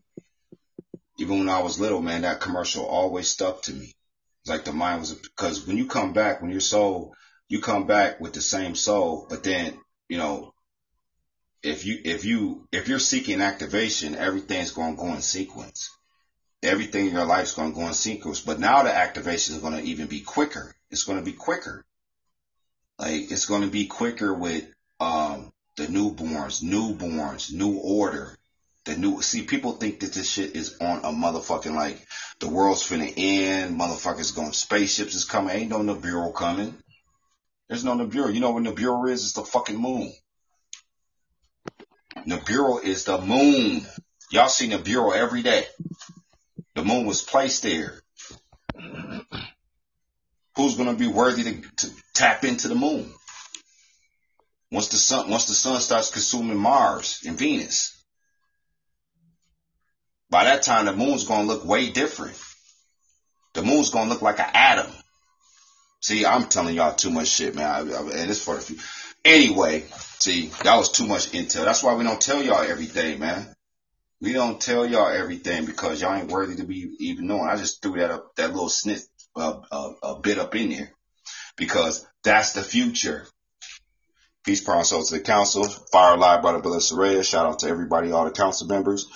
Even 1.18 1.40
when 1.40 1.50
I 1.50 1.64
was 1.64 1.80
little, 1.80 2.04
man, 2.04 2.22
that 2.22 2.40
commercial 2.40 2.86
always 2.86 3.28
stuck 3.28 3.64
to 3.64 3.74
me. 3.74 3.96
It's 4.42 4.50
like 4.52 4.64
the 4.64 4.74
mind 4.74 5.00
was, 5.00 5.14
because 5.14 5.66
when 5.66 5.78
you 5.78 5.88
come 5.88 6.14
back, 6.14 6.40
when 6.40 6.52
your 6.52 6.60
soul, 6.60 7.16
you 7.50 7.62
come 7.62 7.88
back 7.88 8.20
with 8.20 8.34
the 8.34 8.42
same 8.42 8.76
soul, 8.76 9.26
but 9.30 9.44
then, 9.44 9.78
you 10.10 10.18
know, 10.18 10.54
if 11.64 11.86
you, 11.86 12.00
if 12.04 12.26
you, 12.26 12.68
if 12.72 12.88
you're 12.88 13.00
seeking 13.00 13.42
activation, 13.42 14.16
everything's 14.16 14.72
going 14.72 14.96
to 14.96 15.02
go 15.02 15.14
in 15.14 15.22
sequence. 15.22 15.90
Everything 16.64 17.08
in 17.08 17.14
your 17.14 17.26
life 17.26 17.46
is 17.46 17.54
going 17.54 17.74
to 17.74 17.80
go 17.80 17.88
in 17.88 17.94
sequence. 17.94 18.42
But 18.42 18.60
now 18.60 18.84
the 18.84 18.94
activation 18.94 19.56
is 19.56 19.62
going 19.62 19.74
to 19.74 19.84
even 19.84 20.08
be 20.08 20.22
quicker. 20.22 20.74
It's 20.92 21.04
going 21.04 21.20
to 21.20 21.26
be 21.26 21.34
quicker. 21.34 21.86
Like 23.00 23.32
it's 23.32 23.46
going 23.46 23.62
to 23.62 23.70
be 23.70 23.86
quicker 23.86 24.34
with, 24.34 24.66
um, 25.00 25.52
the 25.78 25.86
newborns, 25.86 26.64
newborns, 26.64 27.54
new 27.54 27.78
order, 27.78 28.36
the 28.86 28.98
new, 28.98 29.22
see, 29.22 29.44
people 29.44 29.74
think 29.74 30.00
that 30.00 30.14
this 30.14 30.28
shit 30.28 30.56
is 30.56 30.78
on 30.82 31.00
a 31.00 31.10
motherfucking 31.10 31.76
like, 31.76 32.06
the 32.40 32.50
world's 32.50 32.88
finna 32.88 33.14
end, 33.16 33.80
motherfuckers 33.80 34.36
going, 34.36 34.54
spaceships 34.54 35.14
is 35.14 35.26
coming, 35.26 35.56
ain't 35.56 35.70
no 35.70 35.80
Nibiru 35.80 36.34
coming. 36.34 36.76
There's 37.68 37.84
no 37.84 37.96
Nibiru. 37.96 38.34
You 38.34 38.40
know 38.40 38.52
what 38.52 38.64
Nibiru 38.64 39.10
is? 39.10 39.24
It's 39.24 39.34
the 39.34 39.44
fucking 39.44 39.78
moon. 39.78 40.12
Nibiru 42.26 42.84
is 42.84 43.06
the 43.06 43.20
moon. 43.20 43.86
Y'all 44.32 44.50
see 44.50 44.70
Nibiru 44.70 45.16
every 45.16 45.42
day. 45.42 45.66
The 46.76 46.84
moon 46.84 47.06
was 47.06 47.22
placed 47.22 47.64
there. 47.64 48.02
Who's 50.56 50.76
gonna 50.76 50.96
be 50.96 51.08
worthy 51.08 51.44
to, 51.44 51.62
to 51.78 51.92
tap 52.14 52.44
into 52.44 52.68
the 52.68 52.76
moon? 52.76 53.14
Once 54.72 54.90
the 54.90 54.98
sun, 54.98 55.30
once 55.30 55.46
the 55.46 55.54
sun 55.54 55.80
starts 55.80 56.12
consuming 56.12 56.58
Mars 56.58 57.24
and 57.26 57.38
Venus, 57.38 57.94
by 60.30 60.46
that 60.46 60.64
time 60.64 60.86
the 60.86 60.94
moon's 60.94 61.26
gonna 61.26 61.48
look 61.48 61.66
way 61.66 61.90
different. 61.90 62.38
The 63.54 63.62
moon's 63.62 63.92
gonna 63.92 64.10
look 64.10 64.22
like 64.22 64.40
an 64.40 64.50
atom. 64.54 64.92
See, 66.02 66.26
I'm 66.26 66.46
telling 66.46 66.76
y'all 66.76 66.94
too 66.94 67.10
much 67.10 67.28
shit, 67.28 67.56
man. 67.56 67.66
I, 67.66 67.80
I, 67.80 68.00
and 68.02 68.30
it's 68.30 68.44
for 68.44 68.56
the 68.56 68.62
few. 68.62 68.78
Anyway, 69.26 69.84
see, 70.20 70.48
that 70.64 70.78
was 70.78 70.92
too 70.92 71.08
much 71.08 71.32
intel. 71.32 71.66
That's 71.66 71.84
why 71.84 71.96
we 71.96 72.04
don't 72.04 72.22
tell 72.22 72.42
y'all 72.42 72.62
everything, 72.62 73.20
man. 73.20 73.54
We 74.22 74.34
don't 74.34 74.60
tell 74.60 74.86
y'all 74.86 75.10
everything 75.10 75.66
because 75.66 76.02
y'all 76.02 76.16
ain't 76.16 76.32
worthy 76.32 76.56
to 76.56 76.66
be 76.66 76.96
even 77.00 77.28
known. 77.28 77.48
I 77.48 77.56
just 77.56 77.82
threw 77.82 77.94
that 78.00 78.12
up, 78.12 78.36
that 78.36 78.52
little 78.52 78.70
snit, 78.70 79.02
uh, 79.36 79.60
uh, 79.72 79.94
a 80.02 80.20
bit 80.20 80.40
up 80.40 80.56
in 80.56 80.70
there 80.70 80.92
because 81.56 82.08
that's 82.24 82.54
the 82.54 82.64
future. 82.64 83.28
Peace, 84.44 84.62
power, 84.62 84.84
to 84.84 85.04
the 85.12 85.20
council. 85.20 85.66
Fire 85.92 86.18
Live, 86.18 86.42
brother 86.42 86.62
Billy 86.62 86.80
Soraya. 86.80 87.24
Shout 87.24 87.46
out 87.46 87.60
to 87.60 87.68
everybody, 87.68 88.12
all 88.12 88.24
the 88.26 88.32
council 88.32 88.68
members. 88.68 89.08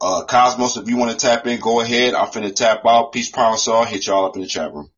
Uh, 0.00 0.24
Cosmos, 0.24 0.76
if 0.76 0.88
you 0.88 0.96
want 0.96 1.10
to 1.10 1.26
tap 1.26 1.46
in, 1.46 1.60
go 1.60 1.80
ahead. 1.80 2.14
I'm 2.14 2.28
finna 2.28 2.54
tap 2.54 2.86
out. 2.86 3.12
Peace, 3.12 3.30
power, 3.30 3.56
soul. 3.56 3.84
Hit 3.84 4.06
y'all 4.06 4.24
up 4.24 4.36
in 4.36 4.42
the 4.42 4.48
chat 4.48 4.72
room. 4.72 4.90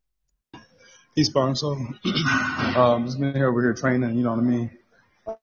Peace, 1.13 1.29
soul. 1.29 1.73
um, 2.77 3.05
just 3.05 3.19
been 3.19 3.33
here 3.33 3.49
over 3.49 3.61
here 3.61 3.73
training, 3.73 4.15
you 4.15 4.23
know 4.23 4.29
what 4.29 4.39
I 4.39 4.43
mean? 4.43 4.71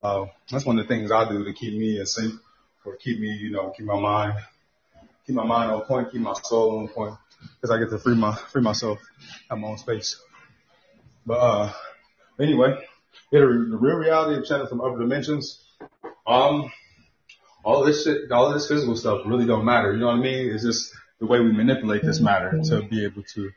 Uh, 0.02 0.24
that's 0.50 0.64
one 0.64 0.78
of 0.78 0.88
the 0.88 0.94
things 0.94 1.12
I 1.12 1.28
do 1.28 1.44
to 1.44 1.52
keep 1.52 1.78
me 1.78 2.00
in 2.00 2.06
sync 2.06 2.40
or 2.86 2.96
keep 2.96 3.20
me, 3.20 3.28
you 3.28 3.50
know, 3.50 3.68
keep 3.76 3.84
my 3.84 4.00
mind, 4.00 4.32
keep 5.26 5.36
my 5.36 5.44
mind 5.44 5.70
on 5.70 5.82
point, 5.82 6.10
keep 6.10 6.22
my 6.22 6.32
soul 6.42 6.78
on 6.78 6.88
point, 6.88 7.16
because 7.60 7.70
I 7.70 7.78
get 7.78 7.90
to 7.90 7.98
free 7.98 8.14
my, 8.14 8.34
free 8.34 8.62
myself, 8.62 8.98
have 9.50 9.58
my 9.58 9.68
own 9.68 9.76
space. 9.76 10.18
But, 11.26 11.34
uh, 11.38 11.72
anyway, 12.40 12.78
yeah, 13.30 13.40
the, 13.40 13.68
the 13.70 13.76
real 13.76 13.96
reality 13.96 14.38
of 14.38 14.46
channeling 14.46 14.70
from 14.70 14.80
other 14.80 14.98
dimensions, 14.98 15.62
um, 16.26 16.72
all 17.62 17.84
this 17.84 18.04
shit, 18.04 18.32
all 18.32 18.54
this 18.54 18.68
physical 18.68 18.96
stuff 18.96 19.20
really 19.26 19.44
don't 19.44 19.66
matter. 19.66 19.92
You 19.92 19.98
know 19.98 20.06
what 20.06 20.16
I 20.16 20.20
mean? 20.20 20.50
It's 20.50 20.64
just 20.64 20.94
the 21.20 21.26
way 21.26 21.40
we 21.40 21.52
manipulate 21.52 22.02
this 22.02 22.20
matter 22.20 22.58
to 22.70 22.82
be 22.84 23.04
able 23.04 23.22
to, 23.34 23.50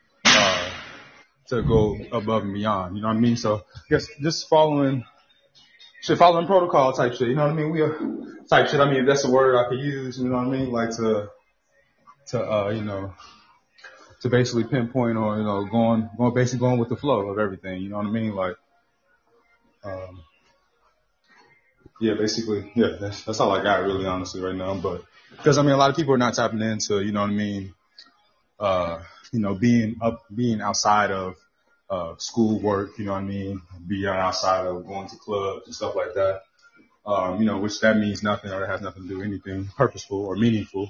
to 1.48 1.62
go 1.62 1.98
above 2.12 2.44
and 2.44 2.54
beyond. 2.54 2.96
You 2.96 3.02
know 3.02 3.08
what 3.08 3.16
I 3.16 3.20
mean? 3.20 3.36
So 3.36 3.64
just 3.90 4.48
following, 4.48 5.04
shit, 6.02 6.18
following 6.18 6.46
protocol 6.46 6.92
type 6.92 7.14
shit. 7.14 7.28
You 7.28 7.34
know 7.34 7.44
what 7.44 7.52
I 7.52 7.54
mean? 7.54 7.70
We 7.70 7.80
are 7.80 7.98
type 8.48 8.68
shit. 8.68 8.80
I 8.80 8.90
mean, 8.90 9.00
if 9.00 9.06
that's 9.06 9.24
a 9.24 9.30
word 9.30 9.56
I 9.56 9.68
could 9.68 9.80
use. 9.80 10.18
You 10.18 10.28
know 10.28 10.36
what 10.36 10.46
I 10.46 10.50
mean? 10.50 10.70
Like 10.70 10.90
to, 10.96 11.28
to, 12.28 12.40
uh, 12.40 12.68
you 12.70 12.82
know, 12.82 13.14
to 14.22 14.28
basically 14.28 14.64
pinpoint 14.64 15.16
or, 15.16 15.38
you 15.38 15.44
know, 15.44 15.64
going, 15.64 16.08
going, 16.16 16.34
basically 16.34 16.60
going 16.60 16.78
with 16.78 16.88
the 16.88 16.96
flow 16.96 17.28
of 17.28 17.38
everything. 17.38 17.82
You 17.82 17.90
know 17.90 17.96
what 17.96 18.06
I 18.06 18.10
mean? 18.10 18.34
Like, 18.34 18.56
um, 19.84 20.22
yeah, 22.00 22.14
basically, 22.14 22.72
yeah, 22.74 22.96
that's, 23.00 23.22
that's 23.22 23.40
all 23.40 23.52
I 23.52 23.62
got 23.62 23.82
really 23.82 24.06
honestly 24.06 24.40
right 24.40 24.54
now. 24.54 24.74
But 24.74 25.04
because 25.30 25.58
I 25.58 25.62
mean, 25.62 25.72
a 25.72 25.76
lot 25.76 25.90
of 25.90 25.96
people 25.96 26.14
are 26.14 26.18
not 26.18 26.34
tapping 26.34 26.60
into, 26.60 27.02
you 27.02 27.12
know 27.12 27.22
what 27.22 27.30
I 27.30 27.34
mean? 27.34 27.74
uh, 28.62 29.02
you 29.32 29.40
know, 29.40 29.54
being 29.54 29.96
up, 30.00 30.24
being 30.34 30.60
outside 30.60 31.10
of 31.10 31.36
uh, 31.90 32.14
school 32.18 32.60
work, 32.60 32.98
you 32.98 33.06
know 33.06 33.12
what 33.12 33.22
I 33.22 33.24
mean, 33.24 33.60
being 33.86 34.06
outside 34.06 34.66
of 34.66 34.86
going 34.86 35.08
to 35.08 35.16
clubs 35.16 35.66
and 35.66 35.74
stuff 35.74 35.94
like 35.96 36.14
that. 36.14 36.42
Um, 37.04 37.40
you 37.40 37.46
know, 37.46 37.58
which 37.58 37.80
that 37.80 37.96
means 37.96 38.22
nothing 38.22 38.52
or 38.52 38.60
that 38.60 38.68
has 38.68 38.80
nothing 38.80 39.02
to 39.02 39.08
do 39.08 39.18
with 39.18 39.26
anything 39.26 39.68
purposeful 39.76 40.24
or 40.24 40.36
meaningful. 40.36 40.82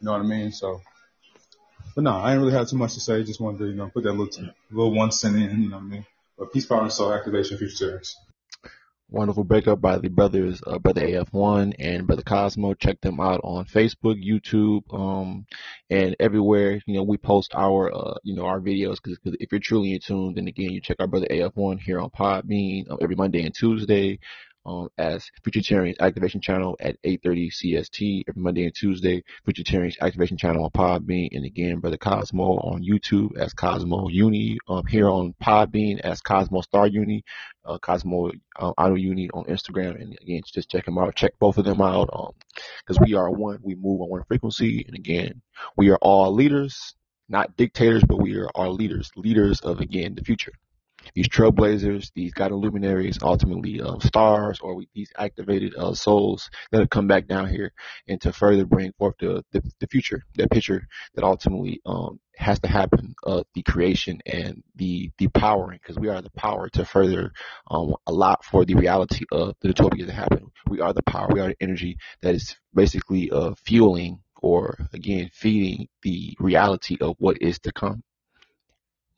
You 0.00 0.04
know 0.04 0.12
what 0.12 0.20
I 0.20 0.24
mean? 0.24 0.52
So, 0.52 0.80
but 1.94 2.04
no, 2.04 2.12
I 2.12 2.30
didn't 2.30 2.44
really 2.44 2.56
have 2.56 2.68
too 2.68 2.76
much 2.76 2.94
to 2.94 3.00
say. 3.00 3.24
Just 3.24 3.40
wanted 3.40 3.58
to, 3.58 3.66
you 3.66 3.74
know, 3.74 3.90
put 3.92 4.04
that 4.04 4.12
little, 4.12 4.50
little 4.70 4.94
one 4.94 5.10
cent 5.10 5.34
in, 5.34 5.62
you 5.62 5.68
know 5.68 5.76
what 5.78 5.84
I 5.84 5.88
mean? 5.88 6.06
But 6.38 6.52
peace, 6.52 6.66
power, 6.66 6.82
and 6.82 6.92
soul 6.92 7.12
activation, 7.12 7.58
future 7.58 7.74
series. 7.74 8.16
Wonderful 9.10 9.44
breakup 9.44 9.80
by 9.80 9.96
the 9.96 10.10
brothers, 10.10 10.60
uh, 10.66 10.78
Brother 10.78 11.00
AF1 11.00 11.76
and 11.78 12.06
Brother 12.06 12.20
Cosmo. 12.20 12.74
Check 12.74 13.00
them 13.00 13.20
out 13.20 13.40
on 13.42 13.64
Facebook, 13.64 14.22
YouTube, 14.22 14.82
um, 14.92 15.46
and 15.88 16.14
everywhere. 16.20 16.82
You 16.84 16.94
know, 16.94 17.04
we 17.04 17.16
post 17.16 17.54
our, 17.54 17.90
uh, 17.90 18.18
you 18.22 18.36
know, 18.36 18.44
our 18.44 18.60
videos 18.60 18.96
because 19.02 19.18
if 19.24 19.50
you're 19.50 19.62
truly 19.62 19.94
in 19.94 20.00
tune, 20.00 20.34
then 20.34 20.46
again, 20.46 20.72
you 20.72 20.82
check 20.82 20.98
our 21.00 21.06
Brother 21.06 21.26
AF1 21.30 21.80
here 21.80 22.00
on 22.00 22.10
Podbean 22.10 22.90
uh, 22.90 22.96
every 23.00 23.16
Monday 23.16 23.46
and 23.46 23.54
Tuesday 23.54 24.18
um, 24.66 24.88
as 24.98 25.30
Futurtarians 25.42 25.98
Activation 26.00 26.40
Channel 26.40 26.76
at 26.80 27.00
8.30 27.02 27.50
CST 27.52 28.22
every 28.28 28.42
Monday 28.42 28.64
and 28.64 28.74
Tuesday. 28.74 29.22
Futurtarians 29.46 29.98
Activation 30.00 30.36
Channel 30.36 30.64
on 30.64 30.70
Podbean. 30.70 31.28
And 31.32 31.44
again, 31.44 31.80
Brother 31.80 31.96
Cosmo 31.96 32.58
on 32.58 32.82
YouTube 32.82 33.36
as 33.38 33.52
Cosmo 33.54 34.08
Uni. 34.08 34.58
Um, 34.68 34.86
here 34.86 35.08
on 35.08 35.34
Podbean 35.42 36.00
as 36.00 36.20
Cosmo 36.20 36.60
Star 36.60 36.86
Uni. 36.86 37.22
Uh, 37.64 37.78
Cosmo 37.78 38.30
uh, 38.58 38.72
Auto 38.78 38.94
Uni 38.94 39.30
on 39.30 39.44
Instagram. 39.44 40.00
And 40.00 40.16
again, 40.20 40.42
just 40.46 40.70
check 40.70 40.84
them 40.84 40.98
out. 40.98 41.14
Check 41.14 41.32
both 41.38 41.58
of 41.58 41.64
them 41.64 41.80
out. 41.80 42.10
Um, 42.12 42.32
cause 42.86 42.98
we 43.04 43.14
are 43.14 43.30
one. 43.30 43.58
We 43.62 43.74
move 43.74 44.00
on 44.00 44.10
one 44.10 44.24
frequency. 44.28 44.84
And 44.86 44.96
again, 44.96 45.42
we 45.76 45.90
are 45.90 45.98
all 46.00 46.32
leaders, 46.34 46.94
not 47.28 47.56
dictators, 47.56 48.02
but 48.06 48.20
we 48.20 48.36
are 48.36 48.48
all 48.54 48.74
leaders, 48.74 49.10
leaders 49.16 49.60
of 49.60 49.80
again, 49.80 50.14
the 50.14 50.24
future 50.24 50.52
these 51.14 51.28
trailblazers, 51.28 52.10
these 52.14 52.32
guiding 52.32 52.58
luminaries, 52.58 53.18
ultimately 53.22 53.80
uh, 53.80 53.98
stars, 54.00 54.60
or 54.60 54.74
we, 54.74 54.88
these 54.94 55.12
activated 55.16 55.74
uh, 55.76 55.94
souls 55.94 56.50
that 56.70 56.80
have 56.80 56.90
come 56.90 57.06
back 57.06 57.26
down 57.26 57.48
here 57.48 57.72
and 58.06 58.20
to 58.20 58.32
further 58.32 58.64
bring 58.64 58.92
forth 58.98 59.14
the, 59.20 59.44
the, 59.52 59.62
the 59.80 59.86
future, 59.86 60.24
that 60.36 60.50
picture 60.50 60.86
that 61.14 61.24
ultimately 61.24 61.80
um, 61.86 62.18
has 62.36 62.60
to 62.60 62.68
happen 62.68 63.14
of 63.24 63.44
the 63.54 63.62
creation 63.62 64.20
and 64.24 64.62
the 64.76 65.10
the 65.18 65.28
powering, 65.28 65.78
because 65.82 65.98
we 65.98 66.08
are 66.08 66.22
the 66.22 66.30
power 66.30 66.68
to 66.68 66.84
further 66.84 67.32
um, 67.70 67.94
a 68.06 68.12
lot 68.12 68.44
for 68.44 68.64
the 68.64 68.74
reality 68.74 69.24
of 69.32 69.54
the 69.60 69.68
utopia 69.68 70.06
that 70.06 70.12
happen. 70.12 70.46
We 70.68 70.80
are 70.80 70.92
the 70.92 71.02
power, 71.02 71.28
we 71.32 71.40
are 71.40 71.48
the 71.48 71.56
energy 71.60 71.96
that 72.22 72.34
is 72.34 72.56
basically 72.74 73.30
uh, 73.30 73.54
fueling 73.64 74.20
or 74.40 74.78
again 74.92 75.30
feeding 75.32 75.88
the 76.02 76.36
reality 76.38 76.96
of 77.00 77.16
what 77.18 77.38
is 77.42 77.58
to 77.60 77.72
come 77.72 78.02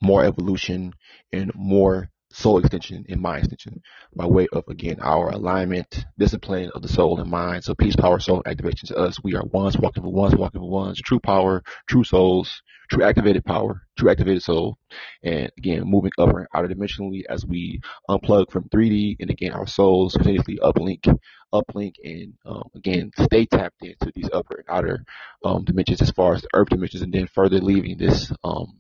more 0.00 0.24
evolution 0.24 0.92
and 1.32 1.52
more 1.54 2.10
soul 2.32 2.58
extension 2.58 3.04
and 3.08 3.20
mind 3.20 3.44
extension 3.44 3.82
by 4.14 4.26
way 4.26 4.46
of 4.52 4.64
again 4.68 4.98
our 5.02 5.30
alignment, 5.30 6.06
discipline 6.18 6.70
of 6.74 6.82
the 6.82 6.88
soul 6.88 7.20
and 7.20 7.30
mind. 7.30 7.64
So 7.64 7.74
peace, 7.74 7.96
power, 7.96 8.20
soul 8.20 8.42
activation 8.46 8.88
to 8.88 8.96
us. 8.96 9.22
We 9.22 9.34
are 9.34 9.44
ones 9.44 9.76
walking 9.76 10.02
for 10.02 10.12
ones, 10.12 10.34
walking 10.36 10.60
for 10.60 10.70
ones, 10.70 11.00
true 11.00 11.20
power, 11.20 11.62
true 11.88 12.04
souls, 12.04 12.62
true 12.88 13.02
activated 13.02 13.44
power, 13.44 13.82
true 13.98 14.10
activated 14.10 14.42
soul. 14.42 14.78
And 15.22 15.50
again, 15.58 15.82
moving 15.84 16.12
up 16.18 16.28
and 16.30 16.46
outer 16.54 16.68
dimensionally 16.68 17.22
as 17.28 17.44
we 17.44 17.80
unplug 18.08 18.50
from 18.50 18.68
3D 18.68 19.16
and 19.20 19.30
again 19.30 19.52
our 19.52 19.66
souls 19.66 20.14
continuously 20.14 20.58
uplink, 20.62 21.12
uplink 21.52 21.94
and 22.04 22.34
um, 22.46 22.62
again 22.76 23.10
stay 23.20 23.46
tapped 23.46 23.82
into 23.82 24.12
these 24.14 24.30
upper 24.32 24.56
and 24.56 24.66
outer 24.68 25.04
um, 25.44 25.64
dimensions 25.64 26.00
as 26.00 26.10
far 26.12 26.34
as 26.34 26.42
the 26.42 26.48
earth 26.54 26.68
dimensions 26.68 27.02
and 27.02 27.12
then 27.12 27.28
further 27.34 27.58
leaving 27.58 27.98
this 27.98 28.32
um, 28.44 28.78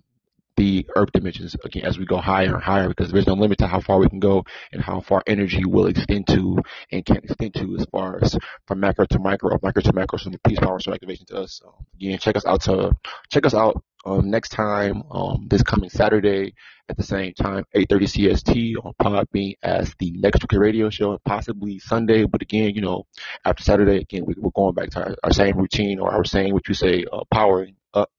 the 0.60 0.86
earth 0.94 1.10
dimensions 1.14 1.56
again 1.64 1.86
as 1.86 1.98
we 1.98 2.04
go 2.04 2.18
higher 2.18 2.52
and 2.52 2.62
higher 2.62 2.88
because 2.88 3.10
there's 3.10 3.26
no 3.26 3.32
limit 3.32 3.56
to 3.56 3.66
how 3.66 3.80
far 3.80 3.98
we 3.98 4.06
can 4.10 4.20
go 4.20 4.44
and 4.72 4.82
how 4.82 5.00
far 5.00 5.22
energy 5.26 5.64
will 5.64 5.86
extend 5.86 6.26
to 6.26 6.58
and 6.92 7.02
can 7.06 7.16
extend 7.16 7.54
to 7.54 7.78
as 7.78 7.86
far 7.90 8.18
as 8.22 8.36
from 8.66 8.78
macro 8.78 9.06
to 9.06 9.18
micro, 9.18 9.52
or 9.52 9.58
micro 9.62 9.80
to 9.80 9.94
macro, 9.94 10.18
from 10.18 10.32
the 10.32 10.38
peace 10.46 10.58
power 10.58 10.78
so 10.78 10.92
activation 10.92 11.24
to 11.24 11.38
us. 11.38 11.62
Um, 11.64 11.72
again, 11.94 12.18
check 12.18 12.36
us 12.36 12.44
out 12.44 12.60
to 12.64 12.92
check 13.30 13.46
us 13.46 13.54
out 13.54 13.82
um, 14.04 14.30
next 14.30 14.50
time 14.50 15.02
um, 15.10 15.46
this 15.48 15.62
coming 15.62 15.88
Saturday 15.88 16.52
at 16.90 16.98
the 16.98 17.04
same 17.04 17.32
time 17.32 17.64
8:30 17.74 18.02
CST 18.14 18.74
on 18.84 18.92
Podbean 19.00 19.54
as 19.62 19.94
the 19.98 20.12
next 20.12 20.44
radio 20.52 20.90
show, 20.90 21.18
possibly 21.24 21.78
Sunday. 21.78 22.26
But 22.26 22.42
again, 22.42 22.74
you 22.74 22.82
know, 22.82 23.06
after 23.46 23.62
Saturday, 23.62 23.96
again 23.96 24.26
we, 24.26 24.34
are 24.34 24.50
going 24.54 24.74
back 24.74 24.90
to 24.90 25.04
our, 25.04 25.16
our, 25.24 25.32
same 25.32 25.56
routine 25.56 26.00
or 26.00 26.12
our 26.12 26.24
same 26.26 26.52
what 26.52 26.68
you 26.68 26.74
say, 26.74 27.06
uh, 27.10 27.24
powering 27.32 27.76
up 27.94 28.10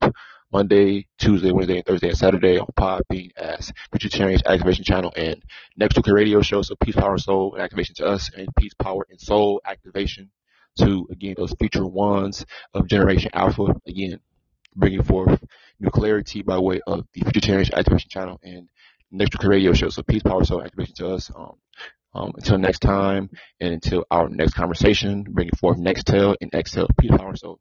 Monday, 0.51 1.07
Tuesday, 1.17 1.51
Wednesday, 1.51 1.77
and 1.77 1.85
Thursday, 1.85 2.09
and 2.09 2.17
Saturday 2.17 2.59
on 2.59 2.67
Podbean 2.77 3.31
as 3.37 3.71
Futurtarians 3.93 4.45
Activation 4.45 4.83
Channel 4.83 5.13
and 5.15 5.41
Next 5.77 5.95
to 5.95 6.13
Radio 6.13 6.41
Show. 6.41 6.61
So 6.61 6.75
Peace, 6.75 6.95
Power, 6.95 7.13
and 7.13 7.21
Soul 7.21 7.53
and 7.53 7.63
Activation 7.63 7.95
to 7.95 8.05
us, 8.05 8.29
and 8.35 8.47
Peace, 8.57 8.73
Power, 8.73 9.05
and 9.09 9.19
Soul 9.19 9.61
Activation 9.65 10.31
to, 10.79 11.07
again, 11.11 11.35
those 11.37 11.53
future 11.59 11.85
ones 11.85 12.45
of 12.73 12.87
Generation 12.87 13.31
Alpha. 13.33 13.75
Again, 13.87 14.19
bringing 14.75 15.03
forth 15.03 15.43
new 15.79 15.89
clarity 15.89 16.41
by 16.41 16.59
way 16.59 16.81
of 16.85 17.05
the 17.13 17.21
Futurtarians 17.21 17.73
Activation 17.73 18.09
Channel 18.09 18.39
and 18.43 18.69
Next 19.13 19.37
to 19.39 19.47
Radio 19.47 19.73
Show. 19.73 19.89
So 19.89 20.03
Peace, 20.03 20.23
Power, 20.23 20.43
Soul 20.43 20.63
Activation 20.63 20.95
to 20.95 21.07
us. 21.09 21.31
Um, 21.35 21.55
um, 22.13 22.33
until 22.35 22.57
next 22.57 22.79
time 22.79 23.29
and 23.59 23.73
until 23.73 24.05
our 24.11 24.27
next 24.27 24.53
conversation, 24.53 25.23
bringing 25.23 25.55
forth 25.59 25.77
next 25.77 26.05
tale 26.05 26.35
and 26.41 26.53
exhale. 26.53 26.87
Peace, 26.99 27.11
Power, 27.11 27.35
Soul. 27.35 27.59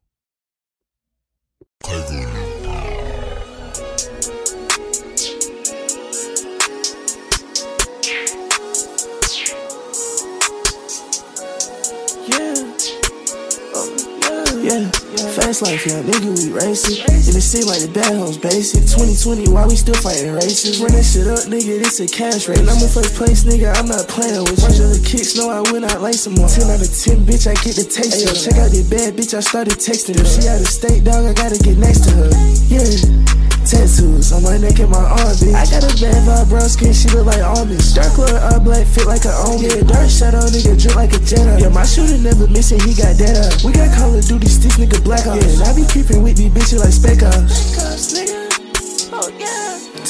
Fast 15.31 15.63
life, 15.63 15.87
young 15.87 16.03
nigga, 16.03 16.27
we 16.35 16.51
racing. 16.51 16.99
And 17.07 17.31
it 17.31 17.41
seem 17.41 17.63
like 17.65 17.79
the 17.79 17.87
bad 17.87 18.11
hoes 18.19 18.37
basic. 18.37 18.83
2020, 18.83 19.47
why 19.47 19.63
we 19.65 19.79
still 19.79 19.95
fighting 19.95 20.35
races? 20.35 20.83
Run 20.83 20.91
that 20.91 21.07
shit 21.07 21.27
up, 21.27 21.47
nigga, 21.47 21.79
this 21.79 22.03
a 22.03 22.07
cash 22.07 22.51
race. 22.51 22.59
And 22.59 22.67
I'm 22.67 22.83
in 22.83 22.91
first 22.91 23.15
place, 23.15 23.47
nigga, 23.47 23.71
I'm 23.79 23.87
not 23.87 24.11
playing 24.11 24.43
with 24.43 24.59
you. 24.59 24.83
Other 24.83 24.99
kicks, 25.07 25.39
know 25.39 25.47
I 25.47 25.63
win, 25.71 25.87
I 25.87 25.95
lace 25.97 26.27
some 26.27 26.35
more. 26.35 26.51
10 26.51 26.67
out 26.67 26.83
of 26.83 26.91
10, 26.91 27.23
bitch, 27.23 27.47
I 27.47 27.55
get 27.63 27.79
the 27.79 27.87
taste. 27.87 28.19
Hey, 28.19 28.27
yo, 28.27 28.35
check 28.35 28.59
out 28.59 28.75
that 28.75 28.87
bad 28.91 29.15
bitch, 29.15 29.31
I 29.31 29.39
started 29.39 29.79
texting 29.79 30.19
her. 30.19 30.27
She 30.27 30.51
out 30.51 30.59
of 30.59 30.67
state, 30.67 31.07
dog, 31.07 31.23
I 31.23 31.33
gotta 31.33 31.57
get 31.57 31.79
next 31.79 32.03
to 32.05 32.27
her. 32.27 32.29
Yeah. 32.67 33.50
Tattoos 33.71 34.33
on 34.33 34.43
my 34.43 34.57
neck 34.57 34.83
and 34.83 34.91
my 34.91 34.99
arm, 34.99 35.31
bitch. 35.39 35.55
I 35.55 35.63
got 35.63 35.87
a 35.87 35.95
bad 35.95 36.19
vibe, 36.27 36.49
brown 36.49 36.67
skin, 36.67 36.91
she 36.91 37.07
look 37.15 37.25
like 37.25 37.39
almonds. 37.39 37.93
Dark 37.93 38.11
color, 38.19 38.37
all 38.51 38.59
black, 38.59 38.85
fit 38.85 39.07
like 39.07 39.23
an 39.23 39.31
omen. 39.47 39.63
Yeah, 39.63 39.87
dark 39.87 40.09
shadow, 40.11 40.43
nigga, 40.51 40.75
drip 40.75 40.95
like 40.97 41.13
a 41.13 41.23
Jedi. 41.23 41.61
Yeah, 41.61 41.69
my 41.69 41.85
shooter 41.85 42.17
never 42.17 42.47
missing, 42.47 42.81
he 42.81 42.93
got 42.93 43.15
dead 43.15 43.39
up. 43.39 43.63
We 43.63 43.71
got 43.71 43.95
Call 43.95 44.13
of 44.13 44.27
Duty, 44.27 44.47
stick 44.51 44.75
nigga, 44.75 45.01
black 45.05 45.25
ops. 45.25 45.39
Yeah, 45.39 45.53
and 45.53 45.63
I 45.63 45.73
be 45.73 45.87
creeping 45.87 46.21
with 46.21 46.35
these 46.35 46.51
bitches 46.51 46.83
like 46.83 46.91
spec 46.91 47.23
ops. 47.23 48.11
nigga. 48.11 48.40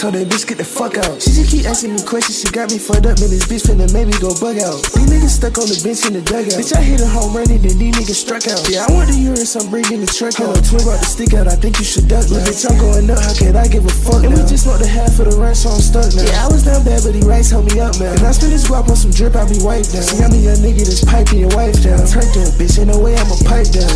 Told 0.01 0.17
that 0.17 0.33
bitch 0.33 0.49
get 0.49 0.57
the 0.57 0.65
fuck 0.65 0.97
out. 0.97 1.21
She 1.21 1.29
just 1.29 1.53
keep 1.53 1.61
asking 1.69 1.93
me 1.93 2.01
questions, 2.01 2.41
she 2.41 2.49
got 2.49 2.73
me 2.73 2.81
fucked 2.81 3.05
up, 3.05 3.21
man. 3.21 3.29
This 3.29 3.45
bitch 3.45 3.69
finna 3.69 3.85
make 3.93 4.09
me 4.09 4.17
go 4.17 4.33
bug 4.41 4.57
out. 4.57 4.81
These 4.97 5.05
niggas 5.05 5.37
stuck 5.37 5.61
on 5.61 5.69
the 5.69 5.77
bench 5.77 6.09
in 6.09 6.17
the 6.17 6.25
dugout. 6.25 6.57
Bitch, 6.57 6.73
I 6.73 6.81
hit 6.81 7.05
a 7.05 7.09
home 7.13 7.37
run 7.37 7.45
and 7.53 7.61
then 7.61 7.77
these 7.77 7.93
niggas 7.93 8.17
struck 8.17 8.41
out. 8.49 8.65
Yeah, 8.65 8.81
I 8.81 8.89
want 8.97 9.13
the 9.13 9.17
urine, 9.21 9.45
so 9.45 9.61
I'm 9.61 9.69
bringing 9.69 10.01
the 10.01 10.09
truck 10.09 10.41
out. 10.41 10.57
Twin 10.65 10.81
brought 10.81 10.97
the 10.97 11.05
stick 11.05 11.37
out, 11.37 11.45
I 11.45 11.53
think 11.53 11.77
you 11.77 11.85
should 11.85 12.09
duck. 12.09 12.25
Look, 12.33 12.41
bitch, 12.49 12.65
I'm 12.65 12.81
going 12.81 13.13
up, 13.13 13.21
how 13.21 13.29
could 13.37 13.53
I 13.53 13.69
give 13.69 13.85
a 13.85 13.93
fuck? 13.93 14.25
And 14.25 14.33
now? 14.33 14.41
we 14.41 14.49
just 14.49 14.65
smoked 14.65 14.81
the 14.81 14.89
half 14.89 15.21
of 15.21 15.29
the 15.29 15.37
run, 15.37 15.53
so 15.53 15.69
I'm 15.69 15.77
stuck 15.77 16.09
now. 16.17 16.25
Yeah, 16.25 16.45
I 16.45 16.47
was 16.49 16.65
down 16.65 16.81
bad, 16.81 17.05
but 17.05 17.13
he 17.13 17.21
rights 17.21 17.53
help 17.53 17.69
me 17.69 17.77
up, 17.77 17.93
man. 18.01 18.17
And 18.17 18.25
I 18.25 18.33
spend 18.33 18.57
this 18.57 18.65
guap 18.65 18.89
on 18.89 18.97
some 18.97 19.13
drip, 19.13 19.37
I 19.37 19.45
be 19.45 19.61
wiped 19.61 19.93
down. 19.93 20.01
See, 20.01 20.17
I'm 20.17 20.33
a 20.33 20.41
young 20.41 20.65
nigga 20.65 20.81
that's 20.81 21.05
piping 21.05 21.45
your 21.45 21.53
wife 21.53 21.77
down. 21.85 22.01
Turn 22.09 22.25
to 22.25 22.41
a 22.41 22.49
bitch, 22.57 22.81
ain't 22.81 22.89
no 22.89 22.97
way 22.97 23.13
I'ma 23.13 23.37
pipe 23.45 23.69
down. 23.69 23.90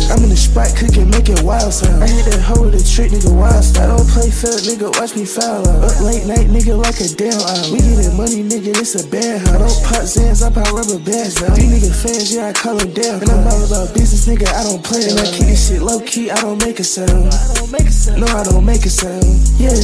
I'm 0.56 0.64
in 0.64 0.72
the 0.72 0.72
spot 0.72 0.72
cooking, 0.80 1.10
making 1.10 1.44
wild 1.44 1.72
sound. 1.72 2.02
I 2.02 2.08
hit 2.08 2.24
that 2.32 2.40
hoe 2.40 2.64
with 2.64 2.80
a 2.80 2.84
trick, 2.84 3.12
nigga, 3.12 3.28
wild 3.28 3.64
style. 3.64 3.92
I 3.92 3.96
don't 3.96 4.08
play 4.08 4.30
fair, 4.30 4.56
nigga, 4.64 4.88
watch 4.96 5.12
me 5.14 5.24
foul 5.28 5.68
out. 5.68 5.84
Up 5.84 6.00
late 6.00 6.24
night, 6.24 6.48
nigga 6.48 6.76
like 6.80 6.96
a 7.00 7.08
damn 7.12 7.36
eye. 7.36 7.68
We 7.68 7.78
getting 7.84 8.16
money, 8.16 8.40
nigga, 8.40 8.72
it's 8.72 8.96
a 8.96 9.04
bad 9.08 9.44
house. 9.44 9.52
I 9.52 9.58
don't 9.60 9.80
pop 9.84 10.04
Zans, 10.08 10.40
I 10.40 10.48
pop 10.48 10.72
rubber 10.72 10.96
bands 11.04 11.40
now. 11.44 11.52
These 11.52 11.68
nigga 11.68 11.92
fans, 11.92 12.32
yeah, 12.32 12.48
I 12.48 12.52
call 12.52 12.76
them 12.76 12.92
damn. 12.92 13.20
And 13.20 13.30
I'm 13.30 13.44
all 13.44 13.64
about 13.68 13.92
business, 13.92 14.24
nigga, 14.24 14.48
I 14.48 14.64
don't 14.64 14.80
play. 14.80 15.04
And 15.04 15.20
I 15.20 15.28
keep 15.28 15.46
this 15.52 15.68
shit 15.68 15.82
low 15.82 16.00
key, 16.00 16.30
I 16.30 16.40
don't 16.40 16.60
make 16.64 16.80
a 16.80 16.84
sound. 16.84 17.28
No, 18.16 18.26
I 18.26 18.44
don't 18.44 18.64
make 18.64 18.84
a 18.84 18.90
sound. 18.90 19.28
Yeah. 19.60 19.76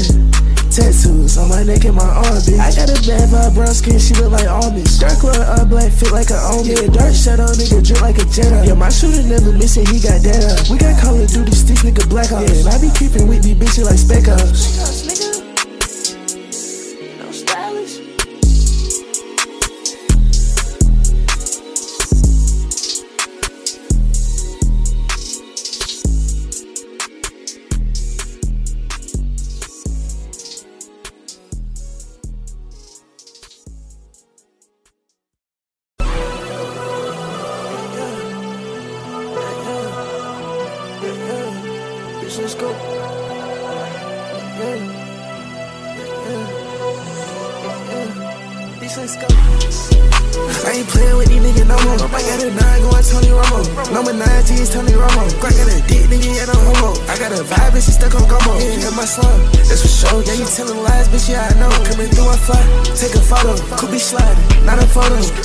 Tattoos 0.73 1.37
on 1.37 1.51
my 1.51 1.63
neck 1.63 1.85
and 1.85 1.95
my 1.95 2.09
arm, 2.09 2.41
bitch. 2.49 2.57
I 2.57 2.73
got 2.73 2.89
a 2.89 2.97
bad 3.05 3.29
vibe, 3.29 3.53
brown 3.53 3.75
skin, 3.77 3.99
she 3.99 4.15
look 4.15 4.33
like 4.33 4.49
almonds. 4.49 4.99
Dark 4.99 5.21
color, 5.21 5.45
all 5.45 5.67
black, 5.67 5.93
fit 5.93 6.11
like 6.11 6.31
an 6.31 6.41
almond. 6.41 6.69
Yeah, 6.73 6.89
dark 6.89 7.13
shadow, 7.13 7.45
nigga, 7.53 7.85
drip 7.85 8.01
like 8.01 8.17
a 8.17 8.25
Jedi. 8.25 8.69
Yeah, 8.69 8.73
my 8.73 8.89
shooter 8.89 9.23
never 9.29 9.53
missing, 9.53 9.85
he 9.85 10.01
got 10.01 10.25
that 10.25 10.41
up. 10.49 10.73
We 10.73 10.79
got 10.79 10.97
Call 10.97 11.21
of 11.21 11.29
Duty 11.29 11.53
sticks, 11.53 11.85
nigga, 11.85 12.09
black 12.09 12.33
ops. 12.33 12.49
Yeah, 12.49 12.65
and 12.65 12.69
I 12.73 12.81
be 12.81 12.89
creeping 12.97 13.29
with 13.29 13.45
these 13.45 13.57
bitches 13.61 13.85
like 13.85 14.01
spec 14.01 14.33
ops. 14.33 14.65
Bitch, 15.05 15.32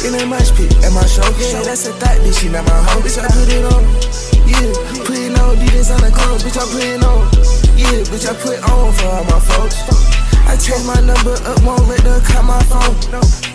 In 0.06 0.14
a 0.14 0.26
mosh 0.26 0.52
pit. 0.54 0.72
At 0.86 0.94
my 0.94 1.06
show. 1.06 1.26
Yeah, 1.42 1.64
that's 1.66 1.88
a 1.88 1.94
thought, 1.94 2.18
bitch. 2.22 2.42
She 2.42 2.50
not 2.50 2.66
my 2.66 2.78
hoe. 2.78 3.02
Bitch, 3.02 3.18
I 3.18 3.28
put 3.28 3.50
it 3.50 3.66
on. 3.66 3.84
Yeah, 4.46 4.70
putting 5.04 5.36
on 5.40 5.58
Adidas 5.58 5.90
on 5.90 6.02
the 6.02 6.12
clothes. 6.14 6.44
Bitch, 6.44 6.58
I 6.58 6.66
putting 6.70 7.04
on. 7.04 7.26
Yeah, 7.76 8.06
bitch, 8.08 8.30
I 8.30 8.34
put 8.38 8.62
on 8.70 8.94
for 8.94 9.06
all 9.08 9.24
my 9.26 9.40
folks. 9.40 9.82
I 10.48 10.56
changed 10.56 10.88
my 10.88 11.02
number 11.02 11.36
up, 11.44 11.60
won't 11.66 11.88
let 11.90 12.00
her 12.02 12.22
call 12.24 12.44
my 12.44 12.62
phone. 12.72 12.96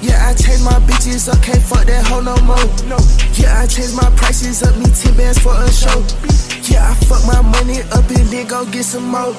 Yeah, 0.03 0.29
I 0.29 0.35
changed 0.35 0.65
my 0.65 0.77
bitches 0.85 1.27
up, 1.33 1.41
can't 1.43 1.63
fuck 1.63 1.87
that 1.87 2.05
hoe 2.07 2.21
no 2.21 2.37
more. 2.45 2.61
Yeah, 3.33 3.63
I 3.63 3.67
changed 3.67 3.97
my 3.97 4.11
prices 4.17 4.63
up, 4.63 4.77
me 4.77 4.85
10 4.85 5.17
bands 5.17 5.39
for 5.39 5.55
a 5.57 5.73
show. 5.73 6.05
Yeah, 6.69 6.91
I 6.91 6.95
fuck 7.09 7.25
my 7.25 7.41
money 7.41 7.81
up 7.97 8.05
and 8.11 8.29
then 8.29 8.47
go 8.47 8.67
get 8.67 8.85
some 8.85 9.09
more. 9.09 9.33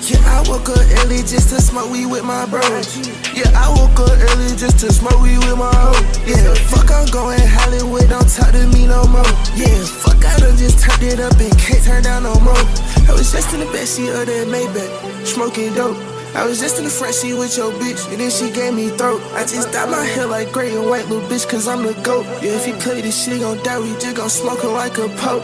Yeah, 0.00 0.22
I 0.24 0.44
woke 0.48 0.70
up 0.70 0.80
early 1.04 1.18
just 1.18 1.50
to 1.50 1.60
smoke 1.60 1.90
weed 1.90 2.06
with 2.06 2.24
my 2.24 2.46
bros. 2.46 2.96
Yeah, 3.34 3.50
I 3.54 3.66
woke 3.74 3.98
up 3.98 4.14
early 4.14 4.54
just 4.54 4.78
to 4.80 4.92
smoke 4.92 5.20
weed 5.20 5.38
with 5.38 5.58
my 5.58 5.74
hoe. 5.74 5.98
Yeah, 6.22 6.54
fuck, 6.70 6.90
I'm 6.90 7.06
going 7.10 7.42
Hollywood, 7.42 8.08
don't 8.08 8.30
talk 8.30 8.52
to 8.52 8.66
me 8.68 8.86
no 8.86 9.02
more. 9.10 9.26
Yeah, 9.58 9.82
fuck, 9.84 10.24
I 10.24 10.38
done 10.38 10.56
just 10.56 10.78
turned 10.78 11.02
it 11.02 11.18
up 11.18 11.34
and 11.40 11.50
can't 11.58 11.82
turn 11.82 12.02
down 12.04 12.22
no 12.22 12.38
more. 12.40 12.64
I 13.08 13.12
was 13.12 13.32
just 13.32 13.52
in 13.52 13.60
the 13.60 13.66
backseat 13.66 14.14
of 14.14 14.26
that 14.26 14.46
Maybach, 14.46 15.26
smoking 15.26 15.74
dope. 15.74 15.98
I 16.34 16.46
was 16.46 16.60
just 16.60 16.78
in 16.78 16.84
the 16.84 16.90
front 16.90 17.14
seat 17.14 17.34
with 17.34 17.56
your 17.56 17.72
bitch, 17.72 18.10
and 18.10 18.20
then 18.20 18.30
she 18.30 18.50
gave 18.50 18.74
me 18.74 18.88
throat. 18.88 19.20
I 19.34 19.42
just 19.42 19.72
dyed 19.72 19.90
my 19.90 20.04
hair 20.04 20.26
like 20.26 20.52
gray 20.52 20.74
and 20.74 20.88
white, 20.88 21.06
little 21.08 21.28
bitch, 21.28 21.48
cause 21.48 21.66
I'm 21.66 21.82
the 21.82 21.94
goat. 22.02 22.26
Yeah, 22.42 22.54
if 22.54 22.66
you 22.66 22.74
play 22.74 23.00
this 23.00 23.24
shit, 23.24 23.34
he 23.34 23.40
gon' 23.40 23.62
die, 23.62 23.78
we 23.80 23.90
just 23.98 24.16
gon' 24.16 24.30
smoke 24.30 24.60
her 24.62 24.68
like 24.68 24.98
a 24.98 25.08
pope. 25.18 25.42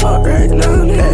Phone 0.00 0.24
right 0.24 0.50
now. 0.50 0.84
That 0.86 1.12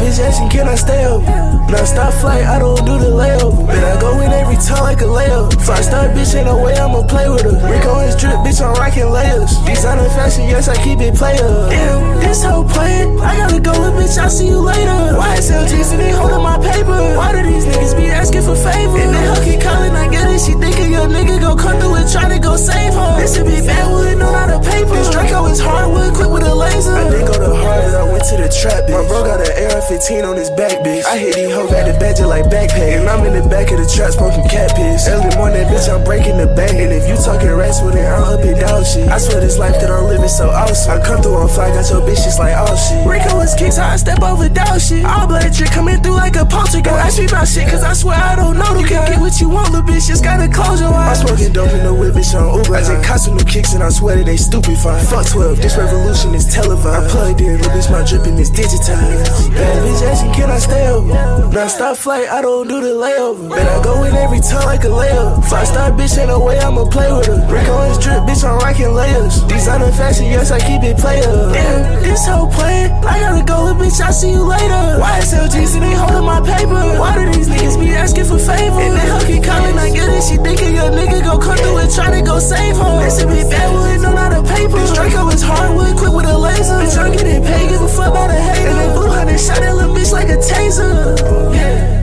bitch 0.00 0.18
asking, 0.18 0.50
can 0.50 0.68
I 0.68 0.74
stay 0.74 1.04
up? 1.04 1.41
No, 1.72 1.84
stop 1.86 2.12
flight, 2.20 2.44
I 2.44 2.58
don't 2.58 2.84
do 2.84 2.98
the 2.98 3.08
asking, 3.08 3.64
can 3.64 3.64
I 3.64 3.64
stay 3.64 3.64
up? 3.64 3.64
No, 3.64 3.64
stop 3.64 3.64
flight, 3.64 3.64
I 3.64 3.64
don't 3.64 3.64
do 3.64 3.64
the 3.64 3.64
layup. 3.64 3.66
But 3.66 3.82
I 3.82 4.00
go 4.00 4.20
in 4.20 4.30
every 4.30 4.56
time 4.56 4.82
like 4.84 5.00
a 5.00 5.08
layup. 5.08 5.56
Five 5.64 5.84
star 5.84 6.08
bitch, 6.12 6.36
ain't 6.36 6.46
no 6.46 6.62
way 6.62 6.76
I'ma 6.76 7.02
play 7.08 7.28
with 7.30 7.48
her. 7.48 7.56
Rick 7.64 7.86
Owens 7.86 8.14
drip, 8.16 8.36
bitch, 8.44 8.60
I'm 8.60 8.74
rocking 8.76 9.08
layers. 9.08 9.56
Designer 9.64 10.08
fashion, 10.12 10.44
yes, 10.52 10.68
I 10.68 10.76
keep 10.84 11.00
it 11.00 11.14
player. 11.16 11.48
Damn, 11.72 12.20
this 12.20 12.44
whole 12.44 12.68
plan, 12.68 13.18
I 13.20 13.36
gotta 13.36 13.60
go, 13.60 13.72
little 13.72 13.96
bitch, 13.96 14.18
I'll 14.18 14.28
see 14.28 14.48
you 14.48 14.60
later. 14.60 15.16
Why 15.16 15.36
SLGs 15.40 15.92
and 15.96 16.00
they 16.00 16.12
holding 16.12 16.44
my 16.44 16.60
paper? 16.60 17.16
Why 17.16 17.32
do 17.32 17.40
these 17.40 17.64
niggas 17.64 17.96
be 17.96 18.06
asking 18.12 18.42
for 18.42 18.56
favors? 18.56 19.00
And 19.00 19.14
then 19.14 19.24
her 19.32 19.40
keep 19.40 19.60
calling, 19.64 19.96
I 19.96 20.12
get 20.12 20.28
it, 20.28 20.40
she 20.44 20.52
thinking 20.52 20.92
your 20.92 21.08
nigga 21.08 21.40
go 21.40 21.56
come 21.56 21.80
through 21.80 21.96
and 21.96 22.08
try 22.10 22.28
to 22.28 22.38
go 22.38 22.56
save 22.56 22.92
her. 22.92 23.16
This 23.16 23.34
should 23.34 23.46
be 23.48 23.64
bad 23.64 23.88
wood, 23.88 24.18
no, 24.18 24.28
not 24.30 24.52
a 24.52 24.60
paper. 24.60 24.92
This 24.92 25.08
Draco 25.08 25.46
is 25.46 25.60
hardwood, 25.60 26.12
quick 26.12 26.28
with 26.28 26.44
a 26.44 26.54
laser. 26.54 26.92
I 26.92 27.08
didn't 27.08 27.32
go 27.32 27.36
to 27.40 27.54
Harvard, 27.56 27.94
I 27.96 28.04
went 28.12 28.24
to 28.28 28.36
the 28.36 28.48
trap, 28.52 28.84
bitch. 28.84 28.92
My 28.92 29.08
bro 29.08 29.24
got 29.24 29.40
an 29.40 29.52
AR-15 29.72 30.28
on 30.28 30.36
his 30.36 30.50
back, 30.50 30.84
bitch. 30.84 31.04
I 31.04 31.16
hit 31.16 31.34
these 31.34 31.52
hoes 31.62 31.72
at 31.72 31.86
the 31.86 31.98
badger 31.98 32.26
like 32.26 32.46
backpack. 32.46 32.98
And 32.98 33.08
I'm 33.08 33.24
in 33.26 33.34
the 33.38 33.46
back 33.48 33.70
of 33.70 33.78
the 33.78 33.86
truck 33.86 34.12
smoking 34.12 34.46
cat 34.48 34.74
piss. 34.74 35.06
Early 35.08 35.30
morning, 35.36 35.64
bitch, 35.70 35.86
I'm 35.86 36.02
breaking 36.04 36.36
the 36.38 36.46
bank. 36.46 36.74
And 36.74 36.92
if 36.92 37.06
you 37.08 37.16
talking 37.16 37.50
rats 37.54 37.80
with 37.82 37.96
it, 37.96 38.06
I'm 38.06 38.24
up 38.24 38.42
and 38.42 38.58
down 38.58 38.84
shit. 38.84 39.08
I 39.08 39.18
swear 39.18 39.40
this 39.40 39.58
life 39.58 39.78
that 39.80 39.90
I'm 39.90 40.06
living 40.10 40.28
so 40.28 40.50
awesome. 40.50 40.92
I 40.92 41.04
come 41.04 41.22
through 41.22 41.38
on 41.38 41.48
fly, 41.48 41.70
got 41.70 41.88
your 41.90 42.02
bitch 42.02 42.22
just 42.26 42.38
like 42.38 42.56
all 42.56 42.74
shit. 42.76 43.06
Rick 43.06 43.22
Owens 43.30 43.54
kicks, 43.54 43.76
how 43.76 43.94
I 43.94 43.96
step 43.96 44.20
over 44.22 44.48
down 44.48 44.78
shit. 44.78 45.04
All 45.04 45.26
blood 45.26 45.52
trick 45.54 45.70
coming 45.70 46.02
through 46.02 46.18
like 46.18 46.36
a 46.36 46.44
poltergeist. 46.44 46.84
Don't 46.84 46.98
ask 46.98 47.18
me 47.18 47.26
about 47.26 47.46
shit, 47.46 47.68
cause 47.68 47.82
I 47.82 47.92
swear 47.92 48.18
I 48.18 48.36
don't 48.36 48.58
know. 48.58 48.78
You 48.78 48.86
can 48.86 49.06
get 49.06 49.20
what 49.20 49.40
you 49.40 49.48
want, 49.48 49.70
little 49.70 49.86
bitch, 49.86 50.08
just 50.08 50.24
gotta 50.24 50.48
close 50.50 50.80
your 50.80 50.92
eyes. 50.92 51.20
I'm 51.20 51.28
smoking 51.28 51.52
dope 51.52 51.72
in 51.72 51.84
the 51.84 51.94
whip, 51.94 52.14
bitch, 52.14 52.34
on 52.34 52.58
Uber. 52.58 52.74
I 52.74 52.80
just 52.82 53.04
caught 53.06 53.20
some 53.20 53.36
new 53.36 53.44
kicks 53.44 53.74
and 53.74 53.82
I 53.82 53.90
swear 53.90 54.16
that 54.16 54.26
they 54.26 54.36
stupid 54.36 54.76
fine. 54.78 55.04
Fuck 55.06 55.30
12, 55.30 55.62
this 55.62 55.76
revolution 55.76 56.34
is 56.34 56.46
televised. 56.46 57.06
I 57.06 57.08
plugged 57.08 57.40
in, 57.40 57.58
little 57.58 57.70
bitch, 57.72 57.90
my 57.90 58.02
dripping 58.02 58.38
is 58.38 58.50
digitized. 58.50 59.52
Bad 59.54 59.76
bitch 59.84 60.02
asking, 60.02 60.32
can 60.34 60.50
I 60.50 60.58
stay 60.58 60.88
over? 60.88 61.51
Non 61.52 61.68
stop 61.68 61.98
flight, 61.98 62.28
I 62.30 62.40
don't 62.40 62.66
do 62.66 62.80
the 62.80 62.96
layover. 62.96 63.50
Bet 63.50 63.68
I 63.68 63.84
go 63.84 64.04
in 64.04 64.14
every 64.16 64.40
time 64.40 64.64
like 64.64 64.84
a 64.84 64.88
layup. 64.88 65.44
Five 65.44 65.68
star 65.68 65.90
bitch, 65.92 66.16
ain't 66.16 66.28
no 66.28 66.40
way 66.40 66.58
I'ma 66.58 66.88
play 66.88 67.12
with 67.12 67.26
her. 67.26 67.44
Rick 67.52 67.68
Owens 67.68 67.98
drip, 67.98 68.24
bitch, 68.24 68.40
I'm 68.40 68.56
rocking 68.56 68.94
layers. 68.94 69.44
Designer 69.44 69.92
fashion, 69.92 70.32
yes, 70.32 70.50
I 70.50 70.58
keep 70.58 70.82
it 70.82 70.96
player. 70.96 71.52
Damn, 71.52 72.02
this 72.02 72.24
whole 72.26 72.48
plan, 72.48 72.88
I 73.04 73.20
gotta 73.20 73.44
go, 73.44 73.64
little 73.64 73.84
bitch, 73.84 74.00
I'll 74.00 74.14
see 74.14 74.30
you 74.32 74.40
later. 74.40 74.96
Why 74.96 75.20
SLGs 75.20 75.76
and 75.76 75.84
they 75.84 75.92
holding 75.92 76.24
my 76.24 76.40
paper? 76.40 76.80
Why 76.96 77.20
do 77.20 77.30
these 77.36 77.48
niggas 77.48 77.78
be 77.78 77.92
asking 77.92 78.24
for 78.24 78.38
favors? 78.38 78.80
And 78.80 78.96
then 78.96 79.06
her 79.12 79.20
keep 79.26 79.44
calling, 79.44 79.76
I 79.76 79.92
get 79.92 80.08
it, 80.08 80.24
she 80.24 80.40
thinking 80.40 80.72
your 80.74 80.88
nigga 80.88 81.20
go 81.20 81.36
come 81.36 81.58
through 81.60 81.84
and 81.84 81.92
try 81.92 82.16
to 82.16 82.24
go 82.24 82.40
save 82.40 82.80
her. 82.80 83.04
This 83.04 83.20
should 83.20 83.28
be 83.28 83.44
bad 83.44 83.72
no, 84.02 84.12
not 84.12 84.32
a 84.32 84.42
paper. 84.42 84.78
This 84.78 84.92
Draco 84.92 85.28
is 85.28 85.42
hardwood, 85.42 85.96
quick 85.96 86.12
with 86.12 86.26
a 86.26 86.36
laser. 86.36 86.74
Bitch, 86.74 86.98
I'm 86.98 87.12
getting 87.12 87.42
paid, 87.42 87.70
give 87.70 87.80
a 87.80 87.88
fuck 87.88 88.08
about 88.08 88.30
a 88.30 88.34
hater. 88.34 88.68
And 88.68 88.78
that 88.78 88.94
blue 88.94 89.08
honey 89.08 89.38
shot 89.38 89.60
that 89.60 89.74
little 89.74 89.94
bitch 89.94 90.12
like 90.12 90.28
a 90.28 90.36
taser. 90.36 91.31
Yeah. 91.54 92.02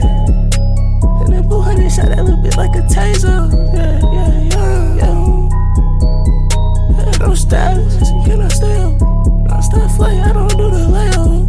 And 1.24 1.32
that 1.32 1.44
blue 1.48 1.60
honey 1.60 1.88
shot 1.90 2.08
that 2.08 2.24
little 2.24 2.38
bitch 2.42 2.56
like 2.56 2.74
a 2.76 2.82
taser. 2.88 3.50
Yeah, 3.74 3.98
yeah, 4.16 4.30
yeah, 4.50 4.96
yeah. 4.96 5.14
yeah 6.96 7.12
don't 7.18 7.36
stop, 7.36 7.76
can 8.24 8.40
I 8.40 8.48
stay 8.48 8.76
up? 8.82 8.98
Don't 8.98 9.62
stop 9.62 9.90
flight, 9.96 10.18
I 10.20 10.32
don't 10.32 10.50
do 10.50 10.70
the 10.70 10.88
layout. 10.88 11.39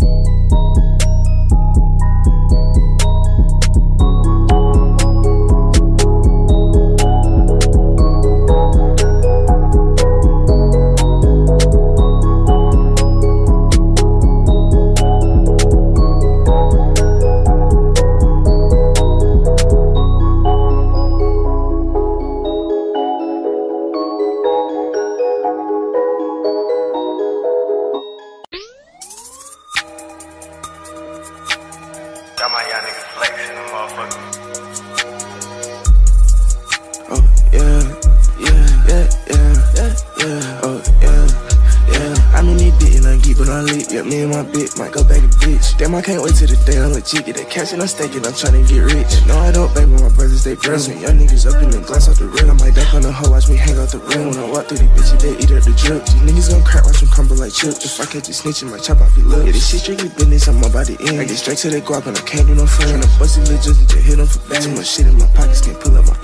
Damn, 45.91 45.99
I 45.99 46.03
can't 46.07 46.23
wait 46.23 46.39
till 46.39 46.47
the 46.47 46.55
day 46.63 46.80
I'm 46.80 46.95
legit. 46.95 47.27
Get 47.27 47.35
that 47.35 47.51
cash 47.51 47.76
and 47.76 47.84
I'm 47.84 47.88
staking, 47.91 48.23
I'm 48.23 48.31
trying 48.31 48.55
to 48.55 48.63
get 48.63 48.80
rich. 48.80 49.11
No, 49.27 49.35
I 49.35 49.51
don't 49.51 49.68
bang 49.76 49.91
with 49.91 49.99
my 49.99 50.07
brothers, 50.07 50.39
they 50.39 50.55
bros 50.55 50.88
me. 50.88 50.95
Young 51.03 51.19
niggas 51.19 51.43
up 51.43 51.59
in 51.59 51.68
the 51.68 51.84
glass 51.84 52.07
off 52.07 52.15
the 52.15 52.31
rim. 52.31 52.47
I 52.47 52.55
might 52.63 52.72
duck 52.72 52.95
on 52.95 53.03
the 53.03 53.11
hoe, 53.11 53.27
watch 53.27 53.51
me 53.51 53.59
hang 53.59 53.76
out 53.76 53.91
the 53.91 53.99
rim. 53.99 54.31
When 54.31 54.39
I 54.39 54.47
walk 54.47 54.72
through 54.72 54.88
these 54.88 54.93
bitches, 54.95 55.19
they 55.19 55.35
eat 55.35 55.51
up 55.51 55.68
the 55.68 55.76
drip. 55.76 55.99
These 56.07 56.23
niggas 56.23 56.47
gon' 56.47 56.63
crack, 56.63 56.88
watch 56.88 57.03
them 57.03 57.11
crumble 57.11 57.35
like 57.35 57.51
chips. 57.51 57.84
If 57.84 57.99
I 57.99 58.07
catch 58.07 58.31
you 58.31 58.35
snitching, 58.39 58.72
my 58.72 58.80
chop 58.80 59.03
off 59.03 59.11
your 59.19 59.27
lip. 59.27 59.43
Yeah, 59.43 59.51
this 59.51 59.68
shit 59.68 59.84
strictly 59.84 60.07
business, 60.15 60.47
I'm 60.47 60.63
about 60.63 60.88
to 60.88 60.95
end. 61.03 61.19
I 61.19 61.27
get 61.27 61.35
straight 61.35 61.59
to 61.68 61.68
the 61.68 61.84
guap 61.84 62.07
and 62.07 62.15
I 62.15 62.23
can't 62.23 62.47
do 62.47 62.55
no 62.55 62.63
friend. 62.63 62.95
Tryna 62.95 63.11
bust 63.19 63.35
it, 63.35 63.51
little 63.51 63.59
just 63.59 63.84
to 63.91 63.99
hit 63.99 64.15
them 64.15 64.31
for 64.31 64.39
bad. 64.47 64.63
Too 64.63 64.72
much 64.72 64.88
shit 64.88 65.11
in 65.11 65.19
my 65.19 65.27
pockets, 65.35 65.59
can't 65.59 65.76
pull 65.76 65.99
up 65.99 66.07
my 66.07 66.15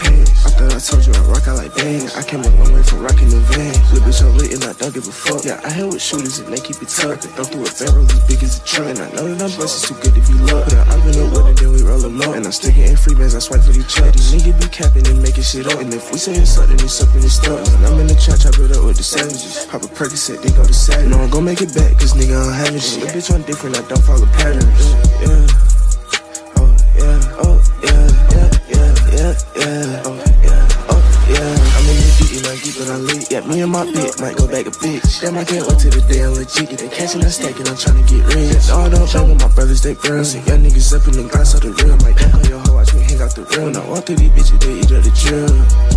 I 0.57 0.79
told 0.79 1.05
you 1.05 1.13
I 1.13 1.21
rock 1.29 1.47
out 1.47 1.57
like 1.57 1.73
bang. 1.75 2.05
I 2.17 2.21
came 2.21 2.41
a 2.41 2.49
long 2.57 2.73
way 2.73 2.81
from 2.81 3.01
rocking 3.01 3.29
the 3.29 3.41
van. 3.53 3.73
Little 3.93 4.09
bitch, 4.09 4.21
I'm 4.25 4.33
lit 4.37 4.53
and 4.53 4.63
I 4.65 4.73
don't 4.73 4.93
give 4.93 5.07
a 5.07 5.11
fuck. 5.11 5.45
Yeah, 5.45 5.61
I 5.63 5.69
hang 5.69 5.89
with 5.89 6.01
shooters 6.01 6.39
and 6.39 6.49
they 6.53 6.61
keep 6.61 6.81
it 6.81 6.89
tough. 6.89 7.21
They 7.21 7.29
throw 7.33 7.45
through 7.45 7.65
a 7.65 7.71
barrel 7.77 8.05
as 8.05 8.21
big 8.25 8.41
as 8.41 8.57
a 8.57 8.63
truck. 8.65 8.89
And 8.89 8.99
I 8.99 9.09
know 9.13 9.25
that 9.33 9.41
I'm 9.41 9.53
blessed, 9.57 9.85
too 9.85 9.93
good 10.01 10.13
to 10.17 10.21
be 10.21 10.33
loved. 10.49 10.69
Put 10.69 10.77
an 10.77 10.89
oven 10.89 11.17
up 11.17 11.29
with 11.33 11.47
it, 11.53 11.57
then 11.61 11.69
we 11.73 11.81
roll 11.81 12.01
them 12.01 12.21
up. 12.21 12.33
And 12.33 12.45
I'm 12.45 12.51
sticking 12.51 12.89
in 12.89 12.97
free 12.97 13.13
bands, 13.13 13.33
I 13.33 13.41
swipe 13.41 13.61
for 13.61 13.73
each 13.73 13.97
other. 14.01 14.13
These 14.13 14.33
niggas 14.33 14.57
be 14.57 14.67
capping 14.69 15.05
and 15.05 15.21
making 15.21 15.45
shit 15.45 15.65
up. 15.65 15.77
And 15.77 15.93
if 15.93 16.09
we 16.09 16.17
say 16.17 16.33
it's 16.33 16.57
something, 16.57 16.77
it's 16.77 16.93
something 16.93 17.21
it's 17.21 17.37
stuff. 17.37 17.61
When 17.61 17.85
I'm 17.85 18.01
in 18.01 18.07
the 18.09 18.17
trap, 18.17 18.41
chop 18.41 18.57
it 18.57 18.73
up 18.73 18.81
with 18.85 18.97
the 18.97 19.05
savages. 19.05 19.65
Pop 19.69 19.81
a 19.81 19.89
Percocet, 19.93 20.41
they 20.41 20.49
go 20.53 20.65
to 20.65 20.73
savage. 20.73 21.09
No, 21.09 21.21
I'm 21.21 21.29
gon' 21.29 21.45
make 21.45 21.61
it 21.61 21.73
back, 21.73 21.93
cause 22.01 22.13
nigga, 22.13 22.33
I'm 22.37 22.53
having 22.53 22.81
shit. 22.81 23.05
The 23.05 23.17
bitch, 23.17 23.29
I'm 23.29 23.45
different, 23.45 23.77
I 23.77 23.85
don't 23.85 24.01
follow 24.01 24.25
patterns. 24.37 24.65
Yeah. 25.21 25.45
Oh, 26.57 26.69
yeah. 26.97 27.41
Oh, 27.45 27.57
yeah. 27.81 28.09
Yeah, 28.33 28.49
yeah, 28.69 28.89
yeah, 29.13 29.33
yeah. 29.57 30.03
Oh, 30.05 30.26
and 32.81 32.89
I'm 32.89 33.09
and 33.09 33.23
I. 33.23 33.27
Yeah, 33.29 33.41
me 33.47 33.61
and 33.61 33.71
my 33.71 33.85
bitch 33.85 34.21
might 34.21 34.37
go 34.37 34.47
back 34.47 34.65
a 34.65 34.71
bitch. 34.71 35.21
Damn, 35.21 35.37
I 35.37 35.43
can't 35.43 35.65
wait 35.67 35.79
till 35.79 35.91
the 35.91 36.01
day 36.07 36.23
I'm 36.23 36.33
legit. 36.33 36.69
Get 36.69 36.79
that 36.79 36.91
cash 36.91 37.15
and 37.15 37.23
I'm 37.23 37.29
stacking, 37.29 37.67
I'm 37.67 37.75
tryna 37.75 38.05
get 38.07 38.23
rich. 38.33 38.67
No, 38.69 38.77
I 38.77 38.89
don't 38.89 39.11
bang 39.11 39.29
with 39.29 39.41
my 39.41 39.47
brothers, 39.49 39.81
they 39.81 39.95
friends. 39.95 40.35
And 40.35 40.45
young 40.47 40.63
niggas 40.63 40.93
up 40.93 41.07
in 41.07 41.13
the 41.13 41.29
glass 41.29 41.53
of 41.53 41.61
the 41.61 41.71
real. 41.71 41.97
Might 41.97 42.17
duck 42.17 42.33
on 42.33 42.43
your 42.45 42.59
hoe, 42.59 42.75
watch 42.75 42.93
me 42.93 43.01
hang 43.01 43.21
out 43.21 43.33
the 43.35 43.43
real. 43.43 43.65
When 43.65 43.77
I 43.77 43.87
walk 43.89 44.05
through 44.05 44.17
these 44.17 44.31
bitches, 44.31 44.59
they 44.61 44.73
eat 44.79 44.91
up 44.91 45.03
the 45.03 45.11
drill. 45.15 45.96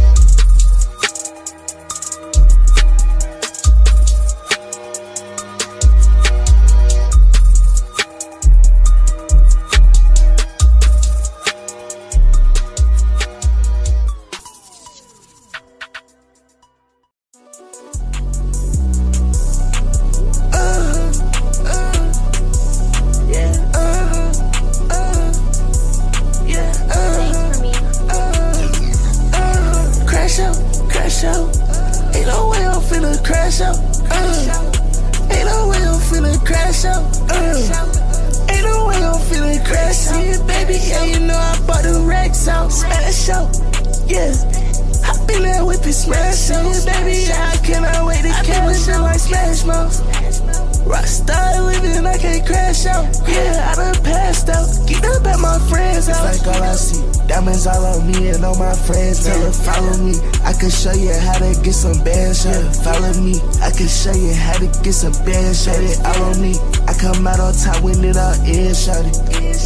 Show 60.81 60.93
you 60.93 61.13
how 61.13 61.37
to 61.37 61.53
get 61.63 61.75
some 61.75 62.03
bands. 62.05 62.47
Yeah, 62.47 62.73
follow 62.73 63.13
me. 63.21 63.37
I 63.61 63.71
can 63.71 63.87
show 63.87 64.15
you 64.15 64.33
how 64.33 64.57
to 64.57 64.67
get 64.83 64.95
some 64.95 65.13
bands. 65.29 65.65
Shut 65.65 65.77
it 65.77 66.01
all 66.01 66.33
on 66.33 66.41
me. 66.41 66.57
I 66.89 66.95
come 66.95 67.27
out 67.27 67.39
on 67.39 67.53
top 67.53 67.83
when 67.83 68.03
it 68.03 68.17
all 68.17 68.33
is. 68.49 68.85
Shut 68.85 69.05
it. 69.05 69.17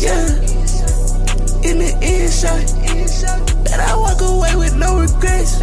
Yeah. 0.03 0.27
In 1.63 1.79
the 1.79 1.95
end, 2.03 2.33
shot. 2.33 2.59
Bet 3.63 3.79
I 3.79 3.95
walk 3.97 4.21
away 4.23 4.57
with 4.57 4.75
no 4.77 4.99
regrets. 4.99 5.61